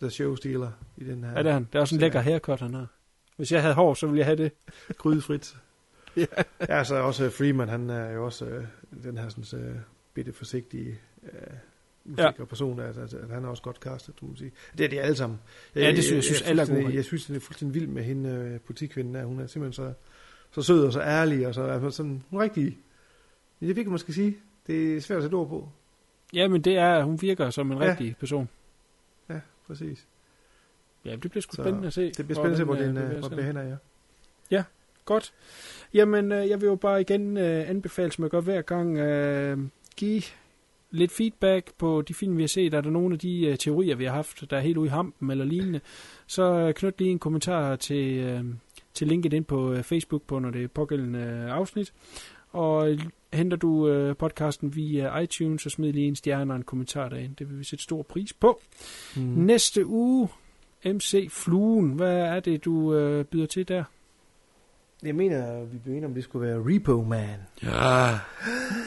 the 0.00 0.10
show 0.10 0.34
stealer 0.34 0.70
i 0.96 1.04
den 1.04 1.24
her. 1.24 1.32
Ja, 1.32 1.38
det 1.38 1.46
er 1.48 1.52
han. 1.52 1.68
Det 1.72 1.78
er 1.78 1.80
også 1.80 1.94
en 1.94 2.00
lækker 2.00 2.20
haircut, 2.20 2.60
han 2.60 2.74
har. 2.74 2.86
Hvis 3.36 3.52
jeg 3.52 3.62
havde 3.62 3.74
hår, 3.74 3.94
så 3.94 4.06
ville 4.06 4.18
jeg 4.18 4.26
have 4.26 4.36
det. 4.36 4.52
Grydefrit. 4.96 5.56
ja. 6.16 6.26
ja, 6.68 6.84
så 6.84 6.94
også 6.94 7.30
Freeman, 7.30 7.68
han 7.68 7.90
er 7.90 8.10
jo 8.10 8.24
også 8.24 8.44
øh, 8.44 8.64
den 9.04 9.18
her 9.18 9.28
sådan, 9.28 9.60
øh, 9.64 9.76
bitte 10.14 10.32
forsigtige, 10.32 10.98
øh, 11.22 11.30
usikre 12.04 12.34
ja. 12.38 12.44
person, 12.44 12.80
at, 12.80 12.98
at, 12.98 13.14
at, 13.14 13.30
han 13.30 13.44
er 13.44 13.48
også 13.48 13.62
godt 13.62 13.76
castet, 13.76 14.14
må 14.22 14.28
man 14.28 14.36
sige. 14.36 14.52
Det 14.78 14.84
er 14.84 14.88
de 14.88 15.00
alle 15.00 15.16
sammen. 15.16 15.38
Ja, 15.74 15.90
det 15.90 16.04
synes 16.04 16.14
jeg, 16.14 16.24
synes, 16.24 16.42
alle 16.42 16.62
er 16.62 16.66
gode. 16.66 16.94
Jeg 16.94 17.04
synes, 17.04 17.26
det 17.26 17.36
er 17.36 17.40
fuldstændig 17.40 17.74
vild 17.74 17.86
med 17.86 18.02
hende, 18.02 18.30
øh, 18.30 18.60
politikvinden 18.60 19.14
der. 19.14 19.24
Hun 19.24 19.40
er 19.40 19.46
simpelthen 19.46 19.72
så, 19.72 19.92
så 20.50 20.62
sød 20.62 20.84
og 20.84 20.92
så 20.92 21.00
ærlig, 21.00 21.46
og 21.46 21.54
så 21.54 21.62
altså 21.62 21.90
sådan, 21.90 22.22
hun 22.30 22.40
er 22.40 22.44
rigtig, 22.44 22.78
det 23.60 23.78
er 23.78 23.90
man 23.90 23.98
skal 23.98 24.14
sige. 24.14 24.36
Det 24.66 24.96
er 24.96 25.00
svært 25.00 25.16
at 25.16 25.22
sætte 25.22 25.34
ord 25.34 25.48
på. 25.48 25.68
Ja, 26.32 26.48
men 26.48 26.62
det 26.62 26.76
er, 26.76 27.02
hun 27.02 27.22
virker 27.22 27.50
som 27.50 27.72
en 27.72 27.78
Ja. 27.78 27.90
rigtig 27.90 28.16
person. 28.16 28.48
Ja, 29.28 29.40
præcis. 29.66 30.06
Ja, 31.04 31.16
det 31.16 31.30
bliver 31.30 31.42
sgu 31.42 31.54
Så 31.56 31.62
spændende 31.62 31.86
at 31.86 31.92
se. 31.92 32.10
Det 32.10 32.26
bliver 32.26 32.34
spændende 32.34 32.52
at 32.52 32.58
se, 32.58 32.64
hvor 32.64 32.74
den, 32.74 32.96
den, 32.96 32.98
øh, 32.98 33.14
øh, 33.14 33.18
hvor 33.18 33.42
hen 33.42 33.56
er, 33.56 33.62
ja. 33.62 33.76
Ja, 34.50 34.64
godt. 35.04 35.32
Jamen, 35.94 36.32
øh, 36.32 36.48
jeg 36.48 36.60
vil 36.60 36.66
jo 36.66 36.74
bare 36.74 37.00
igen 37.00 37.36
øh, 37.36 37.68
anbefale, 37.68 38.12
som 38.12 38.22
jeg 38.22 38.30
gør 38.30 38.40
hver 38.40 38.62
gang, 38.62 38.98
øh, 38.98 39.58
give 39.96 40.22
lidt 40.92 41.12
feedback 41.12 41.72
på 41.78 42.02
de 42.02 42.14
film, 42.14 42.36
vi 42.36 42.42
har 42.42 42.48
set. 42.48 42.74
Er 42.74 42.80
der 42.80 42.90
nogle 42.90 43.14
af 43.14 43.18
de 43.18 43.46
øh, 43.46 43.58
teorier, 43.58 43.96
vi 43.96 44.04
har 44.04 44.12
haft, 44.12 44.50
der 44.50 44.56
er 44.56 44.60
helt 44.60 44.76
ude 44.76 44.86
i 44.86 44.90
hampen 44.90 45.30
eller 45.30 45.44
lignende, 45.44 45.80
så 46.26 46.42
øh, 46.42 46.74
knyt 46.74 46.98
lige 46.98 47.10
en 47.10 47.18
kommentar 47.18 47.76
til, 47.76 48.18
øh, 48.18 48.44
til 48.94 49.08
linket 49.08 49.32
ind 49.32 49.44
på 49.44 49.72
øh, 49.72 49.82
Facebook 49.82 50.22
på, 50.22 50.38
når 50.38 50.50
det 50.50 50.64
er 50.64 50.68
pågældende 50.68 51.18
øh, 51.18 51.56
afsnit. 51.56 51.92
Og 52.50 52.90
øh, 52.90 53.00
henter 53.32 53.56
du 53.56 53.88
øh, 53.88 54.16
podcasten 54.16 54.76
via 54.76 55.18
iTunes, 55.18 55.62
så 55.62 55.70
smid 55.70 55.92
lige 55.92 56.08
en 56.08 56.16
stjerne 56.16 56.52
og 56.52 56.56
en 56.56 56.62
kommentar 56.62 57.08
derind. 57.08 57.36
Det 57.36 57.50
vil 57.50 57.58
vi 57.58 57.64
sætte 57.64 57.82
stor 57.82 58.02
pris 58.02 58.32
på. 58.32 58.60
Mm. 59.16 59.22
Næste 59.22 59.86
uge, 59.86 60.28
MC 60.84 61.28
Fluen. 61.30 61.92
Hvad 61.92 62.16
er 62.16 62.40
det, 62.40 62.64
du 62.64 62.94
øh, 62.94 63.24
byder 63.24 63.46
til 63.46 63.68
der? 63.68 63.84
Jeg 65.02 65.14
mener, 65.14 65.64
vi 65.64 65.78
blev 65.78 65.92
enige 65.94 66.06
om, 66.06 66.14
det 66.14 66.24
skulle 66.24 66.48
være 66.48 66.58
Repo 66.58 67.02
Man. 67.02 67.38
Ja. 67.62 68.18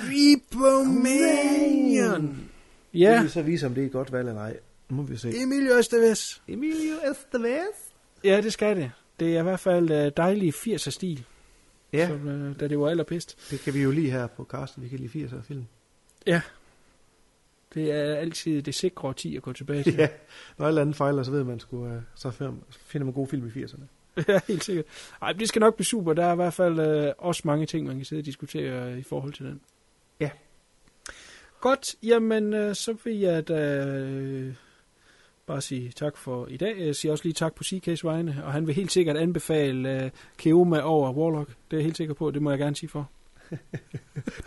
Repo 0.10 0.84
Man! 0.84 2.50
Ja. 2.94 3.14
Det 3.14 3.22
vil 3.22 3.30
så 3.32 3.42
vise, 3.42 3.66
om 3.66 3.74
det 3.74 3.82
er 3.82 3.86
et 3.86 3.92
godt 3.92 4.12
valg 4.12 4.28
eller 4.30 4.42
ej. 4.42 4.58
Nu 4.90 4.96
må 4.96 5.04
vi 5.04 5.18
se. 5.18 5.42
Emilio 5.44 5.78
Estevez. 5.80 6.40
Emilio 6.48 6.94
Estevez? 7.12 7.76
Ja, 8.24 8.42
det 8.42 8.54
skal 8.54 8.78
det. 8.78 8.92
Det 9.20 9.36
er 9.36 9.40
i 9.40 9.44
hvert 9.44 9.60
fald 9.60 9.92
øh, 9.92 10.12
dejlig 10.18 10.54
80'er 10.54 10.90
stil. 10.90 11.26
Ja. 11.94 12.08
Som, 12.08 12.28
øh, 12.28 12.60
da 12.60 12.68
det 12.68 12.80
var 12.80 12.90
allerpedst. 12.90 13.52
Det 13.52 13.60
kan 13.60 13.74
vi 13.74 13.82
jo 13.84 13.92
lige 13.92 14.12
her 14.12 14.28
på 14.28 14.44
Carsten. 14.52 14.84
Vi 14.84 14.88
kan 14.88 15.00
lige 15.00 15.26
80'er 15.26 15.42
film. 15.42 15.66
Ja. 16.28 16.42
Det 17.74 17.92
er 17.92 18.16
altid 18.16 18.62
det 18.62 18.76
sikre 18.76 19.08
årti 19.08 19.36
at 19.36 19.42
gå 19.44 19.54
tilbage 19.54 19.84
til. 19.92 19.94
Ja, 19.94 20.08
når 20.58 20.68
alt 20.68 20.80
andet 20.80 20.96
fejler, 20.96 21.24
så 21.24 21.32
ved 21.32 21.44
man 21.44 21.60
sgu, 21.60 21.88
øh, 21.88 22.02
så 22.16 22.32
finder 22.32 22.54
finder 22.72 23.06
man 23.06 23.14
gode 23.14 23.28
film 23.28 23.48
i 23.48 23.64
80'erne. 23.64 23.84
ja, 24.28 24.40
helt 24.48 24.64
sikkert. 24.64 24.86
Ej, 25.22 25.32
det 25.32 25.48
skal 25.48 25.60
nok 25.60 25.76
blive 25.76 25.86
super. 25.86 26.14
Der 26.14 26.26
er 26.26 26.34
i 26.34 26.36
hvert 26.36 26.54
fald 26.54 26.80
øh, 26.80 27.14
også 27.18 27.42
mange 27.46 27.66
ting, 27.66 27.88
man 27.88 27.96
kan 27.96 28.06
sidde 28.06 28.20
og 28.22 28.26
diskutere 28.26 28.92
øh, 28.92 28.98
i 28.98 29.04
forhold 29.04 29.34
til 29.34 29.46
den. 29.46 29.62
Ja. 30.20 30.30
Godt, 31.62 31.96
jamen 32.04 32.54
øh, 32.54 32.76
så 32.76 32.96
vil 33.04 33.20
jeg 33.20 33.48
da 33.48 33.86
øh, 33.86 34.54
bare 35.48 35.62
sige 35.62 35.92
tak 35.96 36.18
for 36.18 36.48
i 36.48 36.58
dag. 36.58 36.76
Jeg 36.80 36.96
siger 36.96 37.12
også 37.12 37.24
lige 37.24 37.34
tak 37.34 37.56
på 37.56 37.64
CK's 37.66 38.00
vegne, 38.04 38.42
og 38.46 38.54
han 38.54 38.68
vil 38.68 38.76
helt 38.76 38.92
sikkert 38.92 39.18
anbefale 39.18 40.04
øh, 40.04 40.12
Keoma 40.38 40.80
over 40.82 41.14
Warlock. 41.14 41.50
Det 41.50 41.56
er 41.74 41.78
jeg 41.78 41.84
helt 41.84 41.98
sikker 41.98 42.14
på, 42.14 42.32
det 42.32 42.42
må 42.42 42.50
jeg 42.50 42.60
gerne 42.60 42.76
sige 42.76 42.90
for. 42.90 43.10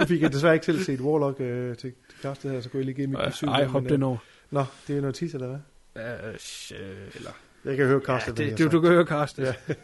Nu 0.00 0.04
fik 0.06 0.22
jeg 0.22 0.32
desværre 0.32 0.54
ikke 0.54 0.66
selv 0.66 0.78
set 0.78 1.00
Warlock 1.00 1.40
øh, 1.40 1.76
til, 1.76 1.92
til 2.10 2.18
Carsten 2.22 2.50
her, 2.50 2.60
så 2.60 2.68
kunne 2.68 2.78
jeg 2.78 2.84
lige 2.84 2.94
give 2.94 3.06
mit 3.06 3.20
Øh, 3.20 3.26
besøg. 3.26 3.48
ej, 3.48 3.64
hop 3.64 3.88
den 3.88 4.02
over. 4.02 4.16
Nå, 4.50 4.64
det 4.88 4.96
er 4.96 5.00
noget 5.00 5.14
tis, 5.14 5.34
eller 5.34 5.46
hvad? 5.46 5.58
Øh, 6.04 6.34
øh, 6.80 7.08
eller... 7.14 7.30
Jeg 7.68 7.76
kan 7.76 7.86
høre 7.86 8.00
Carsten. 8.00 8.34
Ja, 8.38 8.44
det, 8.44 8.50
jeg 8.50 8.58
du, 8.58 8.76
du 8.76 8.80
kan 8.80 8.90
høre 8.90 9.04
Karsten. 9.06 9.44
Ja. 9.44 9.52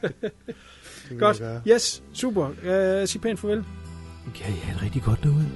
Det 1.08 1.18
Godt. 1.18 1.42
Yes, 1.68 2.02
super. 2.12 2.48
Uh, 2.48 3.08
sig 3.08 3.20
pænt 3.20 3.40
farvel. 3.40 3.64
Kan 4.34 4.54
I 4.54 4.56
have 4.56 4.74
det 4.74 4.82
rigtig 4.82 5.02
godt 5.02 5.22
derude? 5.22 5.46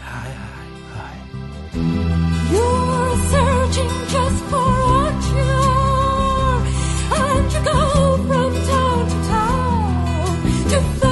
Hej, 0.00 0.28
hej, 0.28 0.66
hej. 0.94 1.16
You're 2.54 3.16
searching 3.32 3.90
just 4.14 4.40
for 4.50 4.70
a 5.00 5.12
cure, 5.26 6.58
and 7.20 7.52
you 7.52 7.60
go 7.70 7.78
from 8.28 8.52
town 8.70 9.08
to 9.10 9.18
town 9.30 10.36
to 10.70 11.03